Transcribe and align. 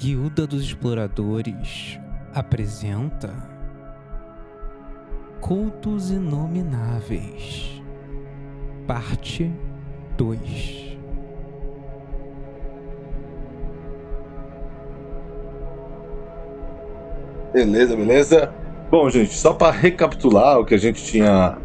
Guilda 0.00 0.46
dos 0.46 0.62
Exploradores 0.62 1.98
apresenta 2.32 3.34
Cultos 5.40 6.12
Inomináveis, 6.12 7.82
Parte 8.86 9.52
2. 10.16 10.98
Beleza, 17.52 17.96
beleza? 17.96 18.54
Bom, 18.88 19.10
gente, 19.10 19.34
só 19.34 19.52
para 19.52 19.72
recapitular 19.72 20.60
o 20.60 20.64
que 20.64 20.76
a 20.76 20.78
gente 20.78 21.02
tinha 21.02 21.58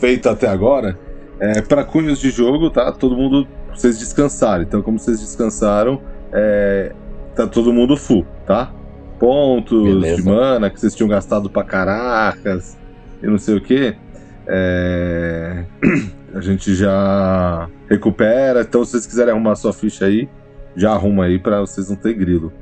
feito 0.00 0.30
até 0.30 0.48
agora, 0.48 0.98
é, 1.38 1.60
para 1.60 1.84
cunhos 1.84 2.20
de 2.20 2.30
jogo, 2.30 2.70
tá? 2.70 2.90
Todo 2.90 3.14
mundo, 3.14 3.46
vocês 3.70 3.98
descansaram. 3.98 4.62
Então, 4.62 4.80
como 4.80 4.98
vocês 4.98 5.20
descansaram, 5.20 6.00
é, 6.32 6.94
tá 7.34 7.46
todo 7.46 7.72
mundo 7.72 7.96
full, 7.96 8.24
tá? 8.46 8.72
Pontos 9.18 9.82
Beleza. 9.84 10.16
de 10.22 10.28
mana 10.28 10.68
que 10.70 10.80
vocês 10.80 10.94
tinham 10.94 11.08
gastado 11.08 11.48
pra 11.48 11.62
caracas 11.64 12.76
e 13.22 13.26
não 13.26 13.38
sei 13.38 13.56
o 13.56 13.60
que. 13.60 13.94
a 16.34 16.40
gente 16.40 16.74
já 16.74 17.68
recupera. 17.88 18.60
Então, 18.62 18.84
se 18.84 18.92
vocês 18.92 19.06
quiserem 19.06 19.32
arrumar 19.32 19.54
sua 19.54 19.72
ficha 19.72 20.06
aí, 20.06 20.28
já 20.76 20.92
arruma 20.92 21.24
aí 21.24 21.38
pra 21.38 21.60
vocês 21.60 21.88
não 21.88 21.96
ter 21.96 22.14
grilo. 22.14 22.52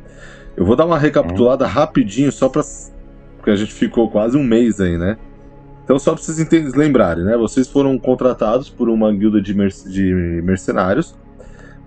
Eu 0.57 0.65
vou 0.65 0.77
dar 0.77 0.85
uma 0.85 0.99
recapitulada 0.99 1.67
rapidinho, 1.67 2.31
só 2.31 2.49
pra. 2.49 2.63
Porque 3.39 3.51
a 3.51 3.57
gente 3.57 3.73
ficou 3.73 4.11
quase 4.11 4.37
um 4.37 4.45
mês 4.45 4.81
aí, 4.81 4.97
né? 4.97 5.17
Então, 5.85 5.99
só 5.99 6.15
pra 6.15 6.23
vocês 6.23 6.75
lembrarem, 6.75 7.25
né? 7.25 7.37
Vocês 7.37 7.67
foram 7.69 7.99
contratados 7.99 8.69
por 8.69 8.89
uma 8.89 9.13
guilda 9.13 9.41
de, 9.43 9.53
merc- 9.53 9.89
de 9.89 10.15
mercenários, 10.45 11.17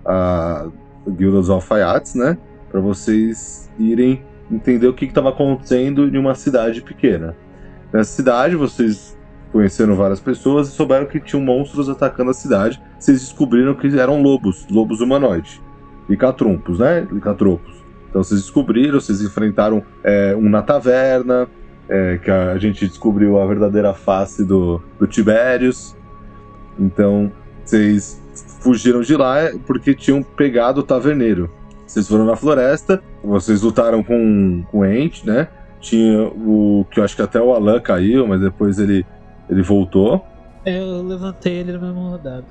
a 0.04 0.66
Guilda 1.08 1.38
dos 1.38 1.48
Alfaiates, 1.48 2.14
né? 2.14 2.36
Pra 2.76 2.82
vocês 2.82 3.70
irem 3.78 4.22
entender 4.52 4.86
o 4.86 4.92
que 4.92 5.06
estava 5.06 5.30
acontecendo 5.30 6.14
em 6.14 6.18
uma 6.18 6.34
cidade 6.34 6.82
pequena. 6.82 7.34
Nessa 7.90 8.12
cidade, 8.12 8.54
vocês 8.54 9.16
conheceram 9.50 9.96
várias 9.96 10.20
pessoas 10.20 10.68
e 10.68 10.72
souberam 10.72 11.06
que 11.06 11.18
tinham 11.18 11.42
monstros 11.42 11.88
atacando 11.88 12.32
a 12.32 12.34
cidade. 12.34 12.78
Vocês 12.98 13.20
descobriram 13.20 13.74
que 13.74 13.98
eram 13.98 14.20
lobos, 14.20 14.66
lobos 14.70 15.00
humanoides. 15.00 15.58
Licatrumpos, 16.06 16.78
né? 16.78 17.08
Licatropos. 17.10 17.82
Então 18.10 18.22
vocês 18.22 18.42
descobriram, 18.42 19.00
vocês 19.00 19.22
enfrentaram 19.22 19.82
é, 20.04 20.36
um 20.36 20.46
na 20.46 20.60
taverna, 20.60 21.48
é, 21.88 22.18
que 22.18 22.30
a 22.30 22.58
gente 22.58 22.86
descobriu 22.86 23.40
a 23.40 23.46
verdadeira 23.46 23.94
face 23.94 24.44
do, 24.44 24.82
do 24.98 25.06
Tibérios. 25.06 25.96
Então, 26.78 27.32
vocês 27.64 28.20
fugiram 28.60 29.00
de 29.00 29.16
lá 29.16 29.50
porque 29.66 29.94
tinham 29.94 30.22
pegado 30.22 30.82
o 30.82 30.84
taverneiro. 30.84 31.50
Vocês 31.86 32.08
foram 32.08 32.24
na 32.24 32.36
floresta, 32.36 33.02
vocês 33.22 33.62
lutaram 33.62 34.02
com, 34.02 34.64
com 34.70 34.78
o 34.78 34.84
Ent, 34.84 35.24
né? 35.24 35.48
Tinha 35.80 36.24
o 36.24 36.84
que 36.90 36.98
eu 36.98 37.04
acho 37.04 37.14
que 37.14 37.22
até 37.22 37.40
o 37.40 37.52
Alan 37.52 37.80
caiu, 37.80 38.26
mas 38.26 38.40
depois 38.40 38.78
ele, 38.78 39.06
ele 39.48 39.62
voltou. 39.62 40.24
Eu 40.64 41.02
levantei 41.02 41.60
ele 41.60 41.72
na 41.72 41.78
mesma 41.78 42.10
rodada. 42.10 42.44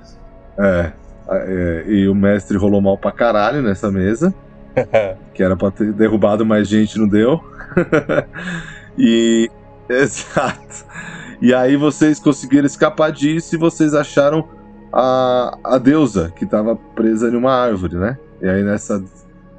É, 0.58 0.92
é, 1.30 1.84
e 1.88 2.08
o 2.08 2.16
mestre 2.16 2.58
rolou 2.58 2.82
mal 2.82 2.98
pra 2.98 3.12
caralho 3.12 3.62
nessa 3.62 3.92
mesa. 3.92 4.34
que 5.34 5.44
era 5.44 5.56
pra 5.56 5.72
ter 5.72 5.92
derrubado 5.92 6.46
mais 6.46 6.68
gente, 6.68 6.98
não 6.98 7.08
deu. 7.08 7.42
e. 8.98 9.50
Exato. 9.90 10.86
E 11.42 11.54
aí 11.54 11.76
vocês 11.76 12.20
conseguiram 12.20 12.66
escapar 12.66 13.12
disso 13.12 13.56
e 13.56 13.58
vocês 13.58 13.94
acharam 13.94 14.48
a, 14.92 15.58
a 15.64 15.78
deusa 15.78 16.32
que 16.36 16.46
tava 16.46 16.76
presa 16.76 17.30
em 17.30 17.36
uma 17.36 17.54
árvore, 17.54 17.96
né? 17.96 18.18
E 18.42 18.48
aí 18.48 18.64
nessa. 18.64 19.04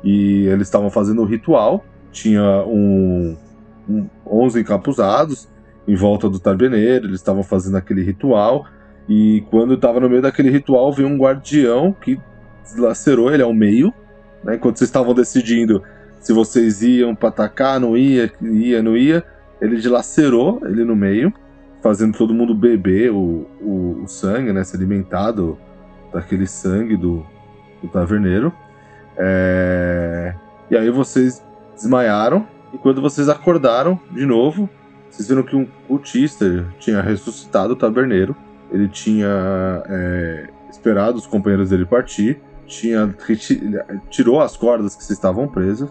E 0.03 0.47
eles 0.47 0.67
estavam 0.69 0.91
fazendo 0.91 1.23
o 1.23 1.25
ritual. 1.25 1.85
Tinha 2.13 2.65
um, 2.67 3.37
um 3.89 4.09
11 4.27 4.61
encapuzados 4.61 5.49
em 5.87 5.95
volta 5.95 6.29
do 6.29 6.41
tarbeneiro, 6.41 7.07
eles 7.07 7.21
estavam 7.21 7.43
fazendo 7.43 7.77
aquele 7.77 8.03
ritual. 8.03 8.67
E 9.09 9.45
quando 9.51 9.75
estava 9.75 10.01
no 10.01 10.09
meio 10.09 10.23
daquele 10.23 10.51
ritual, 10.51 10.93
veio 10.93 11.09
um 11.09 11.17
guardião 11.17 11.93
que 11.93 12.19
lacerou 12.77 13.33
ele 13.33 13.43
ao 13.43 13.55
meio, 13.55 13.95
né? 14.43 14.57
Enquanto 14.57 14.79
vocês 14.79 14.89
estavam 14.89 15.15
decidindo 15.15 15.83
se 16.19 16.33
vocês 16.33 16.83
iam 16.83 17.15
para 17.15 17.29
atacar, 17.29 17.79
não 17.79 17.97
ia, 17.97 18.33
ia, 18.43 18.83
não 18.83 18.97
ia, 18.97 19.25
ele 19.61 19.77
dilacerou 19.77 20.61
ele 20.65 20.85
no 20.85 20.97
meio, 20.97 21.33
fazendo 21.81 22.19
todo 22.19 22.35
mundo 22.35 22.53
beber 22.53 23.13
o, 23.13 23.47
o, 23.61 24.03
o 24.03 24.09
sangue, 24.09 24.53
né? 24.53 24.65
Se 24.65 24.75
alimentar 24.75 25.33
daquele 26.13 26.49
sangue 26.49 26.97
do, 26.97 27.25
do 27.81 27.89
taverneiro. 27.89 28.53
É, 29.19 30.35
E 30.71 30.77
aí 30.77 30.91
vocês 30.91 31.43
desmaiaram, 31.75 32.47
e 32.73 32.79
quando 32.79 33.01
vocês 33.01 33.29
acordaram 33.29 33.99
de 34.11 34.27
novo, 34.27 34.69
vocês 35.11 35.29
viram 35.29 35.43
que 35.43 35.57
um 35.57 35.67
cultista 35.87 36.67
tinha 36.79 37.01
ressuscitado 37.01 37.73
o 37.73 37.77
taberneiro. 37.77 38.37
Ele 38.71 38.89
tinha 38.89 39.29
é, 39.87 40.49
esperado 40.69 41.19
os 41.19 41.27
companheiros 41.27 41.71
dele 41.71 41.87
partir, 41.87 42.41
tinha 42.67 43.15
tirou 44.11 44.41
as 44.41 44.57
cordas 44.57 44.97
que 44.97 45.05
vocês 45.05 45.17
estavam 45.17 45.47
presos, 45.47 45.89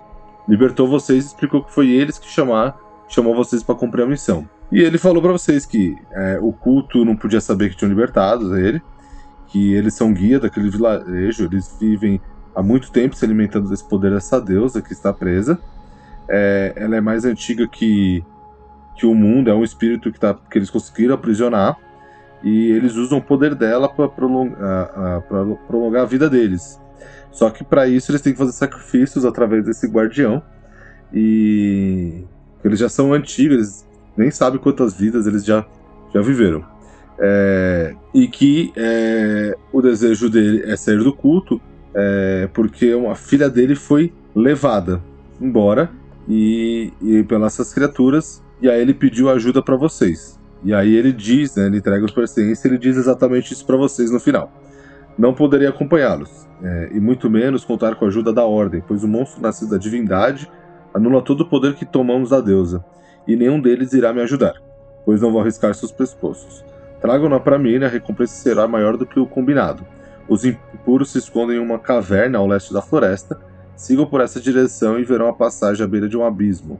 libertou 0.48 0.88
vocês 0.88 1.24
e 1.24 1.28
explicou 1.28 1.64
que 1.64 1.74
foi 1.74 1.90
eles 1.90 2.20
que 2.20 2.28
chamar, 2.28 2.78
chamou 3.08 3.34
vocês 3.34 3.64
para 3.64 3.76
cumprir 3.76 4.04
a 4.04 4.08
missão. 4.08 4.48
E 4.72 4.82
ele 4.82 4.98
falou 4.98 5.22
para 5.22 5.32
vocês 5.32 5.66
que 5.66 5.96
é, 6.12 6.38
o 6.42 6.52
culto 6.52 7.06
não 7.06 7.16
podia 7.16 7.40
saber 7.40 7.70
que 7.70 7.78
tinham 7.78 7.90
libertado 7.90 8.58
ele, 8.58 8.82
que 9.48 9.74
eles 9.74 9.94
são 9.94 10.14
guia 10.14 10.40
daquele 10.40 10.70
vilarejo, 10.70 11.46
eles 11.46 11.78
vivem 11.80 12.20
há 12.56 12.64
muito 12.64 12.92
tempo 12.92 13.16
se 13.16 13.26
alimentando 13.26 13.70
desse 13.70 13.84
poder 13.84 14.12
dessa 14.12 14.40
deusa 14.40 14.82
que 14.82 14.94
está 14.94 15.12
presa. 15.12 15.60
É, 16.28 16.74
ela 16.76 16.96
é 16.96 17.02
mais 17.02 17.26
antiga 17.26 17.68
que, 17.68 18.24
que 18.96 19.06
o 19.06 19.14
mundo, 19.14 19.50
é 19.50 19.54
um 19.54 19.64
espírito 19.64 20.12
que, 20.12 20.20
tá, 20.20 20.34
que 20.50 20.58
eles 20.58 20.70
conseguiram 20.70 21.16
aprisionar. 21.16 21.78
E 22.44 22.72
eles 22.72 22.96
usam 22.96 23.18
o 23.18 23.22
poder 23.22 23.56
dela 23.56 23.90
para 23.90 24.08
prolongar, 24.08 25.22
prolongar 25.68 26.04
a 26.04 26.06
vida 26.06 26.30
deles. 26.30 26.80
Só 27.32 27.50
que 27.50 27.64
para 27.64 27.88
isso 27.88 28.12
eles 28.12 28.22
têm 28.22 28.34
que 28.34 28.40
fazer 28.40 28.52
sacrifícios 28.54 29.26
através 29.26 29.66
desse 29.66 29.88
guardião. 29.88 30.42
E 31.14 32.24
eles 32.64 32.80
já 32.80 32.88
são 32.88 33.14
antigos, 33.14 33.56
eles 33.56 33.88
nem 34.16 34.32
sabem 34.32 34.60
quantas 34.60 34.94
vidas 34.94 35.28
eles 35.28 35.44
já, 35.44 35.66
já 36.14 36.22
viveram. 36.22 36.64
É, 37.18 37.96
e 38.14 38.28
que 38.28 38.72
é, 38.76 39.56
o 39.72 39.82
desejo 39.82 40.30
dele 40.30 40.64
é 40.70 40.76
sair 40.76 41.00
do 41.00 41.14
culto 41.14 41.62
é, 41.96 42.50
porque 42.54 42.94
uma 42.94 43.16
filha 43.16 43.50
dele 43.50 43.76
foi 43.76 44.14
levada 44.36 45.02
embora 45.40 45.90
e, 46.28 46.92
e 47.02 47.24
pelas 47.24 47.54
essas 47.54 47.74
criaturas 47.74 48.44
e 48.62 48.70
aí 48.70 48.82
ele 48.82 48.94
pediu 48.94 49.30
ajuda 49.30 49.62
para 49.62 49.76
vocês 49.76 50.40
e 50.64 50.74
aí 50.74 50.96
ele 50.96 51.12
diz, 51.12 51.56
né, 51.56 51.68
ele 51.68 51.78
entrega 51.78 52.04
os 52.04 52.12
pertences, 52.12 52.66
ele 52.66 52.78
diz 52.78 52.98
exatamente 52.98 53.54
isso 53.54 53.66
para 53.66 53.78
vocês 53.78 54.10
no 54.10 54.20
final. 54.20 54.52
Não 55.18 55.34
poderia 55.34 55.70
acompanhá-los 55.70 56.48
é, 56.64 56.90
e 56.92 57.00
muito 57.00 57.30
menos 57.30 57.64
contar 57.64 57.96
com 57.96 58.06
a 58.06 58.08
ajuda 58.08 58.34
da 58.34 58.44
ordem, 58.44 58.84
pois 58.86 59.04
o 59.04 59.08
monstro 59.08 59.42
nascido 59.42 59.72
da 59.72 59.78
divindade 59.78 60.50
anula 60.94 61.22
todo 61.22 61.42
o 61.42 61.50
poder 61.50 61.76
que 61.76 61.86
tomamos 61.86 62.32
da 62.32 62.42
deusa 62.42 62.84
e 63.28 63.36
nenhum 63.36 63.62
deles 63.62 63.94
irá 63.94 64.12
me 64.12 64.22
ajudar, 64.22 64.56
pois 65.06 65.22
não 65.22 65.32
vou 65.32 65.42
arriscar 65.42 65.74
seus 65.74 65.92
pescoços. 65.92 66.66
Tragam-na 67.00 67.40
para 67.40 67.60
mim 67.60 67.78
e 67.78 67.86
a 67.86 67.88
recompensa 67.88 68.34
será 68.34 68.68
maior 68.68 68.98
do 68.98 69.06
que 69.06 69.20
o 69.20 69.28
combinado. 69.28 69.86
Os 70.28 70.44
impuros 70.46 71.12
se 71.12 71.18
escondem 71.20 71.58
em 71.58 71.60
uma 71.60 71.78
caverna 71.80 72.38
ao 72.40 72.48
leste 72.48 72.74
da 72.74 72.82
floresta. 72.82 73.40
Sigam 73.76 74.06
por 74.06 74.22
essa 74.22 74.40
direção 74.40 74.98
e 75.00 75.04
verão 75.04 75.28
a 75.28 75.34
passagem 75.34 75.84
à 75.84 75.88
beira 75.88 76.08
de 76.08 76.18
um 76.18 76.24
abismo. 76.26 76.80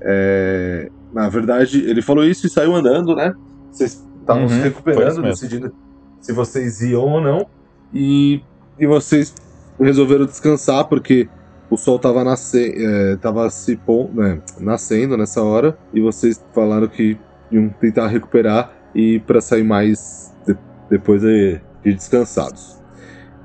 É, 0.00 0.90
Na 1.12 1.28
verdade, 1.28 1.80
ele 1.88 2.02
falou 2.02 2.24
isso 2.24 2.46
e 2.46 2.50
saiu 2.50 2.74
andando, 2.74 3.14
né? 3.16 3.32
Vocês 3.72 4.04
estavam 4.20 4.42
Uhum, 4.42 4.48
se 4.48 4.60
recuperando, 4.60 5.22
decidindo 5.22 5.72
se 6.20 6.32
vocês 6.32 6.80
iam 6.82 7.02
ou 7.02 7.20
não. 7.20 7.46
E, 7.92 8.42
e 8.78 8.86
vocês 8.86 9.34
resolveram 9.80 10.26
descansar 10.26 10.84
porque 10.86 11.28
o 11.70 11.76
sol 11.76 11.96
estava 11.96 12.22
nasce, 12.24 12.74
é, 12.76 13.16
tava 13.16 13.48
se 13.50 13.76
pon- 13.76 14.10
né, 14.12 14.40
nascendo 14.60 15.16
nessa 15.16 15.42
hora. 15.42 15.76
E 15.92 16.00
vocês 16.00 16.44
falaram 16.54 16.86
que 16.88 17.18
iam 17.50 17.68
tentar 17.70 18.06
recuperar 18.08 18.70
e 18.94 19.18
para 19.20 19.40
sair 19.40 19.64
mais 19.64 20.34
de- 20.46 20.56
depois 20.90 21.22
de, 21.22 21.60
de 21.82 21.94
descansados. 21.94 22.77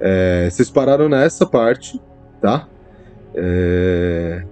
É, 0.05 0.49
vocês 0.49 0.69
pararam 0.69 1.07
nessa 1.07 1.45
parte, 1.45 1.97
tá? 2.41 2.67
É, 3.33 4.43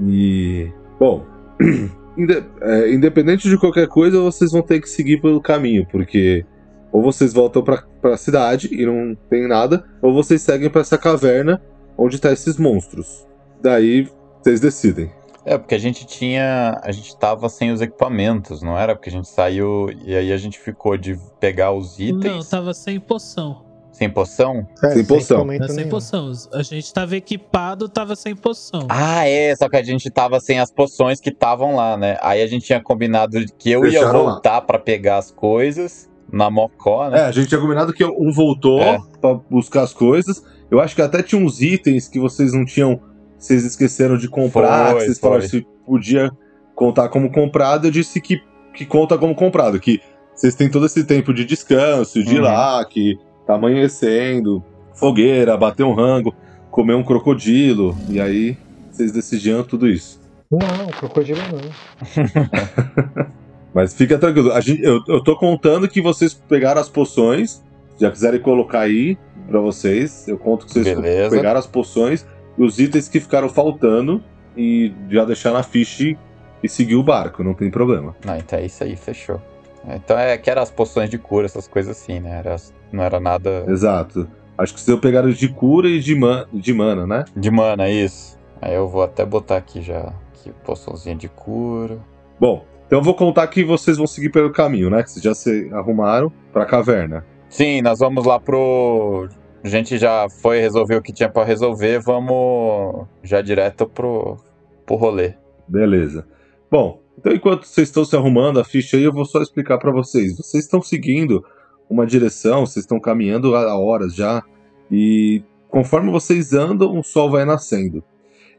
e. 0.00 0.70
Bom. 1.00 1.26
é, 2.62 2.92
independente 2.92 3.48
de 3.48 3.58
qualquer 3.58 3.88
coisa, 3.88 4.20
vocês 4.20 4.52
vão 4.52 4.62
ter 4.62 4.80
que 4.80 4.88
seguir 4.88 5.20
pelo 5.20 5.40
caminho, 5.40 5.84
porque 5.90 6.46
ou 6.92 7.02
vocês 7.02 7.32
voltam 7.32 7.62
pra, 7.62 7.82
pra 8.00 8.16
cidade 8.16 8.68
e 8.72 8.84
não 8.86 9.16
tem 9.28 9.46
nada, 9.46 9.84
ou 10.00 10.12
vocês 10.12 10.42
seguem 10.42 10.70
pra 10.70 10.80
essa 10.80 10.98
caverna 10.98 11.60
onde 11.98 12.20
tá 12.20 12.32
esses 12.32 12.56
monstros. 12.56 13.26
Daí 13.60 14.08
vocês 14.40 14.60
decidem. 14.60 15.10
É, 15.44 15.58
porque 15.58 15.74
a 15.74 15.78
gente 15.78 16.06
tinha. 16.06 16.78
A 16.84 16.92
gente 16.92 17.16
tava 17.18 17.48
sem 17.48 17.72
os 17.72 17.80
equipamentos, 17.80 18.62
não 18.62 18.78
era? 18.78 18.94
Porque 18.94 19.08
a 19.08 19.12
gente 19.12 19.28
saiu 19.28 19.88
e 20.04 20.14
aí 20.14 20.32
a 20.32 20.36
gente 20.36 20.58
ficou 20.58 20.96
de 20.96 21.18
pegar 21.40 21.72
os 21.72 21.98
Não, 21.98 22.06
itens. 22.06 22.48
tava 22.48 22.72
sem 22.74 23.00
poção. 23.00 23.69
Sem 24.00 24.08
poção? 24.08 24.66
É, 24.82 24.92
Sem 24.94 25.04
poção. 25.04 25.46
sem 25.46 25.76
nenhum. 25.76 25.88
poção. 25.90 26.32
A 26.54 26.62
gente 26.62 26.90
tava 26.90 27.14
equipado, 27.16 27.86
tava 27.86 28.16
sem 28.16 28.34
poção. 28.34 28.86
Ah, 28.88 29.28
é, 29.28 29.54
só 29.54 29.68
que 29.68 29.76
a 29.76 29.82
gente 29.82 30.08
tava 30.10 30.40
sem 30.40 30.58
as 30.58 30.70
poções 30.72 31.20
que 31.20 31.28
estavam 31.28 31.76
lá, 31.76 31.98
né? 31.98 32.16
Aí 32.22 32.40
a 32.40 32.46
gente 32.46 32.64
tinha 32.64 32.80
combinado 32.82 33.36
que 33.58 33.70
eu 33.70 33.84
ia 33.84 34.06
lá. 34.06 34.10
voltar 34.12 34.62
pra 34.62 34.78
pegar 34.78 35.18
as 35.18 35.30
coisas 35.30 36.08
na 36.32 36.48
Mocó, 36.48 37.08
É, 37.08 37.10
né? 37.10 37.20
a 37.24 37.30
gente 37.30 37.48
tinha 37.48 37.60
combinado 37.60 37.92
que 37.92 38.02
um 38.02 38.32
voltou 38.32 38.80
É. 38.80 38.98
pra 39.20 39.34
buscar 39.34 39.82
as 39.82 39.92
coisas. 39.92 40.42
Eu 40.70 40.80
acho 40.80 40.94
que 40.96 41.02
até 41.02 41.22
tinha 41.22 41.38
uns 41.44 41.60
itens 41.60 42.08
que 42.08 42.18
vocês 42.18 42.54
não 42.54 42.64
tinham. 42.64 42.98
Vocês 43.36 43.66
esqueceram 43.66 44.16
de 44.16 44.28
comprar. 44.30 44.92
Foi, 44.92 45.00
que 45.00 45.04
vocês 45.04 45.18
falaram 45.18 45.42
se 45.42 45.66
podia 45.84 46.30
contar 46.74 47.10
como 47.10 47.30
comprado. 47.30 47.86
Eu 47.86 47.90
disse 47.90 48.18
que, 48.18 48.40
que 48.72 48.86
conta 48.86 49.18
como 49.18 49.34
comprado. 49.34 49.78
Que 49.78 50.00
vocês 50.34 50.54
têm 50.54 50.70
todo 50.70 50.86
esse 50.86 51.04
tempo 51.04 51.34
de 51.34 51.44
descanso, 51.44 52.22
de 52.24 52.34
ir 52.36 52.38
Uhum. 52.38 52.44
lá, 52.44 52.82
que 52.86 53.18
tá 53.50 53.54
amanhecendo, 53.56 54.62
fogueira, 54.94 55.56
bater 55.56 55.82
um 55.84 55.92
rango, 55.92 56.34
comer 56.70 56.94
um 56.94 57.02
crocodilo. 57.02 57.96
E 58.08 58.20
aí 58.20 58.56
vocês 58.90 59.10
decidiam 59.10 59.64
tudo 59.64 59.88
isso. 59.88 60.20
Não, 60.50 60.86
crocodilo 60.98 61.40
não. 61.52 63.26
Mas 63.74 63.94
fica 63.94 64.18
tranquilo. 64.18 64.52
A 64.52 64.60
gente, 64.60 64.82
eu, 64.82 65.00
eu 65.06 65.22
tô 65.22 65.36
contando 65.36 65.88
que 65.88 66.00
vocês 66.00 66.34
pegaram 66.34 66.80
as 66.80 66.88
poções. 66.88 67.62
Já 67.98 68.10
quiserem 68.10 68.40
colocar 68.40 68.80
aí 68.80 69.18
pra 69.48 69.60
vocês. 69.60 70.26
Eu 70.26 70.38
conto 70.38 70.66
que 70.66 70.72
vocês 70.72 70.86
Beleza. 70.86 71.34
pegaram 71.34 71.58
as 71.58 71.66
poções 71.66 72.26
e 72.56 72.62
os 72.62 72.78
itens 72.78 73.08
que 73.08 73.20
ficaram 73.20 73.48
faltando. 73.48 74.22
E 74.56 74.92
já 75.08 75.24
deixar 75.24 75.52
na 75.52 75.62
ficha 75.62 76.16
e- 76.62 76.68
seguir 76.68 76.96
o 76.96 77.02
barco, 77.02 77.42
não 77.44 77.54
tem 77.54 77.70
problema. 77.70 78.16
Não, 78.24 78.36
então 78.36 78.58
é 78.58 78.66
isso 78.66 78.82
aí, 78.82 78.96
fechou. 78.96 79.40
Então 79.88 80.18
é 80.18 80.36
que 80.36 80.50
eram 80.50 80.60
as 80.62 80.70
poções 80.70 81.08
de 81.08 81.16
cura, 81.16 81.46
essas 81.46 81.66
coisas 81.68 81.96
assim, 81.96 82.18
né? 82.20 82.38
Era, 82.38 82.56
não 82.92 83.02
era 83.02 83.20
nada 83.20 83.64
Exato. 83.68 84.28
Acho 84.56 84.74
que 84.74 84.80
vocês 84.80 85.00
pegaram 85.00 85.30
de 85.30 85.48
cura 85.48 85.88
e 85.88 86.00
de, 86.00 86.14
man, 86.14 86.46
de 86.52 86.74
mana, 86.74 87.06
né? 87.06 87.24
de 87.34 87.50
mana, 87.50 87.88
isso. 87.88 88.38
Aí 88.60 88.74
eu 88.74 88.86
vou 88.86 89.02
até 89.02 89.24
botar 89.24 89.56
aqui 89.56 89.80
já, 89.80 90.12
aqui, 90.28 90.52
poçãozinha 90.64 91.16
de 91.16 91.28
cura. 91.28 91.98
Bom, 92.38 92.64
então 92.86 92.98
eu 92.98 93.02
vou 93.02 93.14
contar 93.14 93.46
que 93.46 93.64
vocês 93.64 93.96
vão 93.96 94.06
seguir 94.06 94.30
pelo 94.30 94.50
caminho, 94.50 94.90
né? 94.90 95.02
Que 95.02 95.12
vocês 95.12 95.24
já 95.24 95.34
se 95.34 95.70
arrumaram 95.72 96.30
pra 96.52 96.66
caverna. 96.66 97.24
Sim, 97.48 97.80
nós 97.80 98.00
vamos 98.00 98.26
lá 98.26 98.38
pro. 98.38 99.28
A 99.64 99.68
gente 99.68 99.96
já 99.96 100.28
foi 100.42 100.60
resolver 100.60 100.96
o 100.96 101.02
que 101.02 101.12
tinha 101.12 101.28
pra 101.28 101.44
resolver, 101.44 102.00
vamos 102.00 103.06
já 103.22 103.40
direto 103.40 103.86
pro, 103.86 104.36
pro 104.84 104.96
rolê. 104.96 105.34
Beleza. 105.66 106.26
Bom, 106.70 107.00
então 107.18 107.32
enquanto 107.32 107.64
vocês 107.64 107.88
estão 107.88 108.04
se 108.04 108.16
arrumando 108.16 108.60
a 108.60 108.64
ficha 108.64 108.96
aí, 108.96 109.04
eu 109.04 109.12
vou 109.12 109.24
só 109.24 109.40
explicar 109.40 109.78
pra 109.78 109.90
vocês. 109.90 110.36
Vocês 110.36 110.64
estão 110.64 110.82
seguindo 110.82 111.44
uma 111.90 112.06
direção, 112.06 112.64
vocês 112.64 112.84
estão 112.84 113.00
caminhando 113.00 113.56
há 113.56 113.76
horas 113.76 114.14
já, 114.14 114.42
e 114.88 115.42
conforme 115.68 116.10
vocês 116.10 116.52
andam, 116.52 116.96
o 116.96 117.02
sol 117.02 117.30
vai 117.30 117.44
nascendo. 117.44 118.02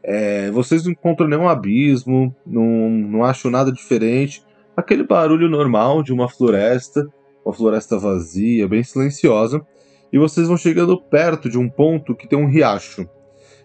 É, 0.02 0.50
vocês 0.50 0.84
não 0.84 0.92
encontram 0.92 1.28
nenhum 1.28 1.48
abismo, 1.48 2.34
não, 2.46 2.90
não 2.90 3.24
acham 3.24 3.50
nada 3.50 3.72
diferente. 3.72 4.44
Aquele 4.76 5.04
barulho 5.04 5.48
normal 5.48 6.02
de 6.02 6.12
uma 6.12 6.28
floresta, 6.28 7.08
uma 7.44 7.54
floresta 7.54 7.98
vazia, 7.98 8.68
bem 8.68 8.82
silenciosa, 8.82 9.64
e 10.12 10.18
vocês 10.18 10.48
vão 10.48 10.56
chegando 10.56 11.00
perto 11.00 11.48
de 11.48 11.58
um 11.58 11.68
ponto 11.68 12.14
que 12.14 12.28
tem 12.28 12.38
um 12.38 12.46
riacho. 12.46 13.08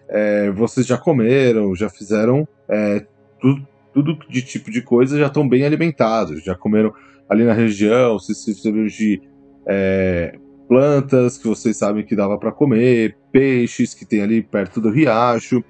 É, 0.08 0.50
vocês 0.52 0.86
já 0.86 0.96
comeram, 0.96 1.74
já 1.74 1.90
fizeram 1.90 2.48
é, 2.68 3.04
tudo, 3.40 3.66
tudo 3.92 4.18
de 4.30 4.40
tipo 4.40 4.70
de 4.70 4.80
coisa, 4.80 5.18
já 5.18 5.26
estão 5.26 5.46
bem 5.46 5.64
alimentados, 5.64 6.42
já 6.42 6.54
comeram 6.54 6.94
ali 7.28 7.44
na 7.44 7.52
região, 7.52 8.18
se 8.18 8.34
serviram 8.34 8.86
de 8.86 9.20
é, 9.68 10.38
plantas 10.66 11.36
que 11.38 11.46
vocês 11.46 11.76
sabem 11.76 12.04
que 12.04 12.16
dava 12.16 12.38
para 12.38 12.50
comer, 12.50 13.16
peixes 13.30 13.94
que 13.94 14.06
tem 14.06 14.22
ali 14.22 14.42
perto 14.42 14.80
do 14.80 14.90
riacho, 14.90 15.62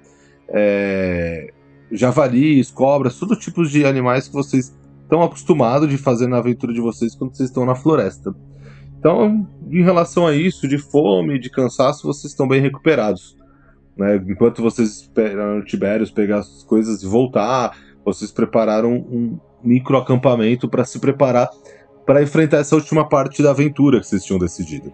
é, 0.47 1.51
javalis, 1.91 2.71
cobras, 2.71 3.17
todo 3.19 3.35
tipo 3.35 3.65
de 3.65 3.85
animais 3.85 4.27
que 4.27 4.33
vocês 4.33 4.75
estão 5.03 5.21
acostumados 5.23 5.89
de 5.89 5.97
fazer 5.97 6.27
na 6.27 6.37
aventura 6.37 6.73
de 6.73 6.79
vocês 6.79 7.15
quando 7.15 7.35
vocês 7.35 7.49
estão 7.49 7.65
na 7.65 7.75
floresta. 7.75 8.33
Então, 8.97 9.47
em 9.69 9.81
relação 9.81 10.27
a 10.27 10.35
isso, 10.35 10.67
de 10.67 10.77
fome, 10.77 11.39
de 11.39 11.49
cansaço, 11.49 12.05
vocês 12.05 12.31
estão 12.31 12.47
bem 12.47 12.61
recuperados. 12.61 13.37
Né? 13.97 14.21
Enquanto 14.27 14.61
vocês 14.61 15.01
esperaram 15.01 15.59
o 15.59 15.65
Tibérios 15.65 16.11
pegar 16.11 16.39
as 16.39 16.63
coisas 16.63 17.01
e 17.01 17.07
voltar, 17.07 17.77
vocês 18.03 18.31
prepararam 18.31 18.93
um 18.93 19.39
micro 19.63 19.97
acampamento 19.97 20.69
para 20.69 20.85
se 20.85 20.99
preparar 20.99 21.49
para 22.09 22.23
enfrentar 22.23 22.57
essa 22.57 22.75
última 22.75 23.07
parte 23.07 23.43
da 23.43 23.51
aventura 23.51 23.99
que 23.99 24.07
vocês 24.07 24.25
tinham 24.25 24.39
decidido. 24.39 24.91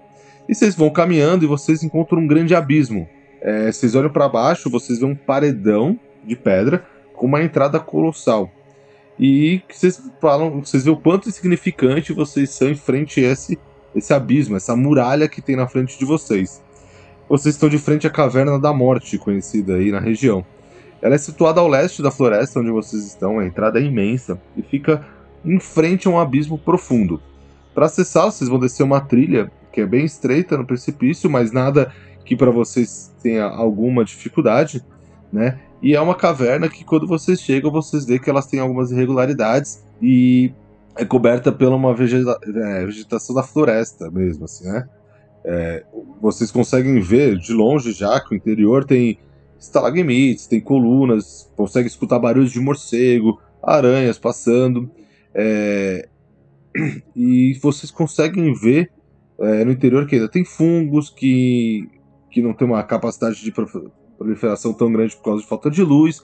E 0.49 0.53
vocês 0.53 0.75
vão 0.75 0.89
caminhando 0.89 1.45
e 1.45 1.47
vocês 1.47 1.81
encontram 1.81 2.19
um 2.19 2.27
grande 2.27 2.53
abismo. 2.53 3.07
É, 3.39 3.71
vocês 3.71 3.95
olham 3.95 4.09
para 4.09 4.27
baixo, 4.27 4.69
vocês 4.69 4.99
veem 4.99 5.13
um 5.13 5.15
paredão 5.15 5.97
de 6.25 6.35
pedra 6.35 6.85
com 7.13 7.25
uma 7.25 7.41
entrada 7.41 7.79
colossal. 7.79 8.51
E 9.17 9.61
vocês 9.71 10.03
falam, 10.19 10.59
vocês 10.59 10.83
veem 10.83 10.93
o 10.93 10.99
quanto 10.99 11.29
insignificante 11.29 12.11
vocês 12.11 12.49
são 12.49 12.67
em 12.67 12.75
frente 12.75 13.23
a 13.23 13.31
esse, 13.31 13.57
esse 13.95 14.13
abismo, 14.13 14.57
essa 14.57 14.75
muralha 14.75 15.29
que 15.29 15.41
tem 15.41 15.55
na 15.55 15.69
frente 15.69 15.97
de 15.97 16.03
vocês. 16.03 16.61
Vocês 17.29 17.55
estão 17.55 17.69
de 17.69 17.77
frente 17.77 18.05
à 18.05 18.09
Caverna 18.09 18.59
da 18.59 18.73
Morte, 18.73 19.17
conhecida 19.17 19.75
aí 19.75 19.89
na 19.89 20.01
região. 20.01 20.45
Ela 21.01 21.15
é 21.15 21.17
situada 21.17 21.61
ao 21.61 21.69
leste 21.69 22.01
da 22.01 22.11
floresta 22.11 22.59
onde 22.59 22.71
vocês 22.71 23.05
estão, 23.05 23.39
a 23.39 23.45
entrada 23.45 23.79
é 23.79 23.83
imensa 23.83 24.37
e 24.57 24.61
fica 24.61 25.14
em 25.45 25.59
frente 25.59 26.07
a 26.07 26.11
um 26.11 26.19
abismo 26.19 26.57
profundo. 26.57 27.21
Para 27.73 27.85
acessar, 27.85 28.25
vocês 28.25 28.49
vão 28.49 28.59
descer 28.59 28.83
uma 28.83 29.01
trilha 29.01 29.51
que 29.71 29.81
é 29.81 29.85
bem 29.85 30.05
estreita 30.05 30.57
no 30.57 30.65
precipício, 30.65 31.29
mas 31.29 31.51
nada 31.51 31.93
que 32.23 32.35
para 32.35 32.49
vocês 32.49 33.13
tenha 33.21 33.43
alguma 33.43 34.03
dificuldade, 34.03 34.83
né? 35.31 35.59
E 35.81 35.93
é 35.93 36.01
uma 36.01 36.15
caverna 36.15 36.69
que 36.69 36.83
quando 36.83 37.05
vocês 37.05 37.41
chegam, 37.41 37.69
vocês 37.69 38.05
veem 38.05 38.19
que 38.19 38.29
elas 38.29 38.47
têm 38.47 38.59
algumas 38.59 38.91
irregularidades 38.91 39.83
e 40.01 40.51
é 40.95 41.03
coberta 41.03 41.51
pela 41.51 41.75
uma 41.75 41.93
vegeta- 41.93 42.39
é, 42.47 42.85
vegetação 42.85 43.35
da 43.35 43.43
floresta 43.43 44.09
mesmo, 44.09 44.45
assim, 44.45 44.65
né? 44.65 44.87
É, 45.43 45.83
vocês 46.19 46.49
conseguem 46.49 46.99
ver 47.01 47.37
de 47.37 47.53
longe 47.53 47.91
já 47.91 48.19
que 48.19 48.33
o 48.33 48.37
interior 48.37 48.83
tem 48.83 49.19
estalagmites, 49.59 50.47
tem 50.47 50.59
colunas, 50.59 51.51
consegue 51.55 51.87
escutar 51.87 52.17
barulhos 52.17 52.51
de 52.51 52.59
morcego, 52.59 53.39
aranhas 53.61 54.17
passando. 54.17 54.89
É, 55.35 56.07
e 57.15 57.53
vocês 57.61 57.91
conseguem 57.91 58.53
ver 58.53 58.89
é, 59.39 59.65
no 59.65 59.71
interior 59.71 60.07
que 60.07 60.15
ainda 60.15 60.29
tem 60.29 60.45
fungos 60.45 61.09
que, 61.09 61.87
que 62.31 62.41
não 62.41 62.53
tem 62.53 62.67
uma 62.67 62.81
capacidade 62.83 63.43
de 63.43 63.51
pro- 63.51 63.91
proliferação 64.17 64.73
tão 64.73 64.91
grande 64.91 65.15
por 65.17 65.23
causa 65.23 65.41
de 65.41 65.47
falta 65.47 65.69
de 65.69 65.83
luz. 65.83 66.21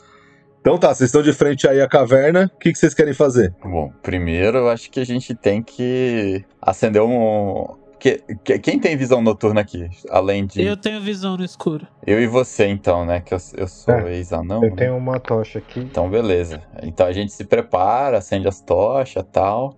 Então 0.62 0.78
tá, 0.78 0.94
vocês 0.94 1.08
estão 1.10 1.24
de 1.24 1.34
frente 1.34 1.68
aí 1.68 1.82
à 1.82 1.88
caverna, 1.88 2.52
o 2.56 2.60
que, 2.60 2.72
que 2.72 2.78
vocês 2.78 2.94
querem 2.94 3.14
fazer? 3.14 3.54
Bom, 3.64 3.92
primeiro 4.02 4.60
eu 4.60 4.70
acho 4.70 4.92
que 4.92 5.00
a 5.00 5.04
gente 5.04 5.34
tem 5.36 5.62
que 5.62 6.46
acender 6.62 7.02
um. 7.02 7.81
Que, 8.02 8.18
que- 8.44 8.58
quem 8.58 8.80
tem 8.80 8.98
visão 8.98 9.22
noturna 9.22 9.62
aqui? 9.62 9.88
Além 10.10 10.48
de. 10.48 10.60
Eu 10.64 10.76
tenho 10.76 11.00
visão 11.00 11.38
no 11.38 11.44
escuro. 11.46 11.86
Eu 12.08 12.20
e 12.20 12.26
você, 12.26 12.66
então, 12.66 13.06
né? 13.06 13.22
Que 13.22 13.32
eu, 13.32 13.38
eu 13.56 13.68
sou 13.68 13.94
É, 13.94 14.16
ex-anão. 14.16 14.64
Eu 14.64 14.72
né? 14.72 14.76
tenho 14.76 14.98
uma 14.98 15.20
tocha 15.20 15.60
aqui. 15.60 15.82
Então, 15.82 16.10
beleza. 16.10 16.64
Então 16.82 17.06
a 17.06 17.12
gente 17.12 17.32
se 17.32 17.46
prepara, 17.46 18.18
acende 18.18 18.48
as 18.48 18.60
tochas 18.60 19.24
e 19.24 19.28
tal. 19.28 19.78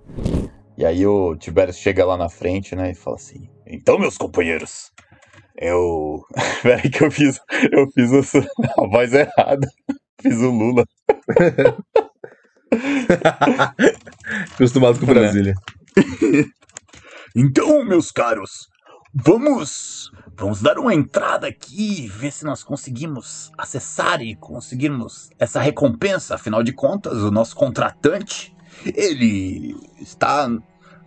E 0.78 0.86
aí 0.86 1.06
o 1.06 1.36
Tiberius 1.36 1.76
chega 1.78 2.06
lá 2.06 2.16
na 2.16 2.30
frente, 2.30 2.78
né? 2.78 2.92
E 2.92 2.96
fala 2.96 3.18
assim: 3.18 3.50
Então, 3.68 4.00
meus 4.00 4.18
companheiros, 4.18 4.90
eu. 5.58 6.22
Peraí 6.64 6.90
que 6.90 7.04
eu 7.04 7.12
fiz. 7.12 7.42
Eu 7.74 7.92
fiz 7.92 8.10
o- 8.34 8.48
a 8.82 8.88
voz 8.88 9.12
errada. 9.14 9.68
Fiz 10.22 10.38
o 10.38 10.50
Lula. 10.50 10.86
Acostumado 14.54 14.98
com 15.00 15.06
Né? 15.08 15.14
Brasília. 15.14 15.54
Então, 17.36 17.84
meus 17.84 18.12
caros, 18.12 18.70
vamos 19.14 20.12
vamos 20.38 20.62
dar 20.62 20.78
uma 20.78 20.94
entrada 20.94 21.48
aqui, 21.48 22.08
ver 22.08 22.32
se 22.32 22.44
nós 22.44 22.64
conseguimos 22.64 23.52
acessar 23.58 24.22
e 24.22 24.36
conseguirmos 24.36 25.30
essa 25.40 25.60
recompensa. 25.60 26.36
Afinal 26.36 26.64
de 26.64 26.74
contas, 26.74 27.14
o 27.20 27.32
nosso 27.32 27.56
contratante, 27.56 28.56
ele 28.86 29.76
está 30.00 30.50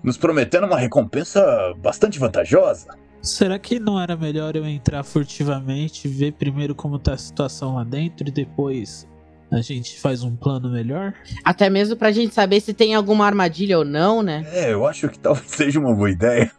nos 0.02 0.16
prometendo 0.16 0.66
uma 0.66 0.78
recompensa 0.78 1.42
bastante 1.78 2.18
vantajosa. 2.18 2.96
Será 3.22 3.58
que 3.58 3.80
não 3.80 4.00
era 4.00 4.16
melhor 4.16 4.54
eu 4.54 4.64
entrar 4.64 5.02
furtivamente, 5.02 6.06
ver 6.06 6.32
primeiro 6.34 6.74
como 6.74 6.98
tá 6.98 7.14
a 7.14 7.18
situação 7.18 7.74
lá 7.74 7.82
dentro 7.82 8.28
e 8.28 8.30
depois 8.30 9.08
a 9.50 9.60
gente 9.60 9.98
faz 10.00 10.22
um 10.22 10.34
plano 10.34 10.70
melhor? 10.70 11.14
Até 11.44 11.70
mesmo 11.70 11.96
pra 11.96 12.12
gente 12.12 12.34
saber 12.34 12.60
se 12.60 12.74
tem 12.74 12.94
alguma 12.94 13.24
armadilha 13.26 13.78
ou 13.78 13.84
não, 13.84 14.22
né? 14.22 14.44
É, 14.52 14.72
eu 14.72 14.86
acho 14.86 15.08
que 15.08 15.18
talvez 15.18 15.46
seja 15.50 15.78
uma 15.78 15.94
boa 15.94 16.10
ideia. 16.10 16.50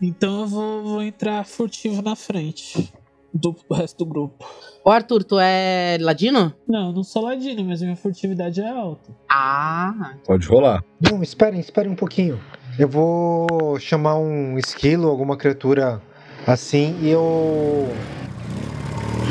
Então 0.00 0.40
eu 0.42 0.46
vou, 0.46 0.82
vou 0.82 1.02
entrar 1.02 1.44
furtivo 1.44 2.02
na 2.02 2.14
frente 2.16 2.92
do 3.32 3.54
resto 3.72 3.98
do 3.98 4.06
grupo. 4.06 4.44
Ô 4.84 4.90
Arthur, 4.90 5.22
tu 5.24 5.38
é 5.38 5.98
ladino? 6.00 6.52
Não, 6.66 6.88
eu 6.88 6.92
não 6.92 7.04
sou 7.04 7.22
ladino, 7.22 7.64
mas 7.64 7.82
minha 7.82 7.96
furtividade 7.96 8.60
é 8.60 8.68
alta. 8.68 9.10
Ah, 9.30 10.14
Pode 10.24 10.46
rolar. 10.46 10.82
Não, 11.00 11.22
esperem, 11.22 11.60
esperem 11.60 11.92
um 11.92 11.96
pouquinho. 11.96 12.40
Eu 12.78 12.88
vou 12.88 13.78
chamar 13.80 14.16
um 14.18 14.56
esquilo, 14.58 15.08
alguma 15.08 15.36
criatura 15.36 16.00
assim 16.46 16.96
e 17.02 17.10
eu. 17.10 17.88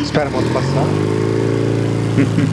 Espera 0.02 0.28
a 0.28 0.32
moto 0.32 0.46
passar. 0.54 0.86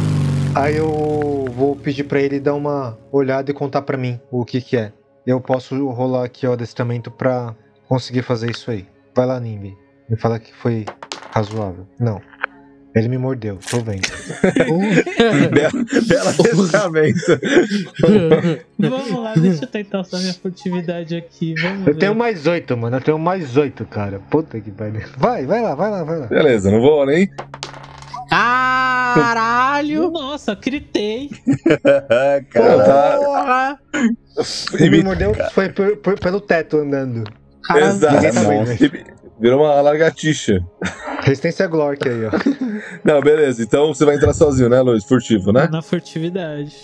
Aí 0.54 0.76
eu 0.76 1.46
vou 1.56 1.74
pedir 1.76 2.04
pra 2.04 2.20
ele 2.20 2.38
dar 2.38 2.54
uma 2.54 2.96
olhada 3.10 3.50
e 3.50 3.54
contar 3.54 3.82
pra 3.82 3.96
mim 3.96 4.20
o 4.30 4.44
que 4.44 4.60
que 4.60 4.76
é. 4.76 4.92
Eu 5.26 5.40
posso 5.40 5.88
rolar 5.90 6.24
aqui 6.24 6.46
o 6.46 6.52
adestramento 6.52 7.10
pra 7.10 7.54
conseguir 7.88 8.22
fazer 8.22 8.50
isso 8.50 8.70
aí. 8.70 8.86
Vai 9.14 9.26
lá, 9.26 9.40
Nimbi. 9.40 9.76
Me 10.08 10.16
fala 10.16 10.38
que 10.38 10.52
foi 10.54 10.84
razoável. 11.32 11.86
Não. 11.98 12.20
Ele 12.94 13.08
me 13.08 13.18
mordeu, 13.18 13.58
tô 13.68 13.80
vendo. 13.80 14.02
Bela, 15.50 15.70
bela 16.06 16.32
testamento. 16.40 17.40
Vamos 18.78 19.10
lá, 19.20 19.34
deixa 19.34 19.64
eu 19.64 19.68
tentar 19.68 20.02
usar 20.02 20.18
minha 20.18 20.34
furtividade 20.34 21.16
aqui. 21.16 21.54
Vamos 21.60 21.88
Eu 21.88 21.94
ver. 21.94 21.98
tenho 21.98 22.14
mais 22.14 22.46
oito, 22.46 22.76
mano. 22.76 22.96
Eu 22.96 23.00
tenho 23.00 23.18
mais 23.18 23.56
oito, 23.56 23.84
cara. 23.84 24.20
Puta 24.30 24.60
que 24.60 24.70
pariu. 24.70 25.00
Vai, 25.16 25.44
vai 25.44 25.60
lá, 25.60 25.74
vai 25.74 25.90
lá, 25.90 26.04
vai 26.04 26.18
lá. 26.20 26.26
Beleza, 26.26 26.70
não 26.70 26.80
vou 26.80 27.04
nem. 27.04 27.28
Caralho! 28.30 30.10
Nossa, 30.10 30.54
gritei. 30.54 31.30
Porra! 32.52 33.78
Ele 34.78 34.90
me 34.90 35.02
mordeu 35.02 35.34
foi 35.52 35.68
por- 35.68 35.96
por- 35.98 36.18
pelo 36.18 36.40
teto 36.40 36.78
andando. 36.78 37.24
Exato. 37.76 38.16
Virou 39.40 39.60
uma 39.62 39.80
lagartixa. 39.80 40.60
Resistência 41.22 41.66
Glork 41.66 42.08
aí, 42.08 42.24
ó. 42.26 42.30
Não, 43.04 43.20
beleza. 43.20 43.62
Então 43.62 43.88
você 43.94 44.04
vai 44.04 44.16
entrar 44.16 44.32
sozinho, 44.32 44.68
né, 44.68 44.80
Luiz? 44.80 45.04
Furtivo, 45.04 45.52
né? 45.52 45.68
Na 45.70 45.82
furtividade. 45.82 46.74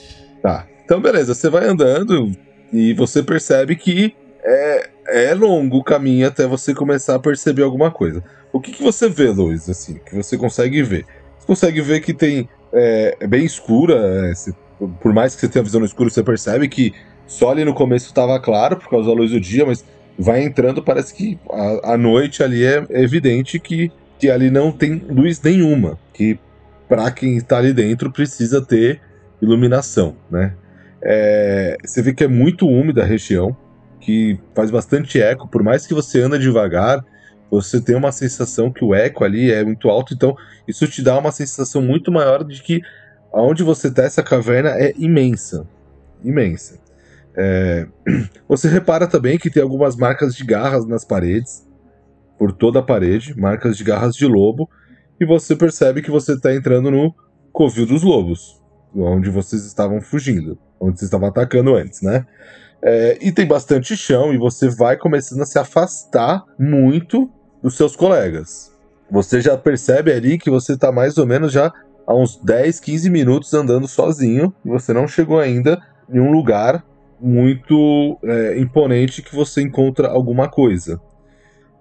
Tá. 0.42 0.66
Então, 0.84 1.00
beleza. 1.00 1.34
Você 1.34 1.48
vai 1.50 1.66
andando 1.66 2.32
e 2.72 2.92
você 2.94 3.22
percebe 3.22 3.76
que 3.76 4.14
é, 4.42 4.88
é 5.08 5.34
longo 5.34 5.78
o 5.78 5.84
caminho 5.84 6.26
até 6.26 6.46
você 6.46 6.74
começar 6.74 7.14
a 7.16 7.18
perceber 7.20 7.62
alguma 7.62 7.90
coisa. 7.90 8.22
O 8.52 8.60
que, 8.60 8.72
que 8.72 8.82
você 8.82 9.08
vê, 9.08 9.28
Luiz, 9.28 9.68
assim? 9.68 10.00
Que 10.04 10.16
você 10.16 10.36
consegue 10.36 10.82
ver? 10.82 11.04
Consegue 11.50 11.80
ver 11.80 11.98
que 12.00 12.14
tem. 12.14 12.48
É, 12.72 13.16
é 13.18 13.26
bem 13.26 13.44
escura. 13.44 13.94
é, 13.96 14.32
você- 14.32 14.54
por 15.00 15.12
mais 15.12 15.34
que 15.34 15.40
você 15.40 15.48
tenha 15.48 15.64
visão 15.64 15.80
no 15.80 15.86
escuro, 15.86 16.08
você 16.08 16.22
percebe 16.22 16.68
que 16.68 16.94
só 17.26 17.50
ali 17.50 17.64
no 17.64 17.74
começo 17.74 18.06
estava 18.06 18.38
claro 18.38 18.76
por 18.76 18.88
causa 18.88 19.08
da 19.08 19.14
luz 19.14 19.32
do 19.32 19.40
dia, 19.40 19.66
mas 19.66 19.84
vai 20.16 20.44
entrando, 20.44 20.80
parece 20.80 21.12
que 21.12 21.40
a, 21.50 21.94
a 21.94 21.98
noite 21.98 22.40
ali 22.44 22.64
é, 22.64 22.86
é 22.88 23.02
evidente 23.02 23.58
que, 23.58 23.90
que 24.16 24.30
ali 24.30 24.48
não 24.48 24.70
tem 24.70 25.02
luz 25.10 25.42
nenhuma. 25.42 25.98
Que 26.14 26.38
para 26.88 27.10
quem 27.10 27.36
está 27.36 27.58
ali 27.58 27.72
dentro 27.72 28.12
precisa 28.12 28.64
ter 28.64 29.00
iluminação, 29.42 30.14
né? 30.30 30.54
É, 31.02 31.76
você 31.84 32.00
vê 32.00 32.14
que 32.14 32.22
é 32.22 32.28
muito 32.28 32.64
úmida 32.64 33.02
a 33.02 33.06
região, 33.06 33.56
que 34.00 34.38
faz 34.54 34.70
bastante 34.70 35.20
eco, 35.20 35.48
por 35.48 35.64
mais 35.64 35.84
que 35.84 35.94
você 35.94 36.20
anda 36.20 36.38
devagar, 36.38 37.04
você 37.50 37.80
tem 37.80 37.96
uma 37.96 38.12
sensação 38.12 38.70
que 38.70 38.84
o 38.84 38.94
eco 38.94 39.24
ali 39.24 39.50
é 39.50 39.64
muito 39.64 39.88
alto, 39.88 40.14
então 40.14 40.36
isso 40.68 40.86
te 40.86 41.02
dá 41.02 41.18
uma 41.18 41.32
sensação 41.32 41.82
muito 41.82 42.12
maior 42.12 42.44
de 42.44 42.62
que 42.62 42.80
aonde 43.32 43.62
você 43.62 43.88
está 43.88 44.04
essa 44.04 44.22
caverna 44.22 44.70
é 44.70 44.92
imensa, 44.96 45.66
imensa. 46.22 46.78
É, 47.34 47.86
você 48.48 48.68
repara 48.68 49.06
também 49.06 49.38
que 49.38 49.50
tem 49.50 49.62
algumas 49.62 49.96
marcas 49.96 50.34
de 50.34 50.44
garras 50.44 50.86
nas 50.86 51.04
paredes, 51.04 51.66
por 52.38 52.52
toda 52.52 52.78
a 52.78 52.82
parede, 52.82 53.38
marcas 53.38 53.76
de 53.76 53.84
garras 53.84 54.14
de 54.14 54.26
lobo, 54.26 54.68
e 55.20 55.26
você 55.26 55.54
percebe 55.54 56.00
que 56.00 56.10
você 56.10 56.32
está 56.32 56.54
entrando 56.54 56.90
no 56.90 57.14
covil 57.52 57.84
dos 57.84 58.02
lobos, 58.02 58.60
onde 58.94 59.28
vocês 59.28 59.66
estavam 59.66 60.00
fugindo, 60.00 60.58
onde 60.80 60.98
vocês 60.98 61.08
estavam 61.08 61.28
atacando 61.28 61.74
antes, 61.74 62.00
né? 62.00 62.26
É, 62.82 63.18
e 63.20 63.30
tem 63.30 63.46
bastante 63.46 63.94
chão, 63.94 64.32
e 64.32 64.38
você 64.38 64.70
vai 64.70 64.96
começando 64.96 65.42
a 65.42 65.46
se 65.46 65.58
afastar 65.58 66.42
muito 66.58 67.30
dos 67.62 67.76
seus 67.76 67.94
colegas. 67.96 68.70
Você 69.10 69.40
já 69.40 69.56
percebe 69.56 70.12
ali 70.12 70.38
que 70.38 70.50
você 70.50 70.74
está 70.74 70.90
mais 70.92 71.18
ou 71.18 71.26
menos 71.26 71.52
já 71.52 71.72
há 72.06 72.14
uns 72.14 72.36
10, 72.36 72.80
15 72.80 73.10
minutos 73.10 73.52
andando 73.54 73.86
sozinho, 73.88 74.54
e 74.64 74.68
você 74.68 74.92
não 74.92 75.06
chegou 75.08 75.38
ainda 75.38 75.80
em 76.08 76.20
um 76.20 76.30
lugar 76.32 76.84
muito 77.20 78.18
é, 78.24 78.58
imponente 78.58 79.22
que 79.22 79.34
você 79.34 79.60
encontra 79.62 80.08
alguma 80.08 80.48
coisa. 80.48 81.00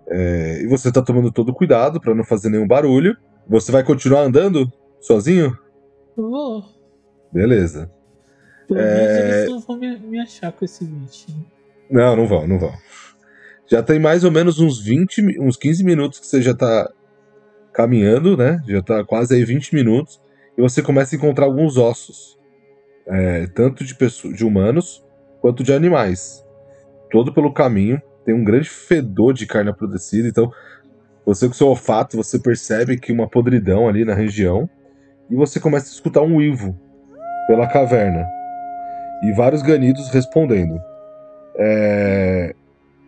É, 0.08 0.62
e 0.64 0.68
você 0.68 0.92
tá 0.92 1.02
tomando 1.02 1.32
todo 1.32 1.54
cuidado 1.54 2.02
para 2.02 2.16
não 2.16 2.24
fazer 2.24 2.50
nenhum 2.50 2.68
barulho. 2.68 3.16
Você 3.48 3.72
vai 3.72 3.84
continuar 3.84 4.22
andando 4.22 4.72
sozinho? 5.00 5.56
Vou. 6.18 6.64
Beleza. 7.32 7.90
Pelo 8.68 8.80
É. 8.80 8.96
menos 8.96 9.36
eles 9.36 9.50
não 9.50 9.60
vão 9.60 9.78
me, 9.78 9.98
me 10.00 10.20
achar 10.20 10.52
com 10.52 10.66
esse 10.66 10.84
20. 10.84 11.28
né? 11.32 11.36
Não, 11.92 12.16
não 12.16 12.28
vão, 12.28 12.48
não 12.48 12.60
vão. 12.60 12.74
Já 13.70 13.84
tem 13.84 14.00
mais 14.00 14.24
ou 14.24 14.32
menos 14.32 14.60
uns 14.60 14.82
20, 14.82 15.22
mi- 15.22 15.40
uns 15.40 15.56
15 15.56 15.84
minutos 15.84 16.20
que 16.20 16.26
você 16.26 16.42
já 16.42 16.54
tá 16.56 16.90
caminhando, 17.72 18.36
né? 18.36 18.62
Já 18.68 18.82
tá 18.82 19.04
quase 19.04 19.36
aí 19.36 19.44
20 19.46 19.74
minutos. 19.76 20.20
E 20.58 20.62
você 20.62 20.82
começa 20.82 21.16
a 21.16 21.18
encontrar 21.18 21.46
alguns 21.46 21.78
ossos. 21.78 22.38
É, 23.08 23.48
tanto 23.48 23.84
de, 23.84 23.96
pessoas, 23.96 24.36
de 24.36 24.46
humanos 24.46 25.04
quanto 25.42 25.64
de 25.64 25.72
animais. 25.74 26.44
Todo 27.12 27.34
pelo 27.34 27.54
caminho. 27.54 28.02
Tem 28.26 28.34
um 28.36 28.44
grande 28.44 28.70
fedor 28.70 29.34
de 29.34 29.46
carne 29.46 29.70
apodrecida. 29.70 30.28
Então, 30.28 30.52
você 31.26 31.48
com 31.48 31.54
seu 31.54 31.68
olfato, 31.68 32.18
você 32.18 32.40
percebe 32.40 33.00
que 33.00 33.12
uma 33.12 33.30
podridão 33.30 33.88
ali 33.88 34.04
na 34.04 34.14
região. 34.14 34.68
E 35.30 35.36
você 35.36 35.60
começa 35.60 35.88
a 35.88 35.94
escutar 35.94 36.22
um 36.22 36.36
uivo 36.38 36.76
pela 37.48 37.68
caverna. 37.68 38.28
E 39.24 39.32
vários 39.34 39.62
ganidos 39.62 40.10
respondendo. 40.10 40.80
É, 41.56 42.56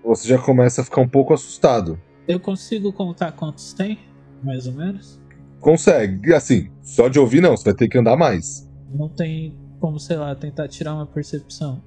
você 0.03 0.27
já 0.27 0.37
começa 0.37 0.81
a 0.81 0.83
ficar 0.83 1.01
um 1.01 1.07
pouco 1.07 1.33
assustado. 1.33 1.99
Eu 2.27 2.39
consigo 2.39 2.91
contar 2.93 3.31
quantos 3.31 3.73
tem? 3.73 3.99
Mais 4.43 4.67
ou 4.67 4.73
menos? 4.73 5.19
Consegue, 5.59 6.33
assim, 6.33 6.71
só 6.81 7.07
de 7.07 7.19
ouvir 7.19 7.41
não, 7.41 7.55
você 7.55 7.65
vai 7.65 7.73
ter 7.73 7.87
que 7.87 7.97
andar 7.97 8.17
mais. 8.17 8.67
Não 8.93 9.09
tem 9.09 9.55
como, 9.79 9.99
sei 9.99 10.17
lá, 10.17 10.33
tentar 10.35 10.67
tirar 10.67 10.95
uma 10.95 11.05
percepção. 11.05 11.83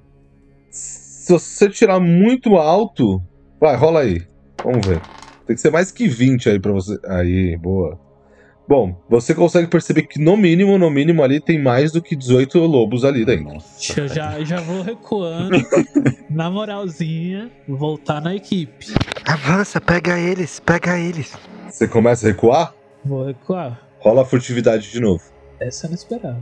Se 0.69 1.31
você 1.31 1.69
tirar 1.69 1.99
muito 1.99 2.55
alto, 2.55 3.21
vai, 3.59 3.75
rola 3.75 4.01
aí. 4.01 4.21
Vamos 4.63 4.85
ver. 4.85 5.01
Tem 5.45 5.55
que 5.55 5.61
ser 5.61 5.71
mais 5.71 5.91
que 5.91 6.07
20 6.07 6.49
aí 6.49 6.59
pra 6.59 6.71
você. 6.71 6.99
Aí, 7.05 7.57
boa. 7.57 7.99
Bom, 8.67 8.95
você 9.07 9.35
consegue 9.35 9.67
perceber 9.67 10.03
que 10.03 10.19
no 10.19 10.35
mínimo, 10.35 10.77
no 10.77 10.89
mínimo 10.89 11.21
ali 11.23 11.39
tem 11.39 11.61
mais 11.61 11.91
do 11.91 12.01
que 12.01 12.15
18 12.15 12.57
lobos 12.59 13.05
ali 13.05 13.23
dentro. 13.23 13.53
Nossa, 13.53 13.99
Eu 14.01 14.07
já, 14.07 14.43
já 14.43 14.59
vou 14.59 14.81
recuando, 14.81 15.55
na 16.29 16.49
moralzinha, 16.49 17.51
voltar 17.67 18.19
na 18.21 18.33
equipe. 18.35 18.87
Avança, 19.25 19.79
pega 19.79 20.17
eles, 20.19 20.59
pega 20.59 20.97
eles. 20.99 21.37
Você 21.69 21.87
começa 21.87 22.25
a 22.27 22.31
recuar, 22.31 22.73
Vou 23.03 23.25
recuar. 23.27 23.81
rola 23.99 24.23
a 24.23 24.25
furtividade 24.25 24.91
de 24.91 24.99
novo. 24.99 25.21
Essa 25.59 25.85
eu 25.85 25.89
não 25.91 25.95
esperava. 25.95 26.41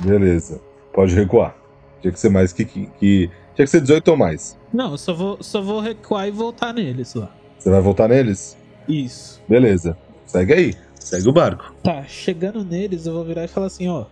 Beleza. 0.00 0.60
Pode 0.92 1.14
recuar. 1.14 1.54
Tinha 2.00 2.12
que 2.12 2.18
ser 2.20 2.30
mais 2.30 2.52
que. 2.52 2.64
que, 2.64 2.86
que- 2.98 3.30
Tinha 3.54 3.64
que 3.64 3.70
ser 3.70 3.80
18 3.80 4.08
ou 4.08 4.16
mais. 4.16 4.58
Não, 4.72 4.92
eu 4.92 4.98
só 4.98 5.12
vou, 5.14 5.38
só 5.42 5.60
vou 5.60 5.80
recuar 5.80 6.26
e 6.26 6.30
voltar 6.30 6.72
neles 6.72 7.14
lá. 7.14 7.30
Você 7.58 7.70
vai 7.70 7.80
voltar 7.80 8.08
neles? 8.08 8.56
Isso. 8.88 9.40
Beleza. 9.48 9.96
Segue 10.26 10.52
aí. 10.52 10.74
Segue 11.04 11.28
o 11.28 11.32
barco. 11.32 11.74
Tá, 11.82 12.02
chegando 12.04 12.64
neles, 12.64 13.04
eu 13.04 13.12
vou 13.12 13.24
virar 13.24 13.44
e 13.44 13.48
falar 13.48 13.66
assim, 13.66 13.86
ó. 13.88 14.06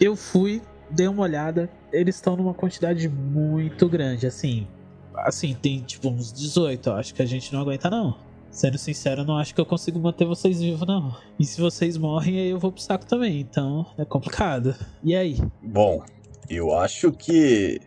Eu 0.00 0.14
fui, 0.14 0.62
dei 0.88 1.08
uma 1.08 1.24
olhada, 1.24 1.68
eles 1.92 2.14
estão 2.14 2.36
numa 2.36 2.54
quantidade 2.54 3.08
muito 3.08 3.88
grande, 3.88 4.26
assim. 4.28 4.66
Assim, 5.12 5.54
tem 5.60 5.80
tipo 5.80 6.08
uns 6.08 6.32
18, 6.32 6.88
eu 6.88 6.94
acho 6.94 7.12
que 7.14 7.20
a 7.20 7.26
gente 7.26 7.52
não 7.52 7.62
aguenta 7.62 7.90
não. 7.90 8.16
Sendo 8.48 8.78
sincero, 8.78 9.24
não 9.24 9.36
acho 9.36 9.52
que 9.54 9.60
eu 9.60 9.66
consigo 9.66 9.98
manter 9.98 10.24
vocês 10.24 10.60
vivos, 10.60 10.86
não. 10.86 11.16
E 11.36 11.44
se 11.44 11.60
vocês 11.60 11.96
morrem, 11.98 12.38
aí 12.38 12.48
eu 12.50 12.60
vou 12.60 12.70
pro 12.70 12.80
saco 12.80 13.04
também, 13.04 13.40
então 13.40 13.84
é 13.98 14.04
complicado. 14.04 14.74
E 15.02 15.16
aí? 15.16 15.36
Bom, 15.60 16.02
eu 16.48 16.72
acho 16.78 17.10
que 17.10 17.80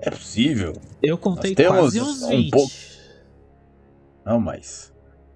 é 0.00 0.10
possível. 0.10 0.72
Eu 1.00 1.16
contei 1.16 1.52
Nós 1.52 1.56
temos 1.56 1.78
quase 1.78 2.00
uns 2.00 2.22
um 2.24 2.28
20. 2.28 2.50
pouco- 2.50 2.72
Não, 4.26 4.40
mas 4.40 4.91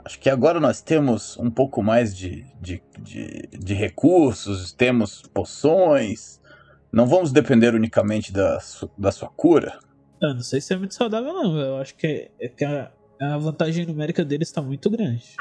acho 0.07 0.19
que 0.21 0.31
agora 0.31 0.59
nós 0.59 0.81
temos 0.81 1.37
um 1.37 1.51
pouco 1.51 1.83
mais 1.83 2.17
de, 2.17 2.47
de, 2.61 2.83
de, 3.01 3.49
de 3.53 3.75
recursos, 3.75 4.73
temos 4.73 5.21
poções. 5.35 6.41
Não 6.93 7.07
vamos 7.07 7.33
depender 7.33 7.75
unicamente 7.75 8.33
da, 8.33 8.59
su- 8.61 8.91
da 8.97 9.11
sua 9.13 9.29
cura. 9.29 9.79
Eu 10.23 10.33
não 10.35 10.41
sei 10.41 10.61
se 10.63 10.73
é 10.73 10.77
muito 10.79 10.95
saudável, 10.95 11.33
não. 11.33 11.59
Eu 11.59 11.77
acho 11.77 11.95
que, 11.97 12.07
é, 12.07 12.31
é 12.41 12.49
que 12.49 12.65
a, 12.65 12.91
a 13.21 13.37
vantagem 13.37 13.85
numérica 13.85 14.25
deles 14.25 14.51
tá 14.51 14.63
muito 14.63 14.89
grande. 14.89 15.35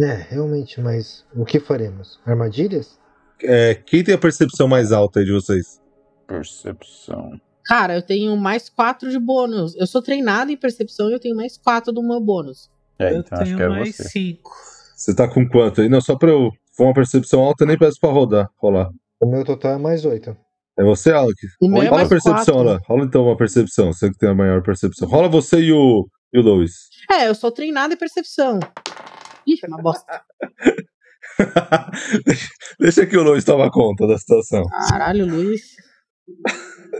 É, 0.00 0.14
realmente, 0.30 0.80
mas 0.80 1.26
o 1.34 1.44
que 1.44 1.58
faremos? 1.60 2.18
Armadilhas? 2.24 2.98
É, 3.42 3.74
quem 3.74 4.04
tem 4.04 4.14
a 4.14 4.18
percepção 4.18 4.68
mais 4.68 4.92
alta 4.92 5.18
aí 5.20 5.26
de 5.26 5.32
vocês? 5.32 5.80
Percepção. 6.26 7.40
Cara, 7.66 7.94
eu 7.94 8.02
tenho 8.02 8.36
mais 8.36 8.68
4 8.68 9.10
de 9.10 9.18
bônus. 9.18 9.74
Eu 9.76 9.86
sou 9.86 10.00
treinado 10.00 10.50
em 10.50 10.56
percepção 10.56 11.10
e 11.10 11.12
eu 11.12 11.20
tenho 11.20 11.36
mais 11.36 11.58
4 11.58 11.92
do 11.92 12.02
meu 12.02 12.20
bônus. 12.20 12.70
É, 13.00 13.12
eu 13.12 13.20
então 13.20 13.38
acho 13.38 13.44
tenho 13.44 13.56
que 13.56 13.62
é 13.62 13.68
mais 13.68 13.96
você. 13.96 14.08
5. 14.08 14.50
Você 14.96 15.14
tá 15.14 15.28
com 15.28 15.48
quanto 15.48 15.80
aí? 15.80 15.88
Não, 15.88 16.00
só 16.00 16.16
pra 16.16 16.30
eu. 16.30 16.50
For 16.76 16.84
uma 16.84 16.94
percepção 16.94 17.40
alta, 17.40 17.64
eu 17.64 17.68
nem 17.68 17.76
peço 17.78 17.98
pra 18.00 18.10
rodar. 18.10 18.48
Rolar. 18.56 18.90
O 19.20 19.26
meu 19.26 19.44
total 19.44 19.72
é 19.72 19.78
mais 19.78 20.04
oito. 20.04 20.36
É 20.78 20.82
você, 20.84 21.10
Alec? 21.12 21.36
O 21.60 21.68
meu 21.68 21.82
é 21.82 21.88
Rola 21.88 22.02
a 22.04 22.08
percepção 22.08 22.54
4. 22.54 22.62
lá. 22.62 22.80
Rola 22.86 23.04
então 23.04 23.24
uma 23.24 23.36
percepção. 23.36 23.92
Você 23.92 24.10
que 24.10 24.16
tem 24.16 24.30
a 24.30 24.34
maior 24.34 24.62
percepção. 24.62 25.08
Rola 25.08 25.28
você 25.28 25.60
e 25.60 25.72
o, 25.72 26.08
e 26.32 26.38
o 26.38 26.42
Lois. 26.42 26.72
É, 27.10 27.28
eu 27.28 27.34
sou 27.34 27.50
treinado 27.50 27.92
em 27.92 27.96
percepção. 27.98 28.60
Ih, 29.46 29.58
é 29.62 29.66
uma 29.66 29.82
bosta. 29.82 30.22
Deixa 32.78 33.06
que 33.06 33.16
o 33.16 33.22
Luiz 33.22 33.44
toma 33.44 33.70
conta 33.70 34.06
da 34.06 34.16
situação. 34.16 34.62
Caralho, 34.88 35.26
Luiz. 35.26 35.62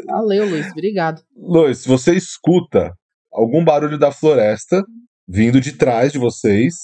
Valeu, 0.06 0.48
Luiz. 0.48 0.70
Obrigado. 0.72 1.22
Luiz, 1.36 1.86
você 1.86 2.14
escuta 2.14 2.92
algum 3.32 3.64
barulho 3.64 3.98
da 3.98 4.10
floresta 4.12 4.82
vindo 5.30 5.60
de 5.60 5.72
trás 5.72 6.12
de 6.12 6.18
vocês. 6.18 6.74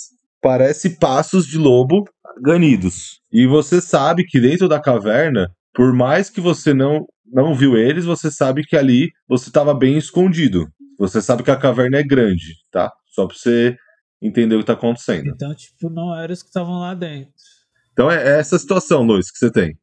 Parece 0.41 0.99
passos 0.99 1.47
de 1.47 1.59
lobo 1.59 2.05
ganidos. 2.41 3.21
E 3.33 3.47
você 3.47 3.81
sabe 3.81 4.25
que 4.25 4.41
dentro 4.41 4.69
da 4.69 4.81
caverna, 4.81 5.51
por 5.75 5.93
mais 5.93 6.31
que 6.31 6.41
você 6.41 6.73
não, 6.73 7.05
não 7.27 7.55
viu 7.55 7.77
eles, 7.77 8.05
você 8.05 8.31
sabe 8.31 8.63
que 8.63 8.77
ali 8.77 9.11
você 9.29 9.49
estava 9.49 9.75
bem 9.75 9.99
escondido. 9.99 10.67
Você 10.99 11.21
sabe 11.21 11.43
que 11.43 11.51
a 11.51 11.57
caverna 11.57 11.99
é 11.99 12.03
grande, 12.05 12.55
tá? 12.71 12.93
Só 13.09 13.27
pra 13.27 13.37
você 13.37 13.77
entender 14.23 14.55
o 14.55 14.61
que 14.61 14.67
tá 14.67 14.75
acontecendo. 14.75 15.31
Então, 15.35 15.55
tipo, 15.55 15.91
não 15.91 16.17
eram 16.17 16.33
os 16.33 16.43
que 16.43 16.49
estavam 16.49 16.79
lá 16.79 16.95
dentro. 16.95 17.33
Então 17.93 18.11
é 18.11 18.39
essa 18.39 18.59
situação, 18.59 19.03
Luiz, 19.03 19.31
que 19.31 19.39
você 19.39 19.51
tem. 19.51 19.77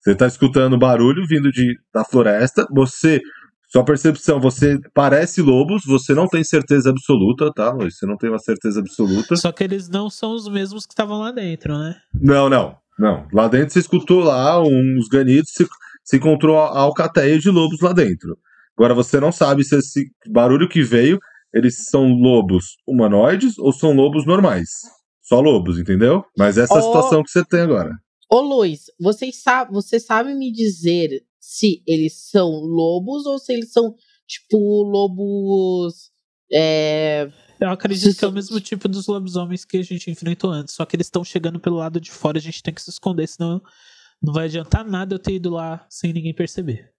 Você 0.00 0.14
tá 0.14 0.26
escutando 0.26 0.78
barulho 0.78 1.26
vindo 1.26 1.50
de, 1.50 1.74
da 1.92 2.04
floresta, 2.04 2.66
você. 2.70 3.20
Sua 3.72 3.84
percepção, 3.84 4.40
você 4.40 4.78
parece 4.92 5.40
lobos, 5.40 5.82
você 5.86 6.12
não 6.12 6.26
tem 6.26 6.42
certeza 6.42 6.90
absoluta, 6.90 7.52
tá, 7.54 7.70
Luiz? 7.72 7.96
Você 7.96 8.04
não 8.04 8.16
tem 8.16 8.28
uma 8.28 8.38
certeza 8.40 8.80
absoluta. 8.80 9.36
Só 9.36 9.52
que 9.52 9.62
eles 9.62 9.88
não 9.88 10.10
são 10.10 10.32
os 10.34 10.48
mesmos 10.48 10.84
que 10.86 10.92
estavam 10.92 11.20
lá 11.20 11.30
dentro, 11.30 11.78
né? 11.78 11.94
Não, 12.12 12.48
não, 12.48 12.76
não. 12.98 13.28
Lá 13.32 13.46
dentro 13.46 13.72
você 13.72 13.78
escutou 13.78 14.20
lá 14.24 14.60
uns 14.60 15.06
ganidos, 15.08 15.52
se, 15.54 15.64
se 16.04 16.16
encontrou 16.16 16.58
a 16.58 16.80
alcateia 16.80 17.38
de 17.38 17.48
lobos 17.48 17.80
lá 17.80 17.92
dentro. 17.92 18.36
Agora 18.76 18.92
você 18.92 19.20
não 19.20 19.30
sabe 19.30 19.62
se 19.62 19.76
esse 19.76 20.10
barulho 20.28 20.68
que 20.68 20.82
veio, 20.82 21.20
eles 21.54 21.86
são 21.88 22.08
lobos 22.08 22.76
humanoides 22.88 23.56
ou 23.56 23.72
são 23.72 23.92
lobos 23.92 24.26
normais. 24.26 24.68
Só 25.22 25.40
lobos, 25.40 25.78
entendeu? 25.78 26.24
Mas 26.36 26.58
essa 26.58 26.74
é 26.74 26.76
a 26.76 26.80
Oh. 26.80 26.82
situação 26.86 27.22
que 27.22 27.30
você 27.30 27.44
tem 27.44 27.60
agora. 27.60 27.92
Ô, 28.28 28.40
Luiz, 28.40 28.86
vocês 28.98 29.40
sa 29.42 29.64
você 29.64 30.00
sabe 30.00 30.34
me 30.34 30.50
dizer 30.52 31.22
se 31.40 31.82
eles 31.86 32.28
são 32.30 32.48
lobos 32.48 33.24
ou 33.24 33.38
se 33.38 33.52
eles 33.52 33.72
são, 33.72 33.94
tipo, 34.26 34.58
lobos. 34.82 36.10
É. 36.52 37.30
Eu 37.58 37.70
acredito 37.70 38.12
Se 38.12 38.18
que 38.18 38.24
é 38.24 38.28
o 38.28 38.32
mesmo 38.32 38.60
tipo 38.60 38.88
dos 38.88 39.06
lobisomens 39.06 39.64
que 39.64 39.78
a 39.78 39.82
gente 39.82 40.10
enfrentou 40.10 40.50
antes. 40.50 40.74
Só 40.74 40.84
que 40.84 40.96
eles 40.96 41.06
estão 41.06 41.24
chegando 41.24 41.58
pelo 41.58 41.76
lado 41.76 42.00
de 42.00 42.10
fora, 42.10 42.38
a 42.38 42.40
gente 42.40 42.62
tem 42.62 42.72
que 42.72 42.82
se 42.82 42.90
esconder, 42.90 43.26
senão 43.26 43.60
não 44.22 44.32
vai 44.32 44.44
adiantar 44.44 44.84
nada 44.84 45.14
eu 45.14 45.18
ter 45.18 45.34
ido 45.34 45.50
lá 45.50 45.86
sem 45.88 46.12
ninguém 46.12 46.34
perceber. 46.34 46.92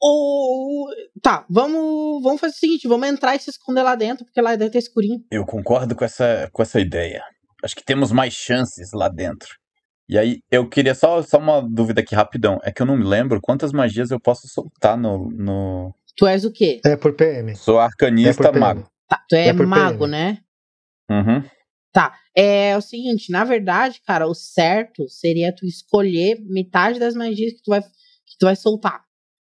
Ou. 0.00 0.88
Tá, 1.20 1.44
vamos, 1.48 2.22
vamos 2.22 2.40
fazer 2.40 2.54
o 2.54 2.58
seguinte: 2.58 2.88
vamos 2.88 3.08
entrar 3.08 3.34
e 3.36 3.40
se 3.40 3.50
esconder 3.50 3.82
lá 3.82 3.94
dentro, 3.94 4.24
porque 4.24 4.40
lá 4.40 4.54
dentro 4.56 4.76
é 4.76 4.80
escurinho. 4.80 5.24
Eu 5.30 5.44
concordo 5.44 5.94
com 5.94 6.04
essa, 6.04 6.48
com 6.52 6.62
essa 6.62 6.80
ideia. 6.80 7.22
Acho 7.62 7.74
que 7.74 7.84
temos 7.84 8.12
mais 8.12 8.34
chances 8.34 8.92
lá 8.92 9.08
dentro. 9.08 9.48
E 10.08 10.16
aí, 10.16 10.40
eu 10.50 10.66
queria 10.68 10.94
só, 10.94 11.22
só 11.22 11.38
uma 11.38 11.60
dúvida 11.60 12.00
aqui 12.00 12.14
rapidão. 12.14 12.58
É 12.62 12.72
que 12.72 12.80
eu 12.80 12.86
não 12.86 12.96
me 12.96 13.04
lembro 13.04 13.40
quantas 13.42 13.72
magias 13.72 14.10
eu 14.10 14.18
posso 14.18 14.48
soltar 14.48 14.96
no. 14.96 15.28
no... 15.30 15.94
Tu 16.16 16.26
és 16.26 16.44
o 16.44 16.50
quê? 16.52 16.80
É 16.84 16.96
por 16.96 17.12
PM. 17.14 17.54
Sou 17.54 17.78
É 17.80 17.84
arcanista 17.84 18.44
PM. 18.50 18.58
mago. 18.58 18.90
Tá, 19.08 19.22
tu 19.28 19.34
é, 19.36 19.48
É 19.48 19.54
por 19.54 19.66
mago, 19.66 19.98
PM. 20.06 20.10
né? 20.10 20.38
Uhum. 21.10 21.42
Tá. 21.92 22.14
É 22.34 22.76
o 22.76 22.80
seguinte, 22.80 23.30
na 23.30 23.44
verdade, 23.44 24.00
cara, 24.06 24.26
o 24.26 24.34
certo 24.34 25.08
seria 25.08 25.54
tu 25.54 25.66
escolher 25.66 26.38
metade 26.40 26.98
das 26.98 27.14
magias 27.14 27.52
que 27.52 27.62
tu 27.62 27.70
vai, 27.70 27.80
que 27.82 28.38
tu 28.38 28.46
vai 28.46 28.56
soltar. 28.56 29.02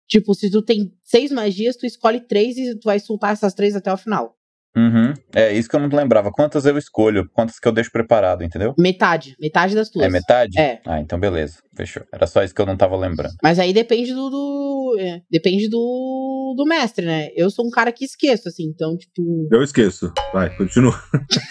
Tipo, 0.08 0.34
se 0.34 0.52
tu 0.52 0.62
tem 0.62 0.94
seis 1.04 1.32
magias, 1.32 1.78
tu 1.78 1.86
escolhe 1.86 2.20
três 2.20 2.58
e 2.58 2.78
tu 2.78 2.86
vai 2.86 3.00
soltar 3.00 3.32
essas 3.32 3.54
três 3.54 3.76
até 3.76 3.92
o 3.94 3.98
final. 3.98 4.36
Uhum. 4.76 5.14
É 5.36 5.52
isso 5.54 5.68
que 5.70 5.76
eu 5.76 5.80
não 5.82 5.90
lembrava. 5.90 6.32
Quantas 6.32 6.66
eu 6.66 6.78
escolho, 6.78 7.30
quantas 7.34 7.60
que 7.60 7.68
eu 7.68 7.72
deixo 7.74 7.92
preparado, 7.92 8.42
entendeu? 8.44 8.74
Metade. 8.80 9.36
Metade 9.40 9.76
das 9.76 9.90
tuas. 9.90 10.06
É 10.06 10.10
metade? 10.10 10.58
É. 10.60 10.80
Ah, 10.88 11.00
então 11.02 11.20
beleza. 11.20 11.58
Fechou. 11.76 12.04
Era 12.14 12.26
só 12.26 12.42
isso 12.44 12.56
que 12.56 12.62
eu 12.62 12.66
não 12.66 12.78
tava 12.78 12.96
lembrando. 12.96 13.34
Mas 13.44 13.60
aí 13.60 13.74
depende 13.74 14.14
do. 14.14 14.30
do- 14.30 14.96
é, 15.00 15.22
depende 15.30 15.70
do, 15.70 16.54
do 16.58 16.66
mestre, 16.66 17.06
né? 17.06 17.30
Eu 17.36 17.50
sou 17.50 17.66
um 17.66 17.70
cara 17.70 17.92
que 17.92 18.04
esqueço, 18.06 18.48
assim, 18.50 18.64
então, 18.66 18.96
tipo. 18.98 19.48
Eu 19.52 19.62
esqueço. 19.64 20.12
Vai, 20.34 20.50
continua. 20.56 20.94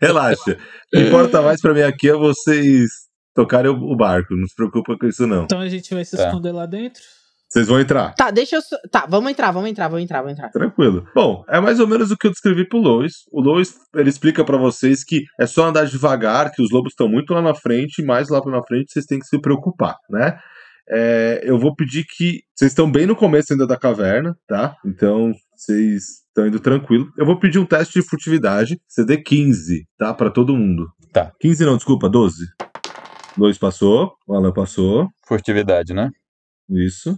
Relaxa. 0.00 0.52
O 0.92 0.96
que 0.96 1.02
importa 1.06 1.42
mais 1.42 1.60
pra 1.60 1.74
mim 1.74 1.82
aqui 1.82 2.08
é 2.08 2.14
vocês 2.14 2.88
tocarem 3.34 3.70
o 3.70 3.96
barco. 3.96 4.34
Não 4.34 4.46
se 4.46 4.54
preocupa 4.54 4.96
com 4.98 5.06
isso, 5.06 5.26
não. 5.26 5.44
Então 5.44 5.60
a 5.60 5.68
gente 5.68 5.92
vai 5.94 6.04
se 6.04 6.16
Tá. 6.16 6.26
esconder 6.26 6.52
lá 6.52 6.66
dentro. 6.66 7.02
Vocês 7.48 7.68
vão 7.68 7.80
entrar. 7.80 8.14
Tá, 8.14 8.30
deixa 8.30 8.56
eu. 8.56 8.62
Tá, 8.90 9.06
vamos 9.08 9.30
entrar, 9.30 9.50
vamos 9.52 9.70
entrar, 9.70 9.88
vamos 9.88 10.02
entrar, 10.02 10.20
vamos 10.20 10.32
entrar. 10.32 10.50
Tranquilo. 10.50 11.06
Bom, 11.14 11.44
é 11.48 11.60
mais 11.60 11.78
ou 11.78 11.86
menos 11.86 12.10
o 12.10 12.16
que 12.16 12.26
eu 12.26 12.30
descrevi 12.32 12.68
pro 12.68 12.78
Lois. 12.78 13.24
O 13.30 13.40
Lois, 13.40 13.74
ele 13.94 14.10
explica 14.10 14.44
pra 14.44 14.56
vocês 14.56 15.04
que 15.04 15.22
é 15.38 15.46
só 15.46 15.66
andar 15.66 15.86
devagar, 15.86 16.50
que 16.50 16.60
os 16.60 16.70
lobos 16.70 16.92
estão 16.92 17.08
muito 17.08 17.32
lá 17.32 17.40
na 17.40 17.54
frente, 17.54 18.02
e 18.02 18.04
mais 18.04 18.28
lá 18.28 18.42
pra 18.42 18.62
frente 18.64 18.92
vocês 18.92 19.06
têm 19.06 19.20
que 19.20 19.26
se 19.26 19.40
preocupar, 19.40 19.96
né? 20.10 20.38
É, 20.88 21.40
eu 21.44 21.58
vou 21.58 21.74
pedir 21.74 22.04
que. 22.04 22.40
Vocês 22.54 22.72
estão 22.72 22.90
bem 22.90 23.06
no 23.06 23.16
começo 23.16 23.52
ainda 23.52 23.66
da 23.66 23.76
caverna, 23.76 24.36
tá? 24.48 24.74
Então, 24.84 25.32
vocês 25.54 26.02
estão 26.28 26.46
indo 26.46 26.60
tranquilo. 26.60 27.08
Eu 27.16 27.26
vou 27.26 27.38
pedir 27.38 27.58
um 27.58 27.66
teste 27.66 28.00
de 28.00 28.06
furtividade, 28.06 28.78
CD 28.88 29.18
15, 29.18 29.84
tá? 29.98 30.12
Pra 30.12 30.30
todo 30.30 30.56
mundo. 30.56 30.88
Tá. 31.12 31.32
15 31.40 31.64
não, 31.64 31.76
desculpa, 31.76 32.08
12. 32.08 32.44
Lois 33.38 33.58
passou, 33.58 34.12
o 34.26 34.34
Alan 34.34 34.52
passou. 34.52 35.08
Furtividade, 35.26 35.94
né? 35.94 36.10
Isso. 36.70 37.16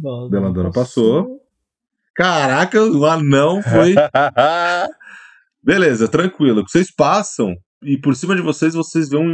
Bom, 0.00 0.28
Beladona 0.28 0.70
passou. 0.70 1.40
Caraca, 2.14 2.82
o 2.82 3.04
anão 3.04 3.62
foi. 3.62 3.94
Beleza, 5.62 6.08
tranquilo. 6.08 6.64
Vocês 6.66 6.94
passam 6.94 7.54
e 7.82 7.98
por 7.98 8.14
cima 8.14 8.34
de 8.34 8.42
vocês 8.42 8.74
vocês 8.74 9.08
veem 9.08 9.24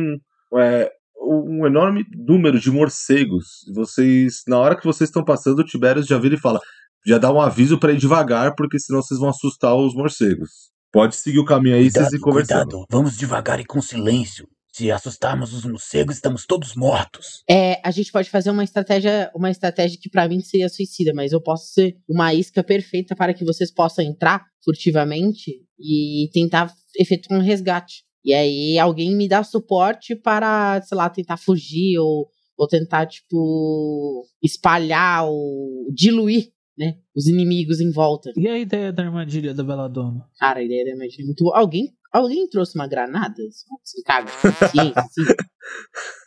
um, 0.53 0.59
é, 0.59 0.91
um 1.21 1.67
enorme 1.67 2.05
número 2.15 2.59
de 2.59 2.71
morcegos. 2.71 3.65
Vocês, 3.75 4.43
na 4.47 4.59
hora 4.59 4.77
que 4.77 4.85
vocês 4.85 5.09
estão 5.09 5.25
passando, 5.25 5.61
o 5.61 5.65
Tiberius 5.65 6.07
já 6.07 6.19
vira 6.19 6.35
e 6.35 6.41
fala: 6.41 6.61
já 7.07 7.19
dá 7.19 7.33
um 7.33 7.41
aviso 7.41 7.79
pra 7.79 7.93
ir 7.93 7.99
devagar, 7.99 8.55
porque 8.55 8.79
senão 8.79 9.03
vocês 9.03 9.21
vão 9.21 9.29
assustar 9.29 9.75
os 9.75 9.95
morcegos. 9.95 10.73
Pode 10.93 11.17
seguir 11.17 11.41
o 11.41 11.45
caminho 11.45 11.77
aí, 11.77 11.91
vocês 11.91 11.95
Cuidado, 11.95 12.15
ir 12.17 12.21
conversando. 12.21 12.69
cuidado. 12.71 12.87
Vamos 12.91 13.17
devagar 13.17 13.61
e 13.61 13.65
com 13.65 13.83
silêncio. 13.83 14.47
Se 14.75 14.91
assustarmos 14.91 15.53
os 15.53 15.65
morcegos, 15.65 16.17
estamos 16.17 16.45
todos 16.45 16.75
mortos. 16.75 17.45
É, 17.49 17.81
a 17.85 17.93
gente 17.93 18.11
pode 18.11 18.29
fazer 18.29 18.51
uma 18.51 18.65
estratégia, 18.65 19.31
uma 19.33 19.49
estratégia 19.49 19.97
que 20.03 20.11
pra 20.11 20.29
mim 20.29 20.41
seria 20.41 20.69
suicida, 20.69 21.13
mas 21.15 21.31
eu 21.31 21.41
posso 21.41 21.73
ser 21.73 21.97
uma 22.09 22.35
isca 22.35 22.61
perfeita 22.61 23.15
para 23.15 23.33
que 23.33 23.45
vocês 23.45 23.73
possam 23.73 24.05
entrar 24.05 24.45
furtivamente 24.65 25.63
e 25.79 26.29
tentar 26.33 26.75
efetuar 26.99 27.39
um 27.39 27.43
resgate. 27.45 28.03
E 28.25 28.35
aí 28.35 28.77
alguém 28.77 29.15
me 29.15 29.29
dá 29.29 29.45
suporte 29.45 30.17
para, 30.17 30.83
sei 30.83 30.99
lá, 30.99 31.09
tentar 31.09 31.37
fugir 31.37 31.97
ou, 32.01 32.27
ou 32.59 32.67
tentar, 32.67 33.07
tipo, 33.07 34.27
espalhar 34.43 35.25
ou 35.25 35.87
diluir, 35.95 36.51
né, 36.77 36.97
os 37.15 37.29
inimigos 37.29 37.79
em 37.81 37.93
volta. 37.93 38.33
E 38.37 38.49
a 38.49 38.59
ideia 38.59 38.93
da 38.93 39.05
armadilha 39.05 39.55
da 39.55 39.63
Beladona? 39.63 40.27
Cara, 40.37 40.59
a 40.59 40.65
ideia 40.65 40.85
da 40.85 40.91
imagem 40.91 41.23
é 41.23 41.27
muito 41.27 41.45
boa. 41.45 41.57
Alguém, 41.57 41.95
alguém 42.15 42.49
trouxe 42.49 42.77
uma 42.77 42.87
granada? 42.87 43.35
Se 43.83 44.03
caga. 44.03 44.31
Ciência, 44.71 45.01
assim. 45.01 45.35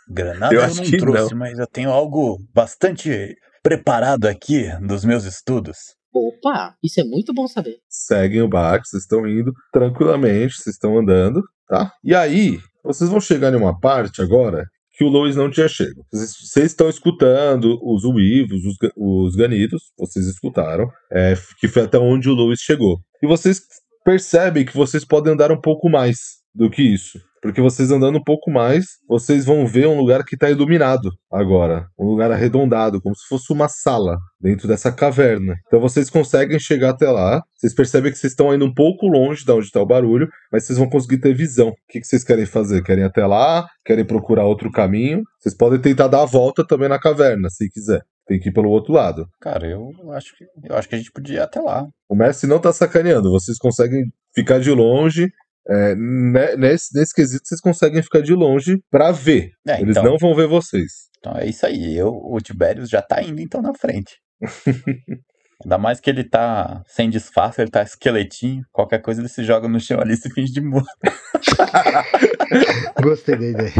Granada 0.09 0.53
Eu 0.53 0.59
eu, 0.59 0.65
acho 0.65 0.77
não 0.77 0.83
que 0.83 0.97
trouxe, 0.97 1.31
não. 1.31 1.39
mas 1.39 1.57
eu 1.57 1.67
tenho 1.67 1.89
algo 1.91 2.37
bastante 2.53 3.35
preparado 3.63 4.25
aqui 4.25 4.69
dos 4.85 5.03
meus 5.03 5.23
estudos. 5.25 5.77
Opa, 6.13 6.75
isso 6.83 6.99
é 6.99 7.03
muito 7.03 7.33
bom 7.33 7.47
saber. 7.47 7.77
seguem 7.89 8.41
o 8.41 8.47
barco, 8.47 8.85
vocês 8.85 9.03
estão 9.03 9.27
indo 9.27 9.51
tranquilamente, 9.71 10.55
vocês 10.55 10.75
estão 10.75 10.97
andando, 10.97 11.43
tá? 11.67 11.91
E 12.03 12.15
aí, 12.15 12.59
vocês 12.83 13.09
vão 13.09 13.19
chegar 13.19 13.53
em 13.53 13.57
uma 13.57 13.77
parte 13.77 14.21
agora 14.21 14.65
que 14.97 15.03
o 15.03 15.09
Lois 15.09 15.35
não 15.35 15.51
tinha 15.51 15.67
chego. 15.67 16.03
Vocês, 16.11 16.71
estão 16.71 16.89
escutando 16.89 17.77
os 17.83 18.03
uivos, 18.03 18.61
os, 18.65 18.75
os 18.95 19.35
ganidos, 19.35 19.91
vocês 19.97 20.25
escutaram, 20.25 20.89
é, 21.11 21.35
que 21.59 21.67
foi 21.67 21.83
até 21.83 21.99
onde 21.99 22.29
o 22.29 22.33
Lois 22.33 22.59
chegou. 22.59 22.97
E 23.21 23.27
vocês 23.27 23.61
percebem 24.07 24.63
que 24.63 24.73
vocês 24.73 25.03
podem 25.03 25.33
andar 25.33 25.51
um 25.51 25.59
pouco 25.59 25.89
mais 25.89 26.37
do 26.55 26.69
que 26.69 26.81
isso. 26.81 27.19
Porque 27.41 27.59
vocês 27.59 27.91
andando 27.91 28.17
um 28.17 28.23
pouco 28.23 28.49
mais, 28.49 28.85
vocês 29.07 29.43
vão 29.43 29.67
ver 29.67 29.85
um 29.85 29.97
lugar 29.97 30.23
que 30.23 30.35
está 30.35 30.49
iluminado 30.49 31.11
agora. 31.29 31.87
Um 31.99 32.05
lugar 32.05 32.31
arredondado, 32.31 33.01
como 33.01 33.13
se 33.13 33.27
fosse 33.27 33.51
uma 33.51 33.67
sala 33.67 34.17
dentro 34.39 34.65
dessa 34.65 34.93
caverna. 34.93 35.55
Então 35.67 35.81
vocês 35.81 36.09
conseguem 36.09 36.57
chegar 36.57 36.91
até 36.91 37.11
lá. 37.11 37.41
Vocês 37.57 37.75
percebem 37.75 38.09
que 38.09 38.17
vocês 38.17 38.31
estão 38.31 38.55
indo 38.55 38.63
um 38.63 38.73
pouco 38.73 39.07
longe 39.07 39.43
de 39.43 39.51
onde 39.51 39.65
está 39.65 39.81
o 39.81 39.85
barulho, 39.85 40.29
mas 40.53 40.65
vocês 40.65 40.79
vão 40.79 40.89
conseguir 40.89 41.19
ter 41.19 41.35
visão. 41.35 41.67
O 41.67 41.75
que, 41.89 41.99
que 41.99 42.07
vocês 42.07 42.23
querem 42.23 42.45
fazer? 42.45 42.81
Querem 42.83 43.03
até 43.03 43.27
lá? 43.27 43.67
Querem 43.85 44.05
procurar 44.05 44.45
outro 44.45 44.71
caminho? 44.71 45.21
Vocês 45.37 45.55
podem 45.55 45.81
tentar 45.81 46.07
dar 46.07 46.21
a 46.21 46.25
volta 46.25 46.65
também 46.65 46.87
na 46.87 46.97
caverna, 46.97 47.49
se 47.49 47.69
quiser. 47.69 48.01
Tem 48.27 48.39
que 48.39 48.49
ir 48.49 48.51
pelo 48.51 48.69
outro 48.69 48.91
lado. 48.93 49.25
Cara, 49.39 49.65
eu 49.67 49.89
acho 50.11 50.35
que 50.37 50.45
eu 50.69 50.75
acho 50.75 50.89
que 50.89 50.95
a 50.95 50.97
gente 50.97 51.11
podia 51.11 51.35
ir 51.37 51.39
até 51.41 51.59
lá. 51.61 51.87
O 52.09 52.15
mestre 52.15 52.47
não 52.49 52.59
tá 52.59 52.73
sacaneando. 52.73 53.31
Vocês 53.31 53.57
conseguem 53.57 54.03
ficar 54.35 54.59
de 54.59 54.69
longe. 54.71 55.29
é, 55.69 55.95
ne- 55.95 56.55
nesse, 56.57 56.97
nesse 56.97 57.13
quesito, 57.13 57.45
vocês 57.47 57.59
conseguem 57.61 58.01
ficar 58.01 58.21
de 58.21 58.33
longe 58.33 58.77
pra 58.91 59.11
ver. 59.11 59.51
É, 59.67 59.81
Eles 59.81 59.91
então, 59.97 60.03
não 60.03 60.17
vão 60.17 60.33
ver 60.35 60.47
vocês. 60.47 60.91
então 61.19 61.35
é 61.37 61.45
isso 61.45 61.65
aí. 61.65 61.95
Eu, 61.97 62.09
o 62.13 62.37
Tiberius 62.39 62.89
já 62.89 63.01
tá 63.01 63.21
indo 63.21 63.41
então 63.41 63.61
na 63.61 63.73
frente. 63.73 64.17
Ainda 65.63 65.77
mais 65.77 65.99
que 65.99 66.09
ele 66.09 66.23
tá 66.23 66.83
sem 66.85 67.09
disfarce, 67.09 67.61
ele 67.61 67.71
tá 67.71 67.81
esqueletinho. 67.81 68.63
Qualquer 68.71 69.01
coisa 69.01 69.21
ele 69.21 69.27
se 69.27 69.43
joga 69.43 69.67
no 69.67 69.79
chão 69.79 69.99
ali 69.99 70.13
e 70.13 70.17
se 70.17 70.29
finge 70.31 70.53
de 70.53 70.61
morto. 70.61 70.87
Gostei 73.01 73.35
da 73.37 73.45
ideia. 73.45 73.73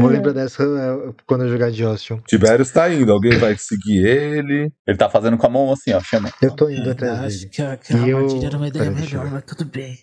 Vou 0.00 0.08
lembrar 0.08 0.32
dessa 0.32 0.62
é, 0.62 1.12
quando 1.26 1.44
eu 1.44 1.50
jogar 1.50 1.70
de 1.70 1.84
Ocean. 1.84 2.18
Tiberius 2.26 2.70
tá 2.70 2.92
indo, 2.92 3.12
alguém 3.12 3.36
vai 3.38 3.56
seguir 3.58 4.06
ele. 4.06 4.70
Ele 4.86 4.96
tá 4.96 5.10
fazendo 5.10 5.36
com 5.36 5.46
a 5.46 5.50
mão 5.50 5.72
assim, 5.72 5.92
ó, 5.92 6.00
chama. 6.00 6.32
Eu 6.40 6.54
tô 6.54 6.68
indo 6.70 6.88
É, 6.88 6.92
atrás 6.92 7.20
acho 7.20 7.38
dele. 7.38 7.50
que 7.50 7.62
a, 7.62 7.76
que 7.76 7.92
a 7.94 8.06
eu- 8.06 8.42
era 8.44 8.56
uma 8.56 8.68
ideia 8.68 8.90
melhor, 8.90 9.30
mas 9.30 9.44
tudo 9.44 9.64
bem. 9.64 9.98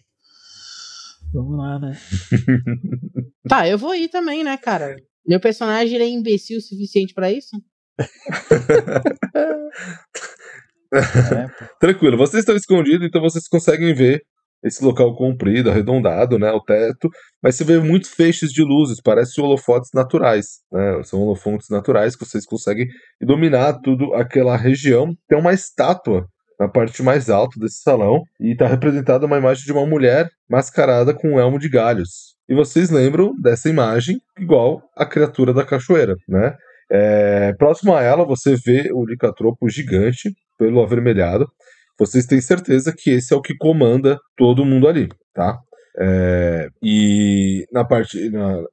Vamos 1.34 1.58
lá, 1.58 1.80
né? 1.80 1.98
Tá, 3.48 3.68
eu 3.68 3.78
vou 3.78 3.94
ir 3.94 4.10
também, 4.10 4.44
né, 4.44 4.58
cara? 4.58 4.96
Meu 5.28 5.40
personagem 5.40 5.94
ele 5.96 6.04
é 6.04 6.08
imbecil 6.10 6.58
o 6.58 6.62
suficiente 6.62 7.14
pra 7.14 7.32
isso? 7.32 7.56
É, 10.96 11.48
pô. 11.48 11.66
Tranquilo, 11.80 12.18
vocês 12.18 12.42
estão 12.42 12.56
escondidos, 12.56 13.06
então 13.08 13.22
vocês 13.22 13.48
conseguem 13.48 13.94
ver 13.94 14.22
esse 14.64 14.84
local 14.84 15.16
comprido, 15.16 15.70
arredondado, 15.70 16.40
né? 16.40 16.52
O 16.52 16.60
teto. 16.60 17.10
Mas 17.42 17.56
você 17.56 17.64
vê 17.64 17.80
muitos 17.80 18.10
feixes 18.10 18.52
de 18.52 18.64
luzes, 18.64 19.00
parece 19.02 19.40
holofotes 19.40 19.92
naturais, 19.94 20.46
né? 20.72 21.04
São 21.04 21.22
holofotes 21.22 21.70
naturais 21.70 22.16
que 22.16 22.26
vocês 22.26 22.46
conseguem 22.46 22.88
iluminar 23.22 23.80
tudo 23.82 24.14
aquela 24.16 24.58
região. 24.58 25.14
Tem 25.28 25.38
uma 25.38 25.54
estátua 25.54 26.26
na 26.60 26.68
parte 26.68 27.04
mais 27.04 27.30
alta 27.30 27.60
desse 27.60 27.82
salão 27.82 28.22
e 28.40 28.54
está 28.54 28.66
representada 28.68 29.26
uma 29.26 29.38
imagem 29.38 29.64
de 29.64 29.72
uma 29.72 29.86
mulher 29.86 30.30
mascarada 30.50 31.14
com 31.14 31.34
um 31.34 31.40
elmo 31.40 31.60
de 31.60 31.70
galhos. 31.70 32.36
E 32.50 32.56
vocês 32.56 32.90
lembram 32.90 33.34
dessa 33.42 33.70
imagem 33.70 34.18
igual 34.40 34.82
a 34.96 35.06
criatura 35.06 35.54
da 35.54 35.66
cachoeira, 35.66 36.16
né? 36.28 36.56
É, 36.92 37.52
próximo 37.58 37.96
a 37.96 38.02
ela, 38.04 38.26
você 38.26 38.56
vê 38.56 38.92
o 38.94 39.06
licatropo 39.06 39.68
gigante, 39.68 40.32
pelo 40.58 40.82
avermelhado. 40.82 41.48
Vocês 41.98 42.26
têm 42.26 42.42
certeza 42.42 42.94
que 42.96 43.12
esse 43.12 43.34
é 43.34 43.38
o 43.38 43.42
que 43.42 43.56
comanda 43.56 44.20
todo 44.36 44.66
mundo 44.66 44.88
ali, 44.88 45.08
tá? 45.34 45.58
É, 45.98 46.68
e 46.84 47.66
na 47.72 47.86
parte, 47.86 48.30
na, 48.30 48.64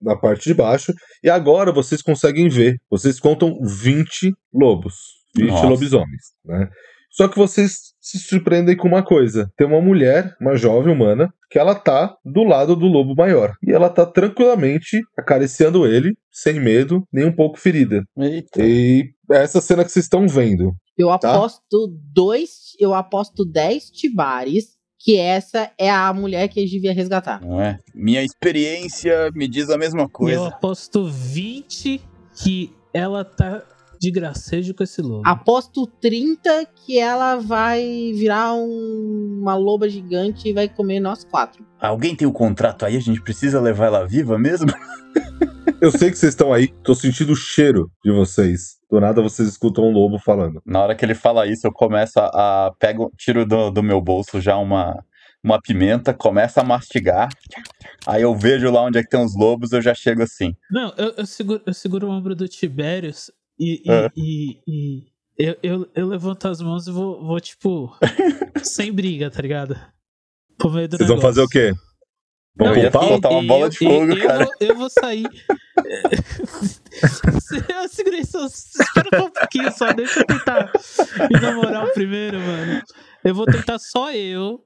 na 0.00 0.16
parte 0.16 0.44
de 0.44 0.54
baixo. 0.54 0.92
E 1.22 1.28
agora 1.28 1.70
vocês 1.70 2.00
conseguem 2.00 2.48
ver. 2.48 2.76
Vocês 2.90 3.20
contam 3.20 3.58
20 3.62 4.32
lobos. 4.52 4.94
20 5.36 5.50
Nossa. 5.50 5.66
lobisomens, 5.66 6.22
né? 6.44 6.68
Só 7.10 7.28
que 7.28 7.36
vocês 7.36 7.92
se 8.00 8.18
surpreendem 8.18 8.74
com 8.74 8.88
uma 8.88 9.04
coisa. 9.04 9.50
Tem 9.56 9.66
uma 9.66 9.82
mulher, 9.82 10.34
uma 10.40 10.56
jovem 10.56 10.92
humana, 10.92 11.28
que 11.50 11.58
ela 11.58 11.74
tá 11.74 12.16
do 12.24 12.42
lado 12.42 12.74
do 12.74 12.86
lobo 12.86 13.14
maior. 13.14 13.52
E 13.62 13.70
ela 13.70 13.90
tá 13.90 14.06
tranquilamente 14.06 14.98
acariciando 15.16 15.86
ele, 15.86 16.16
sem 16.30 16.58
medo, 16.58 17.06
nem 17.12 17.26
um 17.26 17.32
pouco 17.32 17.60
ferida. 17.60 18.02
Eita. 18.16 18.62
E 18.62 19.10
é 19.30 19.42
essa 19.42 19.60
cena 19.60 19.84
que 19.84 19.92
vocês 19.92 20.06
estão 20.06 20.26
vendo. 20.26 20.72
Eu 20.96 21.08
Tá. 21.18 21.34
aposto 21.34 21.86
dois. 22.14 22.72
Eu 22.78 22.92
aposto 22.94 23.44
10 23.44 23.90
tibares 23.90 24.76
que 24.98 25.16
essa 25.16 25.70
é 25.78 25.90
a 25.90 26.12
mulher 26.12 26.48
que 26.48 26.60
a 26.60 26.62
gente 26.62 26.72
devia 26.72 26.92
resgatar. 26.92 27.40
Não 27.40 27.60
é? 27.60 27.80
Minha 27.94 28.22
experiência 28.22 29.30
me 29.34 29.48
diz 29.48 29.68
a 29.70 29.76
mesma 29.78 30.02
E 30.02 30.04
eu 30.04 30.08
coisa. 30.08 30.48
aposto 30.48 31.04
20 31.06 32.00
que 32.42 32.72
ela 32.94 33.24
tá 33.24 33.62
de 34.00 34.10
gracejo 34.10 34.74
com 34.74 34.82
esse 34.82 35.00
lobo. 35.00 35.22
Aposto 35.24 35.86
30 35.86 36.66
que 36.66 36.98
ela 36.98 37.36
vai 37.36 38.12
virar 38.14 38.52
um- 38.54 39.38
uma 39.40 39.54
loba 39.56 39.88
gigante 39.88 40.48
e 40.48 40.52
vai 40.52 40.68
comer 40.68 40.98
nós 41.00 41.24
quatro. 41.24 41.64
Alguém 41.80 42.14
tem 42.14 42.26
o 42.26 42.32
contrato 42.32 42.84
aí? 42.84 42.96
A 42.96 43.00
gente 43.00 43.20
precisa 43.22 43.60
levar 43.60 43.86
ela 43.86 44.06
viva 44.06 44.38
mesmo? 44.38 44.66
Eu 45.80 45.90
sei 45.90 46.10
que 46.10 46.16
vocês 46.18 46.32
estão 46.32 46.52
aí, 46.52 46.68
tô 46.84 46.94
sentindo 46.94 47.32
o 47.32 47.36
cheiro 47.36 47.90
de 48.04 48.10
vocês. 48.12 48.76
Do 48.92 49.00
nada 49.00 49.22
vocês 49.22 49.48
escutam 49.48 49.84
um 49.88 49.90
lobo 49.90 50.18
falando. 50.18 50.60
Na 50.66 50.80
hora 50.82 50.94
que 50.94 51.02
ele 51.02 51.14
fala 51.14 51.46
isso, 51.46 51.66
eu 51.66 51.72
começo 51.72 52.20
a. 52.20 52.66
a 52.66 52.72
pego, 52.78 53.10
tiro 53.16 53.46
do, 53.46 53.70
do 53.70 53.82
meu 53.82 54.02
bolso 54.02 54.38
já 54.38 54.58
uma, 54.58 55.02
uma 55.42 55.58
pimenta, 55.58 56.12
começo 56.12 56.60
a 56.60 56.62
mastigar. 56.62 57.30
Aí 58.06 58.20
eu 58.20 58.34
vejo 58.36 58.70
lá 58.70 58.82
onde 58.82 58.98
é 58.98 59.02
que 59.02 59.08
tem 59.08 59.24
os 59.24 59.34
lobos, 59.34 59.72
eu 59.72 59.80
já 59.80 59.94
chego 59.94 60.22
assim. 60.22 60.54
Não, 60.70 60.92
eu, 60.98 61.14
eu 61.16 61.24
seguro, 61.26 61.62
eu 61.64 61.72
seguro 61.72 62.06
o 62.06 62.10
ombro 62.10 62.34
do 62.36 62.46
Tiberius 62.46 63.30
e, 63.58 63.80
e, 63.82 63.90
É. 63.90 64.10
e- 64.14 64.60
e 64.68 65.02
eu, 65.38 65.56
eu, 65.62 65.88
eu 65.94 66.06
levanto 66.08 66.46
as 66.46 66.60
mãos 66.60 66.86
e 66.86 66.90
vou, 66.92 67.24
vou 67.24 67.40
tipo, 67.40 67.96
sem 68.62 68.92
briga, 68.92 69.30
tá 69.30 69.40
ligado? 69.40 69.74
Pro 70.58 70.70
meio 70.70 70.86
do 70.86 70.98
Vocês 70.98 71.08
vão 71.08 71.16
negócio. 71.16 71.34
fazer 71.34 71.40
o 71.40 71.48
quê? 71.48 71.72
Eu 72.58 72.76
ia 72.76 72.90
soltar 72.92 73.32
uma 73.32 73.42
E 73.42 73.46
bola 73.46 73.66
eu- 73.66 73.68
de 73.70 73.78
fogo, 73.78 74.12
e 74.12 74.18
eu 74.20 74.26
cara. 74.28 74.44
Vou, 74.44 74.54
eu 74.60 74.76
vou 74.76 74.90
sair. 74.90 75.26
eu 77.68 77.88
segurei 77.88 78.24
só. 78.24 78.46
Espera 78.46 79.08
só 79.18 79.26
um 79.26 79.30
pouquinho 79.30 79.72
só, 79.72 79.92
deixa 79.92 80.20
eu 80.20 80.26
tentar 80.26 80.70
me 81.30 81.40
na 81.40 81.52
moral 81.54 81.88
primeiro, 81.92 82.38
mano. 82.40 82.82
Eu 83.24 83.34
vou 83.34 83.46
tentar 83.46 83.78
só 83.78 84.12
eu 84.12 84.60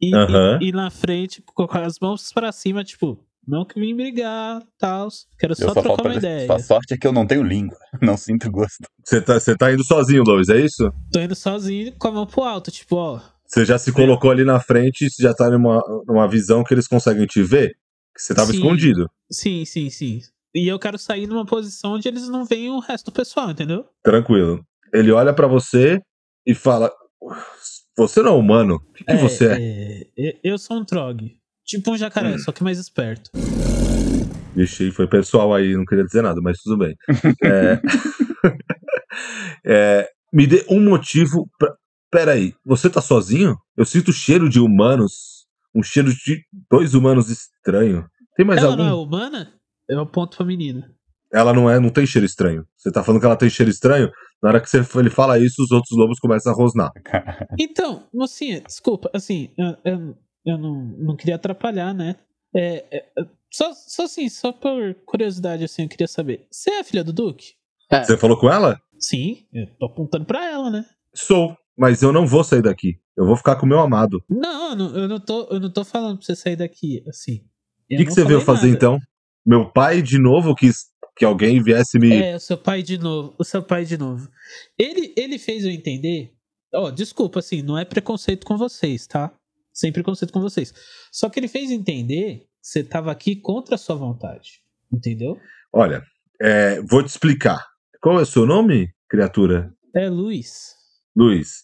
ir, 0.00 0.14
Aham. 0.14 0.58
ir- 0.60 0.68
ir 0.68 0.72
na 0.74 0.90
frente 0.90 1.42
com 1.42 1.66
as 1.78 1.98
mãos 2.00 2.32
pra 2.32 2.52
cima, 2.52 2.84
tipo, 2.84 3.18
não 3.46 3.64
que 3.64 3.78
vim 3.80 3.94
brigar 3.96 4.62
tal. 4.78 5.08
Quero 5.38 5.52
Eu 5.52 5.56
só 5.56 5.74
só 5.74 5.82
trocar 5.82 6.06
uma 6.06 6.14
ideia. 6.14 6.46
Sua 6.46 6.58
sorte 6.60 6.94
é 6.94 6.96
que 6.96 7.06
eu 7.06 7.12
não 7.12 7.26
tenho 7.26 7.42
língua. 7.42 7.76
Não 8.00 8.16
sinto 8.16 8.50
gosto. 8.50 8.86
Você 9.04 9.20
tá, 9.20 9.34
você 9.38 9.56
tá 9.56 9.72
indo 9.72 9.84
sozinho, 9.84 10.22
Lois, 10.24 10.48
é 10.48 10.60
isso? 10.60 10.92
Tô 11.12 11.20
indo 11.20 11.34
sozinho 11.34 11.92
com 11.98 12.08
a 12.08 12.12
mão 12.12 12.26
pro 12.26 12.42
alto, 12.42 12.70
tipo, 12.70 12.96
ó. 12.96 13.20
Você 13.52 13.66
já 13.66 13.78
se 13.78 13.92
colocou 13.92 14.30
ali 14.30 14.44
na 14.44 14.58
frente 14.58 15.04
e 15.04 15.10
você 15.10 15.22
já 15.22 15.34
tá 15.34 15.50
numa, 15.50 15.78
numa 16.06 16.26
visão 16.26 16.64
que 16.64 16.72
eles 16.72 16.88
conseguem 16.88 17.26
te 17.26 17.42
ver? 17.42 17.74
Que 18.14 18.22
você 18.22 18.34
tava 18.34 18.50
Sim. 18.50 18.56
escondido. 18.58 19.10
Sim, 19.30 19.64
sim, 19.66 19.90
sim. 19.90 20.20
E 20.54 20.66
eu 20.66 20.78
quero 20.78 20.98
sair 20.98 21.26
numa 21.26 21.44
posição 21.44 21.92
onde 21.92 22.08
eles 22.08 22.28
não 22.28 22.46
veem 22.46 22.70
o 22.70 22.78
resto 22.78 23.10
do 23.10 23.14
pessoal, 23.14 23.50
entendeu? 23.50 23.84
Tranquilo. 24.02 24.64
Ele 24.92 25.12
olha 25.12 25.34
pra 25.34 25.46
você 25.46 26.00
e 26.46 26.54
fala: 26.54 26.90
Você 27.96 28.22
não 28.22 28.32
é 28.32 28.38
humano? 28.38 28.76
O 28.76 28.92
que, 28.94 29.04
que 29.04 29.16
você 29.16 29.46
é? 30.16 30.28
é, 30.30 30.36
Eu 30.42 30.56
sou 30.56 30.78
um 30.78 30.84
trog. 30.84 31.36
Tipo 31.64 31.90
um 31.92 31.96
jacaré, 31.98 32.34
Hum. 32.34 32.38
só 32.38 32.52
que 32.52 32.64
mais 32.64 32.78
esperto. 32.78 33.30
Vixe, 34.56 34.90
foi 34.92 35.06
pessoal 35.06 35.54
aí, 35.54 35.74
não 35.76 35.84
queria 35.84 36.04
dizer 36.04 36.22
nada, 36.22 36.40
mas 36.42 36.58
tudo 36.62 36.78
bem. 36.78 36.96
É... 37.44 37.80
É, 39.64 40.08
Me 40.32 40.46
dê 40.46 40.64
um 40.70 40.80
motivo 40.80 41.48
pra. 41.58 41.74
Peraí, 42.12 42.54
você 42.62 42.90
tá 42.90 43.00
sozinho? 43.00 43.56
Eu 43.74 43.86
sinto 43.86 44.12
cheiro 44.12 44.46
de 44.46 44.60
humanos. 44.60 45.46
Um 45.74 45.82
cheiro 45.82 46.12
de 46.12 46.44
dois 46.70 46.92
humanos 46.92 47.30
estranho. 47.30 48.06
Tem 48.36 48.44
mais 48.44 48.58
ela 48.60 48.72
algum? 48.72 48.82
não 48.84 48.90
é 48.90 48.94
humana? 48.94 49.52
Eu 49.88 50.00
aponto 50.00 50.36
pra 50.36 50.44
menina. 50.44 50.94
Ela 51.32 51.54
não 51.54 51.70
é, 51.70 51.80
não 51.80 51.88
tem 51.88 52.06
cheiro 52.06 52.26
estranho. 52.26 52.66
Você 52.76 52.92
tá 52.92 53.02
falando 53.02 53.18
que 53.18 53.26
ela 53.26 53.36
tem 53.36 53.48
cheiro 53.48 53.70
estranho? 53.70 54.12
Na 54.42 54.50
hora 54.50 54.60
que 54.60 54.68
você, 54.68 54.84
ele 54.96 55.08
fala 55.08 55.38
isso, 55.38 55.62
os 55.62 55.70
outros 55.70 55.98
lobos 55.98 56.18
começam 56.18 56.52
a 56.52 56.54
rosnar. 56.54 56.92
Então, 57.58 58.06
mocinha, 58.12 58.60
desculpa, 58.60 59.10
assim, 59.14 59.48
eu, 59.56 59.76
eu, 59.82 60.16
eu 60.44 60.58
não, 60.58 60.74
não 60.98 61.16
queria 61.16 61.36
atrapalhar, 61.36 61.94
né? 61.94 62.16
É, 62.54 62.84
é, 62.90 63.06
é, 63.18 63.26
só, 63.50 63.72
só 63.72 64.04
assim, 64.04 64.28
só 64.28 64.52
por 64.52 64.94
curiosidade, 65.06 65.64
assim, 65.64 65.84
eu 65.84 65.88
queria 65.88 66.08
saber. 66.08 66.46
Você 66.50 66.70
é 66.70 66.80
a 66.80 66.84
filha 66.84 67.02
do 67.02 67.12
Duque? 67.12 67.54
Você 67.90 68.18
falou 68.18 68.38
com 68.38 68.50
ela? 68.50 68.78
Sim, 68.98 69.46
eu 69.52 69.66
tô 69.78 69.86
apontando 69.86 70.26
pra 70.26 70.44
ela, 70.44 70.70
né? 70.70 70.84
Sou, 71.14 71.56
mas 71.76 72.02
eu 72.02 72.12
não 72.12 72.26
vou 72.26 72.44
sair 72.44 72.62
daqui. 72.62 72.98
Eu 73.16 73.26
vou 73.26 73.36
ficar 73.36 73.56
com 73.56 73.66
o 73.66 73.68
meu 73.68 73.80
amado. 73.80 74.22
Não, 74.28 74.70
eu 74.70 74.76
não, 74.76 74.96
eu 74.96 75.08
não, 75.08 75.20
tô, 75.20 75.48
eu 75.50 75.60
não 75.60 75.70
tô 75.70 75.84
falando 75.84 76.18
pra 76.18 76.26
você 76.26 76.36
sair 76.36 76.56
daqui, 76.56 77.04
assim. 77.08 77.44
O 77.90 77.96
que, 77.96 78.04
que 78.06 78.10
você 78.10 78.24
veio 78.24 78.40
fazer 78.40 78.68
então? 78.68 78.98
Meu 79.44 79.70
pai 79.70 80.00
de 80.00 80.18
novo 80.18 80.54
quis 80.54 80.86
que 81.16 81.24
alguém 81.24 81.62
viesse 81.62 81.98
me. 81.98 82.14
É, 82.14 82.36
o 82.36 82.40
seu 82.40 82.56
pai 82.56 82.82
de 82.82 82.96
novo. 82.96 83.34
O 83.38 83.44
seu 83.44 83.62
pai 83.62 83.84
de 83.84 83.98
novo. 83.98 84.28
Ele, 84.78 85.12
ele 85.16 85.38
fez 85.38 85.64
eu 85.64 85.70
entender. 85.70 86.32
Ó, 86.74 86.90
desculpa, 86.90 87.40
assim, 87.40 87.60
não 87.60 87.76
é 87.76 87.84
preconceito 87.84 88.46
com 88.46 88.56
vocês, 88.56 89.06
tá? 89.06 89.32
Sem 89.72 89.92
preconceito 89.92 90.32
com 90.32 90.40
vocês. 90.40 90.72
Só 91.10 91.28
que 91.28 91.38
ele 91.38 91.48
fez 91.48 91.70
entender 91.70 92.38
que 92.38 92.46
você 92.62 92.82
tava 92.82 93.10
aqui 93.10 93.36
contra 93.36 93.74
a 93.74 93.78
sua 93.78 93.94
vontade. 93.94 94.62
Entendeu? 94.90 95.38
Olha, 95.72 96.02
é, 96.40 96.80
vou 96.82 97.02
te 97.02 97.08
explicar. 97.08 97.66
Qual 98.00 98.18
é 98.18 98.22
o 98.22 98.26
seu 98.26 98.46
nome, 98.46 98.88
criatura? 99.08 99.72
É, 99.94 100.08
Luiz. 100.08 100.74
Luiz. 101.16 101.62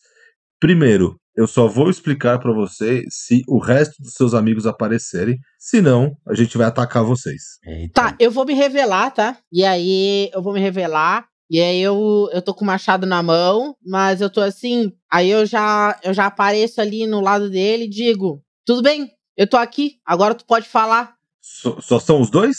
Primeiro, 0.61 1.17
eu 1.37 1.47
só 1.47 1.69
vou 1.69 1.89
explicar 1.89 2.39
pra 2.41 2.53
você 2.53 3.03
se 3.09 3.43
o 3.47 3.59
resto 3.59 4.03
dos 4.03 4.15
seus 4.15 4.35
amigos 4.35 4.67
aparecerem. 4.67 5.39
Senão, 5.59 6.17
a 6.27 6.35
gente 6.35 6.59
vai 6.59 6.67
atacar 6.67 7.05
vocês. 7.05 7.43
Eita. 7.65 7.93
Tá, 7.95 8.17
eu 8.19 8.31
vou 8.31 8.45
me 8.45 8.55
revelar, 8.55 9.11
tá? 9.13 9.39
E 9.53 9.65
aí 9.65 10.31
eu 10.35 10.43
vou 10.43 10.53
me 10.53 10.61
revelar. 10.61 11.27
E 11.51 11.61
aí 11.61 11.81
eu, 11.81 12.29
eu 12.33 12.43
tô 12.43 12.53
com 12.55 12.63
o 12.65 12.67
machado 12.67 13.07
na 13.07 13.23
mão, 13.23 13.75
mas 13.87 14.21
eu 14.21 14.29
tô 14.29 14.41
assim. 14.41 14.93
Aí 15.11 15.31
eu 15.31 15.47
já, 15.47 15.99
eu 16.03 16.13
já 16.13 16.27
apareço 16.27 16.81
ali 16.81 17.07
no 17.07 17.21
lado 17.21 17.49
dele 17.49 17.85
e 17.85 17.89
digo: 17.89 18.43
Tudo 18.67 18.83
bem, 18.83 19.09
eu 19.37 19.49
tô 19.49 19.57
aqui, 19.57 19.93
agora 20.05 20.35
tu 20.35 20.45
pode 20.45 20.69
falar. 20.69 21.15
Só, 21.41 21.81
só 21.81 21.99
são 22.01 22.21
os 22.21 22.31
dois? 22.31 22.57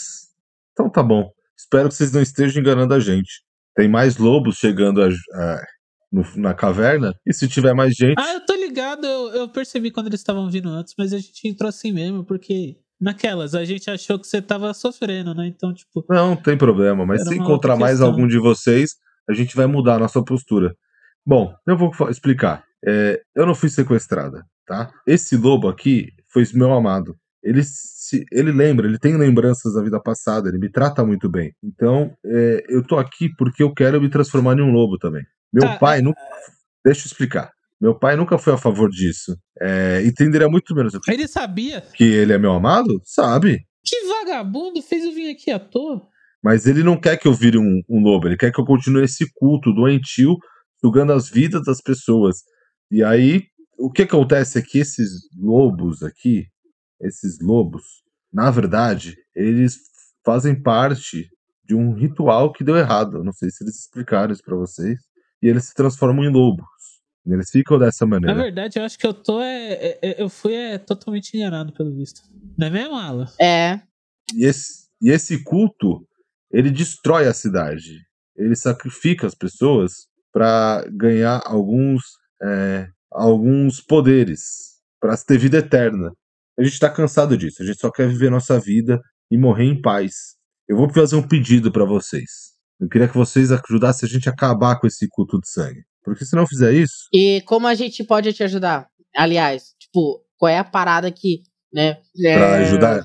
Então 0.72 0.90
tá 0.90 1.02
bom. 1.02 1.30
Espero 1.56 1.88
que 1.88 1.94
vocês 1.94 2.10
não 2.12 2.20
estejam 2.22 2.60
enganando 2.60 2.94
a 2.94 2.98
gente. 2.98 3.42
Tem 3.76 3.88
mais 3.88 4.16
lobos 4.16 4.56
chegando 4.56 5.00
a- 5.02 5.08
a- 5.08 5.64
no- 6.12 6.24
na 6.36 6.54
caverna. 6.54 7.14
E 7.26 7.32
se 7.32 7.48
tiver 7.48 7.74
mais 7.74 7.94
gente. 7.94 8.18
Ah, 8.18 8.34
eu 8.34 8.40
tô 8.44 8.54
ligado, 8.54 9.06
eu, 9.06 9.28
eu 9.34 9.48
percebi 9.48 9.90
quando 9.90 10.08
eles 10.08 10.20
estavam 10.20 10.50
vindo 10.50 10.68
antes, 10.68 10.94
mas 10.98 11.12
a 11.12 11.18
gente 11.18 11.46
entrou 11.48 11.68
assim 11.68 11.92
mesmo, 11.92 12.24
porque 12.24 12.76
naquelas 13.00 13.54
a 13.54 13.64
gente 13.64 13.90
achou 13.90 14.18
que 14.18 14.26
você 14.26 14.42
tava 14.42 14.72
sofrendo, 14.74 15.34
né? 15.34 15.46
Então, 15.46 15.72
tipo, 15.72 16.04
Não, 16.08 16.30
não 16.30 16.36
tem 16.36 16.56
problema. 16.56 17.06
Mas 17.06 17.22
se 17.22 17.34
encontrar 17.34 17.76
mais 17.76 18.00
algum 18.00 18.26
de 18.26 18.38
vocês, 18.38 18.96
a 19.28 19.32
gente 19.32 19.56
vai 19.56 19.66
mudar 19.66 19.94
a 19.94 19.98
nossa 20.00 20.22
postura. 20.22 20.74
Bom, 21.24 21.54
eu 21.66 21.76
vou 21.76 21.90
explicar. 22.10 22.64
É, 22.84 23.20
eu 23.36 23.46
não 23.46 23.54
fui 23.54 23.68
sequestrada, 23.68 24.42
tá? 24.66 24.90
Esse 25.06 25.36
lobo 25.36 25.68
aqui 25.68 26.08
foi 26.28 26.44
meu 26.54 26.72
amado. 26.72 27.14
Ele, 27.42 27.62
se, 27.64 28.24
ele 28.32 28.52
lembra, 28.52 28.86
ele 28.86 28.98
tem 28.98 29.16
lembranças 29.16 29.74
da 29.74 29.82
vida 29.82 30.00
passada, 30.00 30.48
ele 30.48 30.58
me 30.58 30.70
trata 30.70 31.04
muito 31.04 31.28
bem. 31.28 31.52
Então, 31.62 32.14
é, 32.24 32.64
eu 32.68 32.82
tô 32.86 32.98
aqui 32.98 33.28
porque 33.36 33.62
eu 33.62 33.72
quero 33.72 34.00
me 34.00 34.10
transformar 34.10 34.58
em 34.58 34.62
um 34.62 34.72
lobo 34.72 34.98
também. 34.98 35.22
Meu 35.52 35.64
Tá, 35.64 35.78
pai 35.78 36.00
nunca. 36.02 36.20
Deixa 36.84 37.02
eu 37.02 37.06
explicar. 37.06 37.50
Meu 37.80 37.98
pai 37.98 38.14
nunca 38.16 38.36
foi 38.38 38.52
a 38.52 38.58
favor 38.58 38.90
disso. 38.90 39.36
É, 39.60 40.02
entenderia 40.04 40.48
muito 40.48 40.74
menos 40.74 40.92
Ele 41.08 41.26
sabia. 41.26 41.80
que 41.94 42.04
ele 42.04 42.32
é 42.32 42.38
meu 42.38 42.52
amado? 42.52 43.00
Sabe. 43.04 43.64
Que 43.84 44.06
vagabundo 44.06 44.82
fez 44.82 45.04
eu 45.04 45.12
vir 45.12 45.30
aqui 45.30 45.50
à 45.50 45.58
toa? 45.58 46.06
Mas 46.42 46.66
ele 46.66 46.82
não 46.82 46.98
quer 46.98 47.16
que 47.18 47.26
eu 47.28 47.34
vire 47.34 47.58
um, 47.58 47.82
um 47.88 48.00
lobo, 48.02 48.26
ele 48.28 48.36
quer 48.36 48.52
que 48.52 48.60
eu 48.60 48.64
continue 48.64 49.04
esse 49.04 49.26
culto 49.34 49.72
doentio, 49.74 50.36
sugando 50.80 51.12
as 51.12 51.28
vidas 51.28 51.62
das 51.64 51.80
pessoas. 51.80 52.38
E 52.90 53.02
aí, 53.02 53.42
o 53.78 53.90
que 53.90 54.02
acontece 54.02 54.58
é 54.58 54.62
que 54.62 54.78
esses 54.78 55.10
lobos 55.38 56.02
aqui, 56.02 56.46
esses 57.00 57.38
lobos, 57.40 57.82
na 58.32 58.50
verdade, 58.50 59.16
eles 59.34 59.78
fazem 60.24 60.60
parte 60.60 61.28
de 61.64 61.74
um 61.74 61.92
ritual 61.94 62.52
que 62.52 62.64
deu 62.64 62.76
errado. 62.76 63.18
Eu 63.18 63.24
não 63.24 63.32
sei 63.32 63.50
se 63.50 63.62
eles 63.64 63.78
explicaram 63.78 64.32
isso 64.32 64.42
pra 64.42 64.56
vocês. 64.56 64.98
E 65.42 65.48
eles 65.48 65.64
se 65.64 65.74
transformam 65.74 66.24
em 66.24 66.32
lobos. 66.32 66.66
Eles 67.26 67.50
ficam 67.50 67.78
dessa 67.78 68.04
Na 68.04 68.10
maneira. 68.10 68.34
verdade, 68.42 68.78
eu 68.78 68.84
acho 68.84 68.98
que 68.98 69.06
eu 69.06 69.14
tô. 69.14 69.40
É, 69.40 69.72
é- 69.72 69.98
é- 70.02 70.22
eu 70.22 70.28
fui 70.28 70.54
é, 70.54 70.78
totalmente 70.78 71.36
enganado, 71.36 71.72
pelo 71.72 71.94
visto. 71.94 72.22
Não 72.58 72.66
é 72.66 72.70
mesmo, 72.70 72.94
Alan? 72.94 73.26
É. 73.40 73.80
E 74.34 74.44
esse, 74.44 74.86
e 75.00 75.10
esse 75.10 75.42
culto, 75.44 76.06
ele 76.52 76.70
destrói 76.70 77.26
a 77.26 77.34
cidade. 77.34 77.98
Ele 78.36 78.56
sacrifica 78.56 79.26
as 79.26 79.34
pessoas 79.34 80.06
para 80.32 80.84
ganhar 80.90 81.42
alguns, 81.44 82.02
é, 82.42 82.88
alguns 83.10 83.80
poderes, 83.80 84.78
para 85.00 85.16
ter 85.18 85.38
vida 85.38 85.58
eterna. 85.58 86.12
A 86.58 86.62
gente 86.62 86.78
tá 86.78 86.90
cansado 86.90 87.36
disso. 87.36 87.62
A 87.62 87.66
gente 87.66 87.78
só 87.80 87.90
quer 87.90 88.08
viver 88.08 88.30
nossa 88.30 88.58
vida 88.58 89.00
e 89.30 89.36
morrer 89.38 89.64
em 89.64 89.80
paz. 89.80 90.36
Eu 90.68 90.76
vou 90.76 90.88
fazer 90.92 91.16
um 91.16 91.26
pedido 91.26 91.70
para 91.70 91.84
vocês. 91.84 92.49
Eu 92.80 92.88
queria 92.88 93.08
que 93.08 93.16
vocês 93.16 93.50
ajudassem 93.52 94.08
a 94.08 94.10
gente 94.10 94.28
a 94.28 94.32
acabar 94.32 94.80
com 94.80 94.86
esse 94.86 95.06
culto 95.08 95.38
de 95.38 95.48
sangue. 95.50 95.82
Porque 96.02 96.24
se 96.24 96.34
não 96.34 96.46
fizer 96.46 96.72
isso, 96.72 97.08
E 97.12 97.42
como 97.42 97.66
a 97.66 97.74
gente 97.74 98.02
pode 98.02 98.32
te 98.32 98.42
ajudar? 98.42 98.88
Aliás, 99.14 99.74
tipo, 99.78 100.24
qual 100.38 100.48
é 100.48 100.58
a 100.58 100.64
parada 100.64 101.10
que, 101.10 101.42
né? 101.72 101.98
para 102.22 102.56
é, 102.56 102.62
ajudar, 102.62 103.04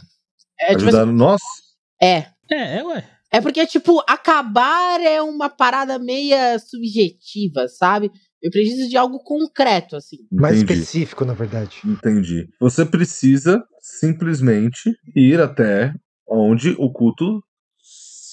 É, 0.59 0.67
tipo 0.67 0.83
ajudar 0.83 1.05
nós, 1.05 1.41
assim, 1.41 1.65
é. 2.01 2.25
É, 2.49 2.77
é, 2.77 2.83
ué. 2.83 3.09
É 3.31 3.41
porque, 3.41 3.65
tipo, 3.65 4.01
acabar 4.07 5.01
é 5.01 5.21
uma 5.21 5.49
parada 5.49 5.99
meia 5.99 6.57
subjetiva, 6.57 7.67
sabe? 7.67 8.09
Eu 8.41 8.49
preciso 8.51 8.88
de 8.88 8.95
algo 8.95 9.19
concreto, 9.19 9.95
assim. 9.97 10.17
Mais 10.31 10.61
Entendi. 10.61 10.79
específico, 10.79 11.25
na 11.25 11.33
verdade. 11.33 11.81
Entendi. 11.83 12.47
Você 12.61 12.85
precisa 12.85 13.61
simplesmente 13.81 14.95
ir 15.15 15.41
até 15.41 15.93
onde 16.29 16.75
o 16.77 16.89
culto 16.91 17.41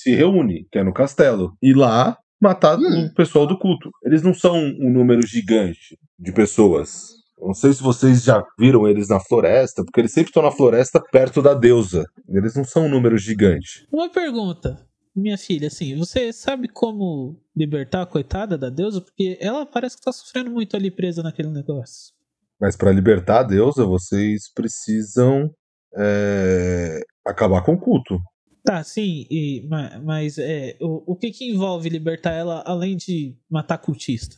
se 0.03 0.15
reúne, 0.15 0.67
que 0.71 0.79
é 0.79 0.85
no 0.85 0.93
castelo. 0.93 1.57
E 1.62 1.73
lá 1.73 2.17
matar 2.41 2.79
Hum. 2.79 3.07
o 3.07 3.15
pessoal 3.15 3.47
do 3.47 3.59
culto. 3.59 3.91
Eles 4.05 4.23
não 4.23 4.35
são 4.35 4.57
um 4.57 4.91
número 4.91 5.25
gigante 5.27 5.97
de 6.19 6.33
pessoas. 6.33 7.11
Não 7.41 7.55
sei 7.55 7.73
se 7.73 7.83
vocês 7.83 8.23
já 8.23 8.43
viram 8.59 8.87
eles 8.87 9.09
na 9.09 9.19
floresta, 9.21 9.85
porque 9.85 10.01
eles 10.01 10.12
sempre 10.12 10.31
estão 10.31 10.43
na 10.43 10.51
floresta 10.51 11.01
perto 11.12 11.41
da 11.43 11.55
deusa. 11.55 12.05
Eles 12.29 12.55
não 12.55 12.65
são 12.65 12.87
um 12.87 12.88
número 12.88 13.17
gigante. 13.19 13.87
Uma 13.93 14.09
pergunta, 14.11 14.85
minha 15.15 15.37
filha, 15.37 15.67
assim, 15.69 15.97
você 15.97 16.33
sabe 16.33 16.69
como 16.69 17.37
libertar 17.57 18.03
a 18.03 18.07
coitada 18.07 18.57
da 18.57 18.71
deusa? 18.71 19.01
Porque 19.01 19.37
ela 19.41 19.67
parece 19.67 19.97
que 19.97 20.03
tá 20.03 20.12
sofrendo 20.12 20.51
muito 20.51 20.77
ali 20.77 20.91
presa 20.91 21.23
naquele 21.23 21.51
negócio. 21.51 22.12
Mas 22.61 22.77
para 22.77 22.93
libertar 22.93 23.41
a 23.41 23.43
deusa, 23.45 23.85
vocês 23.85 24.53
precisam 24.55 25.51
é, 25.97 27.01
acabar 27.27 27.62
com 27.62 27.75
o 27.75 27.79
culto. 27.79 28.19
Tá, 28.64 28.83
sim, 28.85 29.27
e, 29.31 29.66
ma- 29.68 29.98
mas 30.05 30.38
é, 30.38 30.77
o, 30.81 31.12
o 31.12 31.16
que 31.16 31.31
que 31.33 31.51
envolve 31.51 31.88
libertar 31.88 32.33
ela 32.33 32.62
além 32.64 32.96
de 32.96 33.37
matar 33.51 33.79
cultista? 33.79 34.37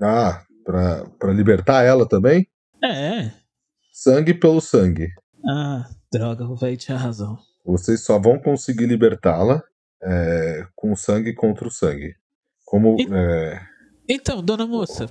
Ah, 0.00 0.44
pra, 0.64 1.04
pra 1.18 1.32
libertar 1.32 1.82
ela 1.84 2.08
também? 2.08 2.46
É, 2.82 3.30
Sangue 3.92 4.32
pelo 4.34 4.60
sangue. 4.60 5.08
ah, 5.46 5.84
droga, 6.12 6.44
o 6.46 6.54
velho 6.56 6.76
tinha 6.76 6.96
razão. 6.96 7.38
Vocês 7.64 8.02
só 8.04 8.18
vão 8.18 8.38
conseguir 8.38 8.86
libertá-la 8.86 9.62
é, 10.02 10.64
com 10.74 10.94
sangue 10.96 11.34
contra 11.34 11.66
o 11.66 11.70
sangue. 11.70 12.14
Como. 12.64 12.96
E- 13.00 13.06
é, 13.12 13.60
Então, 14.08 14.42
dona 14.42 14.66
moça, 14.66 15.06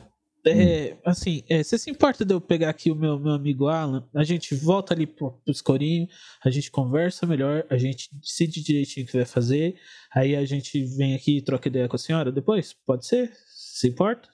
é, 0.52 0.98
assim, 1.06 1.44
é, 1.50 1.64
você 1.64 1.78
se 1.78 1.90
importa 1.90 2.26
de 2.26 2.34
eu 2.34 2.42
pegar 2.42 2.70
aqui 2.70 2.92
o 2.92 2.96
meu, 2.96 3.20
meu 3.20 3.34
amigo 3.34 3.68
Alan? 3.68 4.08
A 4.16 4.24
gente 4.24 4.56
volta 4.56 4.94
ali 4.94 5.08
pro, 5.08 5.32
pro 5.32 5.52
escorinho, 5.52 6.08
a 6.44 6.50
gente 6.50 6.72
conversa 6.72 7.26
melhor, 7.26 7.66
a 7.70 7.78
gente 7.78 8.10
decide 8.20 8.64
direitinho 8.64 9.06
o 9.06 9.10
que 9.10 9.18
vai 9.18 9.26
fazer, 9.26 9.76
aí 10.14 10.36
a 10.36 10.46
gente 10.46 10.84
vem 10.98 11.16
aqui 11.16 11.38
e 11.38 11.42
troca 11.42 11.68
ideia 11.68 11.88
com 11.88 11.96
a 11.96 12.00
senhora 12.00 12.32
depois? 12.32 12.74
Pode 12.86 13.06
ser? 13.06 13.32
Se 13.48 13.88
importa? 13.88 14.30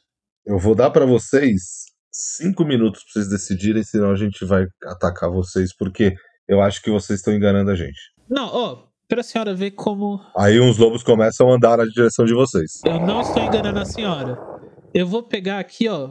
eu 0.45 0.60
vou 0.60 0.75
dar 0.75 0.91
pra 0.91 1.06
vocês 1.06 1.86
cinco 2.12 2.63
minutos 2.63 3.04
pra 3.04 3.13
vocês 3.13 3.30
decidirem, 3.30 3.84
senão 3.84 4.12
a 4.12 4.15
gente 4.15 4.45
vai 4.45 4.65
atacar 4.86 5.30
vocês, 5.30 5.75
porque 5.75 6.13
eu 6.47 6.62
acho 6.62 6.82
que 6.82 6.91
vocês 6.91 7.19
estão 7.19 7.34
enganando 7.34 7.71
a 7.71 7.75
gente. 7.75 7.99
Não, 8.30 8.47
ó, 8.47 8.84
pra 9.08 9.23
senhora 9.23 9.54
ver 9.54 9.71
como 9.71 10.21
Aí 10.38 10.60
uns 10.60 10.78
lobos 10.78 11.04
começam 11.04 11.49
a 11.49 11.56
andar 11.56 11.78
na 11.78 11.86
direção 11.86 12.25
de 12.25 12.34
vocês. 12.34 12.82
eu 12.86 12.99
não 12.99 13.21
estou 13.21 13.43
enganando 13.43 13.80
a 13.80 13.86
senhora. 13.86 14.38
Eu 14.95 15.05
vou 15.05 15.21
pegar 15.21 15.60
aqui, 15.60 15.89
ó, 15.89 16.10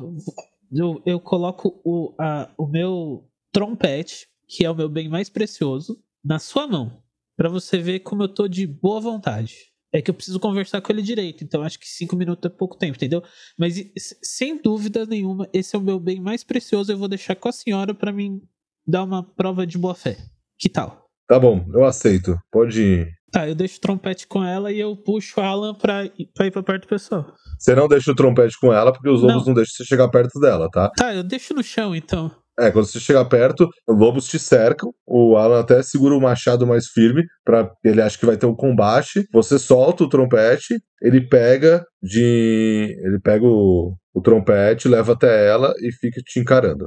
eu, 0.71 1.03
eu 1.07 1.19
coloco 1.19 1.81
o, 1.83 2.15
a, 2.21 2.53
o 2.59 2.67
meu 2.67 3.27
trompete, 3.51 4.29
que 4.47 4.65
é 4.65 4.71
o 4.71 4.75
meu 4.75 4.91
bem 4.91 5.09
mais 5.09 5.31
precioso, 5.31 5.99
na 6.23 6.39
sua 6.39 6.67
mão, 6.67 7.03
Pra 7.37 7.49
você 7.49 7.79
ver 7.79 8.01
como 8.01 8.23
eu 8.23 8.29
tô 8.29 8.47
de 8.47 8.67
boa 8.67 9.01
vontade. 9.01 9.73
É 9.93 10.03
que 10.03 10.11
eu 10.11 10.15
preciso 10.15 10.41
conversar 10.41 10.81
com 10.81 10.93
ele 10.93 11.03
direito, 11.03 11.45
então 11.45 11.63
acho 11.63 11.79
que 11.79 11.89
cinco 11.89 12.17
minutos 12.17 12.51
é 12.51 12.55
pouco 12.55 12.77
tempo, 12.77 12.97
entendeu? 12.97 13.23
Mas 13.57 13.75
sem 14.23 14.61
dúvida 14.61 15.07
nenhuma, 15.07 15.49
esse 15.53 15.77
é 15.77 15.79
o 15.79 15.83
meu 15.83 16.01
bem 16.01 16.21
mais 16.21 16.43
precioso. 16.43 16.91
Eu 16.91 16.99
vou 16.99 17.09
deixar 17.09 17.37
com 17.37 17.49
a 17.49 17.53
senhora 17.53 17.95
pra 17.95 18.13
mim 18.13 18.41
dar 18.87 19.05
uma 19.05 19.23
prova 19.23 19.67
de 19.67 19.79
boa 19.79 19.95
fé. 19.95 20.17
Que 20.59 20.69
tal? 20.69 21.07
Tá 21.29 21.39
bom, 21.39 21.65
eu 21.73 21.85
aceito. 21.85 22.37
Pode 22.51 22.83
ir. 22.83 23.09
Tá, 23.35 23.49
eu 23.49 23.55
deixo 23.57 23.79
o 23.79 23.81
trompete 23.81 24.29
com 24.29 24.45
ela 24.45 24.71
e 24.71 24.79
eu 24.79 24.95
puxo 24.97 25.41
a 25.41 25.47
Alan 25.47 25.75
pra, 25.75 26.05
ir- 26.05 26.29
pra 26.33 26.47
ir 26.47 26.53
pra 26.53 26.63
perto 26.63 26.83
do 26.83 26.89
pessoal. 26.89 27.27
Você 27.59 27.75
não 27.75 27.89
deixa 27.89 28.13
o 28.13 28.15
trompete 28.15 28.57
com 28.61 28.73
ela, 28.73 28.93
porque 28.93 29.09
os 29.09 29.23
lobos 29.23 29.39
Não. 29.39 29.47
não, 29.47 29.55
deixam 29.55 29.75
você 29.77 29.85
chegar 29.85 30.09
perto 30.09 30.39
dela, 30.39 30.69
tá? 30.71 30.89
Tá, 30.97 31.13
eu 31.13 31.25
deixo 31.25 31.53
no 31.53 31.61
chão 31.63 31.97
então. 31.97 32.31
É, 32.57 32.71
quando 32.71 32.85
você 32.87 33.01
chegar 33.01 33.25
perto, 33.25 33.69
os 33.89 33.99
lobos 33.99 34.29
te 34.29 34.39
cercam. 34.39 34.93
O 35.05 35.37
Alan 35.37 35.59
até 35.59 35.83
segura 35.83 36.15
o 36.15 36.21
machado 36.21 36.65
mais 36.65 36.87
firme, 36.87 37.25
para 37.45 37.69
ele 37.85 38.01
acha 38.01 38.17
que 38.17 38.25
vai 38.25 38.37
ter 38.37 38.47
um 38.47 38.55
combate. 38.55 39.27
Você 39.33 39.59
solta 39.59 40.05
o 40.05 40.09
trompete, 40.09 40.81
ele 41.03 41.21
pega 41.21 41.85
de. 42.01 42.97
Ele 43.05 43.19
pega 43.19 43.45
o, 43.45 43.97
o 44.15 44.21
trompete, 44.21 44.87
leva 44.87 45.15
até 45.15 45.49
ela 45.49 45.75
e 45.81 45.91
fica 45.93 46.21
te 46.25 46.39
encarando. 46.39 46.87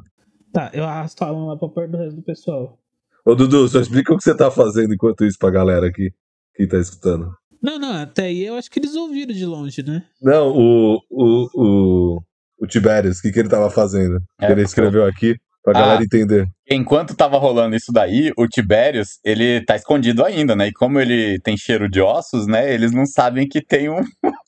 Tá, 0.53 0.71
eu 0.73 0.85
arrasto 0.85 1.21
a 1.25 1.27
Alan 1.27 1.47
lá 1.47 1.57
pra 1.57 1.67
perto 1.67 1.91
do 1.91 1.97
resto 1.97 2.15
do 2.15 2.23
pessoal. 2.23 2.79
Ô 3.25 3.35
Dudu, 3.35 3.67
só 3.67 3.81
explica 3.81 4.13
o 4.13 4.17
que 4.17 4.23
você 4.23 4.33
tá 4.33 4.49
fazendo 4.49 4.93
enquanto 4.93 5.25
isso 5.25 5.37
pra 5.37 5.49
galera 5.49 5.85
aqui 5.87 6.11
que 6.57 6.67
tá 6.67 6.77
escutando. 6.77 7.31
Não, 7.61 7.79
não, 7.79 7.93
até 8.01 8.23
aí 8.23 8.45
eu 8.45 8.55
acho 8.55 8.69
que 8.69 8.79
eles 8.79 8.95
ouviram 8.95 9.33
de 9.33 9.45
longe, 9.45 9.81
né? 9.83 10.03
Não, 10.21 10.49
o. 10.49 10.99
O, 11.09 11.47
o, 11.55 12.21
o 12.59 12.67
Tiberius, 12.67 13.19
o 13.19 13.21
que, 13.21 13.31
que 13.31 13.39
ele 13.39 13.49
tava 13.49 13.69
fazendo? 13.69 14.19
É, 14.41 14.51
ele 14.51 14.61
escreveu 14.63 15.05
aqui 15.05 15.35
pra 15.63 15.77
Ah. 15.77 15.81
galera 15.81 16.03
entender. 16.03 16.45
Enquanto 16.69 17.15
tava 17.15 17.37
rolando 17.37 17.75
isso 17.75 17.91
daí, 17.91 18.31
o 18.37 18.47
Tiberius, 18.47 19.19
ele 19.23 19.63
tá 19.65 19.75
escondido 19.75 20.23
ainda, 20.23 20.55
né? 20.55 20.67
E 20.67 20.73
como 20.73 20.99
ele 20.99 21.39
tem 21.39 21.55
cheiro 21.57 21.89
de 21.89 22.01
ossos, 22.01 22.45
né? 22.47 22.73
Eles 22.73 22.91
não 22.91 23.05
sabem 23.05 23.47
que 23.47 23.61
tem 23.63 23.89
um 23.89 24.01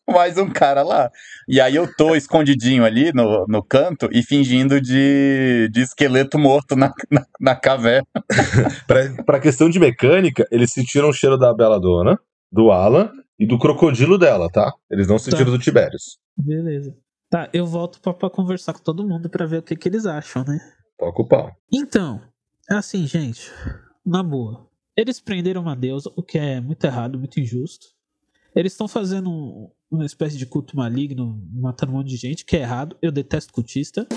mais 0.13 0.38
um 0.38 0.50
cara 0.50 0.84
lá. 0.84 1.12
E 1.48 1.60
aí 1.60 1.76
eu 1.76 1.93
tô 1.95 2.15
escondidinho 2.15 2.84
ali 2.86 3.12
no, 3.13 3.45
no 3.48 3.63
canto 3.63 4.10
e 4.12 4.24
fingindo 4.24 4.82
de, 4.82 5.69
de 5.72 5.82
esqueleto 5.82 6.38
morto 6.38 6.76
na, 6.76 6.93
na, 7.10 7.26
na 7.39 7.56
caverna. 7.56 8.08
Pra, 8.88 9.24
pra 9.24 9.39
questão 9.39 9.69
de 9.69 9.80
mecânica, 9.80 10.48
eles 10.52 10.72
sentiram 10.72 11.10
o 11.10 11.13
cheiro 11.13 11.38
da 11.38 11.54
Bela 11.54 11.80
Dona, 11.80 12.19
do 12.52 12.72
Alan 12.72 13.12
e 13.38 13.45
do 13.45 13.58
crocodilo 13.58 14.17
dela, 14.17 14.50
tá? 14.50 14.74
Eles 14.89 15.08
não 15.08 15.19
sentiram 15.19 15.52
do 15.52 15.60
Tiberius. 15.60 16.17
Beleza. 16.38 16.95
Tá, 17.30 17.50
eu 17.54 17.65
volto 17.65 18.02
pra, 18.02 18.13
pra 18.13 18.30
conversar 18.30 18.74
com 18.74 18.80
todo 18.80 19.08
mundo 19.08 19.30
pra 19.30 19.45
ver 19.45 19.60
o 19.60 19.62
que, 19.62 19.76
que 19.76 19.88
eles 19.88 20.06
acham, 20.06 20.43
né? 20.43 20.58
Toca 20.98 21.22
o 21.22 21.28
pau. 21.28 21.52
Então, 21.72 22.22
é 22.69 22.76
assim, 22.76 23.06
gente, 23.06 23.52
na 24.06 24.24
boa. 24.24 24.67
Eles 24.98 25.19
prenderam 25.19 25.62
uma 25.62 25.76
deusa, 25.76 26.12
o 26.15 26.24
que 26.24 26.38
é 26.38 26.60
muito 26.60 26.84
errado, 26.84 27.19
muito 27.19 27.39
injusto. 27.39 27.88
Eles 28.56 28.74
estão 28.74 28.88
fazendo 28.88 29.30
um- 29.30 29.70
uma 29.92 30.06
espécie 30.06 30.38
de 30.38 30.46
culto 30.46 30.76
maligno, 30.76 31.42
matando 31.54 31.92
um 31.92 31.96
monte 31.96 32.10
de 32.10 32.18
gente, 32.18 32.46
que 32.46 32.56
é 32.58 32.62
errado. 32.62 32.98
Eu 33.02 33.12
detesto 33.12 33.54
cultista. 33.54 34.08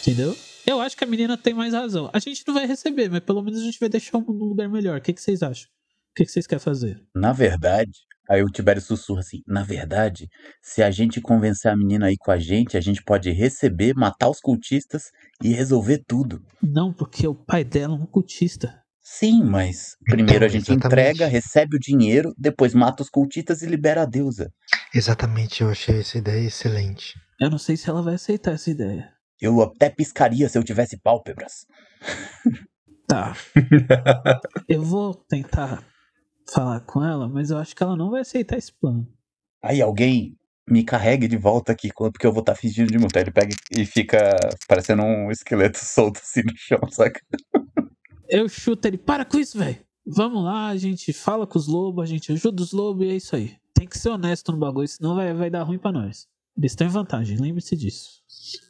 Entendeu? 0.00 0.36
Eu 0.66 0.80
acho 0.80 0.96
que 0.96 1.04
a 1.04 1.06
menina 1.06 1.36
tem 1.36 1.54
mais 1.54 1.72
razão. 1.72 2.10
A 2.12 2.18
gente 2.18 2.42
não 2.46 2.54
vai 2.54 2.66
receber, 2.66 3.08
mas 3.10 3.20
pelo 3.20 3.42
menos 3.42 3.60
a 3.60 3.64
gente 3.64 3.78
vai 3.78 3.88
deixar 3.88 4.18
o 4.18 4.20
mundo 4.20 4.38
num 4.38 4.44
lugar 4.46 4.68
melhor. 4.68 4.98
O 4.98 5.00
que, 5.00 5.12
que 5.12 5.20
vocês 5.20 5.42
acham? 5.42 5.68
que, 6.16 6.24
que 6.24 6.30
vocês 6.32 6.46
querem 6.46 6.62
fazer? 6.64 6.98
Na 7.14 7.30
verdade, 7.30 7.92
aí 8.26 8.42
o 8.42 8.46
Tibério 8.46 8.80
sussurra 8.80 9.20
assim: 9.20 9.42
na 9.46 9.62
verdade, 9.62 10.28
se 10.62 10.82
a 10.82 10.90
gente 10.90 11.20
convencer 11.20 11.70
a 11.70 11.76
menina 11.76 12.06
aí 12.06 12.16
com 12.18 12.30
a 12.30 12.38
gente, 12.38 12.74
a 12.74 12.80
gente 12.80 13.02
pode 13.04 13.30
receber, 13.30 13.92
matar 13.94 14.30
os 14.30 14.40
cultistas 14.40 15.10
e 15.44 15.52
resolver 15.52 16.02
tudo. 16.08 16.42
Não, 16.62 16.90
porque 16.90 17.28
o 17.28 17.34
pai 17.34 17.64
dela 17.64 17.94
é 17.94 17.98
um 17.98 18.06
cultista. 18.06 18.82
Sim, 19.08 19.44
mas 19.44 19.96
primeiro 20.04 20.44
a 20.44 20.48
gente 20.48 20.72
exatamente. 20.72 20.86
entrega, 20.86 21.26
recebe 21.28 21.76
o 21.76 21.78
dinheiro, 21.78 22.34
depois 22.36 22.74
mata 22.74 23.04
os 23.04 23.08
cultistas 23.08 23.62
e 23.62 23.66
libera 23.66 24.02
a 24.02 24.04
deusa. 24.04 24.52
Exatamente, 24.92 25.62
eu 25.62 25.70
achei 25.70 26.00
essa 26.00 26.18
ideia 26.18 26.44
excelente. 26.44 27.14
Eu 27.40 27.48
não 27.48 27.56
sei 27.56 27.76
se 27.76 27.88
ela 27.88 28.02
vai 28.02 28.16
aceitar 28.16 28.54
essa 28.54 28.68
ideia. 28.68 29.12
Eu 29.40 29.62
até 29.62 29.88
piscaria 29.88 30.48
se 30.48 30.58
eu 30.58 30.64
tivesse 30.64 30.98
pálpebras. 30.98 31.66
Tá. 33.08 33.36
eu 34.68 34.82
vou 34.82 35.14
tentar 35.14 35.80
falar 36.52 36.80
com 36.80 37.04
ela, 37.04 37.28
mas 37.28 37.50
eu 37.50 37.58
acho 37.58 37.72
que 37.76 37.80
ela 37.80 37.96
não 37.96 38.10
vai 38.10 38.22
aceitar 38.22 38.58
esse 38.58 38.72
plano. 38.72 39.06
Aí 39.62 39.80
alguém 39.80 40.36
me 40.68 40.82
carregue 40.82 41.28
de 41.28 41.36
volta 41.36 41.70
aqui, 41.70 41.90
porque 41.94 42.26
eu 42.26 42.32
vou 42.32 42.40
estar 42.40 42.56
fingindo 42.56 42.90
de 42.90 42.98
morto. 42.98 43.16
Ele 43.16 43.30
pega 43.30 43.54
e 43.70 43.86
fica 43.86 44.36
parecendo 44.66 45.04
um 45.04 45.30
esqueleto 45.30 45.78
solto 45.86 46.18
assim 46.20 46.42
no 46.42 46.56
chão, 46.56 46.80
saca? 46.90 47.20
Eu 48.28 48.48
chuto 48.48 48.86
ele, 48.86 48.98
para 48.98 49.24
com 49.24 49.38
isso, 49.38 49.58
velho. 49.58 49.78
Vamos 50.06 50.44
lá, 50.44 50.68
a 50.68 50.76
gente 50.76 51.12
fala 51.12 51.46
com 51.46 51.58
os 51.58 51.66
lobos, 51.66 52.04
a 52.04 52.06
gente 52.06 52.30
ajuda 52.30 52.62
os 52.62 52.72
lobos 52.72 53.06
e 53.06 53.10
é 53.10 53.16
isso 53.16 53.34
aí. 53.34 53.56
Tem 53.74 53.86
que 53.86 53.98
ser 53.98 54.08
honesto 54.08 54.52
no 54.52 54.58
bagulho, 54.58 54.86
senão 54.86 55.16
vai, 55.16 55.34
vai 55.34 55.50
dar 55.50 55.62
ruim 55.62 55.78
pra 55.78 55.92
nós. 55.92 56.26
Eles 56.56 56.72
estão 56.72 56.86
em 56.86 56.90
vantagem, 56.90 57.36
lembre-se 57.36 57.76
disso. 57.76 58.22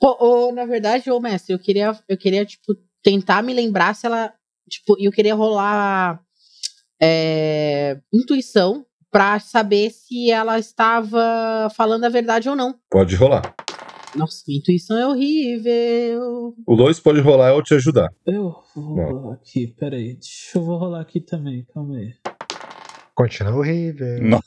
Ô, 0.03 0.49
ô, 0.49 0.53
na 0.53 0.65
verdade, 0.65 1.11
ô 1.11 1.21
mestre, 1.21 1.55
eu 1.55 1.59
queria, 1.59 1.97
eu 2.09 2.17
queria, 2.17 2.45
tipo, 2.45 2.75
tentar 3.03 3.43
me 3.43 3.53
lembrar 3.53 3.95
se 3.95 4.07
ela. 4.07 4.33
Tipo, 4.69 4.97
eu 4.99 5.13
queria 5.13 5.35
rolar 5.35 6.21
é, 7.01 8.01
intuição 8.13 8.85
pra 9.11 9.39
saber 9.39 9.91
se 9.91 10.31
ela 10.31 10.59
estava 10.59 11.71
falando 11.77 12.05
a 12.05 12.09
verdade 12.09 12.49
ou 12.49 12.57
não. 12.57 12.75
Pode 12.91 13.15
rolar. 13.15 13.55
Nossa, 14.15 14.43
minha 14.47 14.59
intuição 14.59 14.97
é 14.99 15.07
horrível. 15.07 16.55
O 16.67 16.75
Lois 16.75 16.99
pode 17.01 17.21
rolar 17.21 17.51
eu 17.51 17.63
te 17.63 17.75
ajudar. 17.75 18.09
Eu 18.27 18.55
vou 18.75 18.97
Não. 18.97 19.05
rolar 19.05 19.35
aqui, 19.35 19.75
peraí. 19.79 20.15
Deixa 20.15 20.57
eu 20.59 20.63
vou 20.63 20.79
rolar 20.79 21.01
aqui 21.01 21.21
também, 21.21 21.67
calma 21.73 21.97
aí. 21.97 22.15
Continua 23.15 23.55
horrível. 23.55 24.41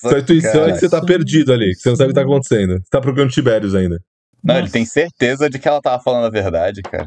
Sua 0.00 0.18
intuição 0.20 0.64
é 0.64 0.72
que 0.72 0.78
você 0.78 0.88
tá 0.88 0.98
Cara. 0.98 1.06
perdido 1.06 1.52
ali, 1.52 1.70
que 1.74 1.80
você 1.80 1.88
não 1.90 1.96
sabe 1.96 2.10
o 2.10 2.14
que 2.14 2.20
tá 2.20 2.22
acontecendo. 2.26 2.72
Você 2.74 2.90
tá 2.90 3.00
procurando 3.00 3.30
Tibérios 3.30 3.74
ainda. 3.74 4.00
Não, 4.42 4.54
ele 4.54 4.62
Nossa. 4.62 4.72
tem 4.72 4.84
certeza 4.84 5.50
de 5.50 5.58
que 5.58 5.66
ela 5.66 5.80
tava 5.80 6.02
falando 6.02 6.26
a 6.26 6.30
verdade, 6.30 6.80
cara. 6.82 7.06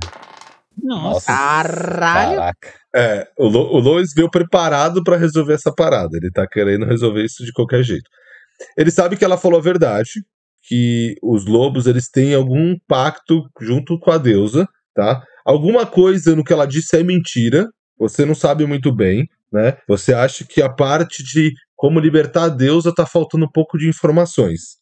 Nossa. 0.83 1.27
Caralho. 1.27 2.37
Caraca. 2.37 2.73
É, 2.93 3.27
o, 3.37 3.47
Lo, 3.47 3.73
o 3.73 3.79
Lois 3.79 4.13
veio 4.13 4.29
preparado 4.29 5.01
pra 5.03 5.15
resolver 5.17 5.53
essa 5.53 5.73
parada. 5.73 6.17
Ele 6.17 6.29
tá 6.29 6.45
querendo 6.47 6.85
resolver 6.85 7.23
isso 7.23 7.45
de 7.45 7.53
qualquer 7.53 7.83
jeito. 7.83 8.09
Ele 8.77 8.91
sabe 8.91 9.15
que 9.15 9.23
ela 9.23 9.37
falou 9.37 9.59
a 9.59 9.63
verdade, 9.63 10.11
que 10.63 11.15
os 11.21 11.45
lobos 11.45 11.87
eles 11.87 12.09
têm 12.09 12.33
algum 12.33 12.75
pacto 12.87 13.43
junto 13.59 13.99
com 13.99 14.11
a 14.11 14.17
deusa, 14.17 14.67
tá? 14.93 15.23
Alguma 15.45 15.85
coisa 15.85 16.35
no 16.35 16.43
que 16.43 16.53
ela 16.53 16.65
disse 16.65 16.97
é 16.97 17.03
mentira. 17.03 17.67
Você 17.97 18.25
não 18.25 18.35
sabe 18.35 18.65
muito 18.65 18.93
bem, 18.93 19.27
né? 19.51 19.77
Você 19.87 20.13
acha 20.13 20.45
que 20.45 20.61
a 20.61 20.69
parte 20.69 21.23
de 21.23 21.53
como 21.75 21.99
libertar 21.99 22.43
a 22.43 22.49
deusa 22.49 22.93
tá 22.93 23.05
faltando 23.05 23.45
um 23.45 23.51
pouco 23.51 23.77
de 23.77 23.87
informações. 23.87 24.77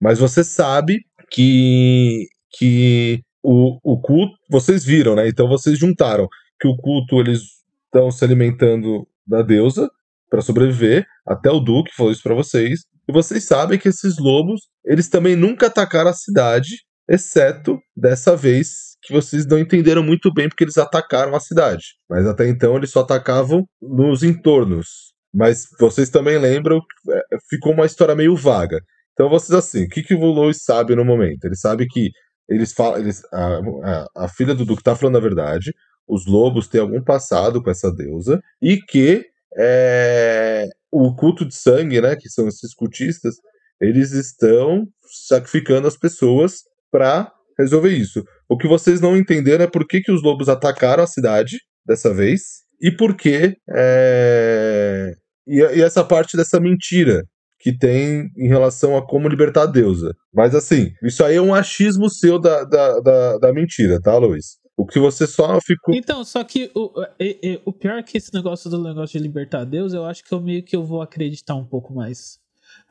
Mas 0.00 0.18
você 0.18 0.44
sabe 0.44 1.04
que 1.30 2.26
que 2.56 3.22
o, 3.42 3.78
o 3.82 4.00
culto, 4.00 4.36
vocês 4.48 4.84
viram, 4.84 5.14
né? 5.14 5.28
Então 5.28 5.48
vocês 5.48 5.78
juntaram 5.78 6.28
que 6.60 6.68
o 6.68 6.76
culto 6.76 7.20
eles 7.20 7.40
estão 7.86 8.10
se 8.10 8.24
alimentando 8.24 9.06
da 9.26 9.42
deusa 9.42 9.90
para 10.28 10.40
sobreviver, 10.40 11.06
até 11.26 11.50
o 11.50 11.58
Duque 11.58 11.94
falou 11.94 12.12
isso 12.12 12.22
para 12.22 12.34
vocês. 12.34 12.84
E 13.10 13.12
vocês 13.12 13.42
sabem 13.44 13.76
que 13.76 13.88
esses 13.88 14.18
lobos, 14.18 14.68
eles 14.84 15.08
também 15.08 15.34
nunca 15.34 15.66
atacaram 15.66 16.10
a 16.10 16.14
cidade, 16.14 16.76
exceto 17.08 17.76
dessa 17.96 18.36
vez 18.36 18.96
que 19.02 19.12
vocês 19.12 19.44
não 19.46 19.58
entenderam 19.58 20.00
muito 20.00 20.32
bem 20.32 20.48
porque 20.48 20.62
eles 20.62 20.78
atacaram 20.78 21.34
a 21.34 21.40
cidade. 21.40 21.82
Mas 22.08 22.24
até 22.24 22.48
então 22.48 22.76
eles 22.76 22.90
só 22.90 23.00
atacavam 23.00 23.64
nos 23.82 24.22
entornos. 24.22 25.12
Mas 25.34 25.66
vocês 25.80 26.08
também 26.08 26.38
lembram, 26.38 26.80
é, 27.10 27.22
ficou 27.48 27.72
uma 27.72 27.84
história 27.84 28.14
meio 28.14 28.36
vaga. 28.36 28.78
Então 29.12 29.28
vocês 29.28 29.58
assim, 29.58 29.86
o 29.86 29.88
que, 29.88 30.04
que 30.04 30.14
o 30.14 30.24
Lois 30.26 30.62
sabe 30.62 30.94
no 30.94 31.04
momento? 31.04 31.44
Ele 31.44 31.56
sabe 31.56 31.88
que 31.88 32.10
eles 32.48 32.72
falam, 32.72 33.00
eles, 33.00 33.22
a, 33.32 33.58
a, 33.58 34.24
a 34.24 34.28
filha 34.28 34.54
do 34.54 34.64
Duque 34.64 34.84
tá 34.84 34.94
falando 34.94 35.16
a 35.16 35.20
verdade, 35.20 35.74
os 36.06 36.26
lobos 36.26 36.68
têm 36.68 36.80
algum 36.80 37.02
passado 37.02 37.60
com 37.60 37.70
essa 37.70 37.92
deusa, 37.92 38.40
e 38.62 38.76
que 38.76 39.26
é, 39.58 40.68
o 40.92 41.14
culto 41.14 41.46
de 41.46 41.54
sangue, 41.54 42.00
né, 42.00 42.16
que 42.16 42.28
são 42.28 42.48
esses 42.48 42.74
cultistas, 42.74 43.36
eles 43.80 44.12
estão 44.12 44.86
sacrificando 45.28 45.86
as 45.86 45.96
pessoas 45.96 46.62
para 46.90 47.32
resolver 47.58 47.90
isso. 47.90 48.24
O 48.48 48.56
que 48.56 48.66
vocês 48.66 49.00
não 49.00 49.16
entenderam 49.16 49.64
é 49.64 49.68
por 49.68 49.86
que, 49.86 50.00
que 50.00 50.12
os 50.12 50.22
lobos 50.22 50.48
atacaram 50.48 51.02
a 51.02 51.06
cidade 51.06 51.58
dessa 51.86 52.12
vez 52.12 52.40
e 52.80 52.90
por 52.90 53.16
que 53.16 53.56
é, 53.70 55.12
e, 55.46 55.58
e 55.58 55.82
essa 55.82 56.04
parte 56.04 56.36
dessa 56.36 56.58
mentira 56.58 57.22
que 57.58 57.76
tem 57.76 58.30
em 58.38 58.48
relação 58.48 58.96
a 58.96 59.06
como 59.06 59.28
libertar 59.28 59.64
a 59.64 59.66
deusa. 59.66 60.14
Mas 60.32 60.54
assim, 60.54 60.90
isso 61.02 61.22
aí 61.22 61.36
é 61.36 61.42
um 61.42 61.54
achismo 61.54 62.08
seu 62.08 62.38
da, 62.38 62.64
da, 62.64 63.00
da, 63.00 63.38
da 63.38 63.52
mentira, 63.52 64.00
tá, 64.00 64.16
Luiz? 64.16 64.59
O 64.80 64.86
que 64.86 64.98
você 64.98 65.26
só 65.26 65.60
ficou. 65.60 65.94
Então, 65.94 66.24
só 66.24 66.42
que 66.42 66.70
o, 66.74 66.90
é- 67.18 67.36
é- 67.52 67.60
o 67.66 67.72
pior 67.72 67.98
é 67.98 68.02
que 68.02 68.16
esse 68.16 68.32
negócio 68.32 68.70
do 68.70 68.82
negócio 68.82 69.18
de 69.18 69.22
libertar 69.22 69.64
Deus, 69.64 69.92
eu 69.92 70.06
acho 70.06 70.24
que 70.24 70.32
eu 70.32 70.40
meio 70.40 70.62
que 70.62 70.74
eu 70.74 70.82
vou 70.82 71.02
acreditar 71.02 71.54
um 71.54 71.66
pouco 71.66 71.92
mais. 71.92 72.38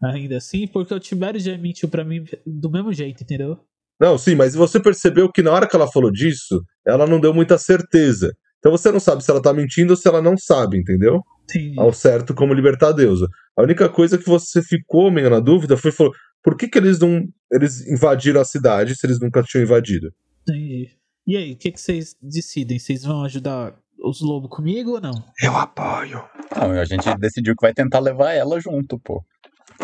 Ainda 0.01 0.37
assim, 0.37 0.67
porque 0.67 0.93
o 0.93 0.99
Tibério 0.99 1.39
já 1.39 1.57
mentiu 1.57 1.89
pra 1.89 2.03
mim 2.03 2.23
do 2.45 2.69
mesmo 2.69 2.93
jeito, 2.93 3.23
entendeu? 3.23 3.57
Não, 3.99 4.19
sim, 4.19 4.35
mas 4.35 4.53
você 4.53 4.79
percebeu 4.79 5.31
que 5.31 5.41
na 5.41 5.51
hora 5.51 5.67
que 5.67 5.75
ela 5.75 5.91
falou 5.91 6.11
disso, 6.11 6.61
ela 6.85 7.07
não 7.07 7.19
deu 7.19 7.33
muita 7.33 7.57
certeza. 7.57 8.31
Então 8.59 8.71
você 8.71 8.91
não 8.91 8.99
sabe 8.99 9.23
se 9.23 9.31
ela 9.31 9.41
tá 9.41 9.51
mentindo 9.51 9.93
ou 9.93 9.97
se 9.97 10.07
ela 10.07 10.21
não 10.21 10.37
sabe, 10.37 10.77
entendeu? 10.77 11.21
Entendi. 11.45 11.79
Ao 11.79 11.91
certo 11.91 12.35
como 12.35 12.53
libertar 12.53 12.89
a 12.89 12.91
deusa. 12.91 13.27
A 13.57 13.63
única 13.63 13.89
coisa 13.89 14.15
que 14.17 14.27
você 14.27 14.61
ficou 14.61 15.09
meio 15.09 15.29
na 15.29 15.39
dúvida 15.39 15.75
foi 15.75 15.91
falou, 15.91 16.13
por 16.43 16.55
que, 16.55 16.67
que 16.67 16.77
eles 16.77 16.99
não 16.99 17.23
eles 17.51 17.85
invadiram 17.87 18.39
a 18.39 18.45
cidade 18.45 18.95
se 18.95 19.07
eles 19.07 19.19
nunca 19.19 19.41
tinham 19.41 19.63
invadido? 19.63 20.11
Entendi. 20.47 20.98
E 21.29 21.37
aí, 21.37 21.53
o 21.53 21.55
que, 21.55 21.71
que 21.71 21.79
vocês 21.79 22.15
decidem? 22.19 22.79
Vocês 22.79 23.03
vão 23.03 23.23
ajudar 23.23 23.75
os 24.03 24.19
lobos 24.19 24.49
comigo 24.49 24.93
ou 24.93 24.99
não? 25.01 25.13
Eu 25.43 25.55
apoio. 25.55 26.23
Não, 26.59 26.71
a 26.71 26.85
gente 26.85 27.07
decidiu 27.19 27.55
que 27.55 27.61
vai 27.61 27.71
tentar 27.71 27.99
levar 27.99 28.31
ela 28.33 28.59
junto, 28.59 28.97
pô. 28.97 29.23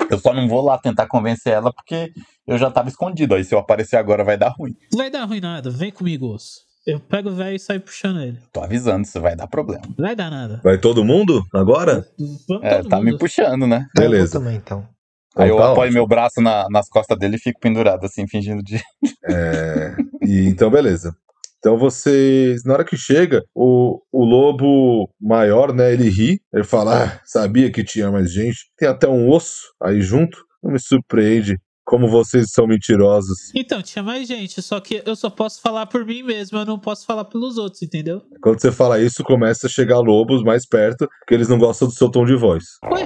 Eu 0.09 0.17
só 0.17 0.33
não 0.33 0.47
vou 0.47 0.63
lá 0.65 0.75
tentar 0.79 1.05
convencer 1.05 1.53
ela 1.53 1.71
porque 1.71 2.11
eu 2.47 2.57
já 2.57 2.71
tava 2.71 2.89
escondido. 2.89 3.35
Aí 3.35 3.43
se 3.43 3.53
eu 3.53 3.59
aparecer 3.59 3.95
agora 3.95 4.23
vai 4.23 4.39
dar 4.39 4.49
ruim. 4.57 4.73
Não 4.91 4.97
vai 4.97 5.11
dar 5.11 5.23
ruim 5.25 5.39
nada, 5.39 5.69
vem 5.69 5.91
comigo, 5.91 6.33
osso. 6.33 6.61
Eu 6.83 6.99
pego 6.99 7.29
o 7.29 7.35
velho 7.35 7.55
e 7.55 7.59
saio 7.59 7.79
puxando 7.81 8.21
ele. 8.21 8.39
Tô 8.51 8.61
avisando, 8.61 9.03
isso 9.03 9.21
vai 9.21 9.35
dar 9.35 9.45
problema. 9.45 9.83
Não 9.95 10.03
vai 10.07 10.15
dar 10.15 10.31
nada. 10.31 10.61
Vai 10.63 10.79
todo 10.79 11.05
mundo 11.05 11.45
agora? 11.53 12.07
Vamos 12.49 12.63
É, 12.63 12.77
todo 12.77 12.89
tá 12.89 12.97
me 12.99 13.11
mundo. 13.11 13.19
puxando, 13.19 13.67
né? 13.67 13.85
Beleza. 13.95 14.37
Eu 14.37 14.41
também, 14.41 14.55
então. 14.57 14.87
Aí 15.35 15.49
eu 15.49 15.55
Então 15.55 15.67
tá 15.67 15.71
apoio 15.73 15.93
meu 15.93 16.07
braço 16.07 16.41
na- 16.41 16.65
nas 16.71 16.89
costas 16.89 17.19
dele 17.19 17.35
e 17.35 17.39
fico 17.39 17.59
pendurado, 17.59 18.03
assim, 18.03 18.27
fingindo 18.27 18.63
de. 18.63 18.81
É, 19.27 19.95
e, 20.23 20.47
então, 20.47 20.71
beleza. 20.71 21.15
Então 21.59 21.77
vocês, 21.77 22.63
na 22.63 22.73
hora 22.73 22.85
que 22.85 22.97
chega, 22.97 23.43
o, 23.53 24.01
o 24.11 24.23
lobo 24.23 25.09
maior, 25.19 25.73
né, 25.73 25.93
ele 25.93 26.09
ri, 26.09 26.39
ele 26.53 26.63
fala, 26.63 27.05
ah, 27.05 27.19
sabia 27.25 27.71
que 27.71 27.83
tinha 27.83 28.11
mais 28.11 28.31
gente, 28.31 28.69
tem 28.77 28.87
até 28.87 29.07
um 29.07 29.29
osso 29.29 29.73
aí 29.81 30.01
junto, 30.01 30.37
não 30.63 30.71
me 30.71 30.79
surpreende 30.79 31.57
como 31.85 32.07
vocês 32.07 32.47
são 32.51 32.65
mentirosos. 32.65 33.51
Então, 33.53 33.81
tinha 33.81 34.01
mais 34.01 34.27
gente, 34.27 34.61
só 34.61 34.79
que 34.79 35.03
eu 35.05 35.15
só 35.15 35.29
posso 35.29 35.61
falar 35.61 35.85
por 35.85 36.03
mim 36.03 36.23
mesmo, 36.23 36.57
eu 36.57 36.65
não 36.65 36.79
posso 36.79 37.05
falar 37.05 37.25
pelos 37.25 37.57
outros, 37.57 37.81
entendeu? 37.83 38.23
Quando 38.41 38.59
você 38.59 38.71
fala 38.71 38.99
isso, 38.99 39.23
começa 39.23 39.67
a 39.67 39.69
chegar 39.69 39.99
lobos 39.99 40.43
mais 40.43 40.67
perto, 40.67 41.07
porque 41.19 41.35
eles 41.35 41.47
não 41.47 41.59
gostam 41.59 41.87
do 41.87 41.93
seu 41.93 42.09
tom 42.09 42.25
de 42.25 42.35
voz. 42.35 42.63
Ué, 42.91 43.05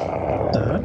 tá. 0.53 0.81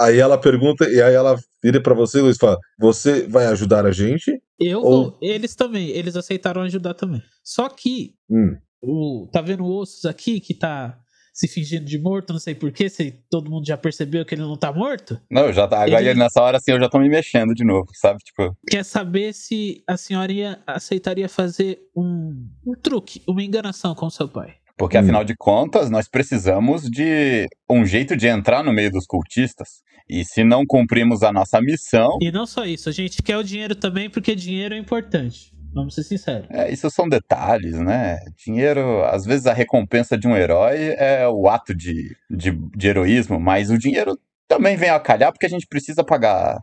Aí 0.00 0.18
ela 0.18 0.38
pergunta, 0.38 0.88
e 0.88 1.00
aí 1.02 1.14
ela 1.14 1.36
vira 1.62 1.80
pra 1.82 1.92
você, 1.94 2.20
Luiz, 2.22 2.36
e 2.36 2.38
fala, 2.38 2.56
você 2.78 3.26
vai 3.26 3.46
ajudar 3.46 3.84
a 3.84 3.92
gente? 3.92 4.32
Eu 4.58 4.80
Ou- 4.82 5.10
vou. 5.10 5.18
Eles 5.20 5.54
também, 5.54 5.88
eles 5.90 6.16
aceitaram 6.16 6.62
ajudar 6.62 6.94
também. 6.94 7.22
Só 7.44 7.68
que, 7.68 8.14
Hum, 8.30 8.56
o, 8.82 9.28
tá 9.32 9.40
vendo 9.42 9.62
o 9.64 9.76
Ossos 9.78 10.04
aqui 10.06 10.40
que 10.40 10.54
tá 10.54 10.96
se 11.34 11.46
fingindo 11.46 11.84
de 11.84 11.98
morto, 11.98 12.32
não 12.32 12.40
sei 12.40 12.54
porquê, 12.54 12.88
se 12.88 13.12
todo 13.30 13.50
mundo 13.50 13.66
já 13.66 13.76
percebeu 13.76 14.24
que 14.24 14.34
ele 14.34 14.42
não 14.42 14.56
tá 14.56 14.72
morto? 14.72 15.18
Não, 15.30 15.46
eu 15.46 15.52
já 15.52 15.66
tá. 15.68 15.82
Agora 15.84 16.00
Ele- 16.02 16.18
nessa 16.18 16.42
hora 16.42 16.56
assim 16.56 16.72
eu 16.72 16.80
já 16.80 16.88
tô 16.88 16.98
me 16.98 17.08
mexendo 17.08 17.54
de 17.54 17.64
novo, 17.64 17.86
sabe? 17.94 18.18
Tipo, 18.24 18.54
Quer 18.68 18.84
saber 18.84 19.32
se 19.34 19.82
a 19.86 19.96
senhorinha 19.96 20.60
aceitaria 20.66 21.28
fazer 21.28 21.78
um, 21.96 22.46
um 22.66 22.74
truque, 22.82 23.22
uma 23.28 23.42
enganação 23.42 23.94
com 23.94 24.08
seu 24.10 24.28
pai. 24.28 24.54
porque 24.76 24.96
Hum. 24.96 25.00
afinal 25.02 25.24
de 25.24 25.34
contas 25.36 25.90
nós 25.90 26.08
precisamos 26.08 26.88
de 26.90 27.46
um 27.70 27.84
jeito 27.84 28.16
de 28.16 28.26
entrar 28.26 28.64
no 28.64 28.72
meio 28.72 28.90
dos 28.90 29.04
cultistas. 29.06 29.82
E 30.10 30.24
se 30.24 30.42
não 30.42 30.66
cumprimos 30.66 31.22
a 31.22 31.32
nossa 31.32 31.60
missão, 31.60 32.18
E 32.20 32.32
não 32.32 32.44
só 32.44 32.64
isso, 32.66 32.88
a 32.88 32.92
gente 32.92 33.22
quer 33.22 33.36
o 33.36 33.44
dinheiro 33.44 33.74
também 33.76 34.10
porque 34.10 34.34
dinheiro 34.34 34.74
é 34.74 34.78
importante. 34.78 35.52
Vamos 35.72 35.94
ser 35.94 36.02
sinceros. 36.02 36.48
É, 36.50 36.68
isso 36.72 36.90
são 36.90 37.08
detalhes, 37.08 37.78
né? 37.78 38.18
Dinheiro, 38.44 39.04
às 39.04 39.24
vezes 39.24 39.46
a 39.46 39.52
recompensa 39.52 40.18
de 40.18 40.26
um 40.26 40.36
herói 40.36 40.94
é 40.98 41.28
o 41.28 41.48
ato 41.48 41.72
de, 41.72 42.16
de, 42.28 42.50
de 42.76 42.88
heroísmo, 42.88 43.38
mas 43.38 43.70
o 43.70 43.78
dinheiro 43.78 44.18
também 44.48 44.76
vem 44.76 44.90
a 44.90 44.98
calhar 44.98 45.30
porque 45.32 45.46
a 45.46 45.50
gente 45.50 45.68
precisa 45.68 46.02
pagar 46.02 46.58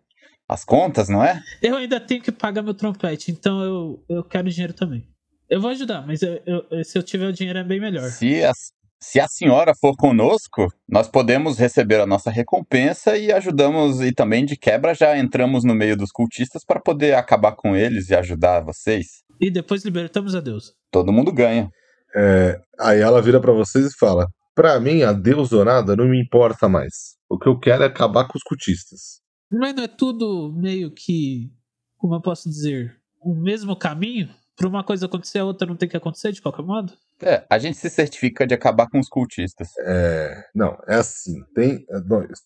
as 0.49 0.65
contas, 0.65 1.07
não 1.07 1.23
é? 1.23 1.41
Eu 1.61 1.77
ainda 1.77 2.01
tenho 2.01 2.21
que 2.21 2.33
pagar 2.33 2.61
meu 2.61 2.73
trompete, 2.73 3.31
então 3.31 3.61
eu, 3.61 4.03
eu 4.09 4.23
quero 4.25 4.49
dinheiro 4.49 4.73
também. 4.73 5.07
Eu 5.49 5.61
vou 5.61 5.69
ajudar, 5.69 6.05
mas 6.05 6.21
eu- 6.21 6.41
eu- 6.45 6.83
se 6.83 6.97
eu 6.97 7.03
tiver 7.03 7.27
o 7.27 7.31
dinheiro 7.33 7.59
é 7.59 7.63
bem 7.63 7.79
melhor. 7.79 8.09
Se 8.09 8.43
a, 8.43 8.51
se 8.99 9.19
a 9.19 9.27
senhora 9.27 9.73
for 9.79 9.95
conosco, 9.95 10.67
nós 10.87 11.07
podemos 11.07 11.57
receber 11.57 11.99
a 11.99 12.05
nossa 12.05 12.31
recompensa 12.31 13.17
e 13.17 13.31
ajudamos, 13.31 14.01
e 14.01 14.11
também 14.11 14.45
de 14.45 14.57
quebra 14.57 14.93
já 14.93 15.17
entramos 15.17 15.63
no 15.63 15.75
meio 15.75 15.95
dos 15.95 16.11
cultistas 16.11 16.65
para 16.65 16.79
poder 16.79 17.13
acabar 17.15 17.55
com 17.55 17.75
eles 17.75 18.09
e 18.09 18.15
ajudar 18.15 18.61
vocês. 18.61 19.23
E 19.39 19.51
depois 19.51 19.85
libertamos 19.85 20.35
a 20.35 20.39
Deus. 20.39 20.73
Todo 20.91 21.13
mundo 21.13 21.31
ganha. 21.31 21.69
É, 22.15 22.59
aí 22.79 22.99
ela 22.99 23.21
vira 23.21 23.39
pra 23.39 23.51
vocês 23.51 23.85
e 23.85 23.97
fala: 23.97 24.27
Pra 24.55 24.79
mim, 24.79 25.03
a 25.03 25.13
deusonada 25.13 25.95
não 25.95 26.05
me 26.07 26.19
importa 26.19 26.67
mais. 26.67 27.15
O 27.29 27.37
que 27.37 27.47
eu 27.47 27.59
quero 27.59 27.83
é 27.83 27.85
acabar 27.85 28.27
com 28.27 28.37
os 28.37 28.43
cultistas. 28.43 29.21
Mas 29.51 29.75
não 29.75 29.83
é 29.83 29.87
tudo 29.87 30.51
meio 30.57 30.91
que, 30.91 31.51
como 31.97 32.15
eu 32.15 32.21
posso 32.21 32.49
dizer, 32.49 32.99
o 33.21 33.35
mesmo 33.35 33.75
caminho? 33.75 34.29
Pra 34.55 34.67
uma 34.67 34.83
coisa 34.83 35.05
acontecer, 35.05 35.37
a 35.37 35.45
outra 35.45 35.67
não 35.67 35.75
tem 35.75 35.87
que 35.87 35.95
acontecer 35.95 36.31
de 36.31 36.41
qualquer 36.41 36.63
modo? 36.63 36.91
É, 37.22 37.45
a 37.49 37.57
gente 37.57 37.78
se 37.78 37.89
certifica 37.89 38.45
de 38.45 38.53
acabar 38.53 38.88
com 38.88 38.99
os 38.99 39.09
cultistas. 39.09 39.70
É, 39.80 40.43
não, 40.53 40.78
é 40.88 40.95
assim: 40.95 41.36
tem, 41.55 41.86
é, 41.89 41.99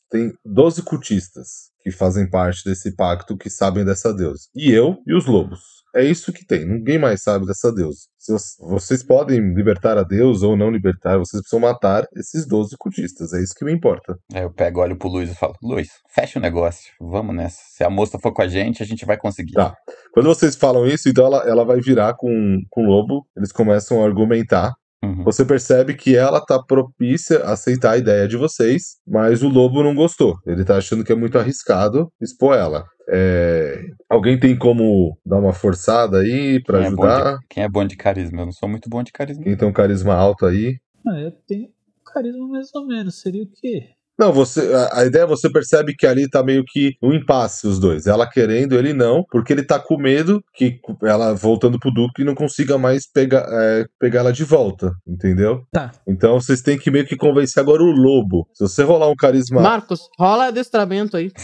tem 0.09 0.34
12 0.45 0.84
cultistas 0.84 1.72
que 1.84 1.91
fazem 1.91 2.30
parte 2.30 2.63
desse 2.63 2.95
pacto 2.95 3.38
que 3.38 3.49
sabem 3.49 3.84
dessa 3.84 4.13
deusa. 4.13 4.47
E 4.55 4.72
eu 4.72 4.97
e 5.05 5.13
os 5.13 5.26
lobos. 5.26 5.82
É 5.93 6.03
isso 6.03 6.32
que 6.32 6.45
tem, 6.45 6.65
ninguém 6.65 6.97
mais 6.97 7.22
sabe 7.22 7.45
dessa 7.45 7.72
deusa. 7.72 8.11
Vocês 8.59 9.03
podem 9.03 9.53
libertar 9.53 9.97
a 9.97 10.03
deusa 10.03 10.47
ou 10.47 10.55
não 10.55 10.69
libertar, 10.69 11.17
vocês 11.17 11.41
precisam 11.41 11.59
matar 11.59 12.05
esses 12.15 12.45
12 12.45 12.76
cultistas. 12.78 13.34
É 13.34 13.41
isso 13.41 13.55
que 13.55 13.65
me 13.65 13.74
importa. 13.74 14.17
Aí 14.34 14.43
eu 14.43 14.53
pego, 14.53 14.82
olho 14.82 14.97
pro 14.97 15.09
Luiz 15.09 15.32
e 15.32 15.36
falo: 15.36 15.55
Luiz, 15.61 15.89
fecha 16.13 16.38
o 16.38 16.41
negócio, 16.41 16.91
vamos 16.99 17.36
nessa. 17.36 17.57
Se 17.69 17.84
a 17.84 17.89
moça 17.89 18.19
for 18.19 18.32
com 18.34 18.41
a 18.41 18.47
gente, 18.47 18.84
a 18.84 18.86
gente 18.86 19.05
vai 19.05 19.17
conseguir. 19.17 19.53
Tá. 19.53 19.76
Quando 20.13 20.28
vocês 20.28 20.55
falam 20.55 20.86
isso, 20.86 21.09
então 21.09 21.26
ela, 21.26 21.43
ela 21.47 21.65
vai 21.65 21.80
virar 21.80 22.13
com, 22.15 22.59
com 22.69 22.84
o 22.84 22.88
lobo, 22.88 23.26
eles 23.36 23.51
começam 23.51 24.01
a 24.01 24.05
argumentar. 24.05 24.74
Uhum. 25.03 25.23
Você 25.23 25.43
percebe 25.43 25.95
que 25.95 26.15
ela 26.15 26.39
tá 26.45 26.61
propícia 26.61 27.39
a 27.43 27.53
aceitar 27.53 27.91
a 27.93 27.97
ideia 27.97 28.27
de 28.27 28.37
vocês, 28.37 28.97
mas 29.07 29.41
o 29.41 29.49
lobo 29.49 29.83
não 29.83 29.95
gostou. 29.95 30.35
Ele 30.45 30.63
tá 30.63 30.77
achando 30.77 31.03
que 31.03 31.11
é 31.11 31.15
muito 31.15 31.37
arriscado 31.39 32.11
expor 32.21 32.55
ela. 32.55 32.85
É, 33.09 33.81
Alguém 34.09 34.39
tem 34.39 34.57
como 34.57 35.17
dar 35.25 35.37
uma 35.39 35.53
forçada 35.53 36.19
aí 36.19 36.61
pra 36.63 36.77
Quem 36.77 36.85
é, 36.85 36.87
ajudar? 36.87 37.33
de, 37.33 37.47
quem 37.49 37.63
é 37.63 37.69
bom 37.69 37.85
de 37.85 37.97
carisma? 37.97 38.41
Eu 38.41 38.45
não 38.45 38.53
sou 38.53 38.69
muito 38.69 38.89
bom 38.89 39.01
de 39.03 39.11
carisma. 39.11 39.43
Quem 39.43 39.57
tem 39.57 39.67
um 39.67 39.73
carisma 39.73 40.13
alto 40.13 40.45
aí? 40.45 40.77
Ah, 41.07 41.19
eu 41.19 41.31
tenho 41.47 41.69
carisma 42.05 42.47
mais 42.47 42.69
ou 42.75 42.85
menos. 42.85 43.19
Seria 43.21 43.43
o 43.43 43.47
quê? 43.47 43.89
Não, 44.22 44.32
você, 44.32 44.72
a, 44.72 44.99
a 44.99 45.05
ideia 45.05 45.26
você 45.26 45.49
percebe 45.49 45.95
que 45.95 46.05
ali 46.05 46.30
tá 46.30 46.43
meio 46.43 46.63
que 46.63 46.93
um 47.01 47.11
impasse 47.11 47.65
os 47.65 47.80
dois. 47.80 48.05
Ela 48.05 48.30
querendo, 48.30 48.78
ele 48.78 48.93
não, 48.93 49.26
porque 49.32 49.51
ele 49.51 49.63
tá 49.63 49.80
com 49.80 49.97
medo 49.97 50.43
que 50.53 50.80
ela 51.01 51.34
voltando 51.34 51.80
pro 51.80 51.91
Duque 51.91 52.24
não 52.24 52.36
consiga 52.36 52.78
mais 52.78 53.11
pegar, 53.11 53.43
é, 53.49 53.86
pegar 53.99 54.19
ela 54.19 54.32
de 54.32 54.43
volta, 54.43 54.91
entendeu? 55.07 55.63
Tá. 55.72 55.91
Então 56.07 56.39
vocês 56.39 56.61
têm 56.61 56.78
que 56.78 56.91
meio 56.91 57.07
que 57.07 57.15
convencer 57.15 57.59
agora 57.59 57.82
o 57.82 57.89
lobo. 57.89 58.47
Se 58.53 58.61
você 58.63 58.84
rolar 58.84 59.09
um 59.09 59.15
carisma. 59.15 59.59
Marcos, 59.59 60.01
rola 60.19 60.49
adestramento 60.49 61.17
aí. 61.17 61.32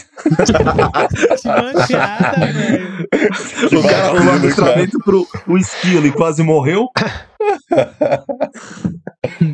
Que 1.41 1.47
manchada, 1.47 2.45
velho. 2.45 3.07
o 3.80 3.84
cara 3.84 4.07
rolou 4.07 4.34
adestramento 4.34 4.99
pro 4.99 5.28
o 5.47 5.57
esquilo 5.57 6.05
e 6.05 6.11
quase 6.11 6.43
morreu. 6.43 6.88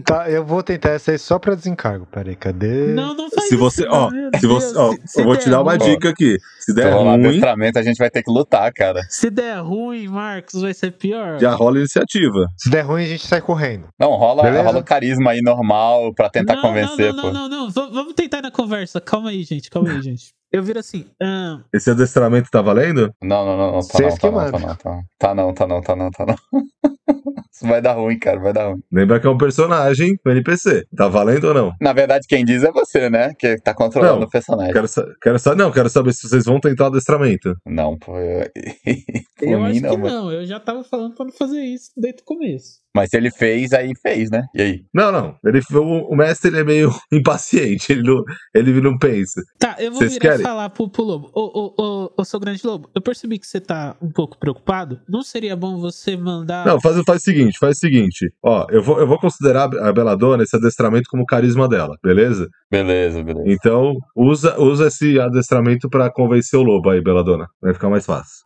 Tá, 0.05 0.29
eu 0.29 0.45
vou 0.45 0.61
tentar 0.61 0.89
essa 0.91 1.11
aí 1.11 1.17
só 1.17 1.39
pra 1.39 1.55
desencargo. 1.55 2.05
Peraí, 2.05 2.36
cadê? 2.36 2.93
Não, 2.93 3.13
não 3.15 3.29
faz 3.29 3.47
Se 3.47 3.55
isso, 3.55 3.63
você, 3.63 3.86
não, 3.86 4.07
ó, 4.07 4.38
se 4.39 4.47
você, 4.47 4.77
ó, 4.77 4.91
Se- 4.91 5.01
se 5.07 5.21
eu 5.21 5.25
vou 5.25 5.38
te 5.38 5.49
dar 5.49 5.61
uma 5.61 5.75
ruim- 5.75 5.91
dica 5.91 6.09
aqui. 6.09 6.38
Se 6.59 6.73
der 6.73 6.91
rolar 6.93 7.15
ruim, 7.15 7.27
adestramento, 7.27 7.79
a 7.79 7.84
gente 7.84 7.97
vai 7.97 8.09
ter 8.09 8.23
que 8.23 8.31
lutar, 8.31 8.71
cara. 8.73 9.01
Se 9.09 9.29
der 9.29 9.59
ruim, 9.61 10.07
Marcos, 10.07 10.61
vai 10.61 10.73
ser 10.73 10.91
pior. 10.91 11.39
já 11.39 11.51
rola 11.53 11.79
iniciativa. 11.79 12.47
Se 12.57 12.69
der 12.69 12.81
ruim, 12.81 13.03
a 13.03 13.07
gente 13.07 13.25
sai 13.25 13.41
correndo. 13.41 13.88
Não, 13.99 14.11
rola, 14.11 14.43
Beleza. 14.43 14.63
rola 14.63 14.84
carisma 14.84 15.31
aí 15.31 15.41
normal 15.41 16.13
pra 16.13 16.29
tentar 16.29 16.55
não, 16.55 16.61
convencer, 16.61 17.13
não, 17.13 17.23
pô. 17.23 17.31
não, 17.31 17.49
não, 17.49 17.63
não, 17.65 17.69
V- 17.69 17.89
Vamos 17.93 18.13
tentar 18.13 18.41
na 18.41 18.51
conversa. 18.51 19.01
Calma 19.01 19.29
aí, 19.31 19.43
gente. 19.43 19.69
Calma 19.69 19.89
aí, 19.91 20.01
gente. 20.01 20.34
Eu 20.53 20.61
viro 20.61 20.77
assim. 20.79 21.05
ah, 21.19 21.61
Esse 21.73 21.89
adestramento 21.89 22.47
tá 22.51 22.61
valendo? 22.61 23.11
Não, 23.23 23.43
não, 23.43 23.57
não, 23.57 23.71
não, 23.71 23.79
tá 23.79 23.97
Vocês 23.97 24.09
não, 24.09 24.15
que 24.15 24.21
tá 24.21 24.31
não, 24.31 24.51
tá 24.51 24.59
não, 24.59 24.75
tá 24.75 24.89
não, 24.93 25.03
tá 25.17 25.33
não, 25.33 25.53
tá 25.53 25.67
não, 25.67 25.81
tá 25.81 25.95
não, 25.95 26.11
tá 26.11 26.25
não. 26.27 26.35
Isso 27.51 27.67
vai 27.67 27.81
dar 27.81 27.93
ruim, 27.93 28.19
cara, 28.19 28.39
vai 28.39 28.53
dar 28.53 28.67
ruim. 28.69 28.81
Lembra 28.91 29.19
que 29.19 29.25
é 29.25 29.29
um 29.31 29.37
personagem, 29.37 30.15
um 30.25 30.29
NPC. 30.29 30.85
Tá 30.95 31.07
valendo 31.07 31.45
ou 31.47 31.53
não? 31.55 31.71
Na 31.81 31.91
verdade, 31.91 32.27
quem 32.27 32.45
diz 32.45 32.63
é 32.63 32.71
você, 32.71 33.09
né? 33.09 33.31
Que 33.37 33.57
tá 33.61 33.73
controlando 33.73 34.19
Não, 34.19 34.27
o 34.27 34.29
personagem. 34.29 34.73
Quero, 34.73 34.87
quero 35.21 35.39
saber, 35.39 35.57
não, 35.57 35.71
quero 35.71 35.89
saber 35.89 36.13
se 36.13 36.27
vocês 36.27 36.45
vão 36.45 36.59
tentar 36.59 36.85
o 36.85 36.87
adestramento. 36.87 37.55
Não, 37.65 37.97
pô. 37.97 38.17
Eu... 38.19 38.47
Eu 39.41 39.59
mim, 39.59 39.71
acho 39.71 39.81
não, 39.81 39.89
que 39.91 39.97
mano. 39.97 40.15
não. 40.15 40.31
Eu 40.31 40.45
já 40.45 40.59
tava 40.59 40.83
falando 40.83 41.15
pra 41.15 41.25
não 41.25 41.33
fazer 41.33 41.61
isso 41.61 41.91
desde 41.97 42.21
o 42.21 42.25
começo. 42.25 42.82
Mas 42.95 43.09
se 43.09 43.17
ele 43.17 43.31
fez, 43.31 43.73
aí 43.73 43.91
fez, 44.01 44.29
né? 44.29 44.43
E 44.53 44.61
aí? 44.61 44.85
Não, 44.93 45.11
não. 45.11 45.35
Ele, 45.43 45.59
o, 45.73 46.13
o 46.13 46.15
mestre 46.15 46.51
ele 46.51 46.59
é 46.59 46.63
meio 46.63 46.91
impaciente. 47.11 47.91
Ele 47.91 48.03
não, 48.03 48.23
ele 48.53 48.81
não 48.81 48.97
pensa. 48.97 49.41
Tá, 49.57 49.75
eu 49.79 49.91
vou 49.91 49.99
Vocês 49.99 50.13
virar 50.13 50.31
querem? 50.31 50.45
falar 50.45 50.69
pro, 50.69 50.89
pro 50.89 51.03
Lobo. 51.03 51.31
Ô, 51.33 51.41
ô, 51.41 51.73
ô, 51.77 52.13
ô, 52.15 52.23
seu 52.23 52.39
grande 52.39 52.65
Lobo, 52.65 52.89
eu 52.93 53.01
percebi 53.01 53.39
que 53.39 53.47
você 53.47 53.59
tá 53.59 53.95
um 54.01 54.11
pouco 54.11 54.37
preocupado. 54.37 54.99
Não 55.09 55.23
seria 55.23 55.55
bom 55.55 55.79
você 55.79 56.15
mandar. 56.15 56.65
Não, 56.65 56.79
faz, 56.79 57.01
faz 57.03 57.21
o 57.21 57.23
seguinte, 57.23 57.57
faz 57.57 57.77
o 57.77 57.79
seguinte. 57.79 58.31
Ó, 58.43 58.67
eu 58.69 58.83
vou, 58.83 58.99
eu 58.99 59.07
vou 59.07 59.19
considerar 59.19 59.69
a 59.79 59.91
Beladona 59.91 60.43
esse 60.43 60.55
adestramento 60.55 61.09
como 61.09 61.25
carisma 61.25 61.67
dela, 61.67 61.95
beleza? 62.03 62.47
Beleza, 62.69 63.23
beleza. 63.23 63.43
Então, 63.47 63.93
usa, 64.15 64.59
usa 64.59 64.87
esse 64.87 65.19
adestramento 65.19 65.89
pra 65.89 66.11
convencer 66.11 66.59
o 66.59 66.63
lobo 66.63 66.89
aí, 66.89 67.01
Beladona. 67.01 67.47
Vai 67.61 67.73
ficar 67.73 67.89
mais 67.89 68.05
fácil. 68.05 68.43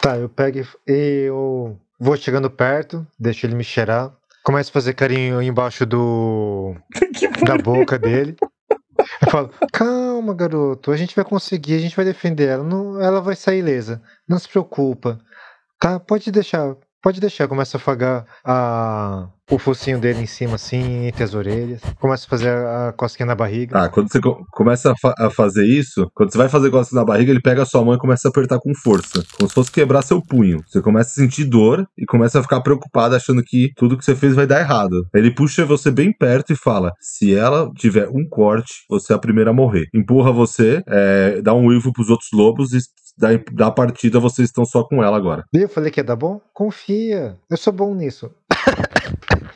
Tá, 0.00 0.16
eu 0.16 0.28
pego 0.28 0.60
e 0.86 1.24
eu 1.26 1.78
vou 1.98 2.16
chegando 2.16 2.50
perto, 2.50 3.06
deixo 3.18 3.46
ele 3.46 3.54
me 3.54 3.64
cheirar. 3.64 4.12
Começo 4.44 4.70
a 4.70 4.72
fazer 4.72 4.94
carinho 4.94 5.42
embaixo 5.42 5.84
do. 5.84 6.74
da 7.44 7.58
boca 7.58 7.98
dele. 7.98 8.36
Eu 9.22 9.30
falo, 9.30 9.50
calma, 9.72 10.34
garoto, 10.34 10.90
a 10.90 10.96
gente 10.96 11.14
vai 11.14 11.24
conseguir, 11.24 11.74
a 11.74 11.78
gente 11.78 11.96
vai 11.96 12.04
defender 12.04 12.48
ela. 12.48 12.64
Não, 12.64 13.00
ela 13.00 13.20
vai 13.20 13.36
sair 13.36 13.58
ilesa. 13.58 14.02
Não 14.28 14.38
se 14.38 14.48
preocupa. 14.48 15.18
Tá, 15.78 16.00
pode 16.00 16.30
deixar. 16.30 16.76
Pode 17.02 17.20
deixar. 17.20 17.46
Começa 17.46 17.76
a 17.76 17.80
afagar 17.80 18.26
a, 18.44 19.28
o 19.50 19.58
focinho 19.58 19.98
dele 19.98 20.20
em 20.22 20.26
cima, 20.26 20.56
assim, 20.56 21.06
entre 21.06 21.24
as 21.24 21.34
orelhas. 21.34 21.80
Começa 22.00 22.26
a 22.26 22.28
fazer 22.28 22.48
a, 22.50 22.88
a 22.88 22.92
cosquinha 22.92 23.26
na 23.26 23.34
barriga. 23.34 23.72
Tá, 23.72 23.88
quando 23.88 24.10
você 24.10 24.20
co- 24.20 24.44
começa 24.52 24.92
a, 24.92 24.94
fa- 25.00 25.14
a 25.18 25.30
fazer 25.30 25.64
isso, 25.66 26.10
quando 26.14 26.30
você 26.32 26.38
vai 26.38 26.48
fazer 26.48 26.68
gosto 26.70 26.94
na 26.94 27.04
barriga, 27.04 27.30
ele 27.30 27.40
pega 27.40 27.62
a 27.62 27.66
sua 27.66 27.84
mão 27.84 27.94
e 27.94 27.98
começa 27.98 28.28
a 28.28 28.30
apertar 28.30 28.58
com 28.58 28.74
força. 28.74 29.22
Como 29.36 29.48
se 29.48 29.54
fosse 29.54 29.70
quebrar 29.72 30.02
seu 30.02 30.20
punho. 30.20 30.62
Você 30.66 30.80
começa 30.82 31.10
a 31.10 31.24
sentir 31.24 31.44
dor 31.44 31.86
e 31.96 32.04
começa 32.04 32.38
a 32.38 32.42
ficar 32.42 32.60
preocupado, 32.60 33.14
achando 33.14 33.42
que 33.42 33.70
tudo 33.76 33.96
que 33.96 34.04
você 34.04 34.14
fez 34.14 34.34
vai 34.34 34.46
dar 34.46 34.60
errado. 34.60 35.06
Ele 35.14 35.30
puxa 35.34 35.64
você 35.64 35.90
bem 35.90 36.12
perto 36.12 36.52
e 36.52 36.56
fala: 36.56 36.92
se 37.00 37.34
ela 37.34 37.70
tiver 37.76 38.08
um 38.08 38.26
corte, 38.28 38.84
você 38.88 39.12
é 39.12 39.16
a 39.16 39.18
primeira 39.18 39.50
a 39.50 39.54
morrer. 39.54 39.86
Empurra 39.94 40.30
você, 40.32 40.82
é, 40.86 41.40
dá 41.40 41.54
um 41.54 41.66
uivo 41.66 41.92
pros 41.92 42.10
outros 42.10 42.28
lobos 42.32 42.72
e 42.72 42.78
da, 43.16 43.28
da 43.52 43.70
partida 43.70 44.20
vocês 44.20 44.48
estão 44.48 44.64
só 44.64 44.84
com 44.84 45.02
ela 45.02 45.16
agora. 45.16 45.42
Eu 45.52 45.68
falei 45.68 45.90
que 45.90 45.98
ia 45.98 46.04
dar 46.04 46.14
bom? 46.16 46.40
Confia. 46.54 47.36
Eu 47.50 47.56
sou 47.56 47.72
bom 47.72 47.92
nisso. 47.94 48.30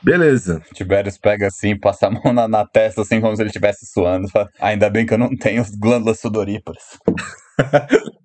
Beleza. 0.02 0.62
Tiberius 0.74 1.16
pega 1.16 1.46
assim, 1.46 1.78
passa 1.78 2.08
a 2.08 2.10
mão 2.10 2.32
na, 2.32 2.48
na 2.48 2.66
testa, 2.66 3.02
assim, 3.02 3.20
como 3.20 3.34
se 3.36 3.42
ele 3.42 3.50
estivesse 3.50 3.86
suando. 3.86 4.28
Fala, 4.28 4.48
Ainda 4.60 4.90
bem 4.90 5.06
que 5.06 5.14
eu 5.14 5.18
não 5.18 5.30
tenho 5.36 5.64
glândulas 5.78 6.20
sudoríparas. 6.20 6.98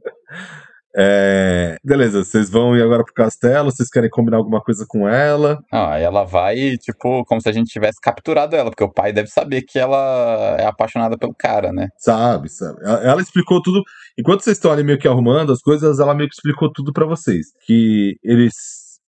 É, 1.00 1.78
beleza, 1.84 2.24
vocês 2.24 2.50
vão 2.50 2.76
ir 2.76 2.82
agora 2.82 3.04
pro 3.04 3.14
castelo, 3.14 3.70
vocês 3.70 3.88
querem 3.88 4.10
combinar 4.10 4.38
alguma 4.38 4.60
coisa 4.60 4.84
com 4.88 5.08
ela? 5.08 5.60
Ah, 5.72 6.00
ela 6.00 6.24
vai, 6.24 6.76
tipo, 6.78 7.24
como 7.26 7.40
se 7.40 7.48
a 7.48 7.52
gente 7.52 7.70
tivesse 7.70 8.02
capturado 8.02 8.56
ela, 8.56 8.72
porque 8.72 8.84
o 8.84 8.92
pai 8.92 9.14
deve 9.14 9.30
saber 9.30 9.62
que 9.62 9.78
ela 9.78 10.58
é 10.60 10.66
apaixonada 10.66 11.16
pelo 11.16 11.36
cara, 11.38 11.72
né? 11.72 11.90
Sabe, 12.00 12.50
sabe. 12.50 12.80
Ela, 12.82 13.04
ela 13.04 13.22
explicou 13.22 13.62
tudo. 13.62 13.84
Enquanto 14.18 14.42
vocês 14.42 14.58
estão 14.58 14.72
ali 14.72 14.82
meio 14.82 14.98
que 14.98 15.08
arrumando 15.08 15.52
as 15.52 15.62
coisas, 15.62 16.00
ela 16.00 16.16
meio 16.16 16.30
que 16.30 16.36
explicou 16.36 16.72
tudo 16.74 16.92
pra 16.92 17.06
vocês. 17.06 17.46
Que 17.64 18.18
eles. 18.24 18.56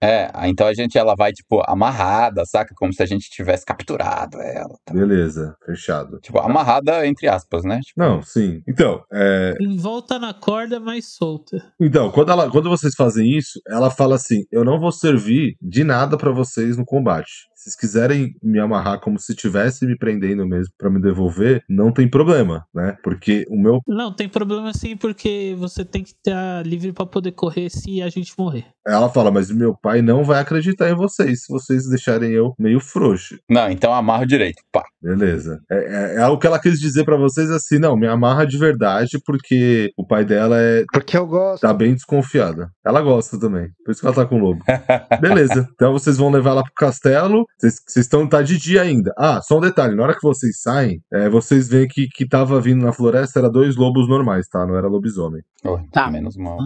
É, 0.01 0.29
então 0.47 0.67
a 0.67 0.73
gente, 0.73 0.97
ela 0.97 1.15
vai, 1.15 1.31
tipo, 1.31 1.61
amarrada, 1.65 2.43
saca? 2.45 2.73
Como 2.75 2.93
se 2.93 3.01
a 3.01 3.05
gente 3.05 3.29
tivesse 3.29 3.65
capturado 3.65 4.39
ela. 4.39 4.77
tá? 4.85 4.93
Beleza, 4.93 5.55
fechado. 5.65 6.19
Tipo, 6.19 6.39
amarrada 6.39 7.05
entre 7.07 7.27
aspas, 7.27 7.63
né? 7.63 7.79
Tipo, 7.81 7.99
Não, 7.99 8.21
sim. 8.21 8.61
Então, 8.67 9.03
é, 9.11 9.55
Em 9.59 9.75
volta 9.77 10.19
na 10.19 10.33
corda, 10.33 10.79
mas 10.79 11.15
solta. 11.15 11.57
então 11.79 12.11
quando, 12.11 12.31
ela, 12.31 12.49
quando 12.51 12.69
vocês 12.69 12.93
fazem 12.95 13.27
isso, 13.35 13.59
ela 13.67 13.89
fala 13.89 14.15
assim: 14.15 14.43
Eu 14.51 14.63
não 14.63 14.79
vou 14.79 14.91
servir 14.91 15.55
de 15.61 15.83
nada 15.83 16.15
pra 16.17 16.31
vocês 16.31 16.77
no 16.77 16.85
combate. 16.85 17.47
Se 17.57 17.71
vocês 17.71 17.75
quiserem 17.75 18.35
me 18.43 18.59
amarrar 18.59 18.99
como 18.99 19.17
se 19.17 19.31
estivesse 19.31 19.83
me 19.87 19.97
prendendo 19.97 20.47
mesmo 20.47 20.71
pra 20.77 20.91
me 20.91 21.01
devolver, 21.01 21.63
não 21.67 21.91
tem 21.91 22.07
problema, 22.07 22.63
né? 22.73 22.95
Porque 23.03 23.45
o 23.49 23.59
meu. 23.59 23.81
Não, 23.87 24.13
tem 24.13 24.29
problema 24.29 24.71
sim, 24.75 24.95
porque 24.95 25.55
você 25.57 25.83
tem 25.83 26.03
que 26.03 26.09
estar 26.09 26.63
livre 26.63 26.93
pra 26.93 27.07
poder 27.07 27.31
correr 27.31 27.71
se 27.71 27.99
a 27.99 28.09
gente 28.09 28.35
morrer. 28.37 28.65
Ela 28.85 29.09
fala, 29.09 29.31
mas 29.31 29.49
meu 29.49 29.75
pai 29.75 30.03
não 30.03 30.23
vai 30.23 30.39
acreditar 30.39 30.89
em 30.89 30.95
vocês 30.95 31.43
se 31.43 31.51
vocês 31.51 31.89
deixarem 31.89 32.31
eu 32.31 32.53
meio 32.59 32.79
frouxo. 32.79 33.37
Não, 33.49 33.69
então 33.69 33.91
amarra 33.91 34.25
direito. 34.25 34.61
Pá. 34.71 34.83
Beleza. 35.01 35.59
É, 35.69 35.77
é, 35.77 36.21
é 36.21 36.27
o 36.27 36.37
que 36.37 36.47
ela 36.47 36.59
quis 36.59 36.79
dizer 36.79 37.05
pra 37.05 37.17
vocês 37.17 37.49
assim, 37.49 37.79
não, 37.79 37.97
me 37.97 38.07
amarra 38.07 38.45
de 38.45 38.57
verdade, 38.57 39.19
porque 39.25 39.91
o 39.97 40.05
pai 40.05 40.23
dela 40.23 40.59
é. 40.59 40.83
Porque 40.93 41.17
eu 41.17 41.25
gosto. 41.25 41.61
Tá 41.61 41.73
bem 41.73 41.93
desconfiada. 41.93 42.69
Ela 42.85 43.01
gosta 43.01 43.39
também. 43.39 43.69
Por 43.83 43.91
isso 43.91 44.01
que 44.01 44.07
ela 44.07 44.15
tá 44.15 44.25
com 44.25 44.35
o 44.35 44.39
lobo. 44.39 44.63
Beleza. 45.19 45.67
Então 45.73 45.91
vocês 45.91 46.17
vão 46.17 46.29
levar 46.29 46.51
ela 46.51 46.63
pro 46.63 46.73
castelo. 46.73 47.46
Vocês 47.57 47.81
estão. 47.97 48.27
Tá 48.27 48.41
de 48.41 48.57
dia 48.57 48.81
ainda. 48.81 49.13
Ah, 49.17 49.41
só 49.41 49.57
um 49.57 49.61
detalhe. 49.61 49.95
Na 49.95 50.03
hora 50.03 50.13
que 50.13 50.21
vocês 50.21 50.61
saem, 50.61 51.01
é, 51.11 51.29
vocês 51.29 51.67
veem 51.67 51.87
que 51.87 52.07
que 52.07 52.27
tava 52.27 52.59
vindo 52.61 52.85
na 52.85 52.93
floresta 52.93 53.39
era 53.39 53.49
dois 53.49 53.75
lobos 53.75 54.07
normais, 54.07 54.47
tá? 54.47 54.65
Não 54.65 54.75
era 54.75 54.87
lobisomem. 54.87 55.41
Oh, 55.63 55.79
Tá. 55.91 56.09
Menos 56.11 56.37
mal. 56.37 56.59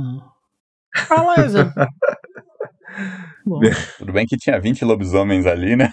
Ah, 1.09 1.36
Beleza. 1.36 1.73
bom. 3.45 3.59
Tudo 3.97 4.11
bem 4.11 4.25
que 4.25 4.38
tinha 4.38 4.59
20 4.59 4.84
lobisomens 4.84 5.45
ali, 5.45 5.75
né? 5.75 5.91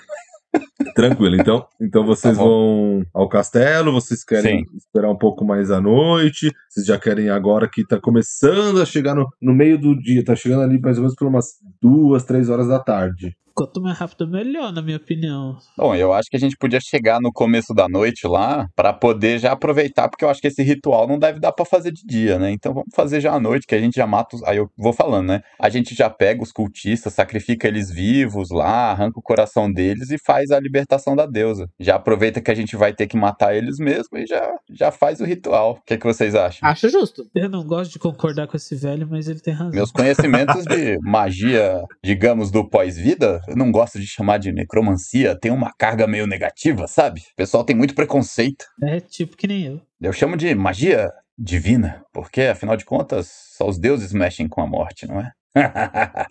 Tranquilo, 0.95 1.36
então, 1.36 1.66
então 1.80 2.05
vocês 2.05 2.36
Tá 2.36 2.43
vão 2.43 3.05
ao 3.12 3.28
castelo, 3.28 3.93
vocês 3.93 4.24
querem 4.24 4.64
esperar 4.76 5.11
um 5.11 5.16
pouco 5.16 5.45
mais 5.45 5.70
à 5.70 5.80
noite, 5.80 6.53
vocês 6.68 6.86
já 6.86 6.99
querem 6.99 7.28
agora 7.30 7.68
que 7.68 7.86
tá 7.86 8.01
começando 8.01 8.80
a 8.80 8.84
chegar 8.86 9.14
no, 9.14 9.28
no 9.41 9.55
meio 9.55 9.78
do 9.78 9.97
dia, 9.97 10.24
tá 10.24 10.34
chegando 10.34 10.62
ali 10.62 10.80
mais 10.80 10.97
ou 10.97 11.03
menos 11.03 11.14
por 11.14 11.28
umas 11.28 11.47
duas, 11.80 12.24
três 12.24 12.49
horas 12.49 12.68
da 12.68 12.78
tarde. 12.80 13.36
Quanto 13.59 13.81
mais 13.81 13.99
rápido, 13.99 14.29
melhor, 14.29 14.73
na 14.73 14.81
minha 14.81 14.97
opinião. 14.97 15.59
Bom, 15.77 15.93
eu 15.93 16.13
acho 16.13 16.31
que 16.31 16.37
a 16.37 16.39
gente 16.39 16.57
podia 16.57 16.79
chegar 16.81 17.21
no 17.21 17.33
começo 17.33 17.75
da 17.75 17.89
noite 17.89 18.25
lá 18.25 18.69
pra 18.77 18.93
poder 18.93 19.41
já 19.41 19.51
aproveitar, 19.51 20.09
porque 20.09 20.25
eu 20.25 20.31
acho 20.31 20.41
que 20.41 20.47
esse 20.47 20.63
ritual 20.63 21.09
não 21.09 21.19
deve 21.19 21.41
dar 21.41 21.51
pra 21.51 21.65
fazer 21.65 21.91
de 21.91 22.07
dia, 22.07 22.39
né? 22.39 22.53
Então 22.53 22.73
vamos 22.73 22.95
fazer 22.95 23.21
já 23.21 23.33
à 23.33 23.41
noite, 23.41 23.67
que 23.67 23.75
a 23.75 23.81
gente 23.81 23.97
já 23.97 24.07
mata 24.07 24.37
os... 24.37 24.45
Aí 24.45 24.59
eu 24.59 24.71
vou 24.79 24.93
falando, 24.93 25.27
né? 25.27 25.41
A 25.59 25.69
gente 25.69 25.93
já 25.93 26.09
pega 26.09 26.41
os 26.41 26.53
cultistas, 26.53 27.15
sacrifica 27.15 27.67
eles 27.67 27.91
vivos 27.91 28.51
lá, 28.51 28.93
arranca 28.93 29.19
o 29.19 29.23
coração 29.23 29.73
deles 29.73 30.11
e 30.13 30.19
faz 30.25 30.53
a 30.53 30.61
libertação 30.61 31.17
da 31.17 31.27
deusa. 31.27 31.69
Já 31.81 31.97
aproveita 31.97 32.41
que 32.41 32.53
a 32.53 32.55
gente 32.55 32.77
vai 32.77 32.93
ter 32.93 33.09
que 33.09 33.17
matar 33.17 33.57
eles 33.57 33.81
mesmo 33.81 34.19
e 34.19 34.25
já, 34.25 34.55
já 34.71 34.93
faz 34.93 35.21
o 35.21 35.25
ritual. 35.25 35.81
O 35.83 35.85
que, 35.85 35.99
que 35.99 36.07
vocês 36.07 36.37
acham? 36.37 36.69
Acho 36.69 36.89
justo. 36.89 37.29
Eu 37.35 37.49
não 37.49 37.65
gosto 37.65 37.91
de 37.91 37.99
concordar 37.99 38.47
com 38.47 38.57
esse 38.57 38.77
velho, 38.77 39.09
mas 39.11 39.27
ele 39.27 39.41
tem 39.41 39.53
razão. 39.53 39.73
Meus 39.73 39.91
conhecimentos 39.91 40.63
de 40.63 40.97
magia, 41.03 41.83
digamos, 42.05 42.53
do 42.53 42.65
pós-vida, 42.69 43.41
eu 43.49 43.57
não 43.57 43.70
gosto 43.72 43.99
de 43.99 44.07
chamar 44.07 44.38
de 44.38 44.53
necromancia, 44.53 45.38
tem 45.38 45.51
uma 45.51 45.72
carga 45.78 46.07
meio 46.07 46.26
negativa, 46.26 46.86
sabe? 46.86 47.20
O 47.20 47.36
pessoal 47.36 47.64
tem 47.64 47.74
muito 47.74 47.94
preconceito. 47.94 48.64
É 48.82 49.01
tipo 49.01 49.36
que 49.36 49.46
nem 49.46 49.66
eu. 49.66 49.80
Eu 50.01 50.12
chamo 50.12 50.36
de 50.36 50.55
magia 50.55 51.11
divina, 51.36 52.05
porque 52.12 52.42
afinal 52.42 52.76
de 52.76 52.84
contas, 52.84 53.30
só 53.57 53.68
os 53.68 53.78
deuses 53.78 54.12
mexem 54.12 54.49
com 54.49 54.61
a 54.61 54.66
morte, 54.66 55.07
não 55.07 55.20
é? 55.20 55.32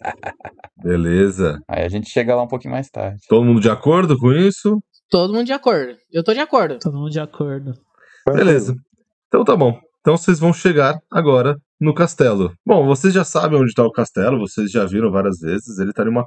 Beleza. 0.82 1.60
Aí 1.68 1.84
a 1.84 1.90
gente 1.90 2.10
chega 2.10 2.36
lá 2.36 2.44
um 2.44 2.48
pouquinho 2.48 2.74
mais 2.74 2.90
tarde. 2.90 3.20
Todo 3.28 3.46
mundo 3.46 3.62
de 3.62 3.70
acordo 3.70 4.18
com 4.18 4.32
isso? 4.32 4.82
Todo 5.10 5.34
mundo 5.34 5.46
de 5.46 5.54
acordo. 5.54 5.98
Eu 6.12 6.24
tô 6.24 6.34
de 6.34 6.40
acordo. 6.40 6.80
Todo 6.80 6.98
mundo 6.98 7.12
de 7.12 7.20
acordo. 7.20 7.74
Beleza. 8.26 8.76
Então 9.28 9.44
tá 9.44 9.56
bom. 9.56 9.80
Então 10.08 10.16
vocês 10.16 10.40
vão 10.40 10.54
chegar 10.54 10.98
agora 11.12 11.58
no 11.82 11.94
castelo. 11.94 12.56
Bom, 12.66 12.86
vocês 12.86 13.14
já 13.14 13.26
sabem 13.26 13.60
onde 13.60 13.72
está 13.72 13.84
o 13.84 13.92
castelo, 13.92 14.40
vocês 14.40 14.72
já 14.72 14.86
viram 14.86 15.12
várias 15.12 15.38
vezes. 15.40 15.80
Ele 15.80 15.90
está 15.90 16.02
em 16.06 16.08
uma, 16.08 16.26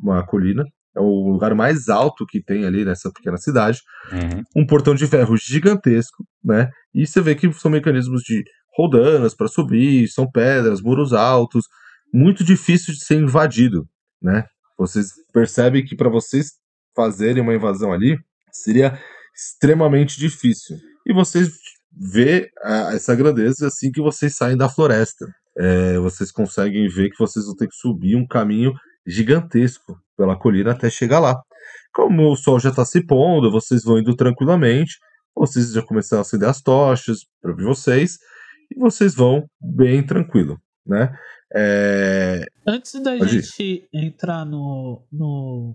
uma 0.00 0.24
colina. 0.24 0.64
É 0.96 1.00
o 1.00 1.30
lugar 1.30 1.54
mais 1.54 1.90
alto 1.90 2.24
que 2.24 2.42
tem 2.42 2.64
ali 2.64 2.86
nessa 2.86 3.12
pequena 3.12 3.36
cidade. 3.36 3.82
Uhum. 4.10 4.62
Um 4.62 4.66
portão 4.66 4.94
de 4.94 5.06
ferro 5.06 5.36
gigantesco, 5.36 6.24
né? 6.42 6.70
E 6.94 7.06
você 7.06 7.20
vê 7.20 7.34
que 7.34 7.52
são 7.52 7.70
mecanismos 7.70 8.22
de 8.22 8.42
roldanas 8.74 9.34
para 9.34 9.46
subir, 9.46 10.08
são 10.08 10.26
pedras, 10.26 10.80
muros 10.80 11.12
altos, 11.12 11.66
muito 12.10 12.42
difícil 12.42 12.94
de 12.94 13.04
ser 13.04 13.16
invadido, 13.16 13.86
né? 14.22 14.46
Vocês 14.78 15.08
percebem 15.34 15.84
que 15.84 15.94
para 15.94 16.08
vocês 16.08 16.52
fazerem 16.96 17.42
uma 17.42 17.54
invasão 17.54 17.92
ali 17.92 18.16
seria 18.50 18.98
extremamente 19.36 20.18
difícil. 20.18 20.78
E 21.06 21.12
vocês 21.12 21.50
ah, 22.62 22.90
essa 22.94 23.14
grandeza 23.14 23.66
assim 23.66 23.90
que 23.90 24.00
vocês 24.00 24.36
saem 24.36 24.56
da 24.56 24.68
floresta. 24.68 25.26
É, 25.56 25.98
vocês 25.98 26.30
conseguem 26.30 26.88
ver 26.88 27.10
que 27.10 27.18
vocês 27.18 27.44
vão 27.44 27.56
ter 27.56 27.66
que 27.66 27.74
subir 27.74 28.16
um 28.16 28.26
caminho 28.26 28.72
gigantesco 29.06 29.98
pela 30.16 30.38
colina 30.38 30.72
até 30.72 30.88
chegar 30.88 31.18
lá. 31.18 31.40
Como 31.92 32.30
o 32.30 32.36
sol 32.36 32.60
já 32.60 32.70
está 32.70 32.84
se 32.84 33.04
pondo, 33.04 33.50
vocês 33.50 33.82
vão 33.82 33.98
indo 33.98 34.14
tranquilamente. 34.14 34.98
Vocês 35.34 35.72
já 35.72 35.82
começaram 35.82 36.20
a 36.20 36.22
acender 36.22 36.48
as 36.48 36.60
tochas 36.60 37.20
para 37.40 37.54
vocês 37.54 38.18
e 38.70 38.78
vocês 38.78 39.14
vão 39.14 39.48
bem 39.60 40.04
tranquilo, 40.04 40.58
né? 40.86 41.16
É, 41.54 42.44
Antes 42.66 42.92
da 43.02 43.16
Pode 43.16 43.38
ir. 43.38 43.42
gente 43.42 43.88
entrar 43.92 44.44
no, 44.44 45.02
no, 45.10 45.74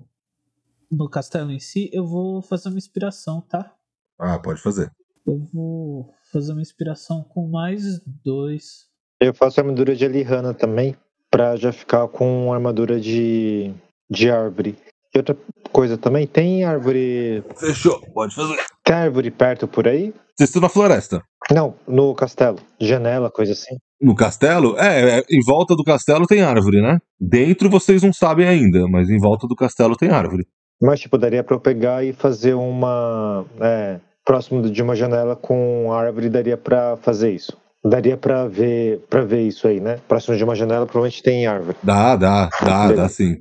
no 0.92 1.10
castelo 1.10 1.52
em 1.52 1.60
si, 1.60 1.90
eu 1.92 2.06
vou 2.06 2.42
fazer 2.42 2.70
uma 2.70 2.78
inspiração, 2.78 3.42
tá? 3.42 3.74
Ah, 4.20 4.38
pode 4.38 4.62
fazer. 4.62 4.92
Eu 5.26 5.40
vou 5.54 6.14
fazer 6.32 6.52
uma 6.52 6.62
inspiração 6.62 7.24
com 7.24 7.48
mais 7.48 7.84
dois. 8.24 8.88
Eu 9.20 9.34
faço 9.34 9.60
armadura 9.60 9.96
de 9.96 10.06
Alihana 10.06 10.54
também, 10.54 10.96
pra 11.32 11.56
já 11.56 11.72
ficar 11.72 12.08
com 12.10 12.52
armadura 12.54 13.00
de, 13.00 13.74
de 14.10 14.30
árvore. 14.30 14.76
E 15.14 15.18
outra 15.18 15.38
coisa 15.72 15.98
também, 15.98 16.28
tem 16.28 16.64
árvore. 16.64 17.44
Fechou, 17.56 18.02
pode 18.14 18.36
fazer. 18.36 18.58
Tem 18.84 18.96
árvore 18.96 19.32
perto 19.32 19.68
por 19.68 19.88
aí? 19.88 20.14
Vocês 20.36 20.50
estão 20.50 20.62
na 20.62 20.70
floresta. 20.70 21.24
Não, 21.52 21.76
no 21.88 22.14
castelo. 22.16 22.58
Janela, 22.80 23.32
coisa 23.32 23.54
assim. 23.54 23.78
No 24.02 24.16
castelo? 24.16 24.78
É, 24.78 25.20
é, 25.20 25.24
em 25.30 25.40
volta 25.46 25.76
do 25.76 25.84
castelo 25.84 26.26
tem 26.26 26.42
árvore, 26.42 26.82
né? 26.82 26.98
Dentro 27.20 27.70
vocês 27.70 28.02
não 28.04 28.12
sabem 28.12 28.48
ainda, 28.48 28.86
mas 28.90 29.10
em 29.10 29.20
volta 29.20 29.48
do 29.48 29.56
castelo 29.56 29.96
tem 29.96 30.10
árvore. 30.10 30.46
Mas, 30.82 31.00
tipo, 31.00 31.18
daria 31.18 31.44
pra 31.44 31.56
eu 31.56 31.62
pegar 31.62 32.04
e 32.04 32.12
fazer 32.12 32.56
uma. 32.56 33.46
É, 33.62 34.00
próximo 34.26 34.62
de 34.70 34.82
uma 34.82 34.96
janela 34.96 35.36
com 35.36 35.92
árvore, 35.92 36.30
daria 36.30 36.58
pra 36.58 36.98
fazer 36.98 37.32
isso. 37.32 37.56
Daria 37.86 38.16
pra 38.16 38.48
ver, 38.48 39.00
pra 39.10 39.22
ver 39.24 39.42
isso 39.42 39.68
aí, 39.68 39.80
né? 39.82 40.00
Próximo 40.08 40.38
de 40.38 40.44
uma 40.44 40.56
janela, 40.56 40.86
provavelmente 40.86 41.22
tem 41.22 41.46
árvore. 41.48 41.76
Dá, 41.84 42.16
dá, 42.16 42.50
dá, 42.62 42.82
Beleza. 42.88 43.02
dá 43.02 43.10
sim. 43.10 43.36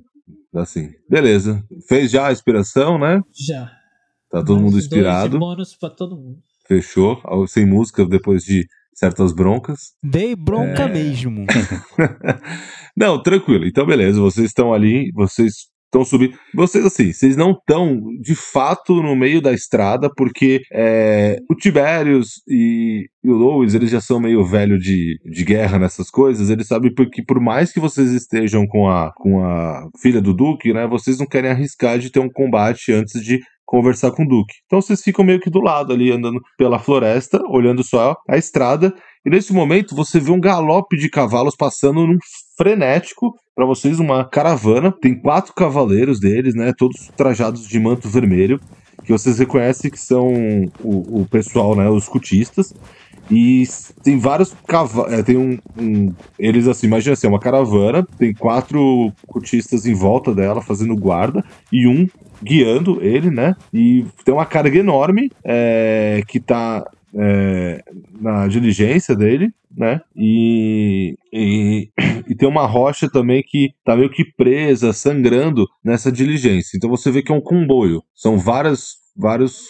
Dá 0.52 0.64
sim. 0.66 0.90
Beleza. 1.08 1.62
Fez 1.88 2.10
já 2.10 2.26
a 2.28 2.32
inspiração, 2.32 2.98
né? 2.98 3.20
Já. 3.32 3.66
Tá 4.30 4.40
todo 4.40 4.52
Mais 4.54 4.62
mundo 4.62 4.72
dois 4.72 4.84
inspirado. 4.84 5.30
de 5.30 5.38
bônus 5.38 5.76
pra 5.76 5.90
todo 5.90 6.16
mundo. 6.16 6.38
Fechou. 6.66 7.20
Sem 7.46 7.64
música 7.66 8.04
depois 8.04 8.42
de 8.42 8.66
certas 8.94 9.32
broncas. 9.32 9.92
Dei 10.02 10.34
bronca 10.34 10.82
É. 10.84 10.88
mesmo. 10.88 11.46
não, 12.96 13.22
tranquilo. 13.22 13.64
Então, 13.66 13.86
beleza. 13.86 14.20
Vocês 14.20 14.46
estão 14.48 14.72
ali, 14.74 15.10
vocês 15.14 15.68
estão 15.92 16.04
subindo. 16.04 16.36
Vocês, 16.54 16.84
assim, 16.86 17.12
vocês 17.12 17.36
não 17.36 17.50
estão 17.50 18.00
de 18.20 18.34
fato 18.34 19.02
no 19.02 19.14
meio 19.14 19.42
da 19.42 19.52
estrada, 19.52 20.10
porque 20.16 20.62
é, 20.72 21.36
o 21.50 21.54
Tiberius 21.54 22.42
e, 22.48 23.06
e 23.22 23.30
o 23.30 23.34
Lois, 23.34 23.74
eles 23.74 23.90
já 23.90 24.00
são 24.00 24.18
meio 24.18 24.42
velho 24.44 24.78
de, 24.78 25.18
de 25.24 25.44
guerra 25.44 25.78
nessas 25.78 26.10
coisas. 26.10 26.48
Eles 26.48 26.66
sabem 26.66 26.92
que, 27.12 27.22
por 27.22 27.38
mais 27.38 27.70
que 27.70 27.78
vocês 27.78 28.10
estejam 28.12 28.66
com 28.66 28.88
a, 28.88 29.12
com 29.14 29.44
a 29.44 29.86
filha 30.00 30.20
do 30.20 30.32
Duque, 30.32 30.72
né, 30.72 30.86
vocês 30.86 31.18
não 31.18 31.26
querem 31.26 31.50
arriscar 31.50 31.98
de 31.98 32.10
ter 32.10 32.20
um 32.20 32.30
combate 32.30 32.90
antes 32.90 33.22
de 33.22 33.40
conversar 33.72 34.10
com 34.10 34.24
o 34.24 34.28
Duque. 34.28 34.54
Então 34.66 34.82
vocês 34.82 35.00
ficam 35.02 35.24
meio 35.24 35.40
que 35.40 35.48
do 35.48 35.60
lado 35.60 35.92
ali, 35.92 36.10
andando 36.10 36.40
pela 36.58 36.78
floresta, 36.78 37.40
olhando 37.48 37.82
só 37.82 38.16
a 38.28 38.36
estrada. 38.36 38.92
E 39.24 39.30
nesse 39.30 39.52
momento 39.52 39.94
você 39.94 40.20
vê 40.20 40.30
um 40.30 40.40
galope 40.40 40.96
de 40.96 41.08
cavalos 41.08 41.56
passando 41.56 42.06
num 42.06 42.18
frenético 42.56 43.32
para 43.54 43.66
vocês 43.66 43.98
uma 44.00 44.24
caravana. 44.24 44.92
Tem 44.92 45.14
quatro 45.14 45.52
cavaleiros 45.54 46.18
deles, 46.20 46.54
né? 46.54 46.72
Todos 46.76 47.10
trajados 47.16 47.66
de 47.66 47.78
manto 47.78 48.08
vermelho, 48.08 48.60
que 49.04 49.12
vocês 49.12 49.38
reconhecem 49.38 49.90
que 49.90 49.98
são 50.00 50.32
o, 50.82 51.22
o 51.22 51.26
pessoal, 51.30 51.74
né? 51.76 51.88
Os 51.88 52.08
cultistas. 52.08 52.74
E 53.30 53.64
tem 54.02 54.18
vários 54.18 54.52
cavalos. 54.66 55.22
tem 55.24 55.36
um, 55.36 55.58
um- 55.78 56.12
Eles 56.38 56.66
assim, 56.66 56.86
imagina 56.86 57.12
assim, 57.14 57.26
é 57.26 57.30
uma 57.30 57.38
caravana, 57.38 58.06
tem 58.18 58.34
quatro 58.34 59.12
cultistas 59.26 59.86
em 59.86 59.94
volta 59.94 60.34
dela 60.34 60.60
fazendo 60.60 60.96
guarda 60.96 61.44
e 61.72 61.86
um 61.86 62.06
guiando 62.42 62.98
ele, 63.00 63.30
né? 63.30 63.54
E 63.72 64.04
tem 64.24 64.34
uma 64.34 64.44
carga 64.44 64.76
enorme 64.76 65.30
é, 65.44 66.22
que 66.26 66.40
tá 66.40 66.84
é, 67.14 67.82
na 68.20 68.46
diligência 68.46 69.14
dele, 69.14 69.52
né? 69.76 70.00
E, 70.16 71.16
e, 71.32 71.90
e 72.28 72.34
tem 72.34 72.48
uma 72.48 72.66
rocha 72.66 73.08
também 73.10 73.42
que 73.46 73.70
tá 73.84 73.96
meio 73.96 74.10
que 74.10 74.24
presa, 74.24 74.92
sangrando 74.92 75.66
nessa 75.84 76.10
diligência. 76.10 76.76
Então 76.76 76.90
você 76.90 77.10
vê 77.10 77.22
que 77.22 77.32
é 77.32 77.34
um 77.34 77.40
comboio. 77.40 78.02
São 78.14 78.38
várias, 78.38 78.96
vários, 79.16 79.66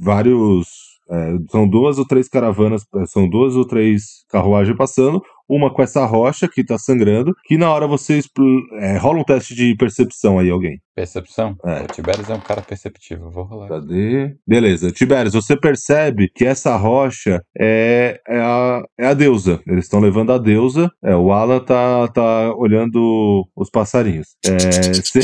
vários. 0.00 0.68
é, 1.10 1.36
são 1.50 1.68
duas 1.68 1.98
ou 1.98 2.06
três 2.06 2.28
caravanas, 2.28 2.84
é, 2.96 3.06
são 3.06 3.28
duas 3.28 3.54
ou 3.56 3.66
três 3.66 4.24
carruagens 4.28 4.76
passando. 4.76 5.22
Uma 5.48 5.72
com 5.72 5.82
essa 5.82 6.04
rocha 6.04 6.46
que 6.46 6.62
tá 6.64 6.78
sangrando, 6.78 7.34
que 7.44 7.56
na 7.56 7.72
hora 7.72 7.86
você 7.86 8.18
expl- 8.18 8.42
é, 8.80 8.96
rola 8.98 9.20
um 9.20 9.24
teste 9.24 9.54
de 9.54 9.74
percepção 9.76 10.38
aí, 10.38 10.50
alguém. 10.50 10.80
Percepção? 10.94 11.56
É. 11.64 11.82
O 11.82 11.86
Tiberius 11.86 12.28
é 12.28 12.34
um 12.34 12.40
cara 12.40 12.60
perceptivo, 12.60 13.30
vou 13.30 13.44
rolar. 13.44 13.68
Cadê? 13.68 14.34
Beleza. 14.46 14.90
Tiberius, 14.90 15.34
você 15.34 15.56
percebe 15.56 16.28
que 16.34 16.44
essa 16.44 16.76
rocha 16.76 17.40
é, 17.58 18.20
é, 18.28 18.40
a, 18.40 18.82
é 18.98 19.06
a 19.06 19.14
deusa. 19.14 19.60
Eles 19.66 19.84
estão 19.84 20.00
levando 20.00 20.32
a 20.32 20.38
deusa. 20.38 20.90
É, 21.02 21.14
o 21.14 21.32
Alan 21.32 21.60
tá, 21.60 22.08
tá 22.08 22.52
olhando 22.56 23.46
os 23.56 23.70
passarinhos. 23.70 24.36
É, 24.44 24.52
Você. 24.92 25.20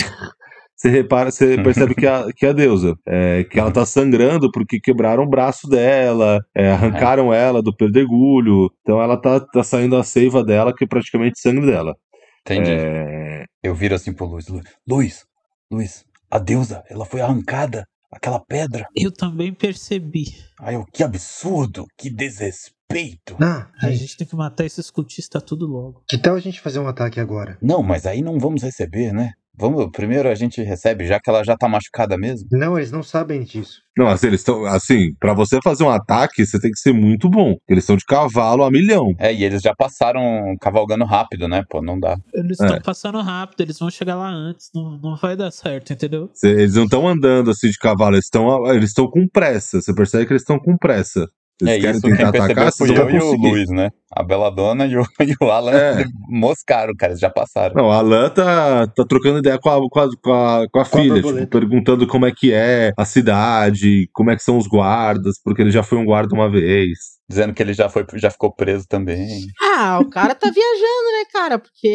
Você 0.77 0.89
repara, 0.89 1.31
você 1.31 1.57
percebe 1.63 1.95
que 1.95 2.05
é 2.05 2.09
a, 2.11 2.27
que 2.35 2.45
é 2.45 2.49
a 2.51 2.53
deusa, 2.53 2.95
é, 3.07 3.45
que 3.45 3.59
ela 3.61 3.71
tá 3.71 3.87
sangrando 3.87 4.51
porque 4.51 4.81
quebraram 4.81 5.23
o 5.23 5.29
braço 5.29 5.69
dela, 5.69 6.41
é, 6.55 6.71
arrancaram 6.73 7.33
ela 7.33 7.63
do 7.63 7.75
pedregulho, 7.75 8.69
então 8.83 9.01
ela 9.01 9.17
tá, 9.17 9.39
tá 9.41 9.63
saindo 9.63 9.97
a 9.97 10.03
seiva 10.05 10.45
dela, 10.45 10.75
que 10.75 10.85
é 10.85 10.87
praticamente 10.87 11.41
sangue 11.41 11.65
dela. 11.65 11.95
Entendi. 12.43 12.71
É, 12.73 13.45
Eu 13.63 13.75
viro 13.75 13.95
assim 13.95 14.13
pro 14.13 14.27
Luiz. 14.27 14.49
Lu- 14.49 14.61
Luiz, 14.87 15.25
Luiz, 15.71 16.05
a 16.31 16.39
deusa, 16.39 16.83
ela 16.91 17.05
foi 17.07 17.21
arrancada. 17.21 17.87
Aquela 18.13 18.39
pedra. 18.39 18.87
Eu 18.95 19.11
também 19.11 19.53
percebi. 19.53 20.27
Ai, 20.61 20.77
eu- 20.77 20.85
que 20.93 21.03
absurdo, 21.03 21.85
que 21.99 22.09
desrespeito. 22.09 23.37
Ah, 23.41 23.67
A 23.83 23.89
gente, 23.89 23.99
gente 24.01 24.17
tem 24.19 24.27
que 24.27 24.37
matar 24.37 24.65
esses 24.65 24.89
cultistas 24.89 25.43
tudo 25.43 25.67
logo. 25.67 26.03
que 26.09 26.17
tal 26.19 26.37
a 26.37 26.41
gente 26.41 26.61
fazer 26.61 26.79
um 26.79 26.87
ataque 26.87 27.19
agora? 27.19 27.59
Não, 27.61 27.83
mas 27.83 28.07
aí 28.07 28.23
não 28.23 28.39
vamos 28.39 28.63
receber, 28.63 29.13
né? 29.13 29.33
Vamos, 29.57 29.89
primeiro 29.93 30.29
a 30.29 30.35
gente 30.35 30.61
recebe, 30.63 31.07
já 31.07 31.21
que 31.21 31.31
ela 31.31 31.45
já 31.45 31.57
tá 31.57 31.69
machucada 31.69 32.19
mesmo. 32.19 32.49
Não, 32.51 32.77
eles 32.77 32.91
não 32.91 33.03
sabem 33.03 33.43
disso. 33.43 33.81
Não, 33.97 34.09
assim, 34.09 34.27
eles 34.27 34.41
estão. 34.41 34.65
Assim, 34.67 35.15
pra 35.21 35.33
você 35.33 35.61
fazer 35.63 35.85
um 35.85 35.91
ataque, 35.91 36.45
você 36.45 36.59
tem 36.59 36.71
que 36.73 36.79
ser 36.81 36.93
muito 36.93 37.31
bom. 37.31 37.55
Eles 37.69 37.85
estão 37.85 37.97
de 37.97 38.05
cavalo 38.05 38.65
a 38.65 38.71
milhão. 38.71 39.15
É, 39.19 39.33
e 39.33 39.45
eles 39.45 39.63
já 39.63 39.73
passaram 39.73 40.23
cavalgando 40.61 41.05
rápido, 41.05 41.47
né? 41.47 41.63
Pô, 41.71 41.81
não 41.81 42.01
dá. 42.01 42.17
Eles 42.35 42.59
É. 42.61 42.65
estão 42.67 42.81
passando 42.83 43.21
rápido, 43.21 43.61
eles 43.61 43.79
vão 43.79 43.89
chegar 43.91 44.17
lá 44.17 44.29
antes. 44.29 44.71
Não, 44.75 44.99
não 45.01 45.17
vai 45.17 45.37
dar 45.37 45.53
certo, 45.53 45.93
entendeu? 45.93 46.29
Cê- 46.35 46.49
Eles 46.51 46.75
não 46.75 46.85
estão 46.85 47.07
andando 47.09 47.51
assim 47.51 47.69
de 47.69 47.79
cavalo, 47.79 48.17
eles 48.17 48.25
estão 48.25 48.67
eles 48.75 48.91
estão 48.91 49.07
com 49.09 49.29
pressa. 49.29 49.81
Você 49.81 49.95
percebe 49.95 50.27
que 50.27 50.33
eles 50.33 50.43
estão 50.43 50.59
com 50.59 50.77
pressa. 50.77 51.29
Eles 51.61 51.75
é 51.75 51.79
querem 51.81 51.93
isso, 51.93 52.01
quem 52.03 52.17
tentar 52.17 52.33
percebeu 52.33 52.65
atacar, 52.65 52.89
não 52.89 52.97
eu 52.97 53.21
vão 53.21 53.33
e 53.33 53.37
o. 53.37 53.51
Luiz, 53.51 53.69
né? 53.71 53.91
A 54.13 54.23
Belladonna 54.25 54.87
e 54.87 54.97
o, 54.97 55.03
e 55.23 55.35
o 55.45 55.51
Alan 55.51 55.73
É. 55.73 56.05
moscaram, 56.29 56.93
cara, 56.99 57.13
eles 57.13 57.21
já 57.21 57.31
passaram. 57.31 57.75
Não, 57.77 57.91
a 57.91 57.97
Alan 57.99 58.29
tá, 58.31 58.87
tá 58.89 59.05
trocando 59.09 59.39
ideia 59.39 59.59
com 59.59 59.71
a, 59.71 59.79
com 59.89 60.01
a, 60.01 60.09
com 60.23 60.33
a, 60.33 60.67
com 60.71 60.79
a 60.81 60.85
filha, 60.85 61.23
tipo, 61.23 61.47
perguntando 61.47 62.07
como 62.07 62.27
é 62.27 62.33
que 62.33 62.53
é 62.53 62.93
a 62.99 63.05
cidade, 63.05 64.09
como 64.13 64.31
é 64.31 64.37
que 64.37 64.43
são 64.43 64.59
os 64.59 64.67
guardas, 64.67 65.37
porque 65.43 65.63
ele 65.63 65.71
já 65.71 65.83
foi 65.83 65.99
um 65.99 66.05
guarda 66.05 66.35
uma 66.35 66.51
vez. 66.51 66.99
Dizendo 67.29 67.55
que 67.55 67.63
ele 67.63 67.73
já, 67.73 67.89
foi, 67.89 68.05
já 68.15 68.31
ficou 68.31 68.53
preso 68.53 68.87
também. 68.89 69.47
Ah, 69.77 69.99
o 70.01 70.11
cara 70.11 70.35
tá 70.35 70.51
viajando, 70.51 71.19
né, 71.19 71.25
cara? 71.33 71.59
Porque, 71.59 71.89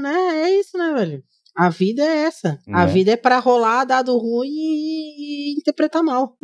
né, 0.00 0.42
é 0.44 0.60
isso, 0.60 0.76
né, 0.76 0.92
velho? 0.94 1.22
A 1.56 1.68
vida 1.68 2.02
é 2.02 2.24
essa. 2.24 2.58
A 2.68 2.86
Né? 2.86 2.92
vida 2.92 3.10
é 3.12 3.16
pra 3.16 3.38
rolar 3.38 3.84
dado 3.84 4.16
ruim 4.16 4.48
e, 4.48 5.50
e 5.50 5.58
interpretar 5.58 6.02
mal. 6.02 6.34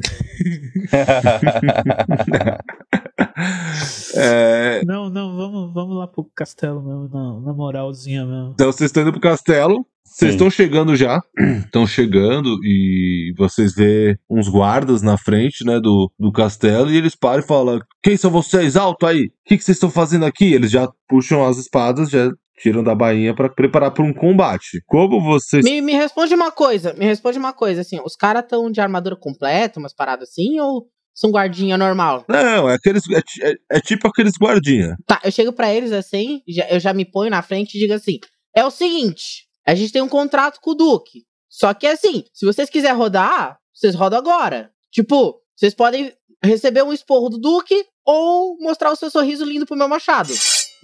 É, 4.15 4.83
Não, 4.85 5.09
não, 5.09 5.37
vamos, 5.37 5.73
vamos 5.75 5.97
lá 5.97 6.07
pro 6.07 6.25
castelo 6.35 6.83
mesmo, 6.83 7.09
na, 7.13 7.41
na 7.41 7.53
moralzinha 7.53 8.25
mesmo. 8.27 8.53
então 8.55 8.73
vocês 8.73 8.89
estão 8.89 9.03
indo 9.03 9.13
pro 9.13 9.21
castelo, 9.21 9.87
Vocês 10.05 10.33
estão 10.33 10.51
chegando 10.51 10.97
já, 10.97 11.21
estão 11.65 11.87
chegando 11.87 12.59
e 12.65 13.33
vocês 13.37 13.75
vê 13.75 14.19
uns 14.29 14.49
guardas 14.49 15.03
na 15.03 15.17
frente, 15.17 15.65
né, 15.65 15.79
do, 15.81 16.11
do 16.19 16.33
castelo 16.33 16.91
e 16.91 16.97
eles 16.97 17.15
param 17.15 17.41
e 17.41 17.47
falam: 17.47 17.81
Quem 18.03 18.17
são 18.17 18.31
vocês? 18.31 18.77
Alto 18.77 19.07
aí! 19.07 19.27
O 19.27 19.31
que, 19.47 19.57
que 19.57 19.65
vocês 19.65 19.77
estão 19.77 19.91
fazendo 19.91 20.25
aqui? 20.25 20.53
Eles 20.53 20.71
já 20.71 20.89
puxam 21.09 21.45
as 21.45 21.59
espadas, 21.59 22.11
já 22.11 22.31
tiram 22.61 22.83
da 22.83 22.95
bainha 22.95 23.35
pra 23.35 23.49
preparar 23.49 23.91
para 23.93 24.05
um 24.05 24.13
combate. 24.13 24.83
Como 24.87 25.21
vocês. 25.21 25.65
Me, 25.65 25.81
me 25.81 25.93
responde 25.93 26.35
uma 26.35 26.51
coisa, 26.51 26.93
me 26.95 27.05
responde 27.05 27.39
uma 27.39 27.53
coisa, 27.53 27.81
assim, 27.81 28.01
os 28.05 28.15
caras 28.17 28.43
estão 28.43 28.71
de 28.71 28.81
armadura 28.81 29.17
completa, 29.17 29.79
umas 29.79 29.95
paradas 29.95 30.29
assim, 30.31 30.59
ou 30.61 30.87
são 31.15 31.31
guardinha 31.31 31.77
normal? 31.77 32.25
Não, 32.29 32.69
é 32.71 32.75
aqueles. 32.75 33.03
É, 33.11 33.51
é- 33.51 33.55
é 33.73 33.81
tipo 33.81 34.07
aqueles 34.09 34.35
guardinha. 34.41 34.97
Tá, 35.07 35.21
eu 35.25 35.33
chego 35.33 35.53
pra 35.53 35.73
eles 35.73 35.93
assim, 35.93 36.43
já- 36.49 36.69
eu 36.69 36.79
já 36.81 36.93
me 36.93 37.05
ponho 37.05 37.31
na 37.31 37.43
frente 37.43 37.75
e 37.75 37.81
digo 37.81 37.93
assim: 37.95 38.19
é 38.55 38.65
o 38.65 38.71
seguinte, 38.71 39.47
a 39.67 39.75
gente 39.75 39.93
tem 39.93 40.03
um 40.03 40.09
contrato 40.09 40.61
com 40.61 40.71
o 40.71 40.75
Duque. 40.75 41.25
Só 41.49 41.73
que 41.75 41.87
assim, 41.87 42.25
se 42.33 42.45
vocês 42.47 42.69
quiserem 42.71 42.97
rodar, 42.97 43.59
vocês 43.75 43.95
rodam 43.95 44.19
agora. 44.19 44.71
Tipo, 44.93 45.41
vocês 45.57 45.75
podem 45.75 46.13
receber 46.45 46.83
um 46.85 46.93
esporro 46.93 47.29
do 47.31 47.39
Duque 47.39 47.85
ou 48.07 48.57
mostrar 48.61 48.93
o 48.93 48.97
seu 48.97 49.11
sorriso 49.11 49.45
lindo 49.45 49.67
pro 49.67 49.77
meu 49.77 49.89
machado. 49.89 50.33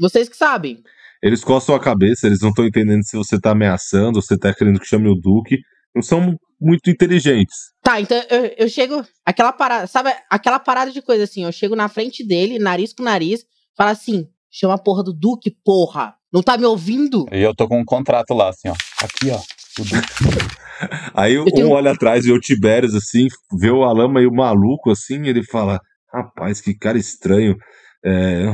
Vocês 0.01 0.29
que 0.29 0.37
sabem. 0.37 0.83
Eles 1.25 1.43
coçam 1.43 1.75
a 1.75 1.81
cabeça, 1.81 2.27
eles 2.27 2.41
não 2.43 2.51
estão 2.51 2.67
entendendo 2.67 3.03
se 3.03 3.17
você 3.17 3.41
tá 3.41 3.53
ameaçando, 3.53 4.21
se 4.21 4.29
você 4.29 4.39
tá 4.39 4.53
querendo 4.55 4.79
que 4.79 4.87
chame 4.87 5.09
o 5.09 5.15
Duque. 5.15 5.57
Não 5.95 6.03
são 6.03 6.37
muito 6.61 6.91
inteligentes. 6.91 7.55
Tá, 7.83 7.99
então 7.99 8.23
eu, 8.29 8.45
eu 8.59 8.69
chego. 8.69 9.03
Aquela 9.25 9.51
parada, 9.51 9.87
sabe? 9.87 10.11
Aquela 10.31 10.59
parada 10.59 10.91
de 10.91 11.01
coisa 11.01 11.25
assim, 11.25 11.45
eu 11.45 11.51
chego 11.53 11.75
na 11.75 11.89
frente 11.89 12.23
dele, 12.27 12.59
nariz 12.59 12.93
com 12.93 13.03
nariz, 13.03 13.43
falo 13.75 13.91
assim: 13.91 14.27
chama 14.51 14.75
a 14.75 14.79
porra 14.79 15.03
do 15.03 15.15
Duque, 15.15 15.51
porra. 15.65 16.15
Não 16.31 16.43
tá 16.43 16.59
me 16.59 16.67
ouvindo? 16.67 17.25
E 17.33 17.41
eu 17.41 17.55
tô 17.55 17.67
com 17.67 17.81
um 17.81 17.85
contrato 17.87 18.35
lá, 18.35 18.51
assim, 18.51 18.69
ó. 18.69 18.75
Aqui, 19.03 19.31
ó. 19.31 19.39
O 19.81 19.85
Duque. 19.85 20.55
Aí 21.15 21.39
um 21.39 21.45
tenho- 21.47 21.71
olha 21.71 21.93
atrás, 21.93 22.27
vê 22.27 22.33
o 22.33 22.41
Tibérios 22.41 22.95
assim, 22.95 23.29
vê 23.59 23.71
o 23.71 23.85
Alan 23.85 24.13
meio 24.13 24.31
maluco 24.31 24.91
assim, 24.91 25.23
e 25.23 25.29
ele 25.29 25.43
fala: 25.43 25.81
Rapaz, 26.13 26.61
que 26.61 26.77
cara 26.77 26.99
estranho. 26.99 27.57
É, 28.05 28.45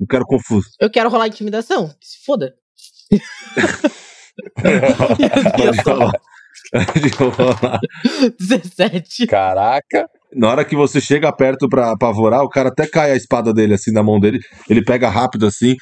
não 0.00 0.06
quero 0.06 0.24
confuso. 0.24 0.68
Eu 0.80 0.90
quero 0.90 1.10
rolar 1.10 1.28
intimidação. 1.28 1.94
Se 2.00 2.24
foda. 2.24 2.54
Pode 5.56 5.82
falar. 5.82 6.12
Pode 6.72 7.10
falar. 7.10 7.80
17. 8.40 9.26
Caraca. 9.26 10.08
Na 10.34 10.48
hora 10.48 10.64
que 10.64 10.74
você 10.74 11.00
chega 11.00 11.30
perto 11.30 11.68
pra 11.68 11.92
apavorar, 11.92 12.42
o 12.42 12.48
cara 12.48 12.70
até 12.70 12.86
cai 12.86 13.10
a 13.12 13.16
espada 13.16 13.52
dele 13.52 13.74
assim 13.74 13.92
na 13.92 14.02
mão 14.02 14.18
dele, 14.18 14.40
ele 14.70 14.82
pega 14.82 15.10
rápido 15.10 15.46
assim. 15.46 15.76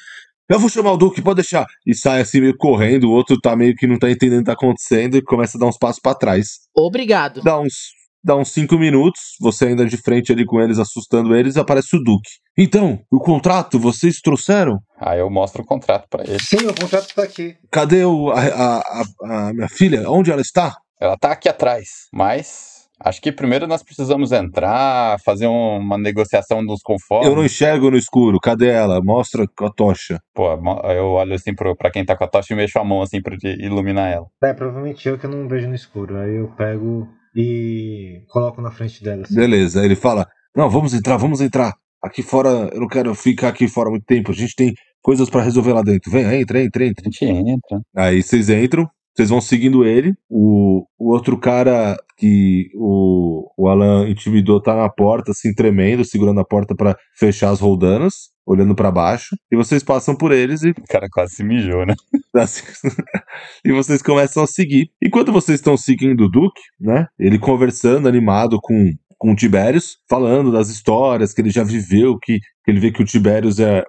Eu 0.49 0.59
vou 0.59 0.67
chamar 0.67 0.91
o 0.91 0.97
Duque, 0.97 1.21
pode 1.21 1.35
deixar. 1.37 1.65
E 1.85 1.93
sai 1.95 2.21
assim 2.21 2.41
meio 2.41 2.57
correndo, 2.57 3.05
o 3.05 3.11
outro 3.11 3.39
tá 3.39 3.55
meio 3.55 3.75
que 3.75 3.87
não 3.87 3.97
tá 3.99 4.09
entendendo 4.09 4.39
o 4.39 4.43
que 4.43 4.47
tá 4.47 4.53
acontecendo 4.53 5.15
e 5.15 5.21
começa 5.21 5.57
a 5.57 5.59
dar 5.61 5.67
uns 5.67 5.77
passos 5.77 6.01
pra 6.01 6.15
trás. 6.15 6.61
Obrigado. 6.75 7.41
Dá 7.41 7.59
uns, 7.59 7.93
dá 8.23 8.35
uns 8.35 8.51
cinco 8.51 8.77
minutos, 8.77 9.21
você 9.39 9.67
ainda 9.67 9.85
de 9.85 9.97
frente 9.97 10.31
ali 10.31 10.45
com 10.45 10.59
eles, 10.61 10.79
assustando 10.79 11.35
eles, 11.35 11.57
aparece 11.57 11.95
o 11.95 11.99
Duque. 12.03 12.29
Então, 12.57 12.99
o 13.11 13.19
contrato 13.19 13.79
vocês 13.79 14.19
trouxeram? 14.21 14.79
Aí 14.99 15.19
eu 15.19 15.29
mostro 15.29 15.61
o 15.63 15.65
contrato 15.65 16.05
pra 16.09 16.23
ele. 16.23 16.37
Sim, 16.41 16.67
o 16.67 16.75
contrato 16.79 17.13
tá 17.15 17.23
aqui. 17.23 17.55
Cadê 17.71 18.03
o, 18.03 18.29
a, 18.31 18.39
a, 18.41 18.79
a- 18.79 19.47
a 19.49 19.53
minha 19.53 19.69
filha? 19.69 20.09
Onde 20.09 20.31
ela 20.31 20.41
está? 20.41 20.75
Ela 20.99 21.15
tá 21.17 21.31
aqui 21.31 21.47
atrás, 21.47 21.87
mas 22.13 22.79
acho 23.01 23.21
que 23.21 23.31
primeiro 23.31 23.65
nós 23.65 23.81
precisamos 23.81 24.33
entrar, 24.33 25.17
fazer 25.23 25.47
um- 25.47 25.77
uma 25.77 25.97
negociação 25.97 26.65
dos 26.65 26.81
conformes. 26.81 27.29
Eu 27.29 27.35
não 27.37 27.45
enxergo 27.45 27.89
no 27.89 27.95
escuro. 27.97 28.37
Cadê 28.41 28.67
ela? 28.67 28.99
Mostra 29.01 29.45
com 29.57 29.65
a 29.67 29.71
tocha. 29.71 30.19
Pô, 30.33 30.51
eu 30.91 31.05
olho 31.11 31.33
assim 31.35 31.55
pro, 31.55 31.73
pra 31.77 31.89
quem 31.89 32.03
tá 32.03 32.17
com 32.17 32.25
a 32.25 32.27
tocha 32.27 32.53
e 32.53 32.57
mexo 32.57 32.77
a 32.77 32.83
mão 32.83 33.01
assim 33.01 33.21
pra 33.21 33.37
de- 33.37 33.55
iluminar 33.65 34.11
ela. 34.11 34.27
É, 34.43 34.53
provavelmente 34.53 35.07
eu 35.07 35.17
que 35.17 35.25
eu 35.25 35.29
não 35.29 35.47
vejo 35.47 35.69
no 35.69 35.75
escuro. 35.75 36.17
Aí 36.17 36.35
eu 36.35 36.49
pego 36.57 37.07
e 37.35 38.23
coloco 38.29 38.61
na 38.61 38.71
frente 38.71 39.03
dela. 39.03 39.23
assim. 39.23 39.35
Beleza. 39.35 39.83
Ele 39.83 39.95
fala: 39.95 40.27
Não, 40.55 40.69
vamos 40.69 40.93
entrar, 40.93 41.17
vamos 41.17 41.41
entrar. 41.41 41.73
Aqui 42.03 42.23
fora, 42.23 42.69
eu 42.73 42.79
não 42.79 42.87
quero 42.87 43.13
ficar 43.13 43.49
aqui 43.49 43.67
fora 43.67 43.89
muito 43.89 44.05
tempo. 44.05 44.31
A 44.31 44.35
gente 44.35 44.55
tem 44.55 44.73
coisas 45.01 45.29
pra 45.29 45.41
resolver 45.41 45.73
lá 45.73 45.81
dentro. 45.81 46.11
Vem, 46.11 46.23
entra, 46.41 46.61
entra, 46.63 46.83
A 46.83 46.87
entra. 46.87 47.03
gente 47.05 47.25
entra. 47.25 47.79
Aí 47.95 48.23
vocês 48.23 48.49
entram, 48.49 48.87
vocês 49.15 49.29
vão 49.29 49.41
seguindo 49.41 49.85
ele. 49.85 50.13
O, 50.29 50.85
o 50.97 51.11
outro 51.11 51.37
cara 51.37 51.97
que 52.17 52.69
o, 52.75 53.49
o 53.57 53.67
Alan 53.69 54.09
intimidou 54.09 54.61
tá 54.61 54.75
na 54.75 54.89
porta, 54.89 55.31
assim, 55.31 55.53
tremendo, 55.53 56.03
segurando 56.03 56.41
a 56.41 56.45
porta 56.45 56.75
pra 56.75 56.95
fechar 57.17 57.49
as 57.49 57.61
roldanas, 57.61 58.29
olhando 58.45 58.75
pra 58.75 58.91
baixo. 58.91 59.35
E 59.51 59.55
vocês 59.55 59.83
passam 59.83 60.15
por 60.15 60.31
eles 60.31 60.61
e 60.63 60.71
O 60.71 60.83
cara 60.89 61.07
quase 61.09 61.35
se 61.35 61.43
mijou, 61.43 61.85
né? 61.85 61.95
assim, 62.35 62.63
e 63.65 63.71
vocês 63.71 64.01
começam 64.01 64.43
a 64.43 64.47
seguir. 64.47 64.89
Enquanto 65.01 65.31
vocês 65.31 65.59
estão 65.59 65.77
seguindo 65.77 66.25
o 66.25 66.29
Duque, 66.29 66.61
né? 66.79 67.07
Ele 67.17 67.39
conversando, 67.39 68.07
animado 68.07 68.59
com, 68.61 68.91
com 69.17 69.31
o 69.31 69.35
Tibérios, 69.35 69.97
falando 70.09 70.51
das 70.51 70.69
histórias 70.69 71.33
que 71.33 71.41
ele 71.41 71.49
já 71.49 71.63
viveu, 71.63 72.17
que, 72.17 72.39
que 72.63 72.71
ele 72.71 72.81
vê 72.81 72.91
que 72.91 73.01
o 73.01 73.05
Tibérios 73.05 73.59
é, 73.59 73.83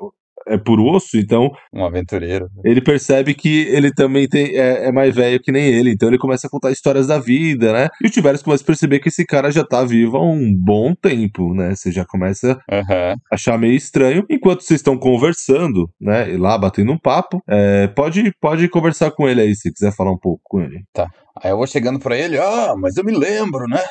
é 0.50 0.58
por 0.58 0.78
osso, 0.80 1.16
então 1.16 1.50
Um 1.72 1.84
aventureiro. 1.84 2.48
ele 2.64 2.80
percebe 2.80 3.34
que 3.34 3.62
ele 3.68 3.92
também 3.92 4.28
tem, 4.28 4.56
é, 4.56 4.88
é 4.88 4.92
mais 4.92 5.14
velho 5.14 5.40
que 5.40 5.52
nem 5.52 5.64
ele, 5.66 5.90
então 5.92 6.08
ele 6.08 6.18
começa 6.18 6.46
a 6.46 6.50
contar 6.50 6.70
histórias 6.70 7.06
da 7.06 7.18
vida, 7.18 7.72
né? 7.72 7.88
E 8.02 8.06
o 8.06 8.10
Tibérios 8.10 8.42
começa 8.42 8.62
a 8.62 8.66
perceber 8.66 8.98
que 9.00 9.08
esse 9.08 9.24
cara 9.24 9.50
já 9.50 9.64
tá 9.64 9.84
vivo 9.84 10.16
há 10.16 10.22
um 10.22 10.52
bom 10.54 10.94
tempo, 10.94 11.54
né? 11.54 11.74
Você 11.74 11.90
já 11.92 12.04
começa 12.04 12.58
Aham. 12.70 13.14
a 13.30 13.34
achar 13.34 13.58
meio 13.58 13.74
estranho. 13.74 14.24
Enquanto 14.28 14.62
vocês 14.62 14.80
estão 14.80 14.98
conversando, 14.98 15.88
né? 16.00 16.30
E 16.32 16.36
lá 16.36 16.58
batendo 16.58 16.92
um 16.92 16.98
papo, 16.98 17.42
é, 17.48 17.86
pode, 17.88 18.32
pode 18.40 18.68
conversar 18.68 19.10
com 19.12 19.28
ele 19.28 19.40
aí, 19.40 19.54
se 19.54 19.72
quiser 19.72 19.94
falar 19.94 20.12
um 20.12 20.18
pouco 20.18 20.40
com 20.44 20.60
ele. 20.60 20.82
Aí 21.42 21.50
eu 21.50 21.56
vou 21.56 21.66
chegando 21.66 21.98
pra 21.98 22.16
ele, 22.18 22.38
ah, 22.38 22.74
mas 22.76 22.96
eu 22.96 23.04
me 23.04 23.12
lembro, 23.16 23.66
né? 23.68 23.82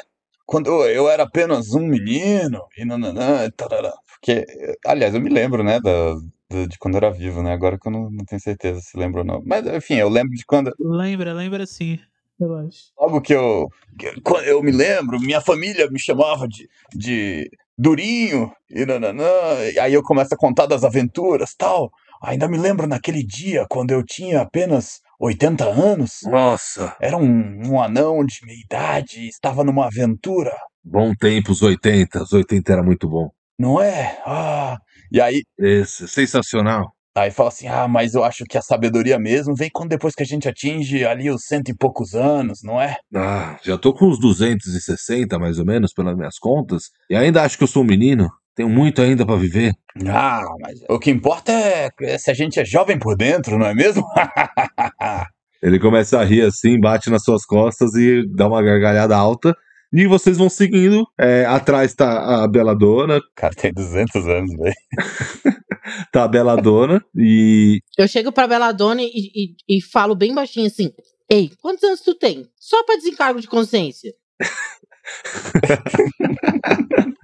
Quando 0.46 0.70
eu, 0.86 1.08
era 1.10 1.24
apenas 1.24 1.74
um 1.74 1.82
menino, 1.88 2.62
e 2.78 2.84
nananã, 2.84 3.50
tarará. 3.56 3.94
Porque, 4.20 4.46
aliás, 4.86 5.14
eu 5.14 5.22
me 5.22 5.30
lembro, 5.30 5.64
né, 5.64 5.80
da- 5.80 6.16
do- 6.50 6.68
de 6.68 6.78
quando 6.78 6.96
eu 6.96 6.98
era 7.00 7.12
vivo, 7.12 7.42
né? 7.44 7.54
Agora 7.54 7.78
que 7.80 7.88
eu 7.88 7.92
não, 7.92 8.10
não 8.10 8.26
tenho 8.26 8.42
certeza 8.42 8.82
se 8.82 8.98
lembro 8.98 9.20
ou 9.22 9.26
não. 9.26 9.42
Mas, 9.46 9.66
enfim, 9.68 9.96
eu 9.96 10.10
lembro 10.10 10.34
de 10.36 10.46
quando. 10.46 10.72
Lembra, 10.80 11.34
lembra 11.34 11.66
sim. 11.66 12.00
Eu 12.40 12.56
acho. 12.58 12.92
Logo 13.00 13.22
que 13.22 13.34
eu. 13.34 13.68
que- 13.98 14.20
quando 14.22 14.46
eu 14.46 14.64
me 14.64 14.72
lembro, 14.72 15.20
minha 15.20 15.42
família 15.42 15.90
me 15.90 16.00
chamava 16.00 16.48
de. 16.48 16.68
de 16.96 17.50
Durinho 17.78 18.52
e 18.70 18.86
nananã. 18.86 19.26
e 19.74 19.80
Aí 19.80 19.94
eu 19.94 20.04
começo 20.04 20.34
a 20.34 20.38
contar 20.38 20.66
das 20.66 20.84
aventuras 20.84 21.54
tal. 21.58 21.90
Ainda 22.22 22.48
me 22.50 22.58
lembro 22.58 22.86
naquele 22.86 23.24
dia, 23.24 23.66
quando 23.70 23.92
eu 23.92 24.04
tinha 24.04 24.42
apenas 24.42 25.00
80 25.18 25.64
anos. 25.66 26.20
Nossa, 26.24 26.94
Era 27.00 27.16
um, 27.16 27.62
um 27.72 27.82
anão 27.82 28.26
de 28.26 28.46
meia 28.46 28.60
idade, 28.60 29.28
estava 29.30 29.64
numa 29.64 29.86
aventura, 29.86 30.54
bom 30.84 31.14
tempo, 31.16 31.54
os 31.54 31.62
80. 31.62 32.22
Os 32.24 32.34
80 32.34 32.74
era 32.74 32.84
muito 32.84 33.08
bom. 33.08 33.30
Não 33.60 33.82
é? 33.82 34.18
Ah. 34.26 34.78
E 35.12 35.20
aí, 35.20 35.44
Esse, 35.60 36.08
sensacional. 36.08 36.94
aí 37.16 37.30
fala 37.30 37.50
assim: 37.50 37.68
ah, 37.68 37.88
mas 37.88 38.14
eu 38.14 38.24
acho 38.24 38.46
que 38.46 38.58
a 38.58 38.62
sabedoria 38.62 39.20
mesmo 39.20 39.54
vem 39.56 39.70
quando 39.72 39.90
depois 39.90 40.16
que 40.16 40.24
a 40.24 40.26
gente 40.26 40.48
atinge 40.48 41.06
ali 41.06 41.30
os 41.30 41.44
cento 41.46 41.70
e 41.70 41.76
poucos 41.76 42.14
anos, 42.16 42.60
não 42.64 42.80
é? 42.82 42.96
Ah, 43.14 43.58
já 43.64 43.78
tô 43.78 43.94
com 43.94 44.06
uns 44.06 44.20
260, 44.20 45.38
mais 45.38 45.60
ou 45.60 45.66
menos, 45.66 45.94
pelas 45.94 46.16
minhas 46.16 46.40
contas. 46.40 46.84
E 47.10 47.16
ainda 47.16 47.44
acho 47.44 47.58
que 47.58 47.64
eu 47.64 47.68
sou 47.68 47.84
um 47.84 47.88
menino. 47.88 48.30
Tenho 48.56 48.70
muito 48.70 49.02
ainda 49.02 49.26
pra 49.26 49.36
viver. 49.36 49.74
Ah, 50.08 50.42
mas 50.62 50.80
o 50.90 51.00
que 51.00 51.12
importa 51.12 51.52
é 51.52 51.90
é 52.02 52.18
se 52.18 52.30
a 52.32 52.34
gente 52.34 52.60
é 52.60 52.66
jovem 52.66 52.98
por 53.00 53.16
dentro, 53.16 53.58
não 53.58 53.66
é 53.66 53.74
mesmo? 53.74 54.04
Ele 55.62 55.78
começa 55.80 56.20
a 56.20 56.24
rir 56.24 56.42
assim, 56.44 56.80
bate 56.80 57.10
nas 57.10 57.24
suas 57.24 57.44
costas 57.46 57.94
e 57.96 58.24
dá 58.34 58.48
uma 58.48 58.62
gargalhada 58.62 59.16
alta. 59.16 59.56
E 59.92 60.08
vocês 60.08 60.38
vão 60.38 60.50
seguindo. 60.50 61.06
É, 61.20 61.46
atrás 61.46 61.94
tá 61.94 62.44
a 62.44 62.48
Beladona, 62.48 63.18
o 63.18 63.22
cara 63.36 63.54
tem 63.56 63.74
200 63.74 64.28
anos, 64.28 64.56
velho. 64.56 64.76
tá 66.12 66.24
a 66.24 66.28
Beladona 66.28 67.04
e. 67.16 67.82
Eu 67.98 68.08
chego 68.08 68.32
pra 68.32 68.48
Beladone 68.48 69.10
e, 69.14 69.56
e, 69.68 69.78
e 69.78 69.82
falo 69.82 70.16
bem 70.16 70.34
baixinho 70.34 70.68
assim: 70.68 70.92
Ei, 71.30 71.52
quantos 71.62 71.84
anos 71.84 72.02
tu 72.02 72.14
tem? 72.14 72.48
Só 72.56 72.84
pra 72.84 72.98
desencargo 72.98 73.42
de 73.42 73.48
consciência. 73.48 74.14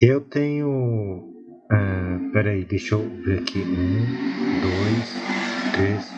Eu 0.00 0.20
tenho. 0.20 1.24
ah, 1.72 2.20
peraí, 2.32 2.64
deixa 2.64 2.94
eu 2.94 3.00
ver 3.24 3.40
aqui. 3.40 3.58
Um, 3.58 4.60
dois, 4.60 5.12
três. 5.74 6.17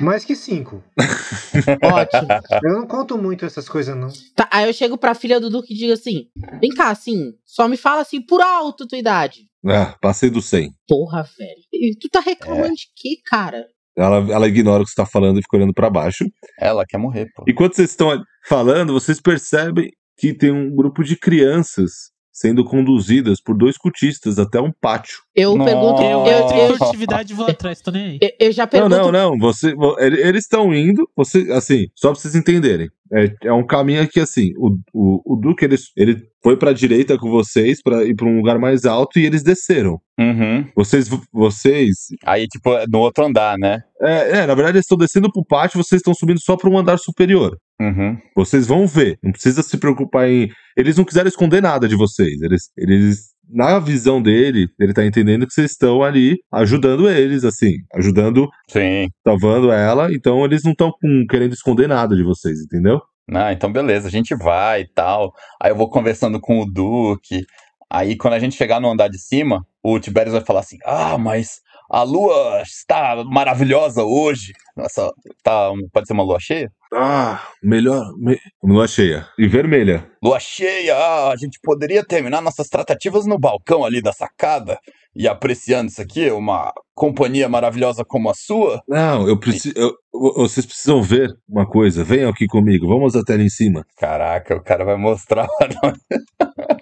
Mais 0.00 0.24
que 0.24 0.34
cinco. 0.34 0.82
Ótimo. 1.82 2.28
Eu 2.64 2.72
não 2.72 2.86
conto 2.86 3.18
muito 3.18 3.44
essas 3.44 3.68
coisas, 3.68 3.94
não. 3.94 4.08
Tá, 4.34 4.48
aí 4.50 4.66
eu 4.66 4.72
chego 4.72 4.96
pra 4.96 5.14
filha 5.14 5.38
do 5.38 5.50
Duque 5.50 5.74
e 5.74 5.76
digo 5.76 5.92
assim: 5.92 6.26
Vem 6.60 6.70
cá, 6.70 6.90
assim, 6.90 7.34
só 7.44 7.68
me 7.68 7.76
fala 7.76 8.00
assim 8.02 8.20
por 8.20 8.40
alto 8.40 8.88
tua 8.88 8.98
idade. 8.98 9.42
Ah, 9.66 9.94
passei 10.00 10.30
do 10.30 10.40
100. 10.40 10.72
Porra, 10.88 11.22
velho. 11.38 11.60
E 11.72 11.94
tu 11.96 12.08
tá 12.08 12.20
reclamando 12.20 12.74
de 12.74 12.86
quê, 12.96 13.16
cara? 13.26 13.66
Ela, 13.96 14.16
ela 14.32 14.48
ignora 14.48 14.82
o 14.82 14.84
que 14.86 14.90
você 14.90 14.96
tá 14.96 15.04
falando 15.04 15.38
e 15.38 15.42
fica 15.42 15.58
olhando 15.58 15.74
pra 15.74 15.90
baixo. 15.90 16.24
Ela 16.58 16.86
quer 16.86 16.96
morrer, 16.96 17.28
pô. 17.34 17.44
Enquanto 17.46 17.74
vocês 17.74 17.90
estão 17.90 18.22
falando, 18.46 18.94
vocês 18.94 19.20
percebem 19.20 19.90
que 20.16 20.32
tem 20.32 20.50
um 20.50 20.74
grupo 20.74 21.04
de 21.04 21.16
crianças 21.16 22.10
sendo 22.40 22.64
conduzidas 22.64 23.38
por 23.38 23.54
dois 23.54 23.76
cultistas 23.76 24.38
até 24.38 24.58
um 24.58 24.72
pátio. 24.80 25.18
Eu 25.34 25.56
Nossa. 25.56 25.70
pergunto. 25.70 26.02
Eu, 26.02 26.26
Eu, 26.26 26.74
em 26.74 26.78
furtividade 26.78 27.32
e 27.32 27.36
vou 27.36 27.46
atrás, 27.46 27.80
tô 27.82 27.90
nem 27.90 28.02
aí. 28.12 28.18
eu- 28.22 28.46
eu 28.46 28.52
já 28.52 28.62
Não, 28.62 28.68
pergunto. 28.70 28.96
não, 28.96 29.12
não. 29.12 29.38
Você, 29.38 29.74
vo- 29.74 29.96
ele- 29.98 30.20
eles 30.22 30.44
estão 30.44 30.74
indo. 30.74 31.06
Você, 31.14 31.52
assim, 31.52 31.86
só 31.94 32.10
pra 32.12 32.18
vocês 32.20 32.34
entenderem. 32.34 32.88
É, 33.12 33.48
é 33.48 33.52
um 33.52 33.66
caminho 33.66 34.08
que, 34.08 34.20
assim, 34.20 34.52
o, 34.56 34.76
o, 34.94 35.34
o 35.34 35.36
Duque 35.36 35.64
ele, 35.64 35.74
ele 35.96 36.16
foi 36.42 36.56
pra 36.56 36.72
direita 36.72 37.18
com 37.18 37.28
vocês 37.28 37.82
pra 37.82 38.04
ir 38.04 38.14
pra 38.14 38.26
um 38.26 38.36
lugar 38.36 38.58
mais 38.58 38.84
alto 38.86 39.18
e 39.18 39.26
eles 39.26 39.42
desceram. 39.42 40.00
Uhum. 40.18 40.64
Vocês, 40.76 41.08
vocês 41.32 41.96
Aí, 42.24 42.46
tipo, 42.46 42.72
é 42.72 42.84
no 42.88 43.00
outro 43.00 43.24
andar, 43.24 43.58
né? 43.58 43.82
É, 44.00 44.38
é, 44.38 44.46
na 44.46 44.54
verdade, 44.54 44.76
eles 44.76 44.84
estão 44.84 44.96
descendo 44.96 45.30
pro 45.32 45.44
pátio, 45.44 45.82
vocês 45.82 45.98
estão 46.00 46.14
subindo 46.14 46.40
só 46.40 46.56
para 46.56 46.70
um 46.70 46.78
andar 46.78 46.98
superior. 46.98 47.56
Uhum. 47.80 48.18
Vocês 48.36 48.66
vão 48.66 48.86
ver, 48.86 49.18
não 49.22 49.32
precisa 49.32 49.62
se 49.62 49.78
preocupar 49.78 50.28
em. 50.28 50.50
Eles 50.76 50.98
não 50.98 51.04
quiseram 51.04 51.28
esconder 51.28 51.62
nada 51.62 51.88
de 51.88 51.96
vocês. 51.96 52.40
Eles, 52.42 52.70
eles 52.76 53.30
na 53.48 53.78
visão 53.78 54.22
dele, 54.22 54.68
ele 54.78 54.92
tá 54.92 55.04
entendendo 55.04 55.46
que 55.46 55.54
vocês 55.54 55.72
estão 55.72 56.02
ali 56.02 56.36
ajudando 56.52 57.08
eles, 57.08 57.42
assim, 57.42 57.72
ajudando, 57.94 58.48
Sim. 58.68 59.08
salvando 59.26 59.72
ela, 59.72 60.12
então 60.12 60.44
eles 60.44 60.62
não 60.62 60.72
estão 60.72 60.92
querendo 61.28 61.54
esconder 61.54 61.88
nada 61.88 62.14
de 62.14 62.22
vocês, 62.22 62.60
entendeu? 62.60 63.00
Ah, 63.32 63.52
então 63.52 63.72
beleza, 63.72 64.08
a 64.08 64.10
gente 64.10 64.34
vai 64.34 64.82
e 64.82 64.88
tal. 64.88 65.32
Aí 65.60 65.70
eu 65.70 65.76
vou 65.76 65.88
conversando 65.88 66.40
com 66.40 66.60
o 66.60 66.66
Duque. 66.66 67.44
Aí 67.88 68.16
quando 68.16 68.34
a 68.34 68.38
gente 68.38 68.56
chegar 68.56 68.80
no 68.80 68.90
andar 68.90 69.08
de 69.08 69.18
cima, 69.18 69.64
o 69.82 69.98
Tiberius 69.98 70.34
vai 70.34 70.44
falar 70.44 70.60
assim: 70.60 70.78
Ah, 70.84 71.16
mas 71.16 71.60
a 71.90 72.02
lua 72.02 72.62
está 72.62 73.24
maravilhosa 73.24 74.04
hoje. 74.04 74.52
Nossa, 74.76 75.10
tá, 75.42 75.70
pode 75.92 76.06
ser 76.06 76.12
uma 76.12 76.22
lua 76.22 76.38
cheia? 76.38 76.70
Ah, 76.94 77.42
melhor. 77.62 78.04
Me... 78.16 78.38
Lua 78.62 78.86
cheia. 78.86 79.26
E 79.36 79.48
vermelha. 79.48 80.08
Lua 80.22 80.38
cheia, 80.38 80.96
ah, 80.96 81.32
a 81.32 81.36
gente 81.36 81.58
poderia 81.62 82.04
terminar 82.04 82.40
nossas 82.40 82.68
tratativas 82.68 83.26
no 83.26 83.38
balcão 83.38 83.84
ali 83.84 84.00
da 84.00 84.12
sacada 84.12 84.78
e 85.14 85.26
apreciando 85.26 85.90
isso 85.90 86.00
aqui, 86.00 86.30
uma 86.30 86.72
companhia 86.94 87.48
maravilhosa 87.48 88.04
como 88.04 88.30
a 88.30 88.34
sua. 88.34 88.80
Não, 88.88 89.26
eu 89.26 89.38
preciso. 89.38 89.74
vocês 90.12 90.64
precisam 90.64 91.02
ver 91.02 91.28
uma 91.48 91.66
coisa. 91.66 92.04
Venham 92.04 92.30
aqui 92.30 92.46
comigo, 92.46 92.86
vamos 92.86 93.16
até 93.16 93.34
ali 93.34 93.46
em 93.46 93.50
cima. 93.50 93.84
Caraca, 93.96 94.54
o 94.54 94.62
cara 94.62 94.84
vai 94.84 94.96
mostrar. 94.96 95.48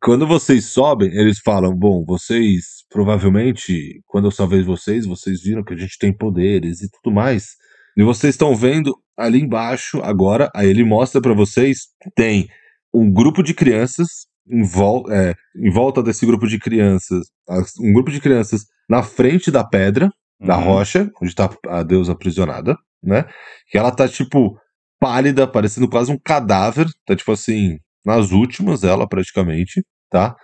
Quando 0.00 0.26
vocês 0.26 0.66
sobem, 0.66 1.08
eles 1.12 1.38
falam: 1.40 1.74
Bom, 1.74 2.04
vocês 2.04 2.84
provavelmente, 2.90 4.00
quando 4.06 4.26
eu 4.26 4.30
salvei 4.30 4.62
vocês, 4.62 5.04
vocês 5.06 5.42
viram 5.42 5.64
que 5.64 5.74
a 5.74 5.76
gente 5.76 5.98
tem 5.98 6.12
poderes 6.12 6.80
e 6.80 6.90
tudo 6.90 7.12
mais. 7.14 7.56
E 7.96 8.02
vocês 8.02 8.34
estão 8.34 8.54
vendo 8.54 8.94
ali 9.16 9.40
embaixo 9.40 10.00
agora, 10.02 10.50
aí 10.54 10.68
ele 10.68 10.84
mostra 10.84 11.20
pra 11.20 11.34
vocês: 11.34 11.88
tem 12.14 12.48
um 12.94 13.10
grupo 13.12 13.42
de 13.42 13.52
crianças 13.54 14.06
em, 14.48 14.62
vol 14.62 15.10
é, 15.10 15.34
em 15.56 15.70
volta 15.70 16.02
desse 16.02 16.24
grupo 16.24 16.46
de 16.46 16.58
crianças, 16.58 17.26
as- 17.48 17.76
um 17.80 17.92
grupo 17.92 18.10
de 18.10 18.20
crianças 18.20 18.64
na 18.88 19.02
frente 19.02 19.50
da 19.50 19.64
pedra, 19.64 20.10
da 20.40 20.56
Uhum. 20.56 20.64
rocha, 20.64 21.10
onde 21.20 21.34
tá 21.34 21.50
a 21.66 21.82
deusa 21.82 22.12
aprisionada, 22.12 22.76
né? 23.02 23.24
Que 23.70 23.76
ela 23.76 23.90
tá 23.90 24.08
tipo 24.08 24.56
pálida, 25.00 25.46
parecendo 25.46 25.88
quase 25.88 26.10
um 26.12 26.18
cadáver, 26.18 26.86
tá 27.04 27.14
tipo 27.14 27.30
assim, 27.32 27.76
nas 28.08 28.32
últimas 28.32 28.82
ela 28.84 29.06
praticamente, 29.06 29.84
tá? 30.10 30.34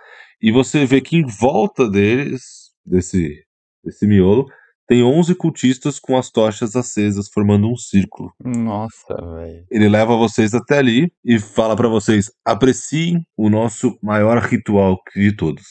E 0.41 0.51
você 0.51 0.85
vê 0.85 1.01
que 1.01 1.17
em 1.17 1.25
volta 1.25 1.89
deles, 1.89 2.41
desse, 2.85 3.43
desse 3.83 4.05
miolo, 4.05 4.45
tem 4.87 5.01
11 5.03 5.33
cultistas 5.33 5.97
com 5.99 6.15
as 6.15 6.29
tochas 6.29 6.75
acesas, 6.75 7.27
formando 7.33 7.67
um 7.67 7.75
círculo. 7.75 8.31
Nossa, 8.43 9.15
velho. 9.15 9.65
Ele 9.71 9.89
leva 9.89 10.15
vocês 10.15 10.53
até 10.53 10.77
ali 10.77 11.11
e 11.25 11.39
fala 11.39 11.75
pra 11.75 11.87
vocês: 11.87 12.29
apreciem 12.45 13.25
o 13.35 13.49
nosso 13.49 13.97
maior 14.03 14.37
ritual 14.43 14.97
de 15.15 15.35
todos. 15.35 15.65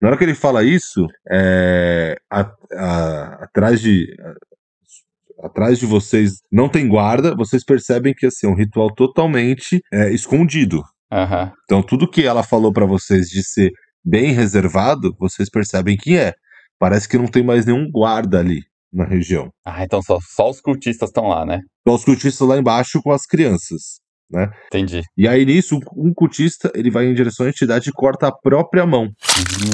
Na 0.00 0.08
hora 0.08 0.16
que 0.16 0.24
ele 0.24 0.34
fala 0.34 0.64
isso, 0.64 1.06
é, 1.30 2.16
a- 2.30 2.50
a- 2.72 3.44
atrás 3.44 3.78
de 3.82 4.06
a- 4.18 5.46
atrás 5.46 5.78
de 5.78 5.84
vocês 5.84 6.40
não 6.50 6.68
tem 6.70 6.88
guarda, 6.88 7.34
vocês 7.36 7.62
percebem 7.62 8.14
que 8.14 8.24
assim, 8.26 8.46
é 8.46 8.50
um 8.50 8.54
ritual 8.54 8.90
totalmente 8.94 9.82
é, 9.92 10.10
escondido. 10.14 10.82
Aham. 11.12 11.52
Então 11.64 11.82
tudo 11.82 12.08
que 12.08 12.24
ela 12.26 12.42
falou 12.42 12.72
pra 12.72 12.86
vocês 12.86 13.26
de 13.26 13.42
ser 13.42 13.70
bem 14.04 14.32
reservado, 14.32 15.14
vocês 15.18 15.48
percebem 15.50 15.96
que 15.96 16.16
é. 16.16 16.32
Parece 16.78 17.08
que 17.08 17.18
não 17.18 17.26
tem 17.26 17.42
mais 17.42 17.66
nenhum 17.66 17.90
guarda 17.90 18.38
ali 18.38 18.62
na 18.92 19.04
região. 19.04 19.50
Ah, 19.64 19.84
então 19.84 20.02
só, 20.02 20.18
só 20.34 20.50
os 20.50 20.60
cultistas 20.60 21.10
estão 21.10 21.28
lá, 21.28 21.44
né? 21.44 21.60
Só 21.86 21.94
os 21.94 22.04
cultistas 22.04 22.46
lá 22.48 22.56
embaixo 22.58 23.00
com 23.02 23.12
as 23.12 23.26
crianças. 23.26 24.00
Entendi. 24.68 25.02
E 25.16 25.26
aí 25.26 25.44
nisso, 25.44 25.78
um 25.96 26.12
cultista 26.14 26.70
ele 26.74 26.90
vai 26.90 27.06
em 27.06 27.14
direção 27.14 27.46
à 27.46 27.48
entidade 27.48 27.90
e 27.90 27.92
corta 27.92 28.28
a 28.28 28.32
própria 28.32 28.86
mão. 28.86 29.08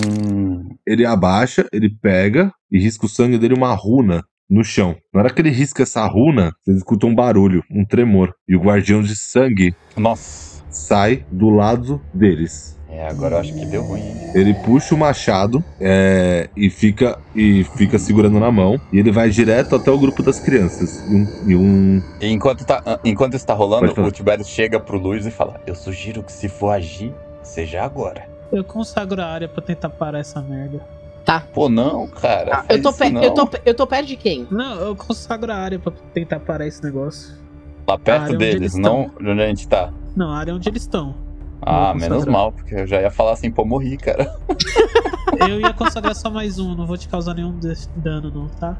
Hum, 0.06 0.68
Ele 0.86 1.04
abaixa, 1.04 1.66
ele 1.72 1.90
pega 2.00 2.50
e 2.72 2.78
risca 2.78 3.06
o 3.06 3.08
sangue 3.08 3.38
dele 3.38 3.54
uma 3.54 3.74
runa 3.74 4.22
no 4.48 4.64
chão. 4.64 4.96
Na 5.12 5.20
hora 5.20 5.32
que 5.32 5.40
ele 5.42 5.50
risca 5.50 5.82
essa 5.82 6.06
runa, 6.06 6.52
vocês 6.62 6.78
escutam 6.78 7.10
um 7.10 7.14
barulho, 7.14 7.62
um 7.70 7.84
tremor. 7.84 8.32
E 8.48 8.56
o 8.56 8.60
guardião 8.60 9.02
de 9.02 9.14
sangue 9.14 9.74
nossa. 9.96 10.55
Sai 10.76 11.24
do 11.30 11.50
lado 11.50 12.00
deles. 12.12 12.76
É, 12.88 13.08
agora 13.08 13.34
eu 13.34 13.40
acho 13.40 13.52
que 13.52 13.66
deu 13.66 13.82
ruim, 13.82 14.00
hein? 14.00 14.30
Ele 14.34 14.54
puxa 14.54 14.94
o 14.94 14.98
machado 14.98 15.62
é, 15.80 16.48
e, 16.56 16.70
fica, 16.70 17.18
e 17.34 17.64
fica 17.76 17.98
segurando 17.98 18.38
na 18.38 18.50
mão. 18.50 18.80
E 18.92 18.98
ele 18.98 19.10
vai 19.10 19.28
direto 19.28 19.74
até 19.74 19.90
o 19.90 19.98
grupo 19.98 20.22
das 20.22 20.38
crianças. 20.38 21.04
E 21.08 21.14
um. 21.14 21.26
E 21.46 21.56
um 21.56 22.02
E 22.20 22.28
enquanto, 22.28 22.64
tá, 22.64 22.82
ah, 22.86 22.98
enquanto 23.04 23.34
isso 23.34 23.46
tá 23.46 23.54
rolando, 23.54 23.92
o 24.00 24.10
Tiberius 24.10 24.48
chega 24.48 24.78
pro 24.78 24.98
Luiz 24.98 25.26
e 25.26 25.30
fala: 25.30 25.60
Eu 25.66 25.74
sugiro 25.74 26.22
que 26.22 26.32
se 26.32 26.48
for 26.48 26.70
agir, 26.70 27.12
seja 27.42 27.82
agora. 27.82 28.28
Eu 28.52 28.62
consagro 28.62 29.20
a 29.20 29.26
área 29.26 29.48
pra 29.48 29.62
tentar 29.62 29.90
parar 29.90 30.20
essa 30.20 30.40
merda. 30.40 30.80
Tá. 31.24 31.42
Pô, 31.52 31.68
não, 31.68 32.06
cara. 32.06 32.58
Ah, 32.60 32.64
eu, 32.68 32.80
tô 32.80 32.90
isso 32.90 33.02
eu, 33.02 33.34
tô, 33.34 33.44
não. 33.44 33.50
eu 33.64 33.74
tô 33.74 33.86
perto 33.86 34.06
de 34.06 34.16
quem? 34.16 34.46
Não, 34.48 34.80
eu 34.80 34.94
consagro 34.94 35.52
a 35.52 35.56
área 35.56 35.78
pra 35.78 35.92
tentar 36.14 36.38
parar 36.38 36.66
esse 36.66 36.82
negócio. 36.84 37.34
Lá 37.86 37.94
a 37.94 37.98
perto 37.98 38.36
deles, 38.36 38.54
eles 38.54 38.74
não 38.74 39.10
de 39.20 39.28
onde 39.28 39.42
a 39.42 39.46
gente 39.46 39.68
tá. 39.68 39.92
Não, 40.14 40.30
a 40.30 40.38
área 40.38 40.54
onde 40.54 40.68
eles 40.68 40.82
estão. 40.82 41.14
Ah, 41.62 41.94
menos 41.94 42.24
mal, 42.26 42.52
porque 42.52 42.74
eu 42.74 42.86
já 42.86 43.00
ia 43.00 43.10
falar 43.10 43.32
assim, 43.32 43.50
pô, 43.50 43.64
morri, 43.64 43.96
cara. 43.96 44.34
Eu 45.38 45.60
ia 45.60 45.72
consagrar 45.72 46.14
só 46.14 46.30
mais 46.30 46.58
um, 46.58 46.74
não 46.74 46.86
vou 46.86 46.96
te 46.96 47.08
causar 47.08 47.34
nenhum 47.34 47.58
dano, 47.96 48.30
não, 48.30 48.48
tá? 48.48 48.76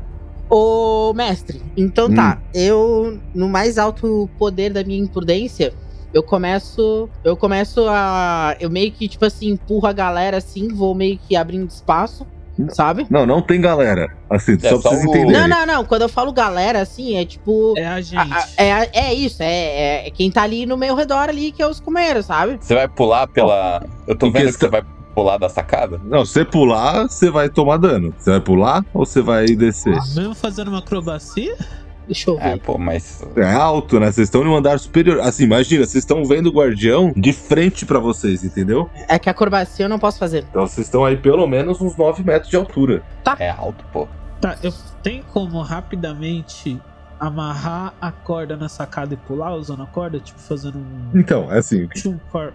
Ô, 0.48 1.12
mestre, 1.14 1.60
então 1.76 2.12
tá. 2.12 2.40
Eu, 2.54 3.20
no 3.34 3.48
mais 3.48 3.78
alto 3.78 4.30
poder 4.38 4.72
da 4.72 4.82
minha 4.82 4.98
imprudência, 4.98 5.74
eu 6.14 6.22
começo. 6.22 7.10
Eu 7.24 7.36
começo 7.36 7.84
a. 7.88 8.56
Eu 8.60 8.70
meio 8.70 8.92
que, 8.92 9.08
tipo 9.08 9.24
assim, 9.24 9.50
empurro 9.50 9.86
a 9.86 9.92
galera 9.92 10.36
assim, 10.38 10.68
vou 10.68 10.94
meio 10.94 11.18
que 11.18 11.34
abrindo 11.36 11.68
espaço, 11.68 12.26
sabe? 12.70 13.06
Não, 13.10 13.24
não 13.26 13.40
tem 13.42 13.60
galera. 13.60 14.08
Assim, 14.30 14.54
É 14.62 14.68
só 14.70 14.78
pra 14.78 14.90
vocês 14.90 15.04
o- 15.04 15.08
entenderem. 15.08 15.32
Não, 15.32 15.48
não, 15.48 15.66
não. 15.66 15.84
Quando 15.84 16.02
eu 16.02 16.08
falo 16.08 16.32
galera, 16.32 16.80
assim, 16.80 17.16
é 17.16 17.24
tipo. 17.24 17.74
É 17.76 17.86
a 17.86 18.00
gente. 18.00 18.16
a- 18.16 18.38
a- 18.38 18.62
é, 18.62 18.90
é 18.92 19.14
isso, 19.14 19.42
é, 19.42 19.46
é- 19.46 20.06
é 20.08 20.10
quem 20.10 20.30
tá 20.30 20.42
ali 20.42 20.66
no 20.66 20.76
meu 20.76 20.94
redor 20.94 21.28
ali, 21.28 21.52
que 21.52 21.62
é 21.62 21.66
os 21.68 21.80
comeiros, 21.80 22.26
sabe? 22.26 22.58
Você 22.60 22.74
vai 22.74 22.88
pular 22.88 23.26
pela. 23.26 23.82
Eu 24.06 24.16
tô 24.16 24.26
Em 24.26 24.32
vendo 24.32 24.44
questão- 24.46 24.68
que 24.70 24.76
você 24.76 24.82
vai 24.82 24.90
pular 25.14 25.38
da 25.38 25.48
sacada. 25.48 26.00
Não, 26.04 26.24
se 26.26 26.32
você 26.34 26.44
pular, 26.44 27.04
você 27.08 27.30
vai 27.30 27.48
tomar 27.48 27.78
dano. 27.78 28.12
Você 28.18 28.30
vai 28.30 28.40
pular 28.40 28.84
ou 28.92 29.06
você 29.06 29.22
vai 29.22 29.46
descer? 29.46 29.94
Mesmo 30.14 30.34
fazendo 30.34 30.68
uma 30.68 30.78
acrobacia? 30.80 31.56
Deixa 32.06 32.30
eu 32.30 32.36
ver. 32.36 32.44
É, 32.46 32.56
pô, 32.56 32.78
mas. 32.78 33.22
É 33.36 33.52
alto, 33.52 33.98
né? 33.98 34.06
Vocês 34.12 34.28
estão 34.28 34.44
no 34.44 34.54
andar 34.56 34.78
superior. 34.78 35.20
Assim, 35.20 35.44
imagina, 35.44 35.84
vocês 35.84 36.02
estão 36.04 36.24
vendo 36.24 36.46
o 36.46 36.52
guardião 36.52 37.12
de 37.16 37.32
frente 37.32 37.84
pra 37.84 37.98
vocês, 37.98 38.44
entendeu? 38.44 38.88
É 39.08 39.18
que 39.18 39.28
acrobacia 39.28 39.84
eu 39.86 39.88
não 39.88 39.98
posso 39.98 40.18
fazer. 40.18 40.44
Então 40.48 40.66
vocês 40.66 40.86
estão 40.86 41.04
aí 41.04 41.16
pelo 41.16 41.46
menos 41.46 41.80
uns 41.80 41.96
9 41.96 42.22
metros 42.22 42.48
de 42.50 42.56
altura. 42.56 43.02
É 43.38 43.50
alto, 43.50 43.84
pô. 43.92 44.06
Tá, 44.40 44.56
eu 44.62 44.72
tenho 45.02 45.24
como 45.32 45.60
rapidamente 45.62 46.80
amarrar 47.18 47.94
a 48.00 48.12
corda 48.12 48.56
na 48.56 48.68
sacada 48.68 49.14
e 49.14 49.16
pular 49.16 49.54
usando 49.54 49.82
a 49.82 49.86
corda? 49.86 50.20
Tipo, 50.20 50.38
fazendo 50.38 50.78
um. 50.78 51.10
Então, 51.18 51.50
é 51.52 51.58
assim. 51.58 51.86
Tipo 51.88 52.10
um 52.10 52.18
par... 52.30 52.52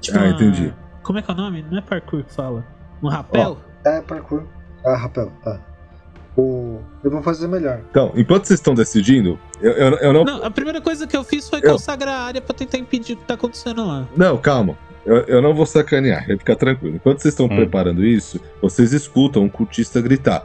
tipo 0.00 0.16
Ah, 0.18 0.22
uma- 0.22 0.30
entendi. 0.30 0.72
Como 1.02 1.18
é 1.18 1.22
que 1.22 1.30
é 1.30 1.34
o 1.34 1.36
nome? 1.36 1.64
Não 1.70 1.78
é 1.78 1.80
parkour 1.80 2.22
que 2.22 2.32
fala. 2.34 2.64
Um 3.02 3.08
rapel? 3.08 3.58
É, 3.84 4.00
parkour. 4.02 4.44
Ah, 4.84 4.96
rapel, 4.96 5.32
tá. 5.42 5.58
O... 6.38 6.78
Eu 7.02 7.10
vou 7.10 7.20
fazer 7.22 7.48
melhor. 7.48 7.80
Então, 7.90 8.12
enquanto 8.14 8.44
vocês 8.46 8.60
estão 8.60 8.72
decidindo, 8.74 9.38
eu, 9.60 9.72
eu, 9.72 9.90
eu 9.98 10.12
não. 10.12 10.24
Não, 10.24 10.44
a 10.44 10.50
primeira 10.50 10.80
coisa 10.80 11.04
que 11.06 11.16
eu 11.16 11.24
fiz 11.24 11.48
foi 11.48 11.58
Eu- 11.62 11.72
consagrar 11.72 12.14
a 12.14 12.22
área 12.26 12.40
pra 12.40 12.54
tentar 12.54 12.78
impedir 12.78 13.14
o 13.14 13.16
que 13.16 13.24
tá 13.24 13.34
acontecendo 13.34 13.84
lá. 13.84 14.06
Não, 14.16 14.38
calma. 14.38 14.78
Eu, 15.04 15.16
eu 15.22 15.42
não 15.42 15.52
vou 15.54 15.66
sacanear, 15.66 16.24
fica 16.26 16.54
tranquilo. 16.54 16.94
Enquanto 16.96 17.20
vocês 17.20 17.32
estão 17.34 17.46
Hum. 17.46 17.56
preparando 17.56 18.04
isso, 18.04 18.38
vocês 18.62 18.92
escutam 18.92 19.42
um 19.42 19.48
cultista 19.48 20.00
gritar: 20.00 20.44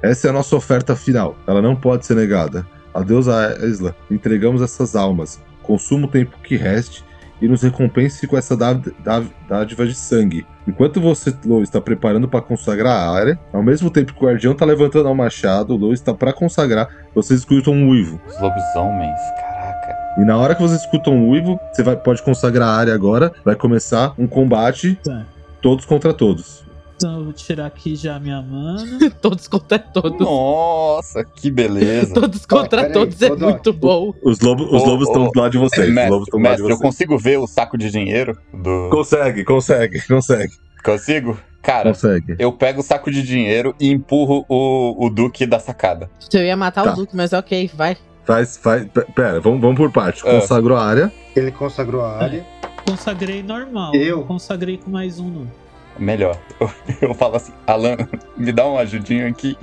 Essa 0.00 0.28
é 0.28 0.30
a 0.30 0.32
nossa 0.32 0.56
oferta 0.56 0.96
final. 0.96 1.36
Ela 1.46 1.60
não 1.60 1.76
pode 1.76 2.06
ser 2.06 2.14
negada. 2.14 2.66
Adeus 2.94 3.28
a 3.28 3.54
Isla. 3.66 3.94
Entregamos 4.10 4.62
essas 4.62 4.96
almas. 4.96 5.42
Consuma 5.62 6.06
o 6.06 6.10
tempo 6.10 6.38
que 6.42 6.56
reste 6.56 7.04
e 7.44 7.48
nos 7.48 7.62
recompense 7.62 8.26
com 8.26 8.36
essa 8.38 8.56
dá- 8.56 8.78
dá- 9.04 9.22
dádiva 9.48 9.86
de 9.86 9.94
sangue. 9.94 10.46
Enquanto 10.66 11.00
você, 11.00 11.34
Lou, 11.44 11.62
está 11.62 11.80
preparando 11.80 12.26
para 12.26 12.40
consagrar 12.40 12.96
a 12.96 13.10
área, 13.10 13.38
ao 13.52 13.62
mesmo 13.62 13.90
tempo 13.90 14.14
que 14.14 14.24
o 14.24 14.26
guardião 14.26 14.52
está 14.54 14.64
levantando 14.64 15.06
ao 15.08 15.14
machado, 15.14 15.74
o 15.74 15.76
Lou 15.76 15.92
está 15.92 16.14
para 16.14 16.32
consagrar, 16.32 16.88
vocês 17.14 17.40
escutam 17.40 17.74
um 17.74 17.88
uivo. 17.90 18.18
Os 18.26 18.40
lobisomens, 18.40 19.18
caraca. 19.40 19.94
E 20.18 20.24
na 20.24 20.38
hora 20.38 20.54
que 20.54 20.62
vocês 20.62 20.80
escutam 20.80 21.12
um 21.14 21.28
uivo, 21.28 21.60
você 21.72 21.82
vai, 21.82 21.96
pode 21.96 22.22
consagrar 22.22 22.68
a 22.68 22.76
área 22.76 22.94
agora. 22.94 23.30
Vai 23.44 23.54
começar 23.56 24.14
um 24.18 24.26
combate, 24.26 24.98
Tá. 25.04 25.24
todos 25.60 25.84
contra 25.84 26.14
todos. 26.14 26.63
Então 26.96 27.18
eu 27.18 27.24
vou 27.24 27.32
tirar 27.32 27.66
aqui 27.66 27.96
já 27.96 28.16
a 28.16 28.20
minha 28.20 28.40
mana. 28.40 29.10
todos 29.20 29.46
contra 29.48 29.78
todos. 29.78 30.18
Nossa, 30.20 31.24
que 31.24 31.50
beleza. 31.50 32.14
Todos 32.14 32.46
contra 32.46 32.90
todos 32.90 33.20
é 33.20 33.26
ô, 33.26 33.36
Doc. 33.36 33.50
muito 33.50 33.72
bom. 33.72 34.14
Os, 34.22 34.40
lobos 34.40 34.66
os 34.66 34.84
lobos 34.84 35.08
estão 35.08 35.28
do 35.30 35.40
lado 35.40 35.52
de 35.52 35.58
vocês. 35.58 35.88
os 35.88 35.94
mestre, 35.94 36.10
lobos 36.10 36.26
estão 36.28 36.40
do 36.40 36.44
lado 36.44 36.56
de 36.56 36.62
mestre, 36.62 36.72
eu 36.72 36.78
vocês. 36.78 36.90
consigo 36.96 37.18
ver 37.18 37.38
o 37.38 37.46
saco 37.46 37.76
de 37.76 37.90
dinheiro 37.90 38.38
do. 38.52 38.88
Consegue, 38.90 39.44
consegue, 39.44 40.06
consegue, 40.06 40.52
Consigo? 40.84 41.38
Cara, 41.62 41.90
consegue. 41.90 42.36
eu 42.38 42.52
pego 42.52 42.80
o 42.80 42.82
saco 42.84 43.10
de 43.10 43.22
dinheiro 43.22 43.74
e 43.80 43.90
empurro 43.90 44.44
o, 44.48 45.06
o 45.06 45.10
Duque 45.10 45.46
da 45.46 45.58
sacada. 45.58 46.10
Eu 46.32 46.42
ia 46.44 46.56
matar 46.56 46.84
Tá. 46.84 46.92
o 46.92 46.96
Duque, 46.96 47.16
mas 47.16 47.32
ok, 47.32 47.70
vai. 47.74 47.96
Faz, 48.24 48.56
faz. 48.56 48.86
pe- 48.86 49.04
Pera, 49.14 49.40
vamos, 49.40 49.60
vamos 49.60 49.76
por 49.76 49.90
parte. 49.90 50.22
Ah. 50.26 50.40
Consagrou 50.40 50.76
a 50.76 50.84
área. 50.84 51.12
Ele 51.34 51.50
consagrou 51.50 52.02
a 52.02 52.16
área. 52.22 52.44
Consagrei 52.86 53.42
normal. 53.42 53.94
Eu? 53.94 54.24
Consagrei 54.24 54.76
com 54.76 54.90
mais 54.90 55.18
um, 55.18 55.28
não. 55.30 55.63
Melhor. 55.98 56.38
Eu, 56.60 56.70
eu 57.00 57.14
falo 57.14 57.36
assim, 57.36 57.52
Alan, 57.66 57.96
me 58.36 58.52
dá 58.52 58.66
uma 58.66 58.80
ajudinha 58.80 59.28
aqui. 59.28 59.56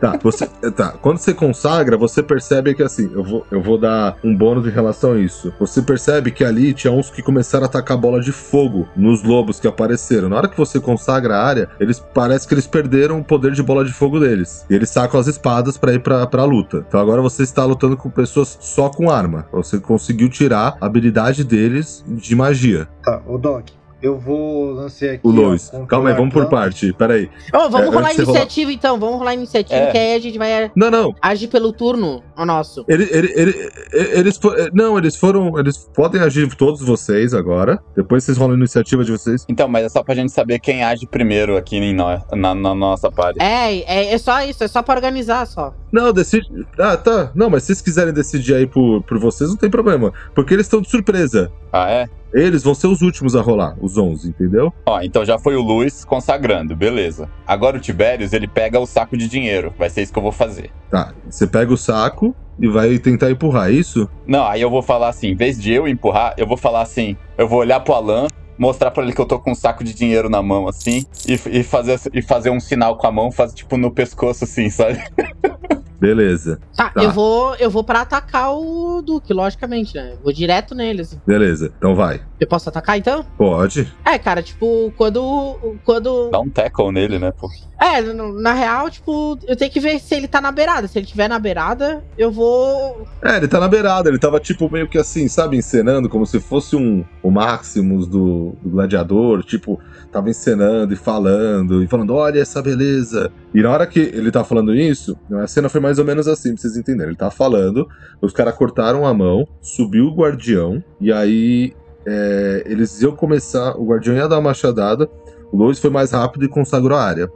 Tá, 0.00 0.18
você. 0.22 0.46
Tá. 0.74 0.94
Quando 1.00 1.18
você 1.18 1.34
consagra, 1.34 1.96
você 1.96 2.22
percebe 2.22 2.74
que 2.74 2.82
assim, 2.82 3.10
eu 3.12 3.22
vou, 3.22 3.46
eu 3.50 3.60
vou 3.60 3.78
dar 3.78 4.16
um 4.24 4.34
bônus 4.34 4.66
em 4.66 4.70
relação 4.70 5.12
a 5.12 5.18
isso. 5.18 5.52
Você 5.60 5.82
percebe 5.82 6.30
que 6.30 6.42
ali 6.42 6.72
tinha 6.72 6.92
uns 6.92 7.10
que 7.10 7.22
começaram 7.22 7.64
a 7.64 7.66
atacar 7.66 7.98
bola 7.98 8.20
de 8.20 8.32
fogo 8.32 8.88
nos 8.96 9.22
lobos 9.22 9.60
que 9.60 9.68
apareceram. 9.68 10.30
Na 10.30 10.36
hora 10.36 10.48
que 10.48 10.56
você 10.56 10.80
consagra 10.80 11.36
a 11.36 11.44
área, 11.44 11.68
eles 11.78 12.00
parece 12.00 12.48
que 12.48 12.54
eles 12.54 12.66
perderam 12.66 13.20
o 13.20 13.24
poder 13.24 13.52
de 13.52 13.62
bola 13.62 13.84
de 13.84 13.92
fogo 13.92 14.18
deles. 14.18 14.64
E 14.70 14.74
eles 14.74 14.88
sacam 14.88 15.20
as 15.20 15.26
espadas 15.26 15.76
pra 15.76 15.92
ir 15.92 16.00
pra, 16.00 16.26
pra 16.26 16.44
luta. 16.44 16.84
Então 16.88 16.98
agora 16.98 17.20
você 17.20 17.42
está 17.42 17.64
lutando 17.64 17.96
com 17.96 18.08
pessoas 18.08 18.56
só 18.60 18.88
com 18.88 19.10
arma. 19.10 19.46
Você 19.52 19.78
conseguiu 19.78 20.30
tirar 20.30 20.78
a 20.80 20.86
habilidade 20.86 21.44
deles 21.44 22.02
de 22.06 22.34
magia. 22.34 22.88
Tá, 23.02 23.20
o 23.26 23.36
Doc. 23.36 23.79
Eu 24.02 24.18
vou 24.18 24.72
lançar 24.72 25.10
aqui. 25.10 25.20
O 25.26 25.30
Lois. 25.30 25.70
Calma 25.88 26.10
aí, 26.10 26.14
vamos 26.16 26.32
por 26.32 26.46
parte. 26.46 26.92
Pera 26.94 27.14
aí. 27.14 27.28
Ô, 27.54 27.68
vamos 27.68 27.88
É, 27.88 27.90
rolar 27.90 28.14
iniciativa 28.14 28.72
então, 28.72 28.98
vamos 28.98 29.18
rolar 29.18 29.34
iniciativa, 29.34 29.76
É. 29.80 29.90
que 29.92 29.98
aí 29.98 30.14
a 30.14 30.18
gente 30.18 30.38
vai 30.38 30.70
Não, 30.74 30.90
não. 30.90 31.14
agir 31.20 31.48
pelo 31.48 31.72
turno, 31.72 32.22
o 32.36 32.44
nosso. 32.46 32.84
Ele, 32.88 33.06
ele, 33.10 33.32
ele- 33.36 33.70
eles 33.92 34.40
Não, 34.72 34.96
eles 34.96 35.16
foram. 35.16 35.58
Eles 35.58 35.88
podem 35.94 36.20
agir 36.20 36.48
todos 36.54 36.80
vocês 36.80 37.34
agora. 37.34 37.78
Depois 37.94 38.24
vocês 38.24 38.38
rolam 38.38 38.54
a 38.54 38.58
iniciativa 38.58 39.04
de 39.04 39.12
vocês. 39.12 39.44
Então, 39.48 39.68
mas 39.68 39.84
é 39.84 39.88
só 39.88 40.02
pra 40.02 40.14
gente 40.14 40.32
saber 40.32 40.58
quem 40.60 40.82
age 40.82 41.06
primeiro 41.06 41.56
aqui 41.56 41.76
em 41.76 41.94
nó- 41.94 42.20
na, 42.32 42.54
na 42.54 42.74
nossa 42.74 43.10
party. 43.10 43.40
É, 43.42 43.80
é, 43.82 44.12
é 44.14 44.18
só 44.18 44.42
isso, 44.42 44.64
é 44.64 44.68
só 44.68 44.82
pra 44.82 44.94
organizar 44.94 45.46
só. 45.46 45.74
Não, 45.92 46.12
decide. 46.12 46.46
Ah, 46.78 46.96
tá. 46.96 47.30
Não, 47.34 47.50
mas 47.50 47.64
se 47.64 47.66
vocês 47.68 47.82
quiserem 47.82 48.12
decidir 48.14 48.54
aí 48.54 48.66
por, 48.66 49.02
por 49.02 49.18
vocês, 49.18 49.50
não 49.50 49.56
tem 49.56 49.68
problema. 49.70 50.12
Porque 50.34 50.54
eles 50.54 50.66
estão 50.66 50.80
de 50.80 50.88
surpresa. 50.88 51.50
Ah, 51.72 51.90
é? 51.90 52.08
Eles 52.32 52.62
vão 52.62 52.74
ser 52.74 52.86
os 52.86 53.02
últimos 53.02 53.34
a 53.34 53.42
rolar, 53.42 53.76
os 53.80 53.98
11, 53.98 54.28
entendeu? 54.28 54.72
Ó, 54.86 55.00
então 55.00 55.24
já 55.24 55.38
foi 55.38 55.56
o 55.56 55.62
Luiz 55.62 56.04
consagrando, 56.04 56.76
beleza. 56.76 57.28
Agora 57.46 57.76
o 57.76 57.80
Tiberius, 57.80 58.32
ele 58.32 58.46
pega 58.46 58.78
o 58.78 58.86
saco 58.86 59.16
de 59.16 59.28
dinheiro. 59.28 59.72
Vai 59.78 59.90
ser 59.90 60.02
isso 60.02 60.12
que 60.12 60.18
eu 60.18 60.22
vou 60.22 60.32
fazer. 60.32 60.70
Tá. 60.90 61.12
Você 61.28 61.46
pega 61.46 61.72
o 61.72 61.76
saco 61.76 62.34
e 62.58 62.68
vai 62.68 62.98
tentar 62.98 63.30
empurrar, 63.30 63.70
é 63.70 63.72
isso? 63.72 64.08
Não, 64.26 64.46
aí 64.46 64.60
eu 64.60 64.70
vou 64.70 64.82
falar 64.82 65.08
assim, 65.08 65.28
em 65.28 65.34
vez 65.34 65.60
de 65.60 65.72
eu 65.72 65.88
empurrar, 65.88 66.34
eu 66.36 66.46
vou 66.46 66.56
falar 66.56 66.82
assim, 66.82 67.16
eu 67.36 67.48
vou 67.48 67.58
olhar 67.60 67.80
pro 67.80 67.94
Alan, 67.94 68.26
mostrar 68.58 68.90
pra 68.90 69.02
ele 69.02 69.14
que 69.14 69.20
eu 69.20 69.26
tô 69.26 69.38
com 69.38 69.52
um 69.52 69.54
saco 69.54 69.82
de 69.82 69.94
dinheiro 69.94 70.28
na 70.28 70.42
mão, 70.42 70.68
assim, 70.68 71.06
e, 71.26 71.32
e 71.58 71.62
fazer, 71.62 71.98
e 72.12 72.20
fazer 72.20 72.50
um 72.50 72.60
sinal 72.60 72.96
com 72.96 73.06
a 73.06 73.12
mão, 73.12 73.32
fazer 73.32 73.54
tipo 73.54 73.78
no 73.78 73.90
pescoço, 73.90 74.44
assim, 74.44 74.68
sabe? 74.68 75.02
Beleza, 76.00 76.58
Tá, 76.76 76.90
Tá. 76.90 77.02
eu 77.02 77.10
vou 77.10 77.54
eu 77.56 77.70
vou 77.70 77.84
para 77.84 78.00
atacar 78.00 78.52
o 78.54 79.02
Duque, 79.02 79.32
logicamente, 79.34 79.94
né? 79.94 80.14
Vou 80.22 80.32
direto 80.32 80.74
nele, 80.74 81.02
assim. 81.02 81.20
beleza. 81.26 81.72
Então 81.76 81.94
vai. 81.94 82.20
Eu 82.40 82.46
posso 82.46 82.68
atacar 82.70 82.96
então? 82.96 83.22
Pode. 83.36 83.92
É, 84.04 84.18
cara, 84.18 84.42
tipo, 84.42 84.92
quando. 84.96 85.76
Quando. 85.84 86.30
Dá 86.30 86.40
um 86.40 86.48
tackle 86.48 86.90
nele, 86.90 87.18
né, 87.18 87.30
pô? 87.38 87.48
É, 87.78 88.00
na 88.02 88.52
real, 88.52 88.90
tipo, 88.90 89.38
eu 89.46 89.56
tenho 89.56 89.70
que 89.70 89.80
ver 89.80 89.98
se 90.00 90.14
ele 90.14 90.28
tá 90.28 90.40
na 90.40 90.50
beirada. 90.52 90.86
Se 90.88 90.98
ele 90.98 91.06
tiver 91.06 91.28
na 91.28 91.38
beirada, 91.38 92.02
eu 92.16 92.30
vou. 92.30 93.06
É, 93.22 93.36
ele 93.36 93.48
tá 93.48 93.60
na 93.60 93.68
beirada, 93.68 94.08
ele 94.08 94.18
tava 94.18 94.38
tipo 94.40 94.70
meio 94.70 94.88
que 94.88 94.98
assim, 94.98 95.28
sabe, 95.28 95.56
encenando 95.56 96.08
como 96.08 96.26
se 96.26 96.40
fosse 96.40 96.76
um 96.76 97.04
o 97.22 97.30
Maximus 97.30 98.06
do, 98.06 98.54
do 98.62 98.70
gladiador, 98.70 99.42
tipo, 99.42 99.78
tava 100.12 100.28
encenando 100.30 100.92
e 100.94 100.96
falando, 100.96 101.82
e 101.82 101.86
falando, 101.86 102.14
olha 102.14 102.40
essa 102.40 102.62
beleza. 102.62 103.30
E 103.54 103.62
na 103.62 103.70
hora 103.70 103.86
que 103.86 103.98
ele 103.98 104.30
tá 104.30 104.44
falando 104.44 104.74
isso, 104.74 105.16
a 105.42 105.46
cena 105.46 105.68
foi 105.68 105.80
mais 105.80 105.89
ou 105.98 106.04
menos 106.04 106.28
assim, 106.28 106.52
pra 106.52 106.62
vocês 106.62 106.76
entenderem. 106.76 107.08
Ele 107.08 107.16
tava 107.16 107.30
falando, 107.30 107.88
os 108.20 108.32
caras 108.32 108.54
cortaram 108.54 109.06
a 109.06 109.14
mão, 109.14 109.46
subiu 109.60 110.06
o 110.06 110.14
guardião, 110.14 110.82
e 111.00 111.12
aí 111.12 111.74
é, 112.06 112.62
eles 112.66 113.00
iam 113.02 113.14
começar, 113.14 113.76
o 113.76 113.86
guardião 113.86 114.16
ia 114.16 114.28
dar 114.28 114.36
uma 114.36 114.50
machadada, 114.50 115.08
o 115.52 115.56
Lois 115.56 115.78
foi 115.78 115.90
mais 115.90 116.12
rápido 116.12 116.44
e 116.44 116.48
consagrou 116.48 116.96
a 116.96 117.02
área. 117.02 117.30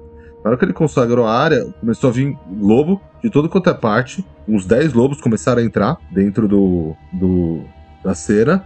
Na 0.45 0.51
hora 0.51 0.59
que 0.59 0.65
ele 0.65 0.75
consagrou 0.75 1.27
a 1.27 1.33
área, 1.33 1.65
começou 1.81 2.11
a 2.11 2.13
vir 2.13 2.37
lobo 2.61 3.01
de 3.23 3.31
todo 3.31 3.49
quanto 3.49 3.71
é 3.71 3.75
parte. 3.75 4.25
Uns 4.47 4.67
10 4.67 4.93
lobos 4.93 5.19
começaram 5.19 5.63
a 5.63 5.65
entrar 5.65 5.97
dentro 6.13 6.47
do, 6.47 6.95
do 7.11 7.63
da 8.05 8.15
cena. 8.15 8.63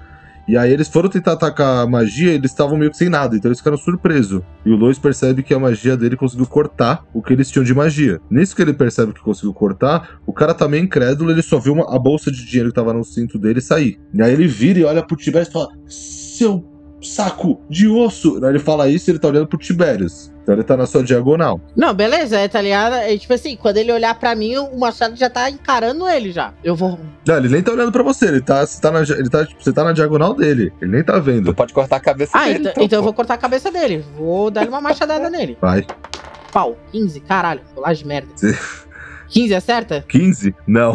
E 0.49 0.57
aí 0.57 0.72
eles 0.72 0.88
foram 0.88 1.11
tentar 1.11 1.32
atacar 1.32 1.82
a 1.84 1.86
magia 1.86 2.32
eles 2.32 2.51
estavam 2.51 2.78
meio 2.78 2.90
que 2.90 2.96
sem 2.96 3.11
nada, 3.11 3.36
então 3.36 3.51
eles 3.51 3.59
ficaram 3.59 3.76
surpresos. 3.76 4.40
E 4.64 4.70
o 4.70 4.76
Lois 4.76 4.99
percebe 4.99 5.42
que 5.42 5.53
a 5.53 5.59
magia 5.59 5.94
dele 5.94 6.16
conseguiu 6.16 6.46
cortar 6.46 7.05
o 7.12 7.22
que 7.22 7.34
eles 7.34 7.51
tinham 7.51 7.64
de 7.64 7.74
magia. 7.74 8.18
Nisso 8.30 8.57
que 8.57 8.62
ele 8.62 8.72
percebe 8.72 9.12
que 9.12 9.20
conseguiu 9.20 9.53
cortar, 9.53 10.18
o 10.26 10.32
cara 10.32 10.55
tá 10.55 10.66
meio 10.66 10.82
incrédulo, 10.82 11.30
ele 11.30 11.42
só 11.42 11.59
viu 11.59 11.74
uma- 11.74 11.94
a 11.94 11.99
bolsa 11.99 12.32
de 12.32 12.46
dinheiro 12.46 12.70
que 12.70 12.74
tava 12.74 12.94
no 12.94 13.05
cinto 13.05 13.38
dele 13.38 13.61
sair. 13.61 14.01
E 14.14 14.22
aí 14.22 14.32
ele 14.32 14.46
vira 14.46 14.78
e 14.78 14.84
olha 14.84 15.03
pro 15.03 15.16
Tiberius 15.16 15.49
e 15.49 15.53
fala: 15.53 15.68
Seu 15.86 16.64
saco 17.03 17.61
de 17.68 17.86
osso! 17.86 18.42
Aí 18.42 18.51
ele 18.51 18.59
fala 18.59 18.88
isso 18.88 19.09
e 19.09 19.12
ele 19.12 19.18
tá 19.18 19.28
olhando 19.28 19.46
pro 19.46 19.59
Tiberius. 19.59 20.32
Então 20.49 20.57
ele 20.57 20.64
tá 20.64 20.78
na 20.78 20.86
sua 20.86 21.03
diagonal. 21.03 21.61
Não, 21.76 21.92
beleza, 21.92 22.38
é, 22.38 22.49
tá 22.49 22.62
ligado? 22.62 22.94
É, 22.94 23.14
tipo 23.18 23.34
assim, 23.34 23.55
quando 23.55 23.76
ele 23.76 23.92
olhar 23.92 24.14
pra 24.18 24.34
mim, 24.34 24.57
o 24.57 24.78
machado 24.78 25.14
já 25.14 25.28
tá 25.28 25.51
encarando 25.51 26.09
ele 26.09 26.32
já. 26.32 26.55
Eu 26.64 26.74
vou. 26.74 26.99
Não, 27.26 27.36
ele 27.36 27.51
nem 27.51 27.62
tá 27.62 27.70
olhando 27.70 27.92
pra 27.92 28.03
você, 28.03 28.28
ele 28.28 28.40
tá, 28.40 28.64
você 28.64 28.80
tá, 28.80 28.90
na, 28.90 29.01
ele 29.03 29.28
tá, 29.28 29.44
tipo, 29.44 29.62
você 29.62 29.70
tá 29.74 29.84
na 29.84 29.92
diagonal 29.92 30.32
dele. 30.32 30.72
Ele 30.80 30.90
nem 30.92 31.05
tá 31.05 31.12
Tu 31.12 31.20
vendo. 31.20 31.55
pode 31.55 31.74
cortar 31.74 31.96
a 31.96 32.01
cabeça 32.01 32.30
Ah, 32.38 32.44
dele. 32.46 32.61
então, 32.61 32.70
então, 32.72 32.82
então 32.84 32.99
eu 33.01 33.03
vou 33.03 33.12
cortar 33.12 33.34
a 33.34 33.36
cabeça 33.36 33.70
dele. 33.70 34.03
Vou 34.16 34.51
dar 34.51 34.66
uma 34.66 34.80
machadada 34.80 35.28
nele. 35.28 35.59
Vai. 35.61 35.84
Pau. 36.51 36.78
15, 36.92 37.20
caralho. 37.20 37.61
Colagem 37.74 38.05
de 38.05 38.09
merda. 38.09 38.28
Sim. 38.34 38.55
15 39.28 39.55
acerta? 39.55 40.03
15? 40.09 40.55
Não. 40.66 40.94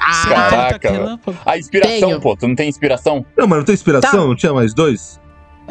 Ah, 0.00 0.28
Caraca, 0.28 0.88
relâmpago. 0.90 1.36
A 1.44 1.58
inspiração, 1.58 2.08
Tenho. 2.10 2.20
pô. 2.20 2.36
Tu 2.36 2.46
não 2.46 2.54
tem 2.54 2.68
inspiração? 2.68 3.26
Não, 3.36 3.48
mas 3.48 3.58
não 3.58 3.64
tem 3.64 3.74
inspiração? 3.74 4.10
Tá. 4.12 4.16
Não 4.18 4.36
tinha 4.36 4.52
mais 4.52 4.72
dois? 4.72 5.20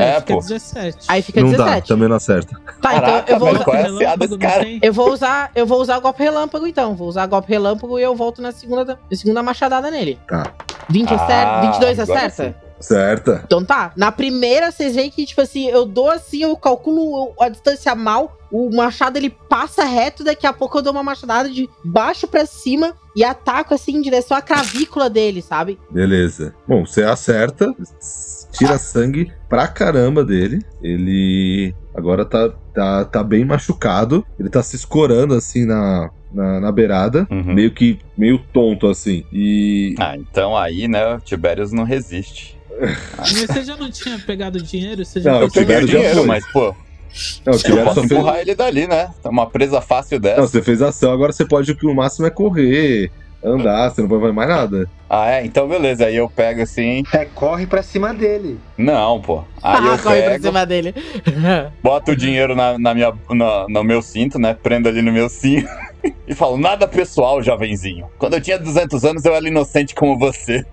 É, 0.01 0.19
fica 0.19 0.33
pô. 0.33 0.39
17. 0.39 0.97
Aí 1.07 1.21
fica 1.21 1.41
não 1.41 1.51
dá, 1.51 1.65
17. 1.65 1.87
também 1.87 2.07
não 2.09 2.15
acerta. 2.15 2.59
Tá, 2.81 2.95
então 2.95 3.01
Caraca, 3.01 3.31
eu 3.31 3.39
vou, 3.39 3.53
velho, 3.53 3.61
usar, 3.61 3.73
é 3.73 3.81
Relâmpago, 3.81 4.37
eu 4.81 4.93
vou 4.93 5.11
usar. 5.13 5.51
Eu 5.55 5.65
vou 5.65 5.81
usar 5.81 5.97
o 5.97 6.01
golpe 6.01 6.23
relâmpago, 6.23 6.67
então. 6.67 6.95
Vou 6.95 7.07
usar 7.07 7.25
golpe 7.27 7.49
relâmpago 7.49 7.99
e 7.99 8.03
eu 8.03 8.15
volto 8.15 8.41
na 8.41 8.51
segunda, 8.51 8.99
na 9.09 9.17
segunda 9.17 9.43
machadada 9.43 9.89
nele. 9.91 10.19
Tá. 10.27 10.51
20 10.89 11.11
Ah, 11.11 11.15
acerta? 11.15 11.61
22 11.61 11.99
agora 11.99 12.25
acerta? 12.25 12.71
Certa. 12.81 13.41
Então 13.45 13.63
tá. 13.63 13.91
Na 13.95 14.11
primeira, 14.11 14.71
vocês 14.71 14.95
veem 14.95 15.09
que, 15.09 15.25
tipo 15.25 15.41
assim, 15.41 15.69
eu 15.69 15.85
dou 15.85 16.09
assim, 16.09 16.41
eu 16.43 16.57
calculo 16.57 17.33
a 17.39 17.47
distância 17.47 17.93
mal. 17.95 18.37
O 18.51 18.75
machado 18.75 19.17
ele 19.17 19.29
passa 19.29 19.83
reto, 19.85 20.23
daqui 20.23 20.45
a 20.45 20.51
pouco 20.51 20.77
eu 20.77 20.81
dou 20.81 20.91
uma 20.91 21.03
machadada 21.03 21.49
de 21.49 21.69
baixo 21.85 22.27
pra 22.27 22.45
cima 22.45 22.93
e 23.15 23.23
ataco 23.23 23.73
assim 23.73 23.95
em 23.95 24.01
direção 24.01 24.35
à 24.35 24.41
cravícula 24.41 25.09
dele, 25.09 25.41
sabe? 25.41 25.79
Beleza. 25.89 26.53
Bom, 26.67 26.85
você 26.85 27.03
acerta, 27.03 27.73
tira 28.51 28.77
sangue 28.77 29.31
pra 29.49 29.67
caramba 29.67 30.23
dele. 30.23 30.59
Ele 30.81 31.73
agora 31.95 32.25
tá, 32.25 32.49
tá, 32.73 33.05
tá 33.05 33.23
bem 33.23 33.45
machucado. 33.45 34.25
Ele 34.39 34.49
tá 34.49 34.61
se 34.63 34.75
escorando 34.75 35.33
assim 35.33 35.65
na, 35.65 36.09
na, 36.33 36.59
na 36.59 36.71
beirada. 36.71 37.27
Uhum. 37.29 37.53
Meio 37.53 37.71
que. 37.71 37.99
meio 38.17 38.37
tonto 38.37 38.87
assim. 38.87 39.23
E. 39.31 39.95
Ah, 39.99 40.15
então 40.17 40.55
aí, 40.57 40.87
né, 40.87 41.15
o 41.15 41.19
Tiberius 41.19 41.71
não 41.71 41.83
resiste. 41.83 42.57
Mas 43.17 43.31
você 43.33 43.63
já 43.63 43.75
não 43.77 43.91
tinha 43.91 44.17
pegado 44.19 44.61
dinheiro? 44.61 45.05
Você 45.05 45.21
já 45.21 45.31
Não, 45.33 45.45
o 45.45 45.49
já 45.49 45.63
dinheiro, 45.81 46.17
foi. 46.17 46.25
mas, 46.25 46.47
pô, 46.51 46.73
Não, 47.45 47.53
o 47.53 47.55
eu 47.77 47.83
posso 47.83 47.99
fez. 48.01 48.11
empurrar 48.11 48.39
ele 48.39 48.55
dali, 48.55 48.87
né? 48.87 49.09
É 49.23 49.29
uma 49.29 49.45
presa 49.45 49.81
fácil 49.81 50.15
Não, 50.15 50.21
dessa. 50.21 50.41
você 50.47 50.61
fez 50.63 50.81
ação, 50.81 51.11
agora 51.11 51.31
você 51.31 51.45
pode. 51.45 51.71
O 51.71 51.75
que 51.75 51.85
o 51.85 51.93
máximo 51.93 52.25
é 52.25 52.29
correr, 52.31 53.11
andar, 53.43 53.89
você 53.89 54.01
não 54.01 54.07
vai 54.09 54.19
fazer 54.19 54.31
mais 54.33 54.49
nada. 54.49 54.89
Ah, 55.09 55.29
é? 55.31 55.45
Então 55.45 55.67
beleza. 55.67 56.05
Aí 56.05 56.15
eu 56.15 56.29
pego 56.29 56.61
assim. 56.61 57.03
É, 57.13 57.25
corre 57.25 57.65
pra 57.67 57.83
cima 57.83 58.13
dele. 58.13 58.59
Não, 58.77 59.19
pô. 59.21 59.43
Aí 59.61 59.85
eu 59.85 59.93
Ah, 59.93 59.97
corre 60.01 60.21
pra 60.21 60.31
pego, 60.31 60.43
cima 60.45 60.65
dele. 60.65 60.93
boto 61.83 62.11
o 62.11 62.15
dinheiro 62.15 62.55
na, 62.55 62.77
na 62.79 62.93
minha, 62.93 63.13
na- 63.29 63.65
no 63.69 63.83
meu 63.83 64.01
cinto, 64.01 64.39
né? 64.39 64.55
Prendo 64.61 64.87
ali 64.87 65.01
no 65.01 65.11
meu 65.11 65.29
cinto. 65.29 65.67
E 66.27 66.33
falo, 66.33 66.57
nada 66.57 66.87
pessoal, 66.87 67.43
jovenzinho. 67.43 68.07
Quando 68.17 68.33
eu 68.33 68.41
tinha 68.41 68.57
200 68.57 69.03
anos, 69.05 69.23
eu 69.23 69.35
era 69.35 69.47
inocente 69.47 69.93
como 69.93 70.17
você. 70.17 70.65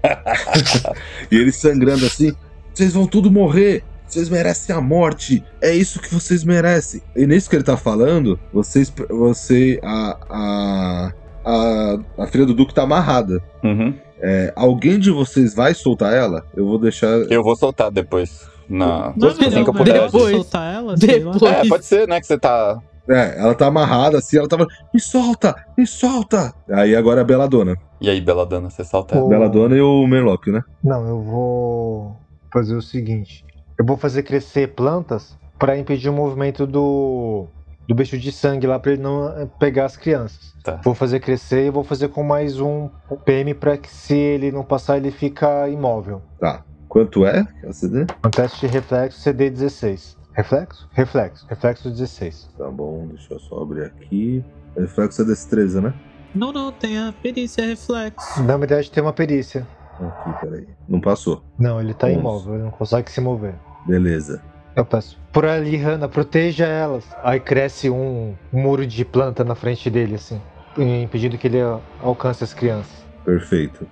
E 1.30 1.36
ele 1.36 1.52
sangrando 1.52 2.06
assim: 2.06 2.32
vocês 2.72 2.94
vão 2.94 3.06
tudo 3.06 3.30
morrer. 3.30 3.82
Vocês 4.06 4.30
merecem 4.30 4.74
a 4.74 4.80
morte. 4.80 5.44
É 5.60 5.70
isso 5.74 6.00
que 6.00 6.14
vocês 6.14 6.44
merecem. 6.44 7.02
E 7.14 7.26
nisso 7.26 7.50
que 7.50 7.56
ele 7.56 7.62
tá 7.64 7.76
falando, 7.76 8.40
vocês. 8.52 8.90
Você. 9.10 9.78
A. 9.82 10.16
A, 10.30 11.12
a, 11.48 11.98
a 12.24 12.26
filha 12.26 12.44
do 12.44 12.54
Duque 12.54 12.74
tá 12.74 12.82
amarrada. 12.82 13.42
Uhum. 13.64 13.94
É, 14.20 14.52
alguém 14.54 14.98
de 14.98 15.10
vocês 15.10 15.54
vai 15.54 15.72
soltar 15.72 16.12
ela? 16.12 16.44
Eu 16.54 16.66
vou 16.66 16.78
deixar. 16.78 17.08
Eu 17.30 17.42
vou 17.42 17.56
soltar 17.56 17.90
depois. 17.90 18.46
Na... 18.68 19.14
Não 19.16 19.28
assim 19.28 19.40
melhor 19.40 19.64
que 19.64 19.70
eu 19.70 19.74
puder. 19.74 20.04
Depois. 20.04 20.34
soltar 20.36 20.74
ela? 20.74 20.94
Depois. 20.94 21.42
É, 21.42 21.68
pode 21.68 21.84
ser, 21.86 22.06
né? 22.06 22.20
Que 22.20 22.26
você 22.26 22.38
tá. 22.38 22.78
É, 23.08 23.40
ela 23.40 23.54
tá 23.54 23.66
amarrada 23.66 24.18
assim, 24.18 24.36
ela 24.36 24.48
tava. 24.48 24.66
Me 24.92 25.00
solta! 25.00 25.54
Me 25.76 25.86
solta! 25.86 26.52
Aí 26.70 26.94
agora 26.94 27.20
é 27.20 27.22
a 27.22 27.26
Beladona. 27.26 27.74
E 28.00 28.10
aí, 28.10 28.20
Beladana, 28.20 28.68
você 28.68 28.84
solta 28.84 29.16
ela? 29.16 29.24
Ô. 29.24 29.28
Beladona 29.28 29.74
e 29.74 29.80
o 29.80 30.06
Merlock, 30.06 30.50
né? 30.52 30.62
Não, 30.84 31.08
eu 31.08 31.22
vou 31.22 32.16
fazer 32.52 32.76
o 32.76 32.82
seguinte. 32.82 33.46
Eu 33.78 33.86
vou 33.86 33.96
fazer 33.96 34.24
crescer 34.24 34.74
plantas 34.74 35.38
pra 35.58 35.78
impedir 35.78 36.10
o 36.10 36.12
movimento 36.12 36.66
do 36.66 37.46
do 37.88 37.94
bicho 37.94 38.18
de 38.18 38.30
sangue 38.30 38.66
lá 38.66 38.78
pra 38.78 38.92
ele 38.92 39.02
não 39.02 39.26
eh, 39.30 39.48
pegar 39.58 39.86
as 39.86 39.96
crianças. 39.96 40.54
Tá. 40.62 40.78
Vou 40.84 40.94
fazer 40.94 41.20
crescer 41.20 41.66
e 41.66 41.70
vou 41.70 41.82
fazer 41.82 42.08
com 42.08 42.22
mais 42.22 42.60
um 42.60 42.90
PM 43.24 43.54
pra 43.54 43.78
que 43.78 43.88
se 43.88 44.14
ele 44.14 44.52
não 44.52 44.62
passar 44.62 44.98
ele 44.98 45.10
fica 45.10 45.66
imóvel. 45.70 46.20
Tá. 46.38 46.62
Quanto 46.86 47.24
é? 47.24 47.46
a 47.66 47.72
CD? 47.72 48.06
Um 48.24 48.30
teste 48.30 48.66
de 48.66 48.72
reflexo 48.72 49.18
CD 49.20 49.48
16. 49.48 50.18
Reflexo? 50.34 50.88
Reflexo. 50.92 51.46
Reflexo 51.48 51.90
16. 51.90 52.50
Tá 52.58 52.70
bom, 52.70 53.06
deixa 53.08 53.32
eu 53.34 53.40
só 53.40 53.62
abrir 53.62 53.84
aqui. 53.84 54.44
Reflexo 54.76 55.22
é 55.22 55.24
destreza, 55.24 55.80
né? 55.80 55.94
Não, 56.34 56.52
não, 56.52 56.70
tem 56.70 56.98
a 56.98 57.12
perícia 57.22 57.64
reflexo. 57.64 58.42
Na 58.42 58.56
verdade 58.58 58.90
tem 58.90 59.02
uma 59.02 59.14
perícia. 59.14 59.66
Aqui, 59.98 60.40
peraí. 60.40 60.68
Não 60.86 61.00
passou. 61.00 61.42
Não, 61.58 61.80
ele 61.80 61.94
tá 61.94 62.06
Nossa. 62.06 62.20
imóvel, 62.20 62.54
ele 62.54 62.64
não 62.64 62.70
consegue 62.70 63.10
se 63.10 63.20
mover. 63.20 63.54
Beleza. 63.86 64.42
Eu 64.78 64.84
peço. 64.84 65.18
Por 65.32 65.44
ali, 65.44 65.76
Hannah, 65.76 66.08
proteja 66.08 66.64
elas. 66.64 67.04
Aí 67.24 67.40
cresce 67.40 67.90
um, 67.90 68.34
muro 68.52 68.86
de 68.86 69.04
planta 69.04 69.42
na 69.42 69.56
frente 69.56 69.90
dele, 69.90 70.14
assim. 70.14 70.40
Impedindo 70.78 71.36
que 71.36 71.48
ele 71.48 71.58
alcance 72.00 72.44
as 72.44 72.54
crianças. 72.54 73.04
Perfeito. 73.24 73.84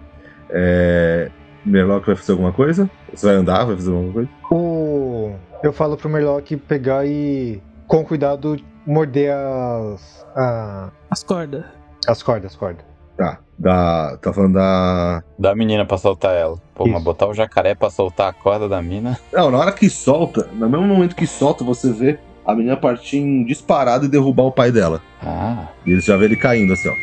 É... 0.48 1.28
Merlock 1.64 2.06
vai 2.06 2.14
fazer 2.14 2.30
alguma 2.30 2.52
coisa? 2.52 2.88
Você 3.12 3.26
vai 3.26 3.34
andar? 3.34 3.64
Vai 3.64 3.74
fazer 3.74 3.90
alguma 3.90 4.12
coisa? 4.12 4.28
O... 4.48 5.34
Eu 5.60 5.72
falo 5.72 5.96
pro 5.96 6.08
Merlock 6.08 6.56
pegar 6.56 7.04
e, 7.04 7.60
com 7.88 8.04
cuidado, 8.04 8.56
morder 8.86 9.32
as. 9.34 10.24
a- 10.36 10.90
As 11.10 11.24
cordas. 11.24 11.64
as 12.06 12.22
cordas, 12.22 12.52
as 12.52 12.56
cordas. 12.56 12.84
Tá. 13.16 13.38
Da... 13.58 14.18
Tá 14.18 14.32
falando 14.32 14.54
da. 14.54 15.22
Da 15.38 15.54
menina 15.54 15.84
pra 15.86 15.96
soltar 15.96 16.34
ela. 16.34 16.56
Pô, 16.74 16.84
mas 16.84 16.96
Isso. 16.96 17.04
botar 17.04 17.26
o 17.26 17.34
jacaré 17.34 17.74
pra 17.74 17.88
soltar 17.90 18.28
a 18.28 18.32
corda 18.32 18.68
da 18.68 18.82
mina. 18.82 19.18
Não, 19.32 19.50
na 19.50 19.58
hora 19.58 19.72
que 19.72 19.88
solta, 19.88 20.48
no 20.52 20.68
mesmo 20.68 20.86
momento 20.86 21.16
que 21.16 21.26
solta, 21.26 21.64
você 21.64 21.92
vê 21.92 22.18
a 22.44 22.54
menina 22.54 22.76
partir 22.76 23.18
em 23.18 23.44
disparado 23.44 24.04
e 24.04 24.08
derrubar 24.08 24.44
o 24.44 24.52
pai 24.52 24.70
dela. 24.70 25.00
Ah. 25.22 25.68
E 25.86 25.92
eles 25.92 26.04
já 26.04 26.16
vê 26.16 26.26
ele 26.26 26.36
caindo 26.36 26.72
assim, 26.72 26.88
ó. 26.88 26.94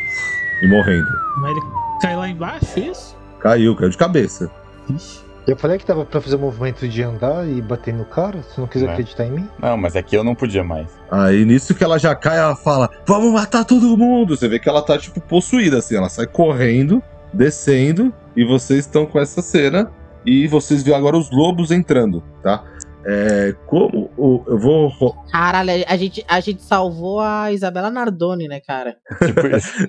E 0.63 0.69
morrendo. 0.69 1.07
Mas 1.37 1.51
ele 1.51 1.61
cai 2.01 2.15
lá 2.15 2.29
embaixo, 2.29 2.79
isso? 2.79 3.17
Caiu, 3.39 3.75
caiu 3.75 3.89
de 3.89 3.97
cabeça. 3.97 4.49
Ixi. 4.89 5.22
Eu 5.45 5.57
falei 5.57 5.77
que 5.77 5.85
dava 5.85 6.05
pra 6.05 6.21
fazer 6.21 6.37
o 6.37 6.39
movimento 6.39 6.87
de 6.87 7.03
andar 7.03 7.45
e 7.47 7.61
bater 7.61 7.93
no 7.93 8.05
cara, 8.05 8.41
se 8.43 8.59
não 8.59 8.67
quiser 8.67 8.87
É. 8.87 8.91
acreditar 8.91 9.25
em 9.25 9.31
mim. 9.31 9.49
Não, 9.59 9.75
mas 9.75 9.95
aqui 9.95 10.15
eu 10.15 10.23
não 10.23 10.33
podia 10.35 10.63
mais. 10.63 10.87
Aí 11.11 11.43
nisso 11.43 11.75
que 11.75 11.83
ela 11.83 11.97
já 11.99 12.15
cai, 12.15 12.37
ela 12.39 12.55
fala: 12.55 12.89
Vamos 13.05 13.33
matar 13.33 13.65
todo 13.65 13.97
mundo! 13.97 14.37
Você 14.37 14.47
vê 14.47 14.57
que 14.57 14.69
ela 14.69 14.81
tá, 14.81 14.97
tipo, 14.97 15.19
possuída, 15.19 15.79
assim. 15.79 15.97
Ela 15.97 16.07
sai 16.09 16.27
correndo, 16.27 17.03
descendo, 17.33 18.13
e 18.35 18.45
vocês 18.45 18.79
estão 18.81 19.05
com 19.05 19.19
essa 19.19 19.41
cena. 19.41 19.91
E 20.25 20.47
vocês 20.47 20.81
viram 20.81 20.97
agora 20.97 21.17
os 21.17 21.29
lobos 21.29 21.69
entrando, 21.71 22.23
tá? 22.41 22.63
É. 23.05 23.53
Como. 23.67 24.09
o- 24.17 24.41
eu 24.47 24.57
vou. 24.57 24.89
Caralho, 25.29 25.71
a 25.85 25.97
gente, 25.97 26.23
a 26.25 26.39
gente 26.39 26.61
salvou 26.63 27.19
a 27.19 27.51
Isabela 27.51 27.89
Nardoni, 27.89 28.47
né, 28.47 28.61
cara? 28.65 28.95
Tipo 29.25 29.45
isso. 29.57 29.87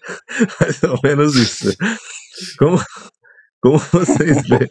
Mais 0.60 0.82
ou 0.82 0.98
menos 1.04 1.36
isso. 1.36 1.72
Como, 2.58 2.80
como 3.64 3.78
vocês 3.78 4.42
vê. 4.48 4.68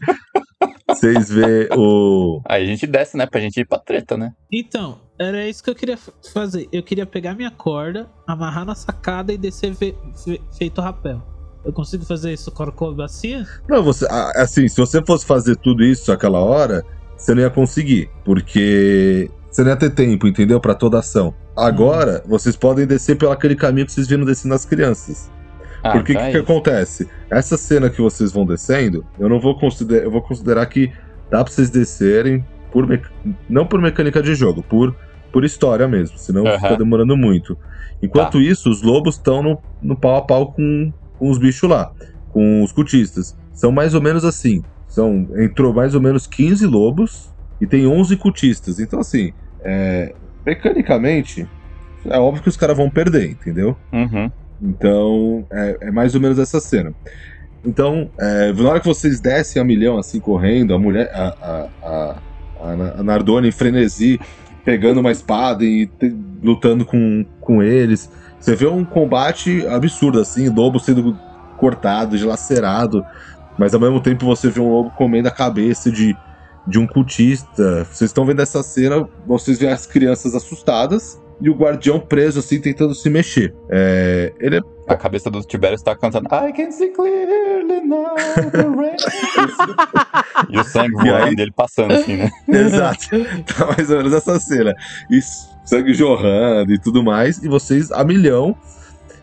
Vocês 0.88 1.30
vê 1.30 1.68
o. 1.76 2.40
Aí 2.48 2.64
a 2.64 2.68
gente 2.68 2.86
desce, 2.86 3.18
né? 3.18 3.26
Pra 3.26 3.42
gente 3.42 3.60
ir 3.60 3.66
pra 3.66 3.80
treta, 3.80 4.16
né? 4.16 4.32
Então, 4.52 5.00
era 5.20 5.48
isso 5.48 5.64
que 5.64 5.70
eu 5.70 5.76
queria 5.76 5.98
fazer. 6.32 6.68
Eu 6.72 6.84
queria 6.84 7.06
pegar 7.06 7.34
minha 7.34 7.50
corda, 7.50 8.08
amarrar 8.28 8.66
na 8.66 8.76
sacada 8.76 9.34
e 9.34 9.38
descer 9.38 9.74
fe- 9.74 9.96
fe- 10.24 10.42
feito 10.58 10.80
rapel. 10.82 11.22
Eu 11.66 11.74
consigo 11.74 12.06
fazer 12.06 12.34
isso 12.34 12.52
com 12.52 12.64
a 12.64 12.68
acrobacia? 12.68 13.46
Não, 13.68 13.82
você. 13.82 14.06
Assim, 14.36 14.68
se 14.68 14.78
você 14.78 15.02
fosse 15.04 15.26
fazer 15.26 15.56
tudo 15.56 15.84
isso 15.84 16.12
aquela 16.12 16.40
hora, 16.40 16.84
você 17.18 17.34
não 17.34 17.42
ia 17.42 17.50
conseguir. 17.50 18.10
Porque 18.24 19.32
você 19.50 19.64
não 19.64 19.72
ia 19.72 19.78
ter 19.78 19.90
tempo, 19.90 20.28
entendeu? 20.28 20.60
Pra 20.60 20.76
toda 20.76 21.00
ação. 21.00 21.34
Agora, 21.56 22.22
vocês 22.28 22.56
podem 22.56 22.86
descer 22.86 23.18
pelo 23.18 23.32
aquele 23.32 23.56
caminho 23.56 23.86
que 23.86 23.94
vocês 23.94 24.08
viram 24.08 24.26
descendo 24.26 24.54
as 24.54 24.66
crianças. 24.66 25.32
Ah, 25.84 25.92
Porque 25.92 26.14
o 26.14 26.16
que, 26.16 26.22
é 26.22 26.32
que 26.32 26.38
acontece? 26.38 27.10
Essa 27.30 27.58
cena 27.58 27.90
que 27.90 28.02
vocês 28.02 28.32
vão 28.32 28.46
descendo, 28.46 29.06
eu 29.20 29.28
não 29.28 29.40
vou 29.40 29.58
considerar. 29.60 30.04
Eu 30.04 30.12
vou 30.12 30.22
considerar 30.22 30.66
que 30.68 30.92
dá 31.30 31.44
pra 31.44 31.52
vocês 31.52 31.70
descerem 31.70 32.44
por 32.72 32.88
não 33.50 33.66
por 33.68 33.82
mecânica 33.82 34.22
de 34.22 34.34
jogo, 34.34 34.64
por, 34.64 34.96
por 35.32 35.44
história 35.44 35.88
mesmo. 35.88 36.18
Senão 36.18 36.48
Aham. 36.48 36.60
fica 36.60 36.78
demorando 36.78 37.18
muito. 37.18 37.58
Enquanto 38.02 38.34
Tá. 38.34 38.40
isso, 38.40 38.70
os 38.70 38.82
lobos 38.82 39.16
estão 39.16 39.44
no, 39.44 39.58
no 39.82 39.96
pau 39.96 40.16
a 40.16 40.22
pau 40.22 40.54
com, 40.54 40.92
com 41.20 41.30
os 41.30 41.38
bichos 41.38 41.70
lá, 41.70 41.92
com 42.32 42.64
os 42.64 42.72
cultistas. 42.72 43.36
São 43.52 43.72
mais 43.72 43.94
ou 43.94 44.02
menos 44.02 44.24
assim. 44.26 44.64
São, 44.88 45.28
entrou 45.38 45.74
mais 45.74 45.96
ou 45.96 46.02
menos 46.02 46.28
15 46.28 46.66
lobos 46.66 47.34
e 47.60 47.68
tem 47.68 47.86
11 47.88 48.16
cultistas. 48.18 48.80
Então, 48.80 49.00
assim, 49.00 49.34
é, 49.64 50.14
mecanicamente, 50.46 51.48
é 52.06 52.18
óbvio 52.18 52.44
que 52.44 52.50
os 52.50 52.58
caras 52.58 52.76
vão 52.78 52.90
perder, 52.90 53.30
entendeu? 53.32 53.76
Uhum. 53.92 54.32
Então, 54.62 55.46
é, 55.52 55.78
é 55.82 55.92
mais 55.92 56.16
ou 56.16 56.22
menos 56.22 56.40
essa 56.40 56.60
cena. 56.60 56.94
Então, 57.66 58.10
é, 58.20 58.52
na 58.54 58.70
hora 58.70 58.80
que 58.80 58.88
vocês 58.88 59.20
descem 59.20 59.62
a 59.62 59.66
milhão, 59.66 59.98
assim, 59.98 60.20
correndo, 60.20 60.74
a 60.74 60.80
mulher, 60.80 61.10
a, 61.14 61.28
a, 61.42 61.68
a, 61.90 62.16
a, 62.72 62.76
Na- 62.76 62.92
a 63.00 63.04
Nardone 63.04 63.48
em 63.48 63.52
frenesi, 63.52 64.20
pegando 64.66 65.00
uma 65.00 65.12
espada 65.12 65.64
e 65.64 65.88
te- 65.88 66.16
lutando 66.42 66.86
com, 66.86 67.26
com 67.40 67.64
eles. 67.64 68.10
Você 68.40 68.56
vê 68.56 68.68
um 68.68 68.84
combate 68.84 69.66
absurdo, 69.68 70.20
assim, 70.20 70.50
lobo 70.50 70.80
sendo 70.80 71.18
cortado, 71.58 72.18
dilacerado. 72.18 73.06
Mas 73.58 73.74
ao 73.74 73.80
mesmo 73.80 74.02
tempo 74.02 74.26
você 74.26 74.50
vê 74.50 74.60
um 74.60 74.70
lobo 74.70 74.90
comendo 74.92 75.28
a 75.30 75.32
cabeça 75.32 75.90
de, 75.90 76.18
de 76.68 76.80
um 76.80 76.88
cultista. 76.88 77.86
Vocês 77.86 78.10
estão 78.10 78.26
vendo 78.26 78.42
essa 78.42 78.62
cena, 78.62 79.08
vocês 79.26 79.60
veem 79.60 79.72
as 79.72 79.86
crianças 79.86 80.36
assustadas 80.36 81.22
e 81.44 81.50
o 81.50 81.54
guardião 81.54 82.00
preso, 82.00 82.40
assim, 82.40 82.58
tentando 82.58 82.96
se 82.96 83.10
mexer. 83.10 83.54
É, 83.70 84.32
ele 84.40 84.60
é 84.60 84.62
A 84.88 84.96
cabeça 84.96 85.30
do 85.30 85.42
Tiberius 85.42 85.82
tá 85.82 85.94
cantando 85.94 86.28
I 86.28 86.54
can 86.54 86.72
see 86.72 86.88
clearly 86.88 87.82
now 87.86 88.16
the 88.50 88.62
rain. 88.62 88.96
e 90.50 90.58
o 90.58 90.64
sangue 90.64 90.96
aí? 91.02 91.10
voando 91.10 91.36
dele 91.36 91.52
passando 91.54 91.96
assim, 91.96 92.16
né? 92.16 92.32
Exato. 92.48 93.10
Tá 93.58 93.66
mais 93.66 93.90
ou 93.90 93.98
menos 93.98 94.14
essa 94.14 94.40
cena. 94.40 94.74
E 95.12 95.20
sangue 95.66 95.94
jorrando 95.94 96.72
e 96.72 96.80
tudo 96.80 97.04
mais. 97.04 97.44
E 97.44 97.50
vocês 97.50 97.92
a 97.92 98.06
milhão. 98.06 98.56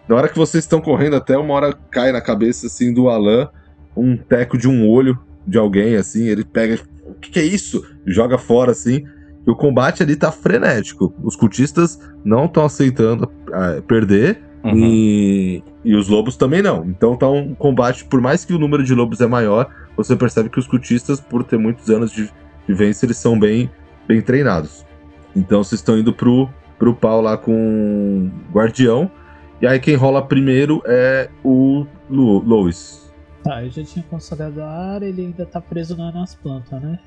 Na 0.06 0.16
hora 0.16 0.28
que 0.28 0.36
vocês 0.36 0.64
estão 0.64 0.78
correndo, 0.78 1.16
até 1.16 1.38
uma 1.38 1.54
hora 1.54 1.72
cai 1.90 2.12
na 2.12 2.20
cabeça 2.20 2.66
assim 2.66 2.92
do 2.92 3.08
Alan 3.08 3.48
um 3.96 4.14
teco 4.14 4.58
de 4.58 4.68
um 4.68 4.86
olho 4.86 5.18
de 5.46 5.56
alguém, 5.56 5.96
assim. 5.96 6.26
Ele 6.26 6.44
pega. 6.44 6.78
O 7.06 7.14
que, 7.14 7.30
que 7.30 7.40
é 7.40 7.44
isso? 7.44 7.82
Joga 8.04 8.36
fora 8.36 8.72
assim. 8.72 9.06
E 9.46 9.50
o 9.50 9.56
combate 9.56 10.02
ali 10.02 10.16
tá 10.16 10.30
frenético. 10.30 11.14
Os 11.22 11.34
cultistas 11.34 11.98
não 12.24 12.44
estão 12.44 12.64
aceitando 12.64 13.30
ah, 13.52 13.80
perder. 13.86 14.42
Uhum. 14.62 14.76
E, 14.76 15.62
e 15.82 15.96
os 15.96 16.08
lobos 16.08 16.36
também 16.36 16.60
não. 16.60 16.84
Então 16.84 17.16
tá 17.16 17.28
um 17.28 17.54
combate, 17.54 18.04
por 18.04 18.20
mais 18.20 18.44
que 18.44 18.52
o 18.52 18.58
número 18.58 18.84
de 18.84 18.94
lobos 18.94 19.20
é 19.22 19.26
maior, 19.26 19.70
você 19.96 20.14
percebe 20.14 20.50
que 20.50 20.58
os 20.58 20.66
cultistas, 20.66 21.18
por 21.18 21.42
ter 21.44 21.58
muitos 21.58 21.88
anos 21.88 22.12
de 22.12 22.30
vivência, 22.68 23.06
eles 23.06 23.16
são 23.16 23.38
bem, 23.38 23.70
bem 24.06 24.20
treinados. 24.20 24.84
Então 25.34 25.64
vocês 25.64 25.80
estão 25.80 25.96
indo 25.98 26.12
pro, 26.12 26.48
pro 26.78 26.94
pau 26.94 27.22
lá 27.22 27.38
com 27.38 28.30
o 28.50 28.52
guardião. 28.52 29.10
E 29.62 29.66
aí 29.66 29.78
quem 29.80 29.94
rola 29.94 30.26
primeiro 30.26 30.82
é 30.84 31.30
o 31.42 31.86
Lu, 32.08 32.40
Lois. 32.40 33.10
Tá, 33.42 33.64
eu 33.64 33.70
já 33.70 33.82
tinha 33.82 34.04
consagrado 34.04 34.62
a 34.62 34.68
área, 34.68 35.06
ele 35.06 35.22
ainda 35.22 35.46
tá 35.46 35.60
preso 35.60 35.96
na- 35.96 36.12
nas 36.12 36.34
plantas, 36.34 36.82
né? 36.82 36.98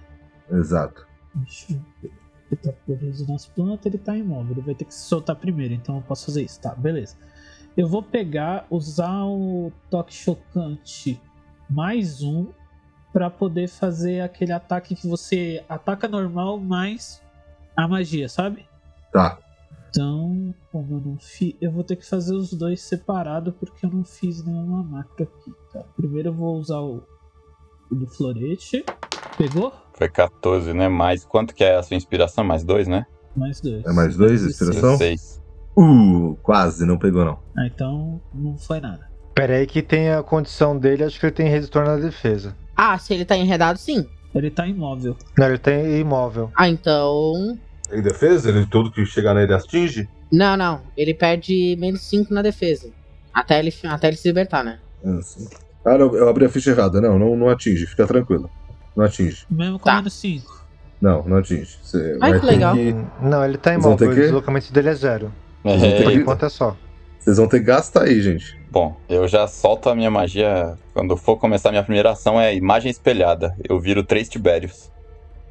Exato. 0.52 1.06
Deixa 1.36 1.80
eu 2.54 2.58
ver. 2.62 2.70
Ele 2.88 2.98
tá 2.98 2.98
preso 3.00 3.32
nas 3.32 3.46
plantas, 3.46 3.86
ele 3.86 3.98
tá 3.98 4.18
imóvel. 4.18 4.52
Ele 4.52 4.62
vai 4.62 4.76
ter 4.76 4.86
que 4.86 4.94
se 4.94 5.06
soltar 5.06 5.36
primeiro, 5.36 5.74
então 5.74 5.98
eu 5.98 6.02
posso 6.02 6.26
fazer 6.26 6.44
isso. 6.44 6.62
Tá, 6.62 6.74
beleza. 6.76 7.16
Eu 7.76 7.88
vou 7.88 8.04
pegar, 8.04 8.68
usar 8.70 9.26
o 9.26 9.72
toque 9.90 10.14
chocante 10.14 11.20
mais 11.70 12.22
um 12.22 12.48
pra 13.12 13.30
poder 13.30 13.68
fazer 13.68 14.22
aquele 14.22 14.52
ataque 14.52 14.96
que 14.96 15.08
você 15.08 15.64
ataca 15.68 16.08
normal 16.08 16.60
mais 16.60 17.22
a 17.76 17.88
magia, 17.88 18.30
sabe? 18.30 18.68
Tá. 19.12 19.40
Então, 19.90 20.54
como 20.72 20.96
eu 20.96 21.02
não 21.02 21.18
fiz. 21.20 21.56
Eu 21.62 21.72
vou 21.72 21.84
ter 21.84 21.96
que 21.96 22.06
fazer 22.08 22.34
os 22.34 22.52
dois 22.52 22.82
separados 22.82 23.54
porque 23.60 23.86
eu 23.86 23.92
não 23.92 24.04
fiz 24.04 24.44
nenhuma 24.44 24.84
marca 24.84 25.24
aqui. 25.24 25.52
Tá? 25.72 25.84
Primeiro 25.96 26.30
eu 26.30 26.34
vou 26.34 26.58
usar 26.58 26.80
o, 26.80 27.04
o 27.92 27.96
do 27.96 28.08
florete. 28.08 28.84
Pegou? 29.38 29.74
Foi 29.94 30.10
14, 30.10 30.74
né? 30.74 30.88
Mais 30.88 31.24
quanto 31.24 31.54
que 31.54 31.64
é 31.64 31.76
a 31.76 31.84
sua 31.84 31.96
inspiração? 31.96 32.44
Mais 32.44 32.64
dois, 32.64 32.88
né? 32.88 33.06
Mais 33.36 33.60
dois. 33.60 33.86
É 33.86 33.92
mais 33.92 34.16
dois, 34.16 34.44
inspiração? 34.44 34.98
16. 34.98 35.42
Uh, 35.76 36.36
quase, 36.44 36.86
não 36.86 36.98
pegou 36.98 37.26
não. 37.26 37.40
Ah, 37.58 37.66
então 37.66 38.22
não 38.34 38.58
foi 38.58 38.80
nada. 38.80 39.10
Pera 39.34 39.56
aí 39.56 39.66
que 39.66 39.82
tem 39.82 40.12
a 40.12 40.22
condição 40.22 40.78
dele, 40.78 41.04
acho 41.04 41.20
que 41.20 41.26
ele 41.26 41.34
tem 41.34 41.48
retorno 41.48 41.90
na 41.90 41.98
defesa. 41.98 42.56
Ah, 42.76 42.98
se 42.98 43.14
ele 43.14 43.26
tá 43.26 43.36
enredado, 43.36 43.80
sim. 43.80 44.06
Ele 44.34 44.52
tá 44.52 44.68
imóvel. 44.68 45.16
Não, 45.38 45.48
ele 45.48 45.58
tem 45.58 46.00
imóvel. 46.00 46.52
Ah, 46.56 46.68
então. 46.68 47.58
Em 47.92 48.02
defesa, 48.02 48.50
ele 48.50 48.66
tudo 48.66 48.92
que 48.92 49.06
chegar 49.06 49.34
nele 49.34 49.54
atinge? 49.54 50.08
Não, 50.32 50.58
não. 50.58 50.82
Ele 50.98 51.14
perde 51.14 51.76
menos 51.80 52.02
5 52.02 52.34
na 52.34 52.42
defesa. 52.42 52.90
Até 53.34 53.60
ele, 53.60 53.74
até 53.84 54.08
ele 54.08 54.18
se 54.18 54.28
libertar, 54.28 54.64
né? 54.64 54.80
Ah, 55.04 55.22
sim. 55.22 55.48
Ah, 55.86 55.98
não, 55.98 56.16
eu 56.16 56.30
abri 56.30 56.46
a 56.46 56.50
ficha 56.50 56.72
errada. 56.72 57.02
Não, 57.02 57.20
não, 57.20 57.36
não 57.36 57.50
atinge, 57.50 57.86
fica 57.86 58.08
tranquilo. 58.08 58.50
Não 58.96 59.06
atinge. 59.06 59.46
Mesmo 59.50 59.80
com 59.80 59.86
Tá. 59.86 59.96
menos 59.98 60.14
5. 60.14 60.64
Não, 61.02 61.24
não 61.24 61.38
atinge. 61.38 61.78
Você 61.82 62.18
Ai, 62.22 62.32
vai 62.32 62.40
que 62.40 62.46
legal. 62.46 62.76
Não, 63.22 63.44
ele 63.44 63.58
tá 63.58 63.74
imóvel, 63.74 64.10
o 64.10 64.14
que- 64.14 64.22
deslocamento 64.22 64.72
dele 64.72 64.90
é 64.90 64.94
zero. 64.96 65.34
É, 65.64 66.02
Por 66.04 66.12
enquanto 66.12 66.46
é 66.46 66.50
só. 66.50 66.76
Vocês 67.20 67.38
vão 67.38 67.48
ter 67.48 67.60
que 67.60 67.66
gastar 67.66 68.04
aí, 68.04 68.22
gente. 68.22 68.60
Bom, 68.70 68.98
eu 69.08 69.28
já 69.28 69.48
solto 69.48 69.90
a 69.90 69.96
minha 69.96 70.12
magia. 70.12 70.78
Quando 70.94 71.16
for 71.16 71.38
começar 71.38 71.72
minha 71.72 71.84
primeira 71.84 72.12
ação 72.12 72.40
é 72.40 72.54
imagem 72.54 72.92
espelhada. 72.92 73.56
Eu 73.68 73.80
viro 73.80 74.04
três 74.04 74.28
Tibérios. 74.28 74.92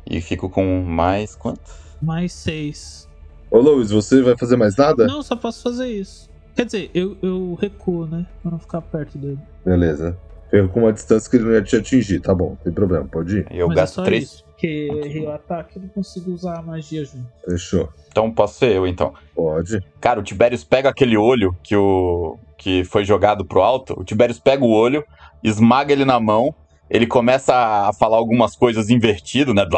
E 0.07 0.21
fico 0.21 0.51
com 0.51 0.83
mais 0.83 1.35
quanto? 1.35 1.61
Mais 2.01 2.33
6. 2.33 3.09
Ô, 3.51 3.59
Lois, 3.59 3.91
você 3.91 4.21
vai 4.23 4.37
fazer 4.37 4.57
mais 4.57 4.77
nada? 4.77 5.07
Não, 5.07 5.23
só 5.23 5.35
posso 5.37 5.63
fazer 5.63 5.87
isso. 5.89 6.29
Quer 6.55 6.67
dizer, 6.67 6.91
eu, 6.93 7.17
eu 7.23 7.55
recuo, 7.61 8.07
né? 8.07 8.27
Pra 8.43 8.51
não 8.51 8.59
ficar 8.59 8.83
perto 8.83 9.17
dele. 9.17 9.39
Beleza. 9.65 10.17
Eu 10.53 10.69
com 10.69 10.81
uma 10.81 10.93
distância 10.93 11.31
que 11.31 11.37
ele 11.37 11.45
não 11.45 11.53
ia 11.53 11.63
te 11.63 11.77
atingir. 11.77 12.21
Tá 12.21 12.35
bom, 12.35 12.51
não 12.51 12.57
tem 12.57 12.73
problema, 12.73 13.07
pode 13.07 13.39
ir. 13.39 13.47
Eu 13.51 13.69
Mas 13.69 13.77
é 13.77 13.81
gasto 13.81 13.95
só 13.95 14.05
três. 14.05 14.25
isso. 14.25 14.45
Porque 14.45 14.89
eu 14.91 15.05
errei 15.05 15.27
o 15.27 15.31
ataque 15.33 15.79
e 15.79 15.83
não 15.83 15.89
consigo 15.89 16.31
usar 16.31 16.59
a 16.59 16.63
magia 16.63 17.05
junto. 17.05 17.27
Fechou. 17.45 17.89
Então 18.09 18.31
posso 18.31 18.59
ser 18.59 18.77
eu, 18.77 18.87
então. 18.87 19.15
Pode. 19.35 19.83
Cara, 20.01 20.21
o 20.21 20.23
Tiberius 20.23 20.63
pega 20.63 20.91
aquele 20.91 21.17
olho 21.17 21.57
que 21.63 21.75
o 21.75 22.39
que 22.59 22.85
foi 22.85 23.05
jogado 23.05 23.45
pro 23.45 23.61
alto. 23.61 23.99
O 23.99 24.05
Tiberius 24.05 24.39
pega 24.39 24.65
o 24.65 24.71
olho, 24.71 25.03
esmaga 25.43 25.93
ele 25.93 26.05
na 26.05 26.21
mão. 26.21 26.55
Ele 26.89 27.07
começa 27.09 27.55
a 27.55 27.93
falar 27.93 28.19
algumas 28.19 28.55
coisas 28.55 28.89
invertido, 28.89 29.53
né? 29.53 29.67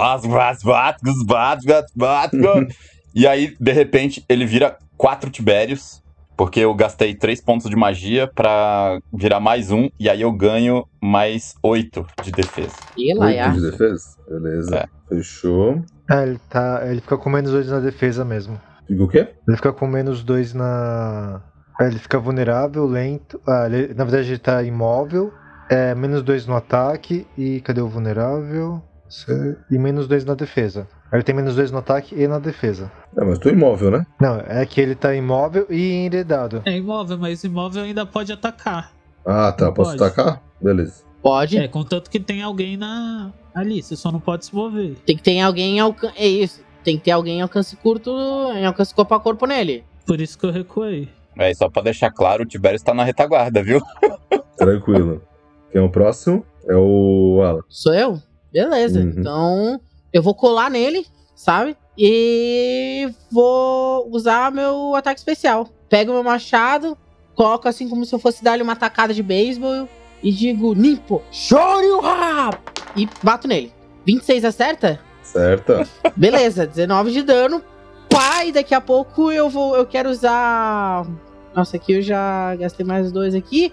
E 3.14 3.28
aí, 3.28 3.56
de 3.60 3.72
repente, 3.72 4.24
ele 4.28 4.44
vira 4.44 4.76
quatro 4.96 5.30
Tibérios, 5.30 6.02
porque 6.37 6.61
eu 6.61 6.74
gastei 6.74 7.14
três 7.14 7.41
pontos 7.41 7.68
de 7.68 7.76
magia 7.76 8.28
pra 8.35 8.99
virar 9.12 9.41
mais 9.41 9.70
um, 9.70 9.89
e 9.99 10.09
aí 10.09 10.20
eu 10.20 10.32
ganho 10.32 10.85
mais 11.03 11.55
oito 11.62 12.07
de 12.20 12.32
defesa. 12.32 12.76
E 12.97 13.14
lá, 13.14 13.26
Oito 13.26 13.53
de 13.53 13.70
defesa? 13.70 14.05
Beleza. 14.28 14.76
É. 14.76 14.87
Fechou. 15.09 15.82
Ah, 16.11 16.22
ele 16.22 16.39
tá. 16.51 16.82
Ele 16.87 17.01
fica 17.01 17.16
com 17.16 17.30
menos 17.30 17.51
dois 17.51 17.68
na 17.68 17.80
defesa 17.80 18.24
mesmo. 18.24 18.61
Fica 18.87 19.03
o 19.03 19.09
quê? 19.09 19.28
Ele 19.47 19.57
fica 19.57 19.72
com 19.72 19.87
menos 19.87 20.22
dois 20.22 20.53
na. 20.55 21.43
Ah, 21.78 21.87
Ele 21.87 21.99
fica 21.99 22.18
vulnerável, 22.18 22.87
lento. 22.87 23.41
Ah, 23.47 23.66
ele- 23.66 23.95
na 23.95 24.05
verdade 24.05 24.30
ele 24.30 24.39
tá 24.39 24.62
imóvel. 24.62 25.32
É, 25.70 25.95
menos 25.95 26.22
dois 26.22 26.47
no 26.47 26.55
ataque. 26.55 27.26
E 27.37 27.61
cadê 27.61 27.80
o 27.80 27.89
vulnerável? 27.89 28.82
E 29.70 29.78
menos 29.78 30.07
dois 30.09 30.24
na 30.24 30.35
defesa. 30.35 30.87
Aí 31.14 31.18
Ele 31.18 31.22
tem 31.22 31.32
menos 31.32 31.54
dois 31.54 31.70
no 31.70 31.78
ataque 31.78 32.12
e 32.20 32.26
na 32.26 32.40
defesa. 32.40 32.90
É, 33.16 33.24
mas 33.24 33.38
tô 33.38 33.48
imóvel, 33.48 33.88
né? 33.88 34.04
Não, 34.20 34.40
é 34.48 34.66
que 34.66 34.80
ele 34.80 34.96
tá 34.96 35.14
imóvel 35.14 35.64
e 35.70 35.92
enredado. 36.06 36.60
É 36.66 36.76
imóvel, 36.76 37.16
mas 37.16 37.44
imóvel 37.44 37.84
ainda 37.84 38.04
pode 38.04 38.32
atacar. 38.32 38.90
Ah, 39.24 39.52
tá. 39.52 39.66
Não 39.66 39.74
Posso 39.74 39.96
pode. 39.96 40.12
tacar? 40.12 40.42
Beleza. 40.60 41.04
Pode. 41.22 41.56
É, 41.56 41.68
contanto 41.68 42.10
que 42.10 42.18
tem 42.18 42.42
alguém 42.42 42.76
na 42.76 43.30
ali, 43.54 43.80
você 43.80 43.94
só 43.94 44.10
não 44.10 44.18
pode 44.18 44.46
se 44.46 44.52
mover. 44.52 44.96
Tem 45.06 45.16
que 45.16 45.22
ter 45.22 45.38
alguém 45.40 45.76
em 45.76 45.78
alcance. 45.78 46.14
É 46.18 46.26
isso. 46.26 46.60
Tem 46.82 46.98
que 46.98 47.04
ter 47.04 47.12
alguém 47.12 47.38
em 47.38 47.42
alcance 47.42 47.76
curto, 47.76 48.10
em 48.52 48.66
alcance 48.66 48.92
corpo 48.92 49.14
a 49.14 49.20
corpo 49.20 49.46
nele. 49.46 49.84
Por 50.04 50.20
isso 50.20 50.36
que 50.36 50.44
eu 50.44 50.50
recuei. 50.50 51.08
É, 51.38 51.54
só 51.54 51.68
pra 51.68 51.82
deixar 51.82 52.10
claro, 52.10 52.42
o 52.42 52.46
Tiberius 52.46 52.82
tá 52.82 52.92
na 52.92 53.04
retaguarda, 53.04 53.62
viu? 53.62 53.80
Tranquilo. 54.58 55.22
Quem 55.70 55.80
é 55.80 55.84
o 55.84 55.88
próximo? 55.88 56.44
É 56.68 56.74
o 56.74 57.40
Alan. 57.40 57.60
Sou 57.68 57.94
eu? 57.94 58.20
Beleza. 58.52 58.98
Uhum. 58.98 59.14
Então, 59.16 59.80
eu 60.14 60.22
vou 60.22 60.32
colar 60.32 60.70
nele, 60.70 61.04
sabe? 61.34 61.76
E 61.98 63.10
vou 63.30 64.08
usar 64.12 64.52
meu 64.52 64.94
ataque 64.94 65.18
especial. 65.18 65.68
Pego 65.88 66.12
meu 66.12 66.22
machado, 66.22 66.96
coloco 67.34 67.68
assim 67.68 67.88
como 67.88 68.06
se 68.06 68.14
eu 68.14 68.20
fosse 68.20 68.42
dar-lhe 68.42 68.62
uma 68.62 68.76
tacada 68.76 69.12
de 69.12 69.24
beisebol 69.24 69.88
e 70.22 70.30
digo: 70.30 70.72
Nimpo, 70.72 71.20
Shoryuha! 71.32 72.50
E 72.96 73.08
bato 73.24 73.48
nele. 73.48 73.72
26 74.06 74.44
acerta? 74.44 75.00
Certa. 75.20 75.88
Beleza, 76.14 76.64
19 76.64 77.10
de 77.10 77.22
dano. 77.22 77.60
Pai, 78.09 78.52
daqui 78.52 78.74
a 78.74 78.80
pouco 78.80 79.32
eu 79.32 79.51
vou. 79.51 79.76
Eu 79.76 79.84
quero 79.84 80.10
usar. 80.10 81.05
Nossa, 81.52 81.76
aqui 81.76 81.93
eu 81.93 82.02
já 82.02 82.55
gastei 82.55 82.86
mais 82.86 83.10
dois 83.10 83.34
aqui. 83.34 83.72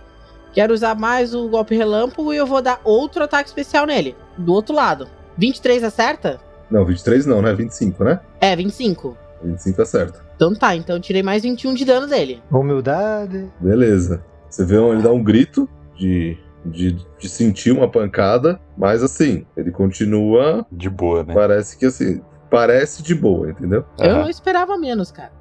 Quero 0.53 0.73
usar 0.73 0.95
mais 0.95 1.35
o 1.35 1.47
golpe 1.49 1.75
relâmpago 1.75 2.33
e 2.33 2.37
eu 2.37 2.47
vou 2.47 2.61
dar 2.61 2.81
outro 2.83 3.23
ataque 3.23 3.49
especial 3.49 3.85
nele. 3.85 4.15
Do 4.37 4.53
outro 4.53 4.73
lado. 4.73 5.07
23 5.37 5.83
acerta? 5.83 6.39
Não, 6.69 6.85
23 6.85 7.25
não, 7.25 7.41
né? 7.41 7.53
25, 7.53 8.03
né? 8.03 8.19
É, 8.39 8.55
25. 8.55 9.17
25 9.43 9.81
acerta. 9.81 10.19
Então 10.35 10.53
tá, 10.53 10.75
então 10.75 10.95
eu 10.95 11.01
tirei 11.01 11.21
mais 11.21 11.43
21 11.43 11.73
de 11.73 11.85
dano 11.85 12.07
dele. 12.07 12.41
Humildade. 12.51 13.51
Beleza. 13.59 14.23
Você 14.49 14.65
vê 14.65 14.75
ele 14.75 15.01
dá 15.01 15.11
um 15.11 15.23
grito 15.23 15.69
de, 15.95 16.37
de, 16.65 16.97
de 17.19 17.29
sentir 17.29 17.71
uma 17.71 17.89
pancada, 17.89 18.59
mas 18.77 19.03
assim, 19.03 19.45
ele 19.55 19.71
continua. 19.71 20.65
De 20.71 20.89
boa, 20.89 21.23
né? 21.23 21.33
Parece 21.33 21.77
que 21.77 21.85
assim. 21.85 22.21
Parece 22.49 23.01
de 23.01 23.15
boa, 23.15 23.49
entendeu? 23.49 23.85
Eu 23.97 24.11
Aham. 24.17 24.29
esperava 24.29 24.77
menos, 24.77 25.09
cara. 25.11 25.31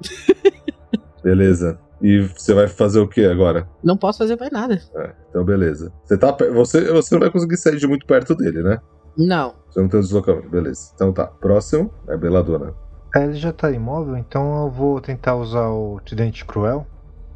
Beleza. 1.23 1.77
E 2.01 2.21
você 2.21 2.53
vai 2.53 2.67
fazer 2.67 2.99
o 2.99 3.07
que 3.07 3.23
agora? 3.25 3.67
Não 3.83 3.95
posso 3.95 4.19
fazer 4.19 4.39
mais 4.39 4.51
nada. 4.51 4.81
É, 4.95 5.11
então 5.29 5.43
beleza. 5.43 5.91
Você 6.03 6.17
tá. 6.17 6.35
Você, 6.53 6.91
você 6.91 7.13
não 7.13 7.19
vai 7.19 7.29
conseguir 7.29 7.57
sair 7.57 7.77
de 7.77 7.87
muito 7.87 8.05
perto 8.07 8.33
dele, 8.33 8.63
né? 8.63 8.79
Não. 9.17 9.55
Você 9.69 9.79
não 9.81 9.87
tem 9.87 9.99
o 9.99 10.03
deslocamento, 10.03 10.49
beleza. 10.49 10.91
Então 10.95 11.11
tá. 11.13 11.27
Próximo 11.27 11.91
é 12.07 12.13
a 12.13 12.17
Beladona. 12.17 12.73
É, 13.15 13.23
ele 13.23 13.33
já 13.33 13.51
tá 13.51 13.69
imóvel, 13.71 14.17
então 14.17 14.63
eu 14.63 14.69
vou 14.71 15.01
tentar 15.01 15.35
usar 15.35 15.67
o 15.67 15.99
tridente 16.05 16.45
cruel. 16.45 16.87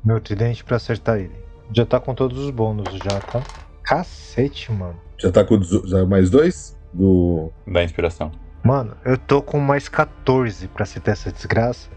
Meu 0.04 0.22
tridente 0.22 0.64
pra 0.64 0.78
acertar 0.78 1.18
ele. 1.18 1.36
Já 1.74 1.86
tá 1.86 2.00
com 2.00 2.14
todos 2.14 2.38
os 2.38 2.50
bônus 2.52 2.86
já, 2.94 3.20
tá? 3.20 3.42
Cacete, 3.84 4.72
mano. 4.72 4.96
Já 5.18 5.32
tá 5.32 5.44
com 5.44 5.62
já 5.62 6.06
mais 6.06 6.30
dois? 6.30 6.78
Do. 6.94 7.52
Da 7.68 7.84
inspiração. 7.84 8.32
Mano, 8.64 8.96
eu 9.04 9.18
tô 9.18 9.42
com 9.42 9.60
mais 9.60 9.90
14 9.90 10.68
pra 10.70 10.84
acertar 10.84 11.14
essa 11.14 11.32
desgraça. 11.32 11.90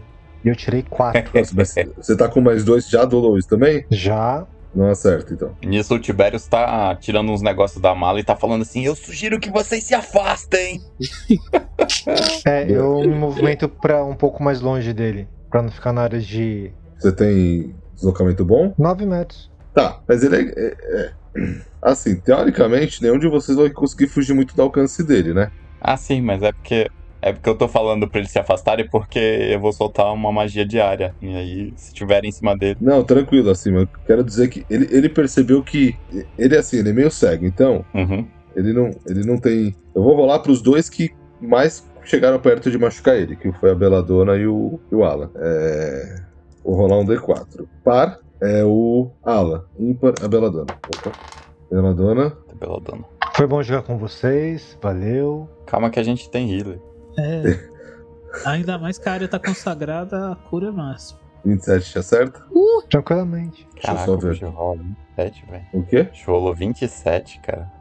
E 0.43 0.47
eu 0.47 0.55
tirei 0.55 0.83
4. 0.83 1.31
Nossa, 1.33 1.53
mas 1.55 1.75
você 1.97 2.15
tá 2.15 2.29
com 2.29 2.41
mais 2.41 2.63
dois 2.63 2.89
já 2.89 3.05
do 3.05 3.19
Lois 3.19 3.45
também? 3.45 3.85
já. 3.89 4.45
Não 4.73 4.89
acerta, 4.89 5.33
então. 5.33 5.55
Nisso 5.63 5.95
o 5.95 5.99
Tiberius 5.99 6.45
tá 6.47 6.95
tirando 6.95 7.31
uns 7.31 7.41
negócios 7.41 7.81
da 7.81 7.95
mala 7.95 8.19
e 8.19 8.23
tá 8.23 8.35
falando 8.35 8.61
assim: 8.61 8.85
Eu 8.85 8.95
sugiro 8.95 9.39
que 9.39 9.49
vocês 9.49 9.83
se 9.83 9.93
afastem. 9.95 10.79
É, 12.45 12.69
eu 12.69 12.99
me 12.99 13.15
movimento 13.15 13.67
pra 13.67 14.03
um 14.03 14.15
pouco 14.15 14.43
mais 14.43 14.61
longe 14.61 14.93
dele. 14.93 15.27
Pra 15.49 15.61
não 15.61 15.71
ficar 15.71 15.91
na 15.93 16.01
área 16.03 16.19
de 16.19 16.71
Você 16.97 17.11
tem 17.11 17.75
deslocamento 17.95 18.45
bom? 18.45 18.73
9 18.77 19.05
metros. 19.05 19.49
Tá, 19.73 19.99
mas 20.07 20.23
ele 20.23 20.35
é, 20.35 20.41
é- 20.55 20.75
é- 21.01 21.11
Assim, 21.81 22.19
teoricamente, 22.19 23.01
nenhum 23.01 23.17
de 23.17 23.27
vocês 23.29 23.57
vai 23.57 23.69
conseguir 23.69 24.07
fugir 24.07 24.33
muito 24.33 24.55
do 24.55 24.61
alcance 24.61 25.03
dele, 25.03 25.33
né? 25.33 25.51
Ah, 25.79 25.95
sim, 25.95 26.21
mas 26.21 26.43
é 26.43 26.51
porque. 26.51 26.89
É 27.21 27.33
porque 27.33 27.49
eu 27.49 27.55
tô 27.55 27.67
falando 27.67 28.07
pra 28.07 28.19
eles 28.19 28.31
se 28.31 28.39
afastarem 28.39 28.87
porque 28.87 29.19
eu 29.19 29.59
vou 29.59 29.73
soltar 29.73 30.13
uma 30.13 30.31
magia 30.31 30.65
diária. 30.65 31.13
E 31.21 31.35
aí, 31.35 31.73
se 31.75 31.93
tiverem 31.93 32.29
em 32.29 32.31
cima 32.31 32.57
dele. 32.57 32.77
Não, 32.79 33.03
tranquilo, 33.03 33.49
assim, 33.49 33.71
mas 33.71 33.81
eu 33.81 33.89
quero 34.05 34.23
dizer 34.23 34.47
que 34.47 34.65
ele, 34.69 34.87
ele 34.91 35.09
percebeu 35.09 35.61
que. 35.61 35.95
Ele, 36.37 36.57
assim, 36.57 36.77
ele 36.77 36.89
é 36.89 36.93
meio 36.93 37.11
cego, 37.11 37.45
então. 37.45 37.85
Uhum. 37.93 38.25
Ele 38.55 38.73
não, 38.73 38.91
ele 39.05 39.25
não 39.25 39.37
tem. 39.37 39.75
Eu 39.93 40.03
vou 40.03 40.15
rolar 40.15 40.39
pros 40.39 40.61
dois 40.61 40.89
que 40.89 41.11
mais 41.41 41.87
chegaram 42.03 42.39
perto 42.39 42.71
de 42.71 42.77
machucar 42.77 43.15
ele, 43.15 43.35
que 43.35 43.51
foi 43.53 43.71
a 43.71 43.75
Beladona 43.75 44.35
e 44.35 44.47
o, 44.47 44.79
e 44.91 44.95
o 44.95 45.03
Alan. 45.03 45.29
É... 45.35 46.21
Vou 46.63 46.75
rolar 46.75 46.99
um 46.99 47.05
D4. 47.05 47.65
Par 47.83 48.19
é 48.41 48.63
o 48.63 49.11
Alan. 49.23 49.63
Ímpar, 49.77 50.13
a 50.21 50.27
Beladona. 50.27 50.73
Opa. 50.95 51.11
Beladona. 51.71 52.33
Beladona. 52.59 53.05
Foi 53.35 53.47
bom 53.47 53.61
jogar 53.61 53.83
com 53.83 53.97
vocês, 53.97 54.77
valeu. 54.81 55.47
Calma 55.65 55.89
que 55.89 55.99
a 55.99 56.03
gente 56.03 56.29
tem 56.29 56.51
healer. 56.51 56.79
É. 57.17 57.69
Ainda 58.45 58.77
mais 58.77 58.97
que 58.97 59.09
a 59.09 59.13
área 59.13 59.27
tá 59.27 59.39
consagrada, 59.39 60.31
a 60.31 60.35
cura 60.35 60.67
é 60.67 60.71
máxima. 60.71 61.19
27 61.45 61.91
te 61.91 61.99
acerta? 61.99 62.45
Tranquilamente. 62.89 63.67
eu 63.75 63.81
Caraca, 63.81 64.05
só 64.05 64.13
o 64.13 64.17
ver. 64.19 64.31
bicho 64.33 64.45
rola 64.49 64.77
27, 65.17 65.45
velho. 65.49 65.65
O 65.73 65.83
quê? 65.85 66.07
Rolou 66.25 66.53
27, 66.53 67.39
cara. 67.41 67.71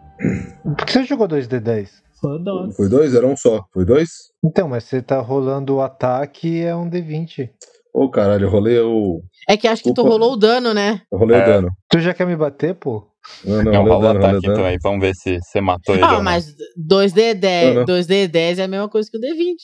Por 0.63 0.87
que 0.87 0.93
você 0.93 1.05
jogou 1.05 1.29
2D10? 1.29 1.89
Foi 2.21 2.43
Dodge. 2.43 2.75
Foi 2.77 2.89
dois? 2.89 3.15
Era 3.15 3.27
um 3.27 3.37
só. 3.37 3.65
Foi 3.73 3.85
dois? 3.85 4.09
Então, 4.45 4.69
mas 4.69 4.85
você 4.85 5.01
tá 5.03 5.21
rolando 5.21 5.77
o 5.77 5.81
ataque 5.83 6.61
é 6.63 6.75
um 6.75 6.89
D20. 6.91 7.49
Ô 7.95 8.11
caralho, 8.11 8.47
eu 8.47 8.51
rolei 8.51 8.79
o. 8.81 9.23
É 9.49 9.57
que 9.57 9.67
acho 9.69 9.83
que 9.83 9.93
tu 9.95 10.01
Opa. 10.03 10.11
rolou 10.11 10.33
o 10.33 10.37
dano, 10.37 10.73
né? 10.75 11.03
Eu 11.13 11.19
rolei 11.19 11.37
É. 11.39 11.43
o 11.43 11.47
dano. 11.47 11.69
Tu 11.91 12.01
já 12.01 12.13
quer 12.13 12.27
me 12.27 12.37
bater, 12.37 12.75
pô? 12.75 13.08
Não, 13.45 13.63
não, 13.63 13.73
Não, 13.73 13.85
o 13.85 13.89
o 13.89 14.01
o 14.03 14.09
ataque 14.09 14.39
então 14.39 14.55
dano. 14.55 14.65
aí. 14.67 14.79
Vamos 14.83 15.01
ver 15.01 15.15
se 15.15 15.39
você 15.41 15.61
matou 15.61 15.95
ele. 15.95 16.05
Ah, 16.05 16.13
ou 16.13 16.15
não. 16.17 16.23
mas 16.25 16.55
2D10, 16.79 17.65
Não, 17.67 17.75
não. 17.75 17.85
2D10 17.85 18.59
é 18.59 18.63
a 18.65 18.69
mesma 18.69 18.89
coisa 18.89 19.11
que 19.11 19.17
o 19.19 19.21
D20. 19.21 19.55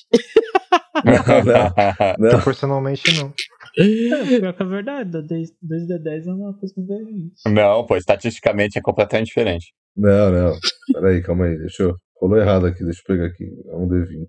Não. 2.19 2.31
Proporcionalmente 2.31 3.03
não. 3.21 3.33
É, 3.77 4.39
pior 4.39 4.53
que 4.55 4.63
é 4.63 4.67
verdade, 4.67 5.11
2D10 5.11 6.29
é 6.29 6.33
uma 6.33 6.55
coisa 6.55 6.73
com 6.77 6.87
D20. 6.87 7.33
não, 7.53 7.85
pô, 7.85 7.97
estatisticamente 7.97 8.79
é 8.79 8.81
completamente 8.81 9.27
diferente. 9.27 9.73
Não, 9.97 10.31
não. 10.31 10.57
Peraí, 10.93 11.21
calma 11.21 11.47
aí. 11.47 11.59
Deixa 11.59 11.83
eu. 11.83 11.97
Rolou 12.21 12.39
errado 12.39 12.67
aqui, 12.67 12.85
deixa 12.85 13.01
eu 13.01 13.05
pegar 13.17 13.27
aqui. 13.27 13.45
É 13.69 13.75
um 13.75 13.89
D20. 13.89 14.27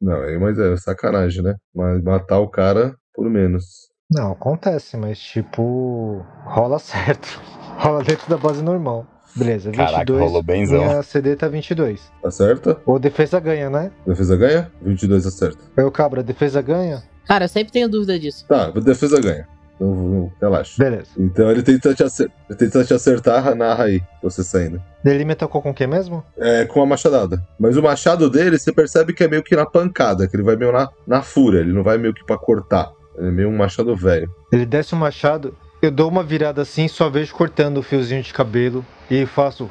Não, 0.00 0.22
aí, 0.22 0.38
mas 0.38 0.58
é 0.58 0.74
sacanagem, 0.78 1.42
né? 1.42 1.54
Mas 1.74 2.02
matar 2.02 2.38
o 2.40 2.48
cara 2.48 2.96
por 3.14 3.28
menos. 3.28 3.64
Não, 4.10 4.32
acontece, 4.32 4.96
mas 4.96 5.18
tipo. 5.20 6.24
Rola 6.46 6.78
certo. 6.78 7.38
Rola 7.76 8.02
dentro 8.02 8.28
da 8.28 8.36
base 8.36 8.62
normal. 8.62 9.06
Beleza, 9.34 9.70
22. 9.70 9.90
Caraca, 9.90 10.12
rolou 10.18 10.42
benzão. 10.42 10.78
Minha 10.78 11.02
CD 11.02 11.36
tá 11.36 11.46
22. 11.46 12.10
Acerta? 12.24 12.78
Ou 12.86 12.98
defesa 12.98 13.38
ganha, 13.38 13.68
né? 13.68 13.92
Defesa 14.06 14.34
ganha? 14.36 14.72
22 14.80 15.26
acerta. 15.26 15.58
Aí 15.76 15.84
o 15.84 15.90
cabra, 15.90 16.22
defesa 16.22 16.62
ganha? 16.62 17.02
Cara, 17.26 17.44
eu 17.44 17.48
sempre 17.48 17.72
tenho 17.72 17.88
dúvida 17.88 18.18
disso. 18.18 18.46
Tá, 18.48 18.70
defesa 18.70 19.20
ganha. 19.20 19.46
Não, 19.78 20.32
relaxa. 20.40 20.82
Beleza. 20.82 21.10
Então 21.18 21.50
ele 21.50 21.62
tenta 21.62 21.94
te 21.94 22.02
acertar. 22.02 22.34
Ele 22.48 22.58
tenta 22.58 22.84
te 22.84 22.94
acertar, 22.94 23.54
narra 23.54 23.84
aí, 23.84 24.00
você 24.22 24.42
saindo. 24.42 24.82
Ele 25.04 25.24
me 25.24 25.32
atacou 25.32 25.60
com 25.60 25.70
o 25.70 25.74
que 25.74 25.86
mesmo? 25.86 26.24
É, 26.38 26.64
com 26.64 26.80
a 26.80 26.86
machadada. 26.86 27.42
Mas 27.58 27.76
o 27.76 27.82
machado 27.82 28.30
dele, 28.30 28.58
você 28.58 28.72
percebe 28.72 29.12
que 29.12 29.22
é 29.22 29.28
meio 29.28 29.42
que 29.42 29.54
na 29.54 29.66
pancada, 29.66 30.26
que 30.26 30.34
ele 30.34 30.42
vai 30.42 30.56
meio 30.56 30.72
na, 30.72 30.88
na 31.06 31.20
fúria, 31.20 31.58
ele 31.58 31.72
não 31.72 31.82
vai 31.82 31.98
meio 31.98 32.14
que 32.14 32.24
pra 32.24 32.38
cortar. 32.38 32.90
Ele 33.18 33.28
é 33.28 33.30
meio 33.30 33.48
um 33.48 33.56
machado 33.56 33.94
velho. 33.94 34.30
Ele 34.50 34.64
desce 34.64 34.94
o 34.94 34.96
machado, 34.96 35.54
eu 35.82 35.90
dou 35.90 36.08
uma 36.08 36.22
virada 36.22 36.62
assim, 36.62 36.88
só 36.88 37.08
vejo 37.08 37.34
cortando 37.34 37.78
o 37.78 37.82
fiozinho 37.82 38.22
de 38.22 38.32
cabelo 38.32 38.84
e 39.10 39.26
faço. 39.26 39.70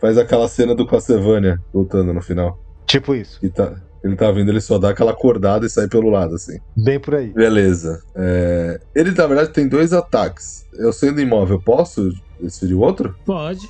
Faz 0.00 0.16
aquela 0.16 0.48
cena 0.48 0.74
do 0.74 0.86
Castlevania 0.86 1.58
lutando 1.74 2.12
no 2.12 2.22
final. 2.22 2.58
Tipo 2.86 3.14
isso. 3.14 3.38
E 3.42 3.48
tá, 3.50 3.74
ele 4.02 4.16
tá 4.16 4.30
vindo, 4.32 4.50
ele 4.50 4.60
só 4.60 4.78
dá 4.78 4.90
aquela 4.90 5.10
acordada 5.12 5.66
e 5.66 5.70
sai 5.70 5.86
pelo 5.88 6.08
lado, 6.08 6.34
assim. 6.34 6.58
Bem 6.76 6.98
por 6.98 7.14
aí. 7.14 7.28
Beleza. 7.28 8.02
É, 8.14 8.80
Ele, 8.94 9.10
na 9.12 9.26
verdade, 9.26 9.50
tem 9.50 9.68
dois 9.68 9.92
ataques. 9.92 10.66
Eu 10.72 10.92
sendo 10.92 11.20
imóvel, 11.20 11.60
posso 11.60 12.10
desferir 12.40 12.74
o 12.74 12.80
outro? 12.80 13.14
Pode. 13.26 13.68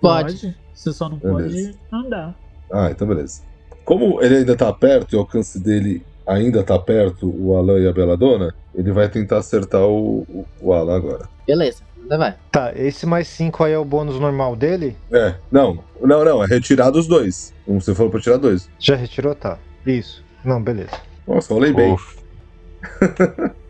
Pode. 0.00 0.56
Você 0.74 0.92
só 0.92 1.08
não 1.08 1.16
Beleza. 1.18 1.72
pode 1.72 1.78
andar. 1.92 2.34
Ah, 2.72 2.90
então 2.90 3.06
beleza. 3.06 3.42
Como 3.84 4.20
ele 4.22 4.38
ainda 4.38 4.56
tá 4.56 4.72
perto 4.72 5.12
e 5.12 5.16
o 5.16 5.20
alcance 5.20 5.60
dele 5.60 6.04
ainda 6.26 6.62
tá 6.62 6.78
perto, 6.78 7.28
o 7.28 7.56
Alan 7.56 7.78
e 7.78 7.88
a 7.88 7.92
Beladona, 7.92 8.54
ele 8.74 8.92
vai 8.92 9.08
tentar 9.08 9.38
acertar 9.38 9.82
o, 9.82 10.20
o, 10.28 10.46
o 10.60 10.72
Alan 10.72 10.96
agora. 10.96 11.28
Beleza, 11.46 11.82
ainda 12.00 12.18
vai. 12.18 12.34
Tá, 12.50 12.72
esse 12.76 13.04
mais 13.06 13.26
5 13.28 13.64
aí 13.64 13.72
é 13.72 13.78
o 13.78 13.84
bônus 13.84 14.18
normal 14.18 14.54
dele? 14.56 14.96
É, 15.12 15.34
não, 15.50 15.82
não, 16.00 16.24
não, 16.24 16.42
é 16.42 16.46
retirar 16.46 16.90
dos 16.90 17.06
dois. 17.06 17.52
Como 17.66 17.80
você 17.80 17.94
falou 17.94 18.10
pra 18.10 18.20
tirar 18.20 18.36
dois. 18.38 18.68
Já 18.78 18.94
retirou? 18.96 19.34
Tá. 19.34 19.58
Isso. 19.86 20.24
Não, 20.44 20.62
beleza. 20.62 20.90
Nossa, 21.26 21.52
rolei 21.54 21.72
bem. 21.72 21.92
Uf. 21.92 22.16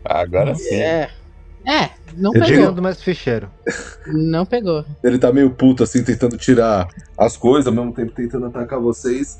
Agora 0.03 0.53
sim. 0.55 0.75
É. 0.75 1.09
É, 1.65 1.91
não 2.17 2.31
Eu 2.35 2.41
pegou. 2.43 2.67
digo- 2.71 2.81
mais 2.81 3.01
ficheiro. 3.01 3.49
Não 4.07 4.45
pegou. 4.45 4.83
Ele 5.01 5.17
tá 5.17 5.31
meio 5.31 5.49
puto, 5.49 5.81
assim, 5.83 6.03
tentando 6.03 6.35
tirar 6.37 6.89
as 7.17 7.37
coisas, 7.37 7.67
ao 7.67 7.73
mesmo 7.73 7.93
tempo 7.93 8.11
tentando 8.11 8.47
atacar 8.47 8.79
vocês. 8.81 9.39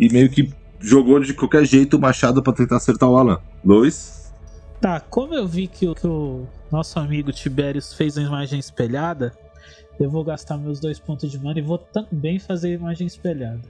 E 0.00 0.08
meio 0.10 0.30
que 0.30 0.50
jogou 0.80 1.20
de 1.20 1.34
qualquer 1.34 1.64
jeito 1.64 1.96
o 1.96 2.00
machado 2.00 2.42
pra 2.42 2.52
tentar 2.52 2.76
acertar 2.76 3.08
o 3.08 3.16
Alan. 3.16 3.40
Dois. 3.62 4.32
Tá, 4.80 5.00
como 5.00 5.34
eu 5.34 5.46
vi 5.46 5.66
que 5.66 5.88
o, 5.88 5.94
que 5.94 6.06
o 6.06 6.46
nosso 6.70 6.98
amigo 6.98 7.32
Tiberius 7.32 7.92
fez 7.92 8.16
a 8.16 8.22
imagem 8.22 8.60
espelhada, 8.60 9.32
eu 9.98 10.08
vou 10.08 10.22
gastar 10.22 10.56
meus 10.56 10.78
dois 10.78 10.98
pontos 10.98 11.30
de 11.30 11.38
mana 11.38 11.58
e 11.58 11.62
vou 11.62 11.78
também 11.78 12.38
fazer 12.38 12.68
a 12.68 12.74
imagem 12.74 13.06
espelhada. 13.06 13.62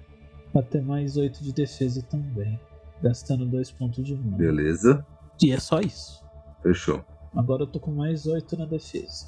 Pra 0.52 0.62
ter 0.62 0.82
mais 0.82 1.16
8 1.16 1.42
de 1.42 1.52
defesa 1.52 2.02
também. 2.02 2.58
Gastando 3.02 3.46
dois 3.46 3.70
pontos 3.70 4.04
de 4.04 4.14
mana. 4.14 4.36
Beleza. 4.36 5.06
E 5.40 5.52
é 5.52 5.60
só 5.60 5.80
isso. 5.80 6.22
Fechou. 6.62 7.04
Agora 7.34 7.62
eu 7.62 7.66
tô 7.66 7.78
com 7.78 7.92
mais 7.92 8.26
8 8.26 8.56
na 8.56 8.64
defesa. 8.64 9.26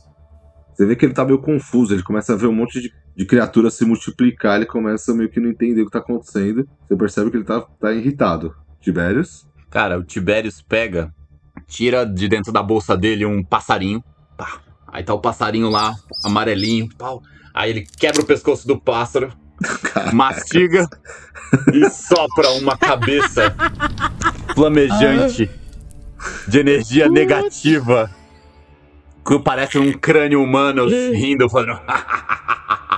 Você 0.73 0.87
vê 0.87 0.97
que 0.97 1.05
ele 1.05 1.13
tá 1.13 1.25
meio 1.25 1.39
confuso, 1.39 1.95
ele 1.95 2.03
começa 2.03 2.33
a 2.33 2.37
ver 2.37 2.47
um 2.47 2.55
monte 2.55 2.81
de, 2.81 2.93
de 3.21 3.27
criaturas 3.27 3.75
se 3.75 3.85
multiplicar, 3.85 4.57
ele 4.57 4.65
começa 4.65 5.13
meio 5.13 5.29
que 5.29 5.39
não 5.39 5.51
entender 5.51 5.83
o 5.83 5.85
que 5.85 5.91
tá 5.91 5.99
acontecendo. 5.99 6.67
Você 6.89 6.97
percebe 6.97 7.31
que 7.31 7.37
ele 7.37 7.45
tá, 7.45 7.61
tá 7.79 7.93
irritado. 7.93 8.57
Tiberius? 8.81 9.47
Cara, 9.69 9.99
o 9.99 10.03
Tiberius 10.03 10.63
pega, 10.63 11.13
tira 11.67 12.07
de 12.07 12.27
dentro 12.27 12.51
da 12.51 12.63
bolsa 12.63 12.97
dele 12.97 13.27
um 13.27 13.45
passarinho. 13.45 14.03
Pá. 14.39 14.63
Aí 14.89 15.05
tá 15.05 15.13
o 15.13 15.21
passarinho 15.21 15.69
lá, 15.69 15.95
amarelinho, 16.25 16.89
pau. 16.97 17.23
Aí 17.53 17.69
ele 17.69 17.87
quebra 17.99 18.23
o 18.23 18.25
pescoço 18.25 18.67
do 18.67 18.81
pássaro, 18.81 19.31
mastiga 20.15 20.89
e 21.75 21.91
sopra 21.91 22.53
uma 22.53 22.75
cabeça 22.75 23.55
flamejante 24.55 25.51
de 26.49 26.59
energia 26.59 27.07
negativa. 27.07 28.11
Que 29.27 29.39
parece 29.41 29.79
um 29.79 29.93
crânio 29.93 30.43
humano 30.43 30.89
rindo, 30.89 31.51
falando. 31.51 31.79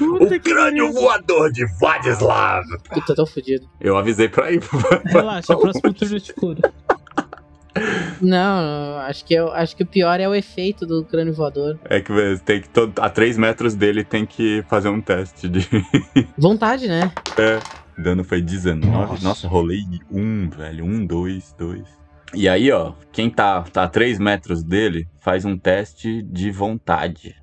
o 0.00 0.40
crânio 0.40 0.92
voador 0.92 1.50
de 1.52 1.64
Vladislav. 1.78 2.64
Puta, 2.92 3.14
tô 3.14 3.26
fudido. 3.26 3.68
Eu 3.80 3.96
avisei 3.96 4.28
pra 4.28 4.50
ir. 4.52 4.60
Relaxa, 5.04 5.56
próximo 5.56 5.92
turno 5.92 6.16
eu 6.16 6.20
te 6.20 6.32
curo. 6.34 6.60
Não, 8.20 8.96
acho 9.00 9.24
que, 9.24 9.34
eu, 9.34 9.52
acho 9.52 9.76
que 9.76 9.82
o 9.82 9.86
pior 9.86 10.18
é 10.18 10.26
o 10.28 10.34
efeito 10.34 10.86
do 10.86 11.04
crânio 11.04 11.34
voador. 11.34 11.78
É 11.84 12.00
que 12.00 12.12
tem 12.44 12.60
que. 12.62 12.68
todo- 12.68 12.98
a 13.00 13.10
3 13.10 13.36
metros 13.36 13.74
dele 13.74 14.02
tem 14.02 14.24
que 14.24 14.64
fazer 14.68 14.88
um 14.88 15.00
teste 15.00 15.48
de. 15.48 15.68
Vontade, 16.38 16.88
né? 16.88 17.12
Dano 17.98 18.24
foi 18.24 18.40
19. 18.40 18.90
Nossa, 18.90 19.24
Nossa. 19.24 19.48
rolei 19.48 19.80
1, 20.10 20.50
velho. 20.50 20.84
1, 20.84 21.06
2, 21.06 21.54
2. 21.58 21.82
E 22.34 22.48
aí, 22.48 22.70
ó, 22.72 22.92
quem 23.12 23.30
tá, 23.30 23.62
tá 23.62 23.84
a 23.84 23.88
3 23.88 24.18
metros 24.18 24.62
dele 24.62 25.06
faz 25.20 25.44
um 25.44 25.56
teste 25.56 26.22
de 26.22 26.50
vontade. 26.50 27.34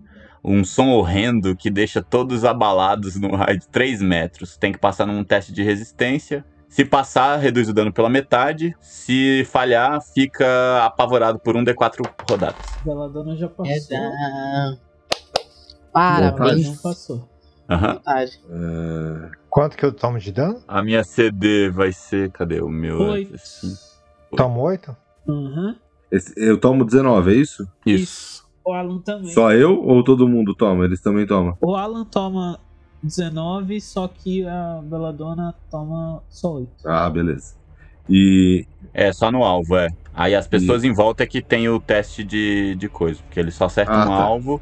Um 0.44 0.64
som 0.66 0.90
horrendo 0.90 1.56
que 1.56 1.70
deixa 1.70 2.02
todos 2.02 2.44
abalados 2.44 3.16
no 3.16 3.36
raio 3.36 3.58
de 3.60 3.68
3 3.70 4.02
metros. 4.02 4.58
Tem 4.58 4.72
que 4.74 4.78
passar 4.80 5.06
num 5.06 5.24
teste 5.24 5.54
de 5.54 5.64
resistência. 5.64 6.44
Se 6.68 6.84
passar, 6.84 7.38
reduz 7.38 7.70
o 7.70 7.74
dano 7.74 7.94
pela 7.94 8.10
metade. 8.10 8.76
Se 8.82 9.46
falhar, 9.50 10.02
fica 10.02 10.84
apavorado 10.84 11.40
por 11.40 11.56
um 11.56 11.64
D4 11.64 12.06
rodadas. 12.30 12.58
Beladona 12.84 13.36
já 13.38 13.46
É 13.46 13.50
passou. 13.50 13.90
da... 13.90 14.70
Ele 14.70 14.80
Parabéns. 15.94 16.68
não 16.68 16.76
passou. 16.78 17.30
Aham. 17.70 17.94
Vontade. 17.94 18.42
É, 18.50 19.30
Quanto 19.50 19.78
que 19.78 19.86
eu 19.86 19.94
tomo 19.94 20.18
de 20.20 20.32
dano? 20.32 20.62
A 20.68 20.82
minha 20.82 21.04
CD 21.04 21.70
vai 21.70 21.94
ser. 21.94 22.32
Cadê 22.32 22.60
o 22.60 22.68
meu? 22.70 23.00
Oito. 23.00 23.36
Tomo 24.36 24.62
8? 24.62 24.96
Uhum. 25.28 25.76
eu 26.36 26.60
tomo 26.60 26.84
19, 26.84 27.32
é 27.32 27.36
isso? 27.36 27.68
Isso. 27.86 28.43
O 28.66 28.74
Alan 28.74 29.00
também. 29.00 29.32
Só 29.32 29.52
eu 29.52 29.82
ou 29.82 30.04
todo 30.04 30.28
mundo 30.28 30.54
toma? 30.56 30.86
Eles 30.86 31.02
também 31.02 31.26
tomam. 31.28 31.58
O 31.62 31.76
Alan 31.76 32.06
toma 32.06 32.60
19, 33.02 33.82
só 33.82 34.08
que 34.08 34.46
a 34.48 34.82
Beladona 34.84 35.54
toma 35.70 36.24
só 36.30 36.54
8. 36.54 36.72
Ah, 36.86 37.10
beleza. 37.10 37.56
E. 38.10 38.66
É, 38.94 39.12
só 39.12 39.32
no 39.32 39.44
alvo, 39.44 39.76
é. 39.76 39.88
Aí 40.14 40.36
as 40.36 40.48
pessoas 40.48 40.84
em 40.84 40.94
volta 40.94 41.24
é 41.24 41.26
que 41.28 41.42
tem 41.42 41.68
o 41.68 41.80
teste 41.80 42.24
de, 42.24 42.76
de 42.76 42.88
coisa, 42.88 43.22
porque 43.24 43.40
eles 43.40 43.56
só 43.56 43.66
acertam 43.66 43.96
Ah, 43.96 44.06
um 44.06 44.08
tá. 44.10 44.24
alvo, 44.24 44.62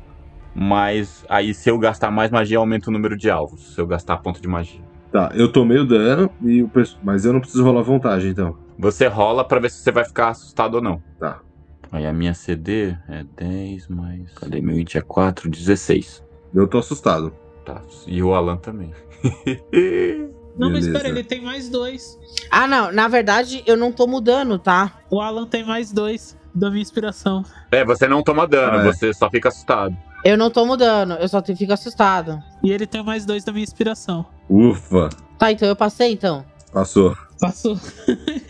mas 0.56 1.26
aí 1.30 1.54
se 1.54 1.70
eu 1.70 1.78
gastar 1.78 2.10
mais 2.12 2.32
magia, 2.32 2.58
aumenta 2.58 2.90
o 2.90 2.94
número 2.94 3.18
de 3.18 3.30
alvos. 3.30 3.74
Se 3.76 3.82
eu 3.82 3.86
gastar 3.88 4.18
ponto 4.18 4.42
de 4.42 4.48
magia. 4.48 4.82
Tá, 5.12 5.30
eu 5.36 5.52
tomei 5.52 5.78
o 5.78 5.86
dano, 5.86 6.30
e 6.42 6.64
o 6.64 6.70
perso- 6.70 6.98
mas 7.04 7.26
eu 7.26 7.34
não 7.34 7.42
preciso 7.42 7.64
rolar 7.66 7.82
vantagem, 7.82 8.32
então. 8.32 8.56
Você 8.80 9.08
rola 9.08 9.44
pra 9.44 9.60
ver 9.60 9.70
se 9.70 9.78
você 9.84 9.92
vai 9.92 10.06
ficar 10.06 10.30
assustado 10.30 10.76
ou 10.76 10.82
não. 10.82 11.02
Tá. 11.20 11.42
Aí 11.92 12.06
a 12.06 12.14
minha 12.14 12.34
CD 12.34 12.96
é 13.10 13.24
10 13.36 13.88
mais. 13.90 14.32
Cadê 14.34 14.62
meu 14.62 14.80
int? 14.80 14.96
É 14.96 15.02
4, 15.02 15.50
16. 15.50 16.24
Eu 16.54 16.68
tô 16.68 16.78
assustado. 16.78 17.34
Tá. 17.66 17.82
E 18.08 18.24
o 18.24 18.34
Alan 18.34 18.58
também. 18.58 18.94
Não, 20.58 20.70
mas 20.70 20.82
Beleza. 20.86 20.90
espera, 20.92 21.10
ele 21.10 21.24
tem 21.24 21.42
mais 21.42 21.70
dois. 21.70 22.20
Ah, 22.50 22.68
não. 22.68 22.92
Na 22.92 23.08
verdade, 23.08 23.64
eu 23.66 23.78
não 23.78 23.92
tô 23.92 24.06
mudando, 24.06 24.60
tá? 24.60 25.00
O 25.10 25.22
Alan 25.22 25.46
tem 25.48 25.64
mais 25.66 25.92
dois 25.94 26.38
da 26.54 26.70
minha 26.70 26.82
inspiração. 26.82 27.44
é, 27.72 27.86
você 27.86 28.06
não 28.08 28.22
toma 28.22 28.46
dano, 28.46 28.80
Ah, 28.80 28.82
é. 28.82 28.84
você 28.92 29.14
só 29.14 29.30
fica 29.30 29.48
assustado. 29.50 29.96
Eu 30.26 30.38
não 30.38 30.52
tô 30.52 30.66
mudando, 30.66 31.14
eu 31.14 31.28
só 31.30 31.42
fico 31.42 31.72
assustado. 31.74 32.44
E 32.62 32.70
ele 32.72 32.86
tem 32.86 33.02
mais 33.04 33.26
dois 33.26 33.44
da 33.46 33.52
minha 33.54 33.64
inspiração. 33.64 34.26
Ufa, 34.50 35.10
Tá, 35.40 35.52
então 35.52 35.68
eu 35.68 35.76
passei, 35.76 36.12
então. 36.12 36.46
passou. 36.74 37.16
Passou. 37.42 37.76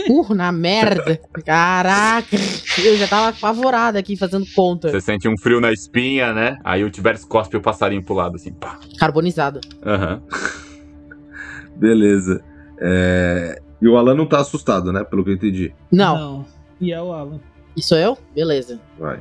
Uh, 0.09 0.33
na 0.35 0.51
merda. 0.51 1.17
Caraca. 1.45 2.35
Eu 2.83 2.97
já 2.97 3.07
tava 3.07 3.29
apavorada 3.29 3.97
aqui 3.97 4.17
fazendo 4.17 4.45
conta. 4.53 4.89
Você 4.91 4.99
sente 4.99 5.27
um 5.29 5.37
frio 5.37 5.61
na 5.61 5.71
espinha, 5.71 6.33
né? 6.33 6.57
Aí 6.63 6.83
o 6.83 6.89
Tiberius 6.91 7.23
cospe 7.23 7.55
o 7.55 7.61
passarinho 7.61 8.03
pro 8.03 8.13
lado, 8.13 8.35
assim, 8.35 8.51
pá. 8.51 8.77
Carbonizado. 8.99 9.61
Aham. 9.85 10.21
Beleza. 11.77 12.43
É, 12.79 13.61
E 13.81 13.87
o 13.87 13.97
Alan 13.97 14.13
não 14.13 14.25
tá 14.25 14.39
assustado, 14.39 14.91
né? 14.91 15.03
Pelo 15.03 15.23
que 15.23 15.29
eu 15.29 15.33
entendi. 15.35 15.73
Não. 15.91 16.45
E 16.79 16.91
é 16.91 17.01
o 17.01 17.11
Alan. 17.13 17.39
E 17.75 17.81
sou 17.81 17.97
eu? 17.97 18.17
Beleza. 18.35 18.79
Vai. 18.99 19.19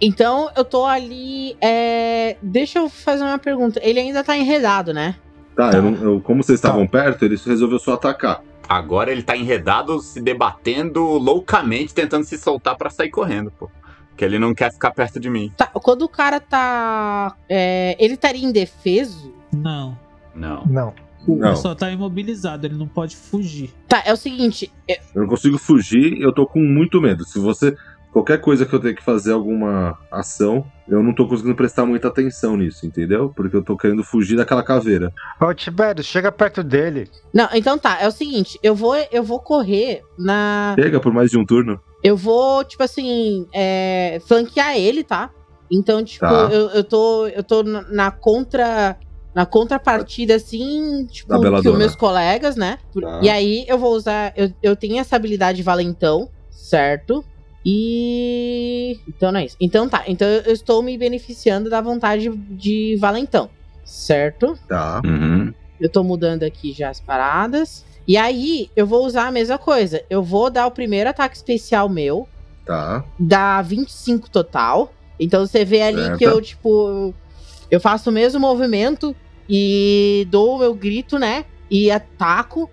Então 0.00 0.50
eu 0.56 0.64
tô 0.64 0.84
ali. 0.84 1.56
É... 1.62 2.36
Deixa 2.42 2.78
eu 2.80 2.88
fazer 2.90 3.22
uma 3.22 3.38
pergunta. 3.38 3.80
Ele 3.82 3.98
ainda 4.00 4.22
tá 4.22 4.36
enredado, 4.36 4.92
né? 4.92 5.14
Tá, 5.56 5.70
eu 5.72 5.82
não- 5.82 5.94
eu- 5.94 6.20
como 6.20 6.42
vocês 6.42 6.58
estavam 6.58 6.84
perto, 6.86 7.24
ele 7.24 7.36
resolveu 7.46 7.78
só 7.78 7.94
atacar. 7.94 8.42
Agora 8.68 9.12
ele 9.12 9.22
tá 9.22 9.36
enredado, 9.36 10.00
se 10.00 10.20
debatendo 10.20 11.02
loucamente, 11.02 11.92
tentando 11.94 12.24
se 12.24 12.38
soltar 12.38 12.76
pra 12.76 12.90
sair 12.90 13.10
correndo, 13.10 13.50
pô. 13.50 13.70
Porque 14.08 14.24
ele 14.24 14.38
não 14.38 14.54
quer 14.54 14.72
ficar 14.72 14.92
perto 14.92 15.18
de 15.18 15.28
mim. 15.28 15.52
Tá, 15.56 15.66
quando 15.66 16.02
o 16.02 16.08
cara 16.08 16.38
tá. 16.40 17.34
é, 17.48 17.96
Ele 17.98 18.14
estaria 18.14 18.44
indefeso? 18.44 19.34
Não. 19.52 19.98
Não. 20.34 20.64
Não. 20.66 20.94
Não, 21.26 21.48
Ele 21.48 21.56
só 21.56 21.74
tá 21.74 21.90
imobilizado, 21.90 22.66
ele 22.66 22.74
não 22.74 22.86
pode 22.86 23.16
fugir. 23.16 23.72
Tá, 23.88 24.02
é 24.04 24.12
o 24.12 24.16
seguinte. 24.16 24.70
é- 24.86 25.00
eu 25.14 25.22
não 25.22 25.28
consigo 25.28 25.56
fugir, 25.56 26.20
eu 26.20 26.32
tô 26.34 26.46
com 26.46 26.60
muito 26.60 27.00
medo. 27.00 27.24
Se 27.24 27.38
você. 27.38 27.74
Qualquer 28.14 28.40
coisa 28.40 28.64
que 28.64 28.72
eu 28.72 28.78
tenha 28.78 28.94
que 28.94 29.02
fazer 29.02 29.32
alguma 29.32 29.98
ação, 30.08 30.64
eu 30.88 31.02
não 31.02 31.12
tô 31.12 31.26
conseguindo 31.26 31.56
prestar 31.56 31.84
muita 31.84 32.06
atenção 32.06 32.56
nisso, 32.56 32.86
entendeu? 32.86 33.32
Porque 33.34 33.56
eu 33.56 33.62
tô 33.62 33.76
querendo 33.76 34.04
fugir 34.04 34.36
daquela 34.36 34.62
caveira. 34.62 35.12
Ô, 35.40 35.52
Tiberius, 35.52 36.06
chega 36.06 36.30
perto 36.30 36.62
dele. 36.62 37.10
Não, 37.32 37.48
então 37.52 37.76
tá, 37.76 37.98
é 38.00 38.06
o 38.06 38.12
seguinte, 38.12 38.56
eu 38.62 38.72
vou, 38.72 38.94
eu 39.10 39.24
vou 39.24 39.40
correr 39.40 40.02
na. 40.16 40.76
Chega 40.78 41.00
por 41.00 41.12
mais 41.12 41.28
de 41.28 41.36
um 41.36 41.44
turno. 41.44 41.80
Eu 42.04 42.16
vou, 42.16 42.62
tipo 42.64 42.84
assim, 42.84 43.48
é, 43.52 44.20
flanquear 44.28 44.76
ele, 44.76 45.02
tá? 45.02 45.30
Então, 45.68 46.04
tipo, 46.04 46.24
Tá. 46.24 46.48
eu, 46.52 46.68
eu 46.68 46.84
tô. 46.84 47.26
Eu 47.26 47.42
tô 47.42 47.64
na, 47.64 48.12
contra. 48.12 48.96
Na 49.34 49.44
contrapartida, 49.44 50.36
assim, 50.36 51.04
tipo, 51.10 51.36
que 51.60 51.68
os 51.68 51.76
meus 51.76 51.96
colegas, 51.96 52.54
né? 52.54 52.78
Tá. 52.94 53.18
E 53.20 53.28
aí 53.28 53.64
eu 53.66 53.76
vou 53.76 53.92
usar. 53.92 54.32
Eu, 54.36 54.52
eu 54.62 54.76
tenho 54.76 55.00
essa 55.00 55.16
habilidade 55.16 55.60
valentão, 55.64 56.28
certo? 56.48 57.24
E. 57.64 59.00
Então 59.08 59.32
não 59.32 59.40
é 59.40 59.46
isso. 59.46 59.56
Então 59.60 59.88
tá. 59.88 60.04
Então 60.06 60.28
eu 60.28 60.52
estou 60.52 60.82
me 60.82 60.96
beneficiando 60.98 61.70
da 61.70 61.80
vontade 61.80 62.28
de 62.28 62.96
valentão, 63.00 63.48
certo? 63.84 64.58
Tá. 64.68 65.00
Uhum. 65.04 65.52
Eu 65.80 65.88
tô 65.88 66.02
mudando 66.04 66.42
aqui 66.42 66.72
já 66.72 66.90
as 66.90 67.00
paradas. 67.00 67.84
E 68.06 68.16
aí, 68.18 68.70
eu 68.76 68.86
vou 68.86 69.06
usar 69.06 69.26
a 69.26 69.30
mesma 69.30 69.56
coisa. 69.56 70.02
Eu 70.10 70.22
vou 70.22 70.50
dar 70.50 70.66
o 70.66 70.70
primeiro 70.70 71.08
ataque 71.08 71.36
especial 71.36 71.88
meu. 71.88 72.28
Tá. 72.64 73.04
Dá 73.18 73.62
25 73.62 74.28
total. 74.28 74.92
Então 75.18 75.46
você 75.46 75.64
vê 75.64 75.82
ali 75.82 76.02
Certo. 76.02 76.18
que 76.18 76.24
eu, 76.24 76.40
tipo. 76.40 77.14
Eu 77.70 77.80
faço 77.80 78.10
o 78.10 78.12
mesmo 78.12 78.38
movimento 78.40 79.16
e 79.48 80.26
dou 80.30 80.56
o 80.56 80.58
meu 80.58 80.74
grito, 80.74 81.18
né? 81.18 81.46
E 81.70 81.90
ataco. 81.90 82.70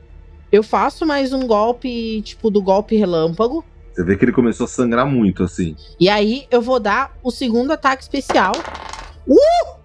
Eu 0.52 0.64
faço 0.64 1.06
mais 1.06 1.32
um 1.32 1.48
golpe, 1.48 2.22
tipo, 2.24 2.50
do 2.50 2.62
golpe 2.62 2.98
relâmpago. 2.98 3.64
Você 3.94 4.04
vê 4.04 4.16
que 4.16 4.26
ele 4.26 4.32
começou 4.32 4.66
a 4.66 4.70
sangrar 4.70 5.06
muito, 5.06 5.44
assim. 5.44 5.76
E 6.00 6.08
aí 6.10 6.46
eu 6.50 6.62
vou 6.62 6.80
dar 6.80 7.16
o 7.22 7.30
segundo 7.32 7.72
ataque 7.72 8.04
especial. 8.04 8.54
Uh! 9.28 9.80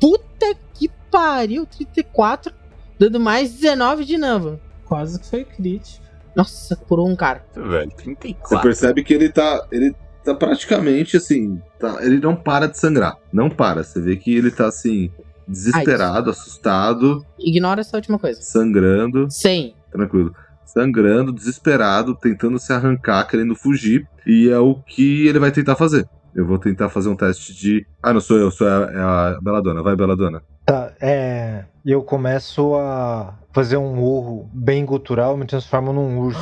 Puta 0.00 0.54
que 0.74 0.88
pariu! 1.10 1.66
34. 1.66 2.52
Dando 2.98 3.20
mais 3.20 3.52
19 3.52 4.04
de 4.04 4.16
novo. 4.18 4.60
Quase 4.86 5.18
que 5.20 5.26
foi 5.26 5.44
crítico. 5.44 6.02
Nossa, 6.34 6.76
por 6.76 6.98
um 6.98 7.14
cara. 7.14 7.44
Velho, 7.54 7.90
Você 7.90 7.96
34. 8.04 8.60
percebe 8.62 9.04
que 9.04 9.12
ele 9.12 9.28
tá. 9.28 9.66
Ele 9.70 9.94
tá 10.24 10.34
praticamente 10.34 11.16
assim. 11.16 11.60
Tá, 11.78 11.98
ele 12.00 12.18
não 12.20 12.34
para 12.34 12.68
de 12.68 12.78
sangrar. 12.78 13.16
Não 13.32 13.50
para. 13.50 13.84
Você 13.84 14.00
vê 14.00 14.16
que 14.16 14.34
ele 14.34 14.50
tá 14.50 14.66
assim. 14.66 15.10
Desesperado, 15.46 16.30
assustado, 16.30 17.26
Ignora 17.38 17.80
essa 17.80 17.96
última 17.96 18.18
coisa. 18.18 18.40
sangrando. 18.40 19.26
100. 19.28 19.74
Tranquilo. 19.90 20.34
Sangrando, 20.72 21.32
desesperado, 21.32 22.14
tentando 22.14 22.58
se 22.58 22.72
arrancar, 22.72 23.26
querendo 23.28 23.54
fugir. 23.54 24.08
E 24.26 24.48
é 24.48 24.58
o 24.58 24.74
que 24.74 25.26
ele 25.26 25.38
vai 25.38 25.50
tentar 25.50 25.76
fazer. 25.76 26.08
Eu 26.34 26.46
vou 26.46 26.58
tentar 26.58 26.88
fazer 26.88 27.10
um 27.10 27.16
teste 27.16 27.54
de. 27.54 27.86
Ah, 28.02 28.12
não 28.12 28.20
sou 28.20 28.38
eu, 28.38 28.50
sou 28.50 28.66
a, 28.66 28.90
é 28.90 28.98
a 28.98 29.38
Beladona. 29.42 29.82
Vai, 29.82 29.94
Beladona. 29.94 30.42
Tá, 30.64 30.92
é. 31.00 31.64
Eu 31.84 32.02
começo 32.02 32.74
a 32.76 33.34
fazer 33.52 33.76
um 33.76 34.00
urro 34.00 34.48
bem 34.54 34.84
gutural, 34.86 35.36
me 35.36 35.46
transformo 35.46 35.92
num 35.92 36.18
urso. 36.18 36.40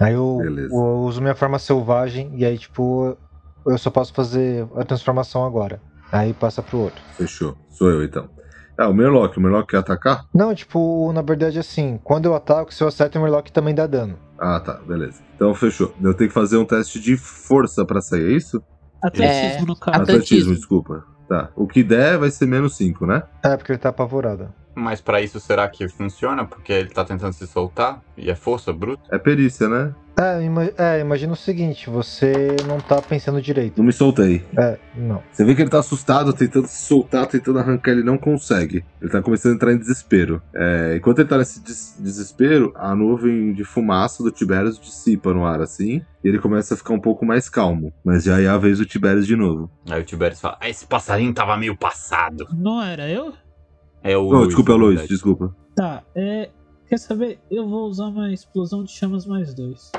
Aí 0.00 0.14
eu, 0.14 0.40
eu 0.42 0.98
uso 1.04 1.20
minha 1.20 1.34
forma 1.34 1.58
selvagem 1.58 2.32
e 2.34 2.44
aí, 2.44 2.58
tipo, 2.58 3.16
eu 3.64 3.78
só 3.78 3.90
posso 3.90 4.12
fazer 4.12 4.66
a 4.76 4.84
transformação 4.84 5.46
agora. 5.46 5.80
Aí 6.10 6.34
passa 6.34 6.62
pro 6.62 6.78
outro. 6.78 7.00
Fechou. 7.16 7.56
Sou 7.70 7.90
eu 7.90 8.04
então. 8.04 8.28
Ah, 8.76 8.88
o 8.88 8.94
Merlock. 8.94 9.38
O 9.38 9.40
Merlock 9.40 9.68
quer 9.68 9.78
atacar? 9.78 10.24
Não, 10.34 10.54
tipo, 10.54 11.12
na 11.12 11.22
verdade, 11.22 11.58
assim, 11.58 12.00
quando 12.02 12.26
eu 12.26 12.34
ataco, 12.34 12.72
se 12.72 12.82
eu 12.82 12.88
acerto 12.88 13.18
o 13.18 13.20
Murloc 13.20 13.48
também 13.50 13.74
dá 13.74 13.86
dano. 13.86 14.18
Ah, 14.38 14.60
tá. 14.60 14.80
Beleza. 14.86 15.20
Então 15.36 15.54
fechou. 15.54 15.94
Eu 16.02 16.14
tenho 16.14 16.28
que 16.28 16.34
fazer 16.34 16.56
um 16.56 16.64
teste 16.64 17.00
de 17.00 17.16
força 17.16 17.84
pra 17.84 18.00
sair, 18.00 18.32
é 18.32 18.36
isso? 18.36 18.62
Atletismo, 19.02 19.66
no 19.66 19.76
caso. 19.76 20.02
Atletismo, 20.02 20.54
desculpa. 20.54 21.04
Tá. 21.28 21.50
O 21.56 21.66
que 21.66 21.82
der 21.82 22.18
vai 22.18 22.30
ser 22.30 22.46
menos 22.46 22.76
5, 22.76 23.06
né? 23.06 23.22
É, 23.42 23.56
porque 23.56 23.72
ele 23.72 23.78
tá 23.78 23.88
apavorado. 23.88 24.48
Mas 24.74 25.00
pra 25.00 25.20
isso 25.20 25.38
será 25.40 25.68
que 25.68 25.88
funciona? 25.88 26.44
Porque 26.44 26.72
ele 26.72 26.88
tá 26.88 27.04
tentando 27.04 27.32
se 27.32 27.46
soltar? 27.46 28.00
E 28.16 28.30
é 28.30 28.34
força 28.34 28.72
bruta? 28.72 29.02
É 29.10 29.18
perícia, 29.18 29.68
né? 29.68 29.94
É, 30.18 30.42
ima 30.42 30.64
é, 30.76 31.00
imagina 31.00 31.32
o 31.32 31.36
seguinte, 31.36 31.88
você 31.88 32.54
não 32.66 32.78
tá 32.80 33.00
pensando 33.00 33.40
direito. 33.40 33.78
Não 33.78 33.84
me 33.86 33.92
soltei. 33.94 34.44
É, 34.58 34.78
não. 34.94 35.22
Você 35.32 35.42
vê 35.42 35.54
que 35.54 35.62
ele 35.62 35.70
tá 35.70 35.78
assustado, 35.78 36.34
tentando 36.34 36.66
se 36.66 36.82
soltar, 36.86 37.26
tentando 37.26 37.58
arrancar, 37.58 37.92
ele 37.92 38.02
não 38.02 38.18
consegue. 38.18 38.84
Ele 39.00 39.10
tá 39.10 39.22
começando 39.22 39.52
a 39.52 39.54
entrar 39.56 39.72
em 39.72 39.78
desespero. 39.78 40.42
É, 40.54 40.96
enquanto 40.98 41.20
ele 41.20 41.28
tá 41.28 41.38
nesse 41.38 41.62
des- 41.62 41.96
desespero, 41.98 42.72
a 42.76 42.94
nuvem 42.94 43.54
de 43.54 43.64
fumaça 43.64 44.22
do 44.22 44.30
Tiberius 44.30 44.78
dissipa 44.78 45.32
no 45.32 45.46
ar, 45.46 45.62
assim, 45.62 46.02
e 46.22 46.28
ele 46.28 46.38
começa 46.38 46.74
a 46.74 46.76
ficar 46.76 46.92
um 46.92 47.00
pouco 47.00 47.24
mais 47.24 47.48
calmo. 47.48 47.90
Mas 48.04 48.24
já 48.24 48.38
é 48.38 48.46
a 48.46 48.58
vez 48.58 48.78
do 48.78 48.84
Tiberius 48.84 49.26
de 49.26 49.34
novo. 49.34 49.70
Aí 49.90 50.00
o 50.02 50.04
Tiberius 50.04 50.40
fala: 50.42 50.58
Ah, 50.60 50.68
esse 50.68 50.86
passarinho 50.86 51.32
tava 51.32 51.56
meio 51.56 51.74
passado. 51.76 52.46
Não 52.52 52.82
era 52.82 53.08
eu? 53.08 53.32
É 54.02 54.16
o. 54.16 54.30
Não, 54.30 54.38
Luiz, 54.38 54.48
desculpa, 54.48 54.72
é 54.72 54.74
o 54.74 54.78
Luiz, 54.78 54.90
verdade. 54.90 55.08
desculpa. 55.08 55.56
Tá, 55.74 56.02
é. 56.14 56.50
Quer 56.88 56.98
saber? 56.98 57.38
Eu 57.50 57.68
vou 57.68 57.88
usar 57.88 58.06
uma 58.06 58.32
explosão 58.32 58.84
de 58.84 58.92
chamas 58.92 59.24
mais 59.24 59.54
dois. 59.54 59.90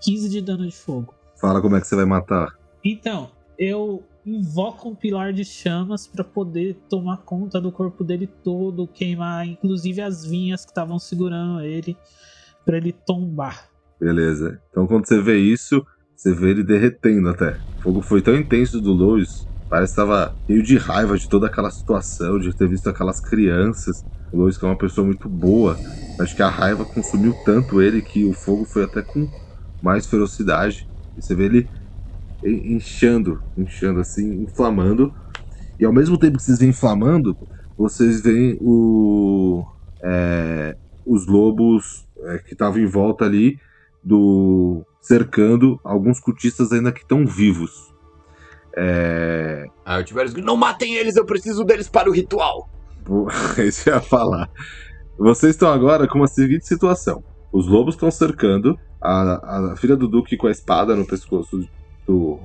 15 0.00 0.28
de 0.28 0.40
dano 0.40 0.66
de 0.66 0.74
fogo. 0.74 1.14
Fala 1.40 1.60
como 1.60 1.76
é 1.76 1.80
que 1.80 1.86
você 1.86 1.94
vai 1.94 2.04
matar. 2.04 2.52
Então, 2.84 3.30
eu 3.58 4.02
invoca 4.24 4.88
um 4.88 4.94
pilar 4.94 5.32
de 5.32 5.44
chamas 5.44 6.06
pra 6.06 6.24
poder 6.24 6.76
tomar 6.88 7.18
conta 7.18 7.60
do 7.60 7.72
corpo 7.72 8.04
dele 8.04 8.26
todo, 8.26 8.86
queimar 8.86 9.46
inclusive 9.46 10.00
as 10.00 10.24
vinhas 10.24 10.64
que 10.64 10.70
estavam 10.70 10.98
segurando 10.98 11.60
ele, 11.60 11.96
pra 12.64 12.76
ele 12.76 12.92
tombar. 12.92 13.68
Beleza. 13.98 14.60
Então 14.70 14.86
quando 14.86 15.06
você 15.06 15.20
vê 15.20 15.38
isso, 15.38 15.84
você 16.14 16.34
vê 16.34 16.50
ele 16.50 16.62
derretendo 16.62 17.28
até. 17.28 17.58
O 17.78 17.82
fogo 17.82 18.02
foi 18.02 18.20
tão 18.22 18.34
intenso 18.34 18.80
do 18.80 18.92
Lois, 18.92 19.46
parece 19.70 19.94
que 19.94 20.00
estava 20.00 20.34
cheio 20.46 20.62
de 20.64 20.76
raiva 20.76 21.16
de 21.16 21.28
toda 21.28 21.46
aquela 21.46 21.70
situação, 21.70 22.40
de 22.40 22.52
ter 22.54 22.68
visto 22.68 22.90
aquelas 22.90 23.20
crianças. 23.20 24.04
O 24.32 24.38
Lois, 24.38 24.58
que 24.58 24.64
é 24.64 24.68
uma 24.68 24.76
pessoa 24.76 25.06
muito 25.06 25.28
boa, 25.28 25.78
acho 26.20 26.34
que 26.34 26.42
a 26.42 26.48
raiva 26.48 26.84
consumiu 26.84 27.32
tanto 27.44 27.80
ele 27.80 28.02
que 28.02 28.24
o 28.24 28.32
fogo 28.32 28.64
foi 28.64 28.84
até 28.84 29.00
com 29.00 29.28
mais 29.80 30.06
ferocidade. 30.06 30.88
E 31.16 31.22
você 31.22 31.34
vê 31.36 31.44
ele 31.44 31.70
inchando, 32.44 33.40
inchando 33.56 34.00
assim, 34.00 34.42
inflamando. 34.42 35.14
E 35.78 35.84
ao 35.84 35.92
mesmo 35.92 36.18
tempo 36.18 36.36
que 36.36 36.42
vocês 36.42 36.58
veem 36.58 36.70
inflamando, 36.70 37.36
vocês 37.78 38.20
veem 38.20 38.58
o, 38.60 39.64
é, 40.02 40.76
os 41.06 41.26
lobos 41.26 42.06
é, 42.24 42.38
que 42.38 42.54
estavam 42.54 42.80
em 42.80 42.86
volta 42.86 43.24
ali 43.24 43.56
do 44.02 44.84
cercando 45.00 45.80
alguns 45.84 46.18
cultistas 46.18 46.72
ainda 46.72 46.92
que 46.92 47.00
estão 47.00 47.24
vivos. 47.24 47.70
É, 48.76 49.66
Aí 49.84 50.00
o 50.00 50.04
Tiberius 50.04 50.34
não 50.34 50.56
matem 50.56 50.94
eles, 50.94 51.16
eu 51.16 51.24
preciso 51.24 51.64
deles 51.64 51.88
para 51.88 52.08
o 52.08 52.12
ritual. 52.12 52.68
Isso 53.58 53.88
ia 53.88 54.00
falar. 54.00 54.48
Vocês 55.18 55.54
estão 55.54 55.70
agora 55.70 56.06
com 56.06 56.18
uma 56.18 56.26
seguinte 56.26 56.66
situação. 56.66 57.22
Os 57.52 57.66
lobos 57.66 57.94
estão 57.94 58.10
cercando 58.10 58.78
a, 59.02 59.72
a 59.72 59.76
filha 59.76 59.96
do 59.96 60.06
Duque 60.06 60.36
com 60.36 60.46
a 60.46 60.50
espada 60.50 60.94
no 60.94 61.06
pescoço 61.06 61.66
do- 62.06 62.38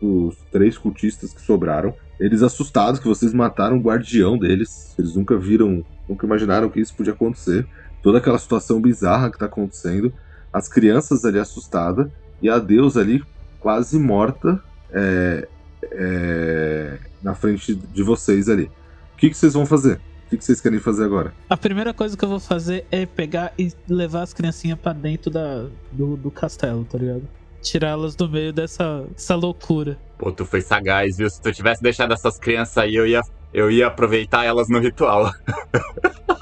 dos 0.00 0.36
três 0.50 0.78
cultistas 0.78 1.32
que 1.32 1.40
sobraram. 1.42 1.94
Eles 2.18 2.42
assustados 2.42 3.00
que 3.00 3.08
vocês 3.08 3.34
mataram 3.34 3.76
o 3.78 3.80
guardião 3.82 4.38
deles. 4.38 4.94
Eles 4.98 5.16
nunca 5.16 5.36
viram, 5.36 5.84
nunca 6.08 6.24
imaginaram 6.26 6.68
que 6.70 6.80
isso 6.80 6.94
podia 6.94 7.12
acontecer. 7.12 7.66
Toda 8.02 8.18
aquela 8.18 8.38
situação 8.38 8.80
bizarra 8.80 9.30
que 9.30 9.38
tá 9.38 9.46
acontecendo. 9.46 10.12
As 10.52 10.68
crianças 10.68 11.24
ali 11.24 11.38
assustadas. 11.38 12.08
E 12.40 12.48
a 12.48 12.58
deusa 12.58 13.00
ali 13.00 13.22
quase 13.60 13.98
morta 13.98 14.62
é, 14.92 15.48
é, 15.90 16.98
na 17.22 17.34
frente 17.34 17.74
de 17.74 18.02
vocês 18.02 18.48
ali. 18.48 18.70
O 19.14 19.16
que, 19.16 19.30
que 19.30 19.36
vocês 19.36 19.54
vão 19.54 19.66
fazer? 19.66 20.00
O 20.26 20.30
que, 20.30 20.38
que 20.38 20.44
vocês 20.44 20.60
querem 20.60 20.78
fazer 20.78 21.04
agora? 21.04 21.32
A 21.48 21.56
primeira 21.56 21.92
coisa 21.92 22.16
que 22.16 22.24
eu 22.24 22.28
vou 22.28 22.40
fazer 22.40 22.86
é 22.90 23.04
pegar 23.04 23.52
e 23.58 23.72
levar 23.88 24.22
as 24.22 24.32
criancinhas 24.32 24.78
pra 24.78 24.92
dentro 24.92 25.30
da, 25.30 25.66
do, 25.90 26.16
do 26.16 26.30
castelo, 26.30 26.84
tá 26.84 26.98
ligado? 26.98 27.28
Tirá-las 27.60 28.16
do 28.16 28.28
meio 28.28 28.52
dessa, 28.52 29.04
dessa 29.12 29.34
loucura. 29.34 29.98
Pô, 30.18 30.32
tu 30.32 30.44
foi 30.44 30.60
sagaz, 30.60 31.16
viu? 31.16 31.28
Se 31.30 31.40
tu 31.40 31.52
tivesse 31.52 31.82
deixado 31.82 32.12
essas 32.12 32.38
crianças 32.38 32.78
aí, 32.78 32.94
eu 32.94 33.06
ia, 33.06 33.20
eu 33.52 33.70
ia 33.70 33.86
aproveitar 33.86 34.44
elas 34.44 34.68
no 34.68 34.80
ritual. 34.80 35.30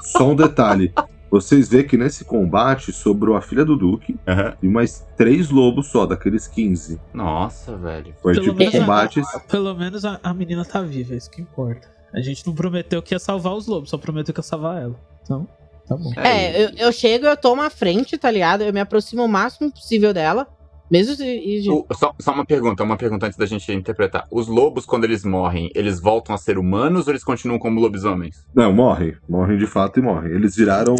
Só 0.01 0.29
um 0.29 0.35
detalhe. 0.35 0.91
Vocês 1.31 1.69
vê 1.69 1.83
que 1.83 1.97
nesse 1.97 2.25
combate 2.25 2.91
sobrou 2.91 3.37
a 3.37 3.41
filha 3.41 3.63
do 3.63 3.77
Duque 3.77 4.19
Aham. 4.27 4.53
e 4.61 4.67
mais 4.67 5.07
três 5.15 5.49
lobos 5.49 5.87
só, 5.87 6.05
daqueles 6.05 6.45
15. 6.45 6.99
Nossa, 7.13 7.77
velho. 7.77 8.13
Foi 8.21 8.33
Pelo 8.33 8.45
tipo 8.47 8.57
menos 8.57 8.75
a- 8.75 8.79
combates. 8.79 9.25
Pelo 9.47 9.73
menos 9.73 10.03
a, 10.03 10.19
a 10.21 10.33
menina 10.33 10.65
tá 10.65 10.81
viva, 10.81 11.13
é 11.13 11.17
isso 11.17 11.31
que 11.31 11.41
importa. 11.41 11.87
A 12.13 12.19
gente 12.19 12.45
não 12.45 12.53
prometeu 12.53 13.01
que 13.01 13.15
ia 13.15 13.19
salvar 13.19 13.53
os 13.53 13.65
lobos, 13.65 13.89
só 13.89 13.97
prometeu 13.97 14.33
que 14.33 14.39
ia 14.41 14.43
salvar 14.43 14.81
ela. 14.81 14.95
Então, 15.23 15.47
tá 15.87 15.95
bom. 15.95 16.11
É, 16.17 16.65
eu, 16.65 16.69
eu 16.75 16.91
chego, 16.91 17.25
eu 17.25 17.37
tomo 17.37 17.61
a 17.61 17.69
frente, 17.69 18.17
tá 18.17 18.29
ligado? 18.29 18.63
Eu 18.63 18.73
me 18.73 18.81
aproximo 18.81 19.23
o 19.23 19.29
máximo 19.29 19.71
possível 19.71 20.13
dela. 20.13 20.45
Mesmo 20.91 21.15
se. 21.15 21.23
e- 21.25 21.69
O- 21.69 21.85
só, 21.93 22.13
só 22.19 22.33
uma 22.33 22.45
pergunta, 22.45 22.83
uma 22.83 22.97
pergunta 22.97 23.25
antes 23.25 23.37
da 23.37 23.45
gente 23.45 23.71
interpretar. 23.71 24.27
Os 24.29 24.47
lobos, 24.47 24.85
quando 24.85 25.05
eles 25.05 25.23
morrem, 25.23 25.69
eles 25.73 26.01
voltam 26.01 26.35
a 26.35 26.37
ser 26.37 26.57
humanos 26.57 27.07
ou 27.07 27.13
eles 27.13 27.23
continuam 27.23 27.57
como 27.57 27.79
lobisomens? 27.79 28.45
Não, 28.53 28.73
morrem. 28.73 29.15
Morrem 29.29 29.57
de 29.57 29.65
fato 29.65 29.99
e 29.99 30.03
morrem. 30.03 30.33
Eles 30.33 30.55
viraram. 30.55 30.95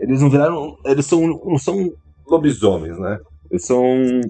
Eles 0.00 0.22
não 0.22 0.30
viraram. 0.30 0.76
Eles 0.86 1.04
são, 1.04 1.20
não 1.44 1.58
são 1.58 1.92
lobisomens, 2.26 2.98
né? 2.98 3.18
Eles 3.50 3.64
são 3.64 3.82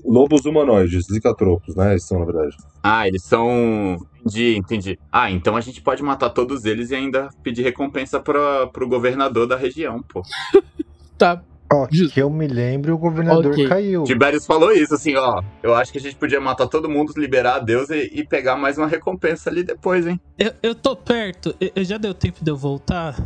lobos 0.05 0.45
humanoides, 0.45 1.09
licatropos, 1.09 1.75
né? 1.75 1.93
Eles 1.93 2.05
são, 2.05 2.19
na 2.19 2.27
verdade. 2.27 2.55
Ah, 2.83 3.07
eles 3.09 3.23
são. 3.23 3.97
Entendi, 4.21 4.57
entendi. 4.57 4.99
Ah, 5.11 5.31
então 5.31 5.57
a 5.57 5.61
gente 5.61 5.81
pode 5.81 6.03
matar 6.03 6.31
todos 6.31 6.65
eles 6.65 6.91
e 6.91 6.97
ainda 6.97 7.29
pedir 7.43 7.63
recompensa 7.63 8.19
pra, 8.21 8.67
pro 8.67 8.89
governador 8.89 9.47
da 9.47 9.57
região, 9.57 10.03
pô. 10.03 10.21
Tá. 11.17 11.43
Ó, 11.73 11.87
que 11.87 12.21
eu 12.21 12.31
me 12.31 12.47
lembro, 12.47 12.95
o 12.95 12.99
governador 12.99 13.53
Ok. 13.53 13.69
caiu. 13.69 14.05
Tiberius 14.05 14.47
falou 14.47 14.73
isso, 14.73 14.95
assim, 14.95 15.17
ó. 15.17 15.43
Eu 15.63 15.75
acho 15.75 15.91
que 15.91 15.99
a 15.99 16.01
gente 16.01 16.15
podia 16.15 16.41
matar 16.41 16.69
todo 16.69 16.89
mundo, 16.89 17.13
liberar 17.17 17.57
a 17.57 17.59
Deus 17.59 17.91
e, 17.91 18.09
e 18.15 18.25
pegar 18.25 18.57
mais 18.57 18.79
uma 18.79 18.87
recompensa 18.87 19.51
ali 19.51 19.65
depois, 19.65 20.07
hein? 20.07 20.21
Eu, 20.39 20.53
eu 20.63 20.75
tô 20.75 20.95
perto, 20.95 21.55
eu, 21.61 21.71
eu 21.75 21.85
já 21.85 21.99
deu 21.99 22.15
tempo 22.15 22.45
de 22.45 22.51
eu 22.51 22.57
voltar? 22.57 23.17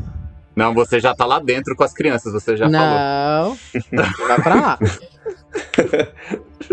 Não, 0.57 0.73
você 0.75 0.99
já 1.01 1.15
tá 1.15 1.25
lá 1.27 1.39
dentro 1.39 1.77
com 1.77 1.85
as 1.85 1.93
crianças, 1.93 2.33
você 2.33 2.57
já 2.57 2.69
falou. 2.71 3.57
não. 3.93 4.07
Vai 4.27 4.43
pra 4.43 4.55
lá. 4.55 4.79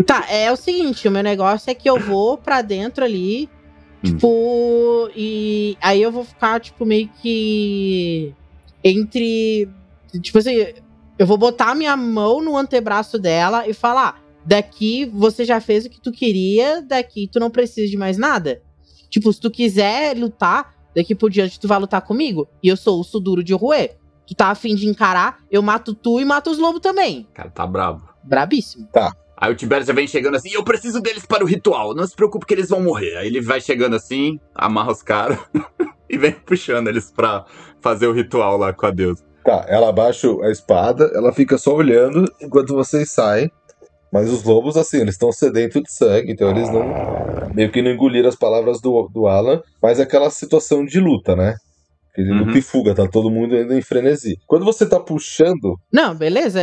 tá, 0.06 0.26
é 0.30 0.50
o 0.52 0.56
seguinte: 0.56 1.06
o 1.06 1.10
meu 1.10 1.22
negócio 1.22 1.70
é 1.70 1.74
que 1.74 1.88
eu 1.88 1.98
vou 1.98 2.36
pra 2.36 2.62
dentro 2.62 3.04
ali. 3.04 3.48
Hum. 4.04 4.10
Tipo. 4.10 5.10
E 5.16 5.76
aí 5.80 6.02
eu 6.02 6.10
vou 6.12 6.24
ficar, 6.24 6.60
tipo, 6.60 6.84
meio 6.84 7.08
que. 7.20 8.34
Entre. 8.82 9.68
Tipo 10.22 10.38
assim, 10.38 10.66
eu 11.18 11.26
vou 11.26 11.36
botar 11.36 11.74
minha 11.74 11.96
mão 11.96 12.40
no 12.40 12.56
antebraço 12.56 13.18
dela 13.18 13.66
e 13.66 13.74
falar: 13.74 14.22
daqui 14.44 15.04
você 15.06 15.44
já 15.44 15.60
fez 15.60 15.84
o 15.84 15.90
que 15.90 16.00
tu 16.00 16.12
queria, 16.12 16.80
daqui 16.80 17.28
tu 17.30 17.40
não 17.40 17.50
precisa 17.50 17.90
de 17.90 17.96
mais 17.96 18.16
nada. 18.16 18.62
Tipo, 19.10 19.32
se 19.32 19.40
tu 19.40 19.50
quiser 19.50 20.16
lutar, 20.16 20.74
daqui 20.94 21.14
por 21.14 21.30
diante 21.30 21.58
tu 21.58 21.66
vai 21.66 21.78
lutar 21.78 22.02
comigo. 22.02 22.48
E 22.62 22.68
eu 22.68 22.76
sou 22.76 23.00
o 23.00 23.04
Suduro 23.04 23.42
de 23.42 23.54
Rue. 23.54 23.90
Tu 24.26 24.34
tá 24.34 24.48
afim 24.48 24.74
de 24.74 24.86
encarar, 24.86 25.38
eu 25.50 25.62
mato 25.62 25.94
tu 25.94 26.20
e 26.20 26.24
mato 26.24 26.50
os 26.50 26.58
lobos 26.58 26.82
também. 26.82 27.26
Cara, 27.32 27.50
tá 27.50 27.66
brabo. 27.66 28.06
Brabíssimo. 28.22 28.86
Aí 29.34 29.52
o 29.52 29.54
Tiberius 29.54 29.86
já 29.86 29.94
vem 29.94 30.06
chegando 30.06 30.34
assim, 30.34 30.50
eu 30.50 30.62
preciso 30.62 31.00
deles 31.00 31.24
para 31.24 31.44
o 31.44 31.46
ritual, 31.46 31.94
não 31.94 32.06
se 32.06 32.14
preocupe 32.14 32.44
que 32.44 32.52
eles 32.52 32.68
vão 32.68 32.82
morrer. 32.82 33.16
Aí 33.16 33.28
ele 33.28 33.40
vai 33.40 33.60
chegando 33.60 33.96
assim, 33.96 34.38
amarra 34.54 34.92
os 34.92 35.02
caras 35.02 35.38
e 36.10 36.18
vem 36.18 36.32
puxando 36.32 36.88
eles 36.88 37.10
pra 37.10 37.46
fazer 37.80 38.06
o 38.06 38.12
ritual 38.12 38.58
lá 38.58 38.72
com 38.72 38.84
a 38.84 38.90
deusa. 38.90 39.27
Tá, 39.48 39.64
ela 39.66 39.88
abaixa 39.88 40.28
a 40.42 40.50
espada, 40.50 41.10
ela 41.14 41.32
fica 41.32 41.56
só 41.56 41.74
olhando 41.74 42.24
enquanto 42.38 42.74
vocês 42.74 43.10
saem. 43.10 43.50
Mas 44.12 44.30
os 44.30 44.42
lobos, 44.44 44.76
assim, 44.76 44.98
eles 44.98 45.14
estão 45.14 45.32
sedentos 45.32 45.82
de 45.82 45.90
sangue, 45.90 46.30
então 46.32 46.50
eles 46.50 46.68
não. 46.70 46.84
meio 47.54 47.70
que 47.72 47.80
não 47.80 47.90
engoliram 47.90 48.28
as 48.28 48.36
palavras 48.36 48.78
do, 48.80 49.08
do 49.08 49.26
Alan, 49.26 49.62
mas 49.82 49.98
é 49.98 50.02
aquela 50.02 50.28
situação 50.28 50.84
de 50.84 51.00
luta, 51.00 51.34
né? 51.34 51.54
Aquele 52.12 52.32
Uhum. 52.32 52.44
luta 52.44 52.58
e 52.58 52.62
fuga, 52.62 52.94
tá 52.94 53.06
todo 53.08 53.30
mundo 53.30 53.54
ainda 53.54 53.74
em 53.74 53.80
frenesi. 53.80 54.36
Quando 54.46 54.66
você 54.66 54.84
tá 54.86 55.00
puxando, 55.00 55.76
Não, 55.90 56.14
beleza. 56.14 56.62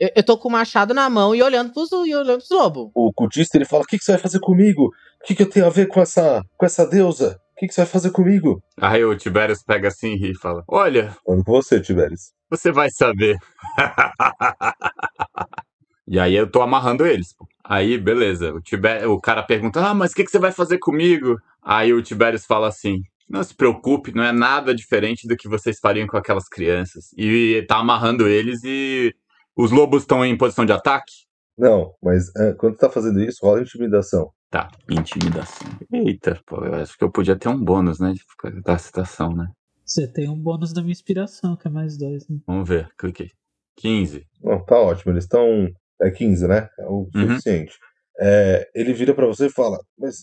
Eu, 0.00 0.10
eu 0.16 0.22
tô 0.24 0.36
com 0.36 0.48
o 0.48 0.52
machado 0.52 0.92
na 0.92 1.08
mão 1.08 1.36
e 1.36 1.42
olhando 1.42 1.72
pros, 1.72 1.90
e 1.92 2.14
olhando 2.14 2.38
pros 2.38 2.50
lobos. 2.50 2.90
o 2.96 3.12
cultista 3.12 3.56
ele 3.56 3.64
fala: 3.64 3.82
O 3.84 3.86
que, 3.86 3.96
que 3.96 4.04
você 4.04 4.12
vai 4.12 4.20
fazer 4.20 4.40
comigo? 4.40 4.86
O 5.22 5.26
que, 5.26 5.36
que 5.36 5.42
eu 5.42 5.50
tenho 5.50 5.66
a 5.66 5.70
ver 5.70 5.86
com 5.86 6.00
essa, 6.00 6.42
com 6.58 6.66
essa 6.66 6.84
deusa? 6.84 7.38
O 7.54 7.56
que, 7.56 7.68
que 7.68 7.74
você 7.74 7.82
vai 7.82 7.90
fazer 7.90 8.10
comigo? 8.10 8.60
Aí 8.80 9.04
o 9.04 9.16
Tiberius 9.16 9.62
pega 9.62 9.86
assim 9.86 10.14
e 10.14 10.36
fala, 10.36 10.64
olha, 10.66 11.16
Falando 11.24 11.44
com 11.44 11.52
você, 11.52 11.80
Tiberis. 11.80 12.32
você 12.50 12.72
vai 12.72 12.90
saber. 12.90 13.36
e 16.08 16.18
aí 16.18 16.34
eu 16.34 16.50
tô 16.50 16.60
amarrando 16.60 17.06
eles. 17.06 17.32
pô. 17.32 17.46
Aí, 17.62 17.96
beleza. 17.96 18.52
O, 18.52 18.60
Tiber... 18.60 19.08
o 19.08 19.20
cara 19.20 19.40
pergunta, 19.44 19.86
ah, 19.86 19.94
mas 19.94 20.10
o 20.10 20.14
que, 20.16 20.24
que 20.24 20.32
você 20.32 20.38
vai 20.40 20.50
fazer 20.50 20.78
comigo? 20.78 21.38
Aí 21.62 21.92
o 21.92 22.02
Tiberius 22.02 22.44
fala 22.44 22.66
assim, 22.66 22.98
não 23.28 23.44
se 23.44 23.54
preocupe, 23.54 24.12
não 24.12 24.24
é 24.24 24.32
nada 24.32 24.74
diferente 24.74 25.28
do 25.28 25.36
que 25.36 25.48
vocês 25.48 25.78
fariam 25.78 26.08
com 26.08 26.16
aquelas 26.16 26.48
crianças. 26.48 27.12
E 27.16 27.64
tá 27.68 27.78
amarrando 27.78 28.26
eles 28.26 28.64
e 28.64 29.14
os 29.56 29.70
lobos 29.70 30.02
estão 30.02 30.24
em 30.24 30.36
posição 30.36 30.66
de 30.66 30.72
ataque? 30.72 31.12
Não, 31.56 31.92
mas 32.02 32.34
é, 32.36 32.52
quando 32.54 32.76
tá 32.76 32.90
fazendo 32.90 33.22
isso, 33.22 33.46
rola 33.46 33.62
intimidação. 33.62 34.28
Tá, 34.54 34.70
intimidação. 34.88 35.68
Eita, 35.92 36.40
pô, 36.46 36.64
eu 36.64 36.74
acho 36.76 36.96
que 36.96 37.02
eu 37.02 37.10
podia 37.10 37.34
ter 37.36 37.48
um 37.48 37.58
bônus, 37.58 37.98
né, 37.98 38.12
de- 38.12 38.60
da 38.62 38.78
citação, 38.78 39.34
né? 39.34 39.48
Você 39.84 40.06
tem 40.06 40.30
um 40.30 40.38
bônus 40.38 40.72
da 40.72 40.80
minha 40.80 40.92
inspiração, 40.92 41.56
que 41.56 41.66
é 41.66 41.70
mais 41.72 41.98
dois, 41.98 42.28
né? 42.28 42.38
Vamos 42.46 42.68
ver, 42.68 42.88
cliquei. 42.96 43.32
15. 43.76 44.24
Não, 44.40 44.64
tá 44.64 44.78
ótimo, 44.78 45.10
eles 45.10 45.24
estão. 45.24 45.68
É 46.00 46.08
15, 46.08 46.46
né? 46.46 46.68
É 46.78 46.84
o 46.84 46.98
Uhum. 47.00 47.10
suficiente. 47.30 47.76
É, 48.20 48.70
ele 48.76 48.92
vira 48.92 49.12
pra 49.12 49.26
você 49.26 49.46
e 49.46 49.50
fala: 49.52 49.76
Mas 49.98 50.18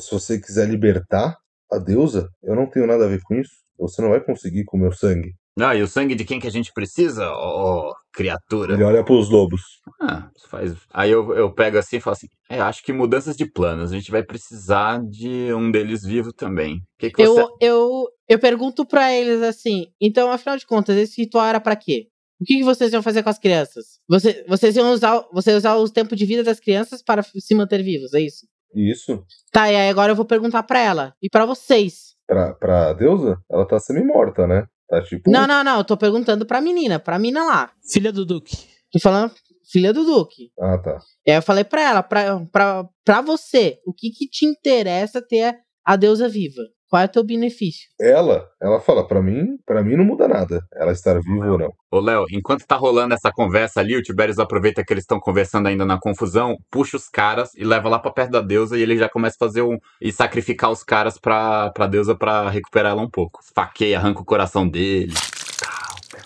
se 0.00 0.10
você 0.10 0.38
quiser 0.38 0.68
libertar 0.68 1.38
a 1.72 1.78
deusa, 1.78 2.28
eu 2.42 2.54
não 2.54 2.68
tenho 2.68 2.86
nada 2.86 3.06
a 3.06 3.08
ver 3.08 3.22
com 3.22 3.34
isso. 3.34 3.52
Você 3.78 4.02
não 4.02 4.10
vai 4.10 4.20
conseguir 4.22 4.64
com 4.64 4.76
o 4.76 4.80
meu 4.80 4.92
sangue. 4.92 5.32
Ah, 5.58 5.74
e 5.74 5.82
o 5.82 5.88
sangue 5.88 6.14
de 6.14 6.24
quem 6.24 6.38
que 6.38 6.46
a 6.46 6.50
gente 6.50 6.72
precisa, 6.72 7.28
ó, 7.30 7.92
criatura? 8.12 8.74
Ele 8.74 8.84
olha 8.84 9.04
pros 9.04 9.28
lobos. 9.28 9.60
Ah, 10.00 10.30
faz. 10.48 10.74
Aí 10.92 11.10
eu, 11.10 11.34
eu 11.34 11.52
pego 11.52 11.78
assim 11.78 11.96
e 11.96 12.00
falo 12.00 12.16
assim: 12.16 12.28
é, 12.48 12.60
acho 12.60 12.82
que 12.82 12.92
mudanças 12.92 13.36
de 13.36 13.46
planos. 13.46 13.92
A 13.92 13.94
gente 13.94 14.10
vai 14.10 14.22
precisar 14.22 15.00
de 15.04 15.52
um 15.52 15.70
deles 15.70 16.02
vivo 16.02 16.32
também. 16.32 16.76
O 16.76 16.80
que, 16.98 17.10
que 17.10 17.26
você. 17.26 17.40
Eu, 17.40 17.56
eu, 17.60 18.08
eu 18.28 18.38
pergunto 18.38 18.86
pra 18.86 19.12
eles 19.12 19.42
assim: 19.42 19.86
então, 20.00 20.30
afinal 20.30 20.56
de 20.56 20.66
contas, 20.66 20.96
esse 20.96 21.20
ritual 21.20 21.46
era 21.46 21.60
pra 21.60 21.76
quê? 21.76 22.08
O 22.40 22.44
que, 22.44 22.56
que 22.56 22.64
vocês 22.64 22.90
iam 22.92 23.02
fazer 23.02 23.22
com 23.22 23.28
as 23.28 23.38
crianças? 23.38 24.00
Você, 24.08 24.44
vocês 24.48 24.74
iam 24.74 24.92
usar, 24.92 25.26
você 25.30 25.52
usar 25.52 25.76
o 25.76 25.90
tempo 25.90 26.16
de 26.16 26.24
vida 26.24 26.42
das 26.42 26.58
crianças 26.58 27.02
para 27.02 27.22
se 27.22 27.54
manter 27.54 27.82
vivos, 27.82 28.14
é 28.14 28.20
isso? 28.20 28.46
Isso. 28.74 29.22
Tá, 29.52 29.70
e 29.70 29.76
aí 29.76 29.90
agora 29.90 30.12
eu 30.12 30.16
vou 30.16 30.24
perguntar 30.24 30.62
pra 30.62 30.78
ela. 30.78 31.12
E 31.20 31.28
pra 31.28 31.44
vocês? 31.44 32.14
Pra, 32.26 32.54
pra 32.54 32.92
deusa, 32.94 33.36
ela 33.50 33.66
tá 33.66 33.78
semi-morta, 33.78 34.46
né? 34.46 34.64
Tá 34.90 35.00
tipo. 35.02 35.30
Não, 35.30 35.46
não, 35.46 35.62
não. 35.62 35.78
Eu 35.78 35.84
tô 35.84 35.96
perguntando 35.96 36.44
pra 36.44 36.60
menina, 36.60 36.98
pra 36.98 37.18
mina 37.18 37.44
lá. 37.44 37.70
Filha 37.90 38.12
do 38.12 38.26
Duque. 38.26 38.56
Tô 38.92 38.98
falando 38.98 39.32
filha 39.70 39.92
do 39.92 40.04
Duque. 40.04 40.50
Ah, 40.58 40.76
tá. 40.78 40.98
E 41.24 41.30
aí 41.30 41.38
eu 41.38 41.42
falei 41.42 41.62
pra 41.62 41.80
ela, 41.80 42.02
pra, 42.02 42.40
pra, 42.52 42.84
pra 43.04 43.20
você, 43.20 43.78
o 43.86 43.94
que 43.94 44.10
que 44.10 44.28
te 44.28 44.44
interessa 44.44 45.22
ter 45.22 45.56
a 45.84 45.94
deusa 45.94 46.28
viva? 46.28 46.62
Qual 46.90 47.00
é 47.00 47.04
o 47.04 47.08
teu 47.08 47.24
benefício? 47.24 47.88
Ela, 48.00 48.48
ela 48.60 48.80
fala, 48.80 49.06
pra 49.06 49.22
mim, 49.22 49.56
para 49.64 49.80
mim 49.80 49.94
não 49.94 50.04
muda 50.04 50.26
nada. 50.26 50.60
Ela 50.74 50.90
estar 50.90 51.20
viva 51.20 51.52
ou 51.52 51.56
não. 51.56 51.70
Ô, 51.88 52.00
Léo, 52.00 52.24
enquanto 52.32 52.66
tá 52.66 52.74
rolando 52.74 53.14
essa 53.14 53.30
conversa 53.30 53.78
ali, 53.78 53.96
o 53.96 54.02
Tiberius 54.02 54.40
aproveita 54.40 54.82
que 54.84 54.92
eles 54.92 55.04
estão 55.04 55.20
conversando 55.20 55.68
ainda 55.68 55.86
na 55.86 56.00
confusão, 56.00 56.56
puxa 56.68 56.96
os 56.96 57.08
caras 57.08 57.50
e 57.54 57.62
leva 57.62 57.88
lá 57.88 58.00
pra 58.00 58.10
perto 58.10 58.32
da 58.32 58.40
deusa 58.40 58.76
e 58.76 58.82
ele 58.82 58.98
já 58.98 59.08
começa 59.08 59.36
a 59.40 59.46
fazer 59.46 59.62
um. 59.62 59.78
e 60.00 60.10
sacrificar 60.10 60.68
os 60.68 60.82
caras 60.82 61.16
pra, 61.16 61.70
pra 61.70 61.86
deusa 61.86 62.16
pra 62.16 62.50
recuperar 62.50 62.90
ela 62.90 63.02
um 63.02 63.10
pouco. 63.10 63.38
Faqueia, 63.54 63.96
arranca 63.96 64.20
o 64.20 64.24
coração 64.24 64.68
dele. 64.68 65.14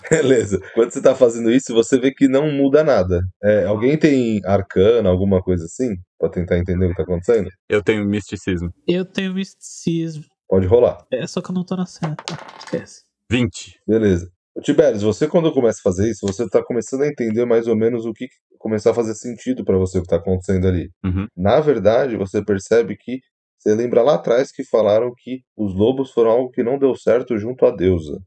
Beleza. 0.09 0.59
Quando 0.73 0.91
você 0.91 1.01
tá 1.01 1.13
fazendo 1.13 1.51
isso, 1.51 1.73
você 1.73 1.99
vê 1.99 2.11
que 2.11 2.27
não 2.27 2.51
muda 2.51 2.83
nada. 2.83 3.21
É, 3.43 3.65
alguém 3.65 3.97
tem 3.97 4.41
arcana, 4.45 5.09
alguma 5.09 5.41
coisa 5.41 5.65
assim? 5.65 5.95
Pra 6.19 6.29
tentar 6.29 6.57
entender 6.57 6.87
o 6.87 6.89
que 6.89 6.95
tá 6.95 7.03
acontecendo? 7.03 7.49
Eu 7.69 7.83
tenho 7.83 8.03
misticismo. 8.05 8.71
Eu 8.87 9.05
tenho 9.05 9.33
misticismo. 9.33 10.23
Pode 10.47 10.67
rolar. 10.67 11.05
É 11.11 11.25
só 11.27 11.41
que 11.41 11.49
eu 11.51 11.55
não 11.55 11.63
tô 11.63 11.75
na 11.75 11.85
cena, 11.85 12.15
tá? 12.15 12.35
Esquece. 12.59 13.03
20. 13.31 13.79
Beleza. 13.87 14.29
Ô, 14.55 14.61
Tiberius, 14.61 15.01
você 15.01 15.27
quando 15.27 15.51
começa 15.53 15.79
a 15.79 15.83
fazer 15.83 16.09
isso, 16.09 16.25
você 16.25 16.47
tá 16.47 16.63
começando 16.63 17.01
a 17.01 17.07
entender 17.07 17.45
mais 17.45 17.67
ou 17.67 17.75
menos 17.75 18.05
o 18.05 18.13
que 18.13 18.27
começar 18.59 18.91
a 18.91 18.93
fazer 18.93 19.15
sentido 19.15 19.65
pra 19.65 19.77
você 19.77 19.97
o 19.99 20.01
que 20.03 20.07
tá 20.07 20.15
acontecendo 20.17 20.67
ali. 20.67 20.89
Uhum. 21.03 21.27
Na 21.35 21.59
verdade, 21.59 22.15
você 22.15 22.43
percebe 22.43 22.95
que 22.95 23.19
você 23.59 23.73
lembra 23.75 24.01
lá 24.03 24.15
atrás 24.15 24.51
que 24.51 24.63
falaram 24.63 25.11
que 25.17 25.41
os 25.57 25.73
lobos 25.75 26.11
foram 26.11 26.29
algo 26.31 26.51
que 26.51 26.63
não 26.63 26.77
deu 26.77 26.95
certo 26.95 27.37
junto 27.37 27.65
à 27.65 27.71
deusa. 27.75 28.19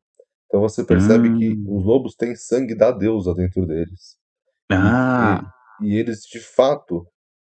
Então 0.47 0.61
você 0.61 0.85
percebe 0.85 1.37
que 1.39 1.51
Hum. 1.53 1.65
os 1.79 1.85
lobos 1.85 2.15
têm 2.15 2.35
sangue 2.35 2.75
da 2.75 2.91
deusa 2.91 3.33
dentro 3.35 3.65
deles. 3.67 4.17
Ah, 4.71 5.43
E 5.81 5.95
eles, 5.97 6.23
de 6.23 6.41
fato, 6.41 7.07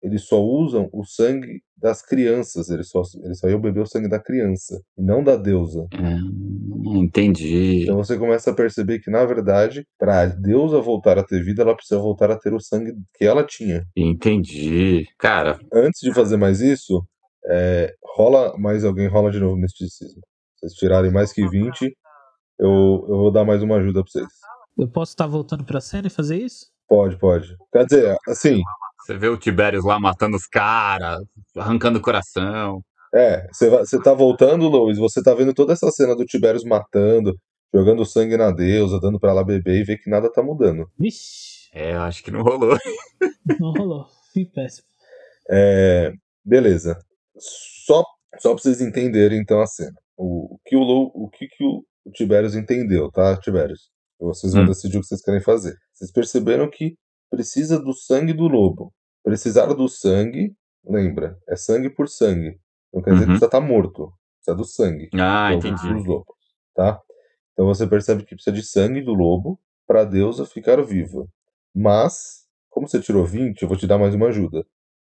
eles 0.02 0.22
só 0.22 0.42
usam 0.42 0.88
o 0.92 1.04
sangue 1.04 1.62
das 1.76 2.02
crianças. 2.02 2.70
Eles 2.70 2.88
só, 2.88 3.02
eles 3.22 3.38
só 3.38 3.48
iam 3.48 3.60
beber 3.60 3.80
o 3.80 3.86
sangue 3.86 4.08
da 4.08 4.18
criança, 4.18 4.82
e 4.96 5.02
não 5.02 5.22
da 5.22 5.36
deusa. 5.36 5.86
hum, 5.94 6.96
entendi. 6.96 7.82
Então 7.82 7.96
você 7.96 8.18
começa 8.18 8.50
a 8.50 8.54
perceber 8.54 8.98
que, 9.00 9.10
na 9.10 9.24
verdade, 9.24 9.86
para 9.98 10.22
a 10.22 10.26
deusa 10.26 10.80
voltar 10.80 11.18
a 11.18 11.24
ter 11.24 11.42
vida, 11.42 11.62
ela 11.62 11.74
precisa 11.76 12.00
voltar 12.00 12.30
a 12.30 12.38
ter 12.38 12.52
o 12.52 12.60
sangue 12.60 12.94
que 13.14 13.24
ela 13.24 13.44
tinha. 13.44 13.86
Entendi. 13.96 15.06
Cara, 15.18 15.58
Antes 15.72 16.00
de 16.00 16.12
fazer 16.12 16.36
mais 16.36 16.60
isso, 16.60 17.04
é, 17.46 17.94
rola 18.16 18.56
mais 18.58 18.84
alguém, 18.84 19.06
rola 19.08 19.30
de 19.30 19.40
novo 19.40 19.56
misticismo. 19.56 20.20
Se 20.56 20.66
vocês 20.66 20.72
tirarem 20.74 21.10
mais 21.10 21.32
que 21.32 21.46
20, 21.48 21.96
eu, 22.58 23.06
eu 23.08 23.16
vou 23.16 23.30
dar 23.30 23.44
mais 23.44 23.62
uma 23.62 23.76
ajuda 23.76 24.02
pra 24.02 24.10
vocês. 24.10 24.28
Eu 24.78 24.88
posso 24.88 25.12
estar 25.12 25.26
voltando 25.26 25.64
pra 25.64 25.80
cena 25.80 26.06
e 26.06 26.10
fazer 26.10 26.36
isso? 26.36 26.66
Pode, 26.88 27.16
pode. 27.18 27.56
Quer 27.72 27.84
dizer, 27.86 28.16
assim, 28.28 28.60
você 29.04 29.16
vê 29.16 29.28
o 29.28 29.36
Tiberius 29.36 29.84
lá 29.84 29.98
matando 29.98 30.36
os 30.36 30.46
caras, 30.46 31.20
arrancando 31.56 31.98
o 31.98 32.02
coração. 32.02 32.82
É, 33.14 33.46
você 33.52 34.00
tá 34.02 34.14
voltando, 34.14 34.68
Luiz, 34.68 34.96
você 34.98 35.22
tá 35.22 35.34
vendo 35.34 35.52
toda 35.52 35.72
essa 35.72 35.90
cena 35.90 36.14
do 36.14 36.24
Tiberius 36.24 36.62
matando, 36.64 37.34
jogando 37.74 38.04
sangue 38.06 38.36
na 38.36 38.50
deusa, 38.52 39.00
dando 39.00 39.18
pra 39.18 39.30
ela 39.30 39.44
beber 39.44 39.80
e 39.80 39.84
vê 39.84 39.96
que 39.98 40.08
nada 40.08 40.30
tá 40.30 40.42
mudando. 40.42 40.88
Vixe, 40.98 41.68
É, 41.72 41.94
eu 41.94 42.00
acho 42.02 42.22
que 42.22 42.30
não 42.30 42.42
rolou. 42.42 42.76
não 43.58 43.72
rolou. 43.72 44.06
Fui 44.32 44.44
péssimo. 44.44 44.86
É, 45.50 46.12
beleza. 46.44 46.96
Só, 47.36 48.04
só 48.38 48.54
pra 48.54 48.62
vocês 48.62 48.80
entenderem 48.80 49.40
então 49.40 49.60
a 49.60 49.66
cena. 49.66 49.96
O, 50.16 50.54
o 50.54 50.58
que 50.64 50.76
o, 50.76 50.80
Lu- 50.80 51.10
o, 51.14 51.28
que 51.28 51.48
que 51.48 51.64
o, 51.64 51.82
o 52.04 52.10
Tiberius 52.12 52.54
entendeu, 52.54 53.10
tá, 53.10 53.36
Tiberius? 53.38 53.90
Vocês 54.20 54.52
vão 54.52 54.62
Hum. 54.64 54.66
decidir 54.66 54.98
o 54.98 55.00
que 55.00 55.06
vocês 55.06 55.22
querem 55.22 55.40
fazer. 55.40 55.74
Vocês 55.94 56.12
perceberam 56.12 56.70
que 56.70 56.94
precisa 57.30 57.78
do 57.78 57.92
sangue 57.92 58.32
do 58.32 58.46
lobo. 58.48 58.92
Precisar 59.22 59.66
do 59.72 59.88
sangue, 59.88 60.52
lembra, 60.84 61.38
é 61.48 61.56
sangue 61.56 61.88
por 61.90 62.08
sangue. 62.08 62.58
Não 62.92 63.02
quer 63.02 63.10
dizer 63.12 63.24
que 63.24 63.30
Uhum. 63.30 63.38
precisa 63.38 63.46
estar 63.46 63.60
morto. 63.60 64.12
Precisa 64.38 64.56
do 64.56 64.64
sangue. 64.64 65.08
Ah, 65.14 65.54
dos- 65.54 65.64
entendi. 65.64 65.94
dos 65.94 66.06
lobos, 66.06 66.36
tá? 66.74 67.00
Então 67.52 67.66
você 67.66 67.86
percebe 67.86 68.24
que 68.24 68.34
precisa 68.34 68.54
de 68.54 68.62
sangue 68.62 69.02
do 69.02 69.12
lobo 69.14 69.60
para 69.86 70.00
a 70.02 70.04
deusa 70.04 70.46
ficar 70.46 70.80
viva. 70.82 71.26
Mas, 71.74 72.46
como 72.68 72.88
você 72.88 73.00
tirou 73.00 73.24
20, 73.24 73.62
eu 73.62 73.68
vou 73.68 73.76
te 73.76 73.86
dar 73.86 73.98
mais 73.98 74.14
uma 74.14 74.28
ajuda. 74.28 74.64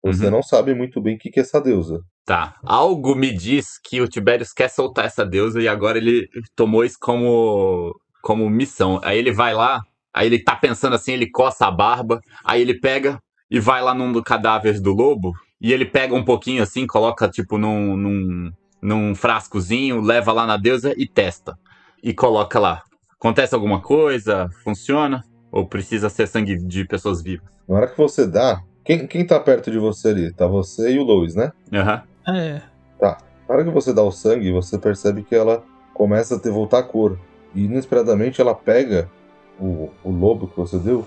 Você 0.03 0.25
Uhum. 0.25 0.31
não 0.31 0.43
sabe 0.43 0.73
muito 0.73 1.01
bem 1.01 1.15
o 1.15 1.19
que 1.19 1.29
que 1.29 1.39
é 1.39 1.43
essa 1.43 1.59
deusa. 1.59 1.99
Tá. 2.25 2.55
Algo 2.63 3.15
me 3.15 3.31
diz 3.33 3.79
que 3.83 3.99
o 4.01 4.07
Tiberius 4.07 4.53
quer 4.53 4.69
soltar 4.69 5.05
essa 5.05 5.25
deusa 5.25 5.61
e 5.61 5.67
agora 5.67 5.97
ele 5.97 6.27
tomou 6.55 6.85
isso 6.85 6.97
como, 7.01 7.93
como 8.21 8.49
missão. 8.49 8.99
Aí 9.03 9.17
ele 9.17 9.31
vai 9.33 9.53
lá, 9.53 9.81
aí 10.17 10.27
ele 10.27 10.39
tá 10.39 10.55
pensando 10.55 10.95
assim, 10.95 11.13
ele 11.13 11.29
coça 11.29 11.67
a 11.67 11.71
barba, 11.71 12.19
aí 12.43 12.61
ele 12.61 12.79
pega 12.79 13.19
e 13.49 13.59
vai 13.59 13.81
lá 13.81 13.93
num 13.93 14.11
dos 14.11 14.23
cadáveres 14.23 14.81
do 14.81 14.91
lobo 14.91 15.33
e 15.61 15.71
ele 15.71 15.85
pega 15.85 16.13
um 16.15 16.23
pouquinho 16.23 16.63
assim, 16.63 16.85
coloca 16.87 17.29
tipo 17.29 17.57
num, 17.57 17.95
num, 17.95 18.51
num 18.81 19.15
frascozinho, 19.15 20.01
leva 20.01 20.31
lá 20.31 20.45
na 20.45 20.57
deusa 20.57 20.93
e 20.97 21.07
testa. 21.07 21.57
E 22.03 22.13
coloca 22.13 22.59
lá. 22.59 22.83
Acontece 23.19 23.55
alguma 23.55 23.81
coisa? 23.81 24.49
Funciona? 24.63 25.23
Ou 25.51 25.67
precisa 25.67 26.09
ser 26.09 26.27
sangue 26.27 26.55
de 26.55 26.85
pessoas 26.85 27.21
vivas? 27.21 27.47
Na 27.67 27.75
hora 27.75 27.87
que 27.87 27.97
você 27.97 28.27
dá, 28.27 28.61
quem, 28.85 29.07
quem 29.07 29.25
tá 29.25 29.39
perto 29.39 29.71
de 29.71 29.79
você 29.79 30.09
ali? 30.09 30.33
Tá 30.33 30.47
você 30.47 30.91
e 30.93 30.99
o 30.99 31.03
Lois, 31.03 31.35
né? 31.35 31.51
Aham. 31.73 32.03
É, 32.27 32.61
Na 33.01 33.17
hora 33.55 33.63
que 33.63 33.71
você 33.71 33.93
dá 33.93 34.03
o 34.03 34.11
sangue, 34.11 34.51
você 34.51 34.77
percebe 34.77 35.23
que 35.23 35.35
ela 35.35 35.63
começa 35.93 36.35
a 36.35 36.39
ter 36.39 36.51
voltar 36.51 36.79
a 36.79 36.83
cor. 36.83 37.17
E 37.55 37.63
inesperadamente 37.63 38.39
ela 38.39 38.53
pega 38.53 39.09
o, 39.59 39.89
o 40.03 40.11
lobo 40.11 40.47
que 40.47 40.57
você 40.57 40.77
deu 40.77 41.05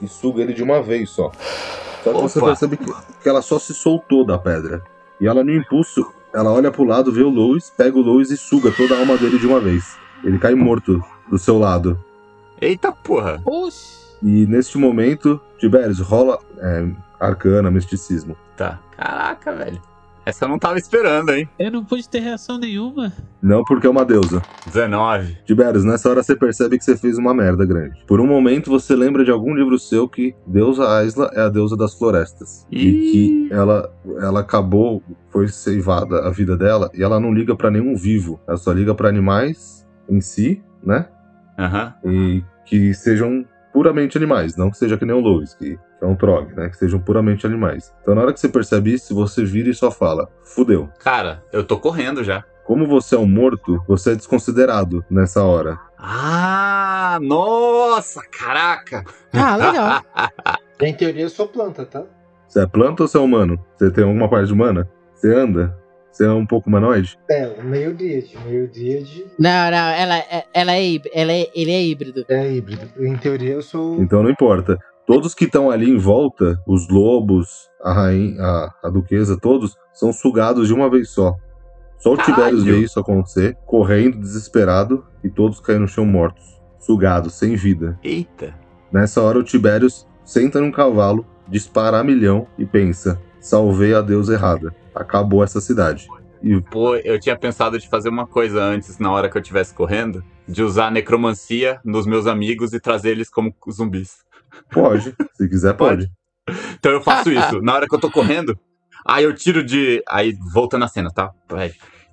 e 0.00 0.08
suga 0.08 0.42
ele 0.42 0.52
de 0.52 0.62
uma 0.62 0.82
vez 0.82 1.10
só. 1.10 1.30
Só 2.02 2.12
que 2.12 2.20
você 2.20 2.38
Opa. 2.38 2.48
percebe 2.48 2.76
que, 2.76 2.92
que 3.22 3.28
ela 3.28 3.42
só 3.42 3.58
se 3.58 3.72
soltou 3.72 4.26
da 4.26 4.38
pedra. 4.38 4.82
E 5.20 5.26
ela, 5.26 5.44
no 5.44 5.54
impulso, 5.54 6.12
ela 6.34 6.52
olha 6.52 6.70
pro 6.70 6.84
lado, 6.84 7.12
vê 7.12 7.22
o 7.22 7.28
Lois, 7.28 7.70
pega 7.70 7.96
o 7.96 8.02
Lois 8.02 8.30
e 8.30 8.36
suga 8.36 8.72
toda 8.72 8.96
a 8.96 8.98
alma 8.98 9.16
dele 9.16 9.38
de 9.38 9.46
uma 9.46 9.60
vez. 9.60 9.96
Ele 10.24 10.38
cai 10.38 10.54
morto 10.54 11.02
do 11.30 11.38
seu 11.38 11.58
lado. 11.58 11.98
Eita 12.60 12.90
porra! 12.92 13.40
oxi. 13.44 14.02
E 14.22 14.46
neste 14.46 14.78
momento, 14.78 15.40
Tiberius, 15.58 15.98
rola 15.98 16.38
é, 16.58 16.88
arcana, 17.18 17.70
misticismo. 17.70 18.36
Tá. 18.56 18.78
Caraca, 18.96 19.52
velho. 19.52 19.80
Essa 20.24 20.44
eu 20.44 20.48
não 20.48 20.58
tava 20.58 20.78
esperando, 20.78 21.30
hein? 21.30 21.48
Eu 21.58 21.70
não 21.70 21.84
pude 21.84 22.08
ter 22.08 22.20
reação 22.20 22.56
nenhuma. 22.56 23.12
Não 23.42 23.64
porque 23.64 23.86
é 23.86 23.90
uma 23.90 24.04
deusa. 24.04 24.40
19. 24.66 25.38
Tiberius, 25.44 25.84
nessa 25.84 26.08
hora 26.08 26.22
você 26.22 26.36
percebe 26.36 26.78
que 26.78 26.84
você 26.84 26.96
fez 26.96 27.18
uma 27.18 27.34
merda 27.34 27.66
grande. 27.66 28.04
Por 28.06 28.20
um 28.20 28.26
momento 28.26 28.70
você 28.70 28.94
lembra 28.94 29.24
de 29.24 29.32
algum 29.32 29.52
livro 29.52 29.78
seu 29.78 30.08
que 30.08 30.34
deusa 30.46 30.88
Aisla 30.98 31.28
é 31.34 31.40
a 31.40 31.48
deusa 31.48 31.76
das 31.76 31.94
florestas. 31.94 32.66
E 32.70 32.88
Ih. 32.88 33.12
que 33.48 33.48
ela, 33.52 33.92
ela 34.20 34.40
acabou, 34.40 35.02
foi 35.30 35.48
ceivada 35.48 36.26
a 36.26 36.30
vida 36.30 36.56
dela 36.56 36.88
e 36.94 37.02
ela 37.02 37.18
não 37.18 37.32
liga 37.32 37.56
pra 37.56 37.70
nenhum 37.70 37.96
vivo. 37.96 38.40
Ela 38.46 38.56
só 38.56 38.72
liga 38.72 38.94
pra 38.94 39.08
animais 39.08 39.84
em 40.08 40.20
si, 40.20 40.62
né? 40.84 41.08
Aham. 41.58 41.94
E 42.04 42.44
que 42.64 42.94
sejam 42.94 43.44
puramente 43.72 44.16
animais, 44.16 44.56
não 44.56 44.70
que 44.70 44.76
seja 44.76 44.96
que 44.96 45.04
nem 45.04 45.16
o 45.16 45.20
Lois, 45.20 45.54
que 45.54 45.78
que 46.08 46.12
é 46.12 46.16
trog, 46.16 46.52
né? 46.54 46.68
Que 46.68 46.76
sejam 46.76 46.98
puramente 47.00 47.46
animais. 47.46 47.92
Então 48.02 48.14
na 48.14 48.22
hora 48.22 48.32
que 48.32 48.40
você 48.40 48.48
percebe 48.48 48.92
isso, 48.94 49.14
você 49.14 49.44
vira 49.44 49.70
e 49.70 49.74
só 49.74 49.90
fala: 49.90 50.28
fudeu. 50.44 50.88
Cara, 50.98 51.42
eu 51.52 51.64
tô 51.64 51.78
correndo 51.78 52.22
já. 52.24 52.44
Como 52.64 52.86
você 52.86 53.14
é 53.16 53.18
um 53.18 53.26
morto, 53.26 53.82
você 53.88 54.12
é 54.12 54.14
desconsiderado 54.14 55.04
nessa 55.10 55.42
hora. 55.42 55.78
Ah, 55.98 57.18
nossa, 57.20 58.20
caraca. 58.30 59.04
Ah, 59.32 59.56
legal. 59.56 60.02
Em 60.80 60.94
teoria 60.94 61.22
eu 61.22 61.28
sou 61.28 61.46
planta, 61.48 61.84
tá? 61.86 62.02
Você 62.48 62.60
é 62.60 62.66
planta 62.66 63.02
ou 63.02 63.08
você 63.08 63.16
é 63.16 63.20
humano? 63.20 63.58
Você 63.76 63.90
tem 63.90 64.04
alguma 64.04 64.28
parte 64.28 64.52
humana? 64.52 64.88
Você 65.14 65.32
anda? 65.32 65.76
Você 66.10 66.24
é 66.26 66.30
um 66.30 66.44
pouco 66.44 66.68
humanoide? 66.68 67.16
É, 67.30 67.62
meio 67.62 67.94
díade. 67.94 68.36
Meio 68.44 68.68
díade 68.68 69.24
Não, 69.38 69.70
não, 69.70 69.78
ela, 69.78 70.18
é- 70.18 70.44
ela 70.52 70.72
é, 70.76 71.00
ela 71.14 71.32
é, 71.32 71.46
ele 71.54 71.70
é 71.70 71.82
híbrido. 71.82 72.24
é 72.28 72.52
híbrido. 72.52 72.88
Em 72.98 73.16
teoria 73.16 73.54
eu 73.54 73.62
sou. 73.62 74.00
Então 74.02 74.22
não 74.22 74.30
importa. 74.30 74.78
Todos 75.06 75.34
que 75.34 75.44
estão 75.44 75.70
ali 75.70 75.90
em 75.90 75.98
volta, 75.98 76.60
os 76.66 76.88
lobos, 76.88 77.68
a 77.82 77.92
rainha, 77.92 78.40
a, 78.40 78.74
a 78.84 78.88
duquesa, 78.88 79.36
todos, 79.40 79.76
são 79.92 80.12
sugados 80.12 80.68
de 80.68 80.74
uma 80.74 80.88
vez 80.88 81.10
só. 81.10 81.34
Só 81.98 82.14
o! 82.14 82.16
Tiberius 82.16 82.64
vê 82.64 82.78
isso 82.78 83.00
acontecer, 83.00 83.56
correndo, 83.66 84.18
desesperado, 84.18 85.04
e 85.22 85.30
todos 85.30 85.60
caem 85.60 85.80
no 85.80 85.88
chão 85.88 86.04
mortos, 86.04 86.60
sugados, 86.78 87.34
sem 87.34 87.56
vida. 87.56 87.98
Eita. 88.02 88.54
Nessa 88.92 89.20
hora 89.22 89.38
o 89.38 89.42
Tiberius 89.42 90.06
senta 90.24 90.60
num 90.60 90.70
cavalo, 90.70 91.26
dispara 91.48 91.98
a 91.98 92.04
milhão 92.04 92.46
e 92.58 92.64
pensa: 92.64 93.20
salvei 93.40 93.94
a 93.94 94.00
deusa 94.00 94.34
errada. 94.34 94.74
Acabou 94.94 95.42
essa 95.42 95.60
cidade. 95.60 96.06
E 96.42 96.60
Pô, 96.60 96.96
eu 96.96 97.20
tinha 97.20 97.38
pensado 97.38 97.78
de 97.78 97.88
fazer 97.88 98.08
uma 98.08 98.26
coisa 98.26 98.62
antes, 98.62 98.98
na 98.98 99.12
hora 99.12 99.30
que 99.30 99.36
eu 99.36 99.40
estivesse 99.40 99.72
correndo, 99.72 100.24
de 100.46 100.62
usar 100.62 100.90
necromancia 100.90 101.80
nos 101.84 102.04
meus 102.04 102.26
amigos 102.26 102.72
e 102.72 102.80
trazer 102.80 103.10
eles 103.10 103.30
como 103.30 103.54
zumbis. 103.70 104.24
Pode, 104.70 105.14
se 105.34 105.48
quiser, 105.48 105.74
pode. 105.74 106.10
Então 106.78 106.92
eu 106.92 107.02
faço 107.02 107.30
isso. 107.30 107.60
Na 107.60 107.74
hora 107.74 107.86
que 107.86 107.94
eu 107.94 108.00
tô 108.00 108.10
correndo, 108.10 108.58
Aí 109.04 109.24
eu 109.24 109.34
tiro 109.34 109.64
de. 109.64 110.02
Aí, 110.08 110.36
voltando 110.52 110.84
a 110.84 110.88
cena, 110.88 111.10
tá? 111.10 111.30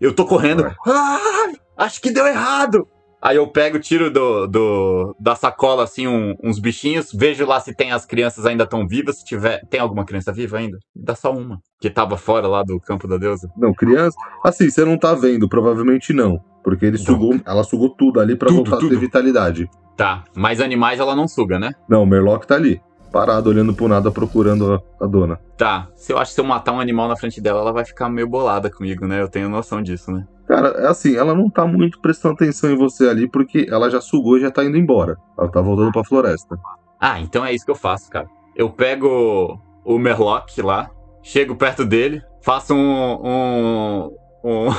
Eu 0.02 0.14
tô 0.14 0.26
correndo. 0.26 0.66
Ah, 0.88 1.52
acho 1.78 2.02
que 2.02 2.11
deu 2.11 2.26
errado. 2.26 2.88
Aí 3.22 3.36
eu 3.36 3.48
pego, 3.48 3.80
tiro 3.80 4.10
do, 4.10 4.48
do, 4.48 5.16
da 5.20 5.36
sacola, 5.36 5.84
assim, 5.84 6.08
um- 6.08 6.36
uns 6.44 6.58
bichinhos, 6.60 7.12
vejo 7.14 7.46
lá 7.46 7.60
se 7.60 7.74
tem 7.76 7.91
as 7.91 8.06
crianças 8.06 8.46
ainda 8.46 8.66
tão 8.66 8.88
vivas. 8.88 9.18
Se 9.18 9.26
tiver. 9.26 9.62
Tem 9.70 9.80
alguma 9.80 10.06
criança 10.06 10.32
viva 10.32 10.58
ainda? 10.58 10.78
Dá 10.96 11.14
só 11.16 11.32
uma. 11.34 11.60
Que 11.82 11.90
tava 11.90 12.16
fora 12.18 12.48
lá 12.48 12.64
do 12.64 12.80
campo 12.80 13.08
da 13.08 13.18
deusa. 13.18 13.50
Não, 13.58 13.74
criança. 13.74 14.18
Assim, 14.44 14.70
você 14.70 14.86
não 14.86 14.98
tá 14.98 15.14
vendo, 15.14 15.50
provavelmente 15.50 16.14
não. 16.14 16.40
Porque 16.64 16.86
ele 16.86 16.98
sugou, 16.98 17.40
ela 17.46 17.64
sugou 17.64 17.90
tudo 17.90 18.20
ali 18.20 18.36
pra 18.36 18.48
Tudo, 18.50 18.58
voltar 18.58 18.76
a 18.76 18.80
ter 18.80 18.90
tudo. 18.90 19.00
vitalidade. 19.00 19.70
Tá. 19.98 20.24
Mas 20.36 20.62
animais 20.62 21.00
ela 21.00 21.16
não 21.16 21.28
suga, 21.28 21.58
né? 21.60 21.72
Não, 21.90 22.04
o 22.04 22.06
Merlock 22.06 22.46
tá 22.48 22.56
ali, 22.56 22.82
parado, 23.12 23.50
olhando 23.50 23.74
pro 23.74 23.88
nada, 23.88 24.12
procurando 24.12 24.74
a, 24.74 25.04
a 25.06 25.08
dona. 25.08 25.40
Tá. 25.58 25.88
Se 25.96 26.12
eu 26.14 26.18
acho 26.18 26.32
que 26.32 26.36
se 26.36 26.41
eu 26.41 26.46
matar 26.46 26.72
um 26.74 26.80
animal 26.80 27.08
na 27.08 27.16
frente 27.18 27.41
dela, 27.41 27.60
ela 27.62 27.74
vai 27.74 27.84
ficar 27.86 28.10
meio 28.10 28.28
bolada 28.28 28.70
comigo, 28.70 29.08
né? 29.08 29.22
Eu 29.22 29.28
tenho 29.30 29.50
noção 29.50 29.82
disso, 29.82 30.12
né? 30.12 30.26
Cara, 30.50 30.70
é 30.80 30.88
assim, 30.88 31.16
ela 31.16 31.36
não 31.36 31.48
tá 31.48 31.68
muito 31.68 32.02
prestando 32.02 32.34
atenção 32.34 32.72
em 32.72 32.76
você 32.76 33.08
ali, 33.08 33.30
porque 33.30 33.68
ela 33.70 33.88
já 33.88 34.02
sugou 34.02 34.36
e 34.36 34.42
já 34.42 34.50
tá 34.50 34.66
indo 34.66 34.78
embora. 34.78 35.16
Ela 35.38 35.48
tá 35.48 35.62
voltando 35.62 35.92
pra 35.92 36.04
floresta. 36.04 36.58
Ah, 37.00 37.20
então 37.20 37.46
é 37.46 37.54
isso 37.54 37.64
que 37.64 37.70
eu 37.70 37.76
faço, 37.76 38.10
cara. 38.10 38.28
Eu 38.56 38.72
pego 38.72 39.62
o 39.86 40.00
Merlock 40.00 40.60
lá, 40.64 40.90
chego 41.22 41.56
perto 41.56 41.86
dele, 41.86 42.24
faço 42.42 42.74
um. 42.74 43.28
um, 43.28 44.12
um... 44.44 44.70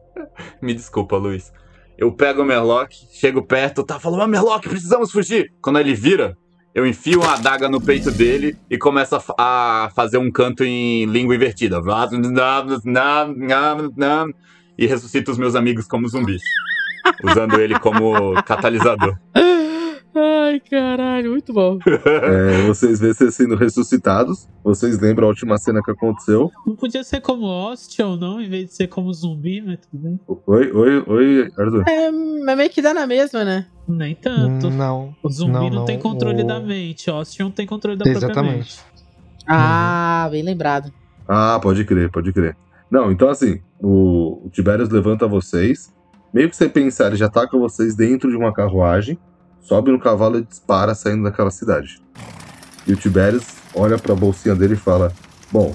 Me 0.62 0.72
desculpa, 0.72 1.18
Luiz. 1.18 1.52
Eu 1.98 2.10
pego 2.10 2.40
o 2.40 2.46
Merlock, 2.46 2.96
chego 3.12 3.42
perto, 3.42 3.84
tá 3.84 4.00
falando, 4.00 4.22
ah, 4.22 4.26
Merlock, 4.26 4.66
precisamos 4.70 5.12
fugir! 5.12 5.52
Quando 5.60 5.78
ele 5.78 5.92
vira, 5.92 6.34
eu 6.74 6.86
enfio 6.86 7.20
uma 7.20 7.34
adaga 7.34 7.68
no 7.68 7.78
peito 7.78 8.10
dele 8.10 8.56
e 8.70 8.78
começo 8.78 9.14
a, 9.14 9.22
a 9.84 9.90
fazer 9.90 10.16
um 10.16 10.30
canto 10.30 10.64
em 10.64 11.04
língua 11.04 11.34
invertida. 11.34 11.78
E 14.80 14.86
ressuscito 14.86 15.30
os 15.30 15.36
meus 15.38 15.54
amigos 15.54 15.86
como 15.86 16.08
zumbis. 16.08 16.42
Usando 17.22 17.60
ele 17.60 17.78
como 17.78 18.32
catalisador. 18.44 19.14
Ai, 20.12 20.58
caralho, 20.68 21.30
muito 21.32 21.52
bom. 21.52 21.78
É, 22.04 22.62
vocês 22.66 22.98
vêem 22.98 23.12
vocês 23.12 23.34
sendo 23.34 23.54
ressuscitados. 23.56 24.48
Vocês 24.64 24.98
lembram 24.98 25.26
a 25.26 25.28
última 25.28 25.56
cena 25.58 25.80
que 25.82 25.90
aconteceu. 25.90 26.50
Não 26.66 26.74
podia 26.74 27.04
ser 27.04 27.20
como 27.20 27.44
Hostel, 27.46 28.16
não, 28.16 28.40
em 28.40 28.48
vez 28.48 28.66
de 28.70 28.74
ser 28.74 28.88
como 28.88 29.12
zumbi, 29.12 29.60
mas 29.60 29.78
tudo 29.80 30.02
bem. 30.02 30.20
Oi, 30.46 30.72
oi, 30.72 31.04
oi, 31.06 31.50
Arthur. 31.58 31.84
É, 31.88 32.10
mas 32.10 32.56
meio 32.56 32.70
que 32.70 32.82
dá 32.82 32.92
na 32.94 33.06
mesma, 33.06 33.44
né? 33.44 33.66
Nem 33.86 34.14
tanto. 34.14 34.70
Não. 34.70 35.14
O 35.22 35.30
zumbi 35.30 35.52
não, 35.52 35.62
não, 35.64 35.70
não, 35.80 35.84
tem 35.84 35.98
controle 35.98 36.42
o- 36.42 36.46
da 36.46 36.58
mente, 36.58 37.10
Hostel 37.10 37.46
não 37.46 37.52
tem 37.52 37.66
controle 37.66 37.96
da 37.98 38.04
própria 38.04 38.24
Exatamente. 38.26 38.56
mente. 38.56 38.78
Ah, 39.46 40.28
bem 40.30 40.42
lembrado. 40.42 40.92
Ah, 41.28 41.58
pode 41.62 41.84
crer, 41.84 42.10
pode 42.10 42.32
crer. 42.32 42.56
Não, 42.90 43.10
então 43.10 43.28
assim, 43.28 43.60
o, 43.80 44.46
o 44.46 44.50
levanta 44.90 45.26
vocês. 45.26 45.94
Meio 46.32 46.48
que 46.48 46.56
você 46.56 46.68
pensar, 46.68 47.08
ele 47.08 47.16
já 47.16 47.28
taca 47.28 47.58
vocês 47.58 47.94
dentro 47.94 48.30
de 48.30 48.36
uma 48.36 48.52
carruagem, 48.52 49.18
sobe 49.60 49.90
no 49.90 49.98
cavalo 49.98 50.38
e 50.38 50.42
dispara 50.42 50.94
saindo 50.94 51.24
daquela 51.24 51.50
cidade. 51.50 52.00
E 52.86 52.92
o 52.92 52.96
Tiberius 52.96 53.46
olha 53.74 53.98
pra 53.98 54.14
bolsinha 54.14 54.54
dele 54.54 54.74
e 54.74 54.76
fala: 54.76 55.12
Bom, 55.50 55.74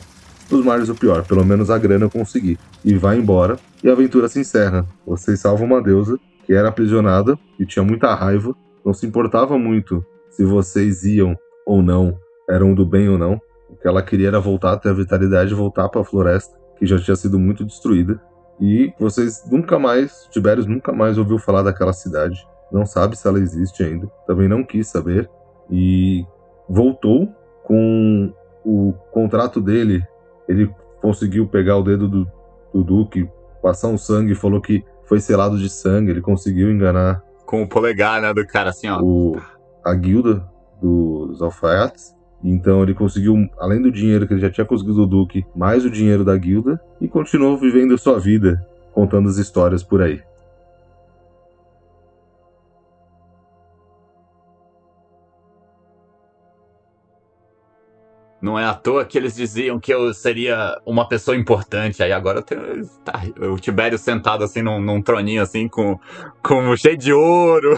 dos 0.50 0.64
males 0.64 0.90
o 0.90 0.96
pior, 0.96 1.24
pelo 1.26 1.46
menos 1.46 1.70
a 1.70 1.78
grana 1.78 2.06
eu 2.06 2.10
consegui. 2.10 2.58
E 2.84 2.96
vai 2.96 3.18
embora, 3.18 3.58
e 3.84 3.90
a 3.90 3.94
aventura 3.94 4.28
se 4.28 4.40
encerra. 4.40 4.86
Vocês 5.06 5.40
salvam 5.40 5.68
uma 5.68 5.82
deusa 5.82 6.18
que 6.46 6.54
era 6.54 6.70
aprisionada 6.70 7.38
e 7.60 7.66
tinha 7.66 7.84
muita 7.84 8.14
raiva, 8.14 8.56
não 8.86 8.94
se 8.94 9.06
importava 9.06 9.58
muito 9.58 10.06
se 10.30 10.44
vocês 10.44 11.04
iam 11.06 11.36
ou 11.66 11.82
não, 11.82 12.18
eram 12.50 12.74
do 12.74 12.86
bem 12.86 13.10
ou 13.10 13.18
não. 13.18 13.40
O 13.70 13.76
que 13.76 13.88
ela 13.88 14.04
queria 14.04 14.28
era 14.28 14.40
voltar 14.40 14.74
a 14.74 14.78
ter 14.78 14.90
a 14.90 14.94
vitalidade 14.94 15.54
voltar 15.54 15.90
para 15.90 16.02
a 16.02 16.04
floresta, 16.04 16.56
que 16.78 16.86
já 16.86 17.00
tinha 17.00 17.16
sido 17.16 17.40
muito 17.40 17.64
destruída. 17.66 18.20
E 18.60 18.94
vocês 19.00 19.44
nunca 19.50 19.78
mais, 19.78 20.28
Tiberius 20.32 20.66
nunca 20.66 20.92
mais 20.94 21.18
ouviu 21.18 21.38
falar 21.38 21.64
daquela 21.64 21.94
cidade. 21.94 22.48
Não 22.72 22.86
sabe 22.86 23.18
se 23.18 23.28
ela 23.28 23.40
existe 23.40 23.84
ainda. 23.84 24.08
Também 24.26 24.48
não 24.48 24.64
quis 24.64 24.88
saber. 24.88 25.30
E 25.70 26.26
voltou 26.70 27.30
com 27.64 28.34
o 28.64 28.94
contrato 29.12 29.62
dele. 29.62 30.04
Ele 30.48 30.74
conseguiu 31.02 31.48
pegar 31.48 31.78
o 31.78 31.84
dedo 31.84 32.08
do, 32.08 32.32
do 32.74 32.84
Duque, 32.84 33.30
passar 33.62 33.88
um 33.90 33.98
sangue 33.98 34.32
e 34.32 34.36
falou 34.36 34.62
que 34.62 34.84
foi 35.04 35.20
selado 35.20 35.58
de 35.58 35.70
sangue. 35.70 36.12
Ele 36.12 36.22
conseguiu 36.22 36.72
enganar 36.72 37.24
Com 37.46 37.64
o 37.64 37.68
polegar, 37.70 38.22
né, 38.22 38.34
do 38.34 38.46
cara, 38.46 38.70
assim, 38.70 38.88
ó. 38.90 39.00
o, 39.02 39.38
a 39.84 39.94
guilda 39.94 40.48
dos 40.82 41.42
alfaiates. 41.42 42.16
Então 42.44 42.84
ele 42.84 42.94
conseguiu, 42.94 43.36
além 43.60 43.82
do 43.82 43.92
dinheiro 43.92 44.28
que 44.28 44.34
ele 44.34 44.42
já 44.42 44.50
tinha 44.50 44.66
conseguido 44.66 44.98
do 44.98 45.08
Duque, 45.08 45.46
mais 45.56 45.84
o 45.86 45.90
dinheiro 45.90 46.24
da 46.24 46.38
guilda 46.38 46.80
e 47.02 47.08
continuou 47.08 47.58
vivendo 47.58 47.98
sua 47.98 48.20
vida, 48.20 48.66
contando 48.94 49.28
as 49.28 49.38
histórias 49.38 49.84
por 49.84 50.02
aí. 50.02 50.22
Não 58.46 58.60
é 58.60 58.66
à 58.66 58.76
toa 58.76 59.04
que 59.04 59.18
eles 59.18 59.34
diziam 59.36 59.80
que 59.80 59.92
eu 59.92 60.14
seria 60.14 60.80
uma 60.86 61.08
pessoa 61.08 61.36
importante. 61.36 62.04
Aí 62.04 62.12
agora 62.12 62.38
eu 62.38 62.44
tenho 62.44 62.88
tá, 63.04 63.20
o 63.52 63.58
Tibério 63.58 63.98
sentado 63.98 64.44
assim 64.44 64.62
num, 64.62 64.80
num 64.80 65.02
troninho 65.02 65.42
assim 65.42 65.68
com, 65.68 66.00
com 66.44 66.76
cheio 66.76 66.96
de 66.96 67.12
ouro. 67.12 67.76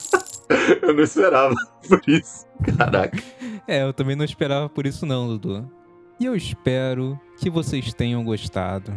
eu 0.80 0.94
não 0.94 1.02
esperava 1.02 1.54
por 1.86 2.00
isso. 2.06 2.46
Caraca. 2.78 3.18
É, 3.66 3.82
eu 3.82 3.92
também 3.92 4.14
não 4.16 4.24
esperava 4.24 4.68
por 4.68 4.86
isso 4.86 5.04
não, 5.06 5.28
Dudu. 5.28 5.70
E 6.18 6.24
eu 6.24 6.34
espero 6.36 7.20
que 7.38 7.50
vocês 7.50 7.94
tenham 7.94 8.24
gostado. 8.24 8.92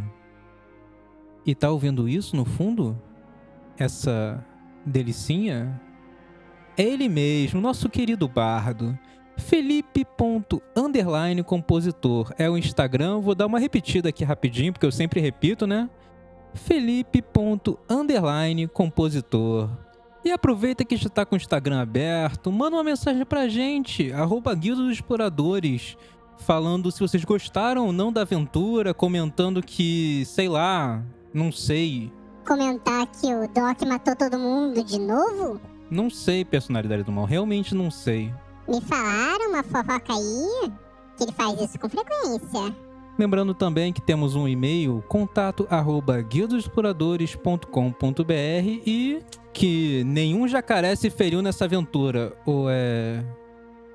E 1.46 1.54
tá 1.54 1.70
ouvindo 1.70 2.10
isso 2.10 2.36
no 2.36 2.46
fundo? 2.46 3.00
Essa 3.78 4.44
delicinha? 4.86 5.80
É 6.78 6.84
ele 6.84 7.08
mesmo, 7.08 7.62
nosso 7.62 7.88
querido 7.90 8.28
bardo. 8.28 8.98
Felipe.underline 9.38 11.44
compositor. 11.44 12.34
É 12.38 12.50
o 12.50 12.58
Instagram, 12.58 13.20
vou 13.20 13.36
dar 13.36 13.46
uma 13.46 13.60
repetida 13.60 14.10
aqui 14.10 14.24
rapidinho, 14.24 14.74
porque 14.74 14.86
eu 14.86 14.92
sempre 14.92 15.20
repito, 15.20 15.68
né? 15.68 15.90
Felipe.underline 16.54 18.68
compositor. 18.68 19.70
E 20.26 20.32
aproveita 20.32 20.84
que 20.84 20.98
já 20.98 21.08
tá 21.08 21.24
com 21.24 21.36
o 21.36 21.38
Instagram 21.38 21.80
aberto, 21.80 22.52
manda 22.52 22.76
uma 22.76 22.84
mensagem 22.84 23.24
pra 23.24 23.48
gente, 23.48 24.12
arroba 24.12 24.56
Guilda 24.56 24.82
dos 24.82 24.94
Exploradores, 24.94 25.96
falando 26.40 26.92
se 26.92 27.00
vocês 27.00 27.24
gostaram 27.24 27.86
ou 27.86 27.94
não 27.94 28.12
da 28.12 28.22
aventura, 28.22 28.92
comentando 28.92 29.62
que, 29.62 30.26
sei 30.26 30.50
lá, 30.50 31.06
não 31.32 31.52
sei. 31.52 32.12
Comentar 32.44 33.06
que 33.06 33.28
o 33.28 33.48
Doc 33.50 33.84
matou 33.88 34.16
todo 34.16 34.40
mundo 34.40 34.84
de 34.84 34.98
novo? 34.98 35.62
Não 35.92 36.10
sei 36.10 36.44
personalidade 36.44 37.04
do 37.04 37.12
mal, 37.12 37.26
realmente 37.26 37.76
não 37.76 37.92
sei. 37.92 38.34
Me 38.68 38.82
falaram 38.82 39.50
uma 39.50 39.62
fofoca 39.62 40.12
aí 40.12 40.72
que 41.18 41.24
ele 41.24 41.34
faz 41.34 41.62
isso 41.62 41.78
com 41.78 41.88
frequência. 41.88 42.76
Lembrando 43.18 43.54
também 43.54 43.94
que 43.94 44.02
temos 44.02 44.36
um 44.36 44.48
e-mail, 44.48 45.04
contato 45.08 45.66
arroba 45.70 46.22
e 48.86 49.20
que 49.54 50.04
nenhum 50.04 50.48
jacaré 50.48 50.94
se 50.96 51.10
feriu 51.10 51.42
nessa 51.42 51.64
aventura. 51.64 52.34
Ou 52.46 52.68
é. 52.70 53.24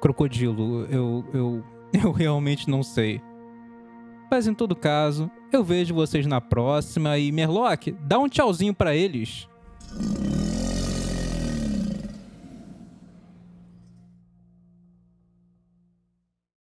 crocodilo? 0.01 0.87
Eu, 0.87 1.25
eu, 1.35 1.65
eu 1.93 2.13
realmente 2.13 2.71
não 2.71 2.83
sei. 2.83 3.21
Mas 4.31 4.47
em 4.47 4.55
todo 4.55 4.75
caso, 4.75 5.31
eu 5.53 5.63
vejo 5.63 5.95
vocês 5.95 6.25
na 6.25 6.41
próxima 6.41 7.19
e 7.19 7.31
Merlock, 7.31 7.93
dá 8.01 8.19
um 8.19 8.29
tchauzinho 8.29 8.73
pra 8.73 8.95
eles. 8.95 9.49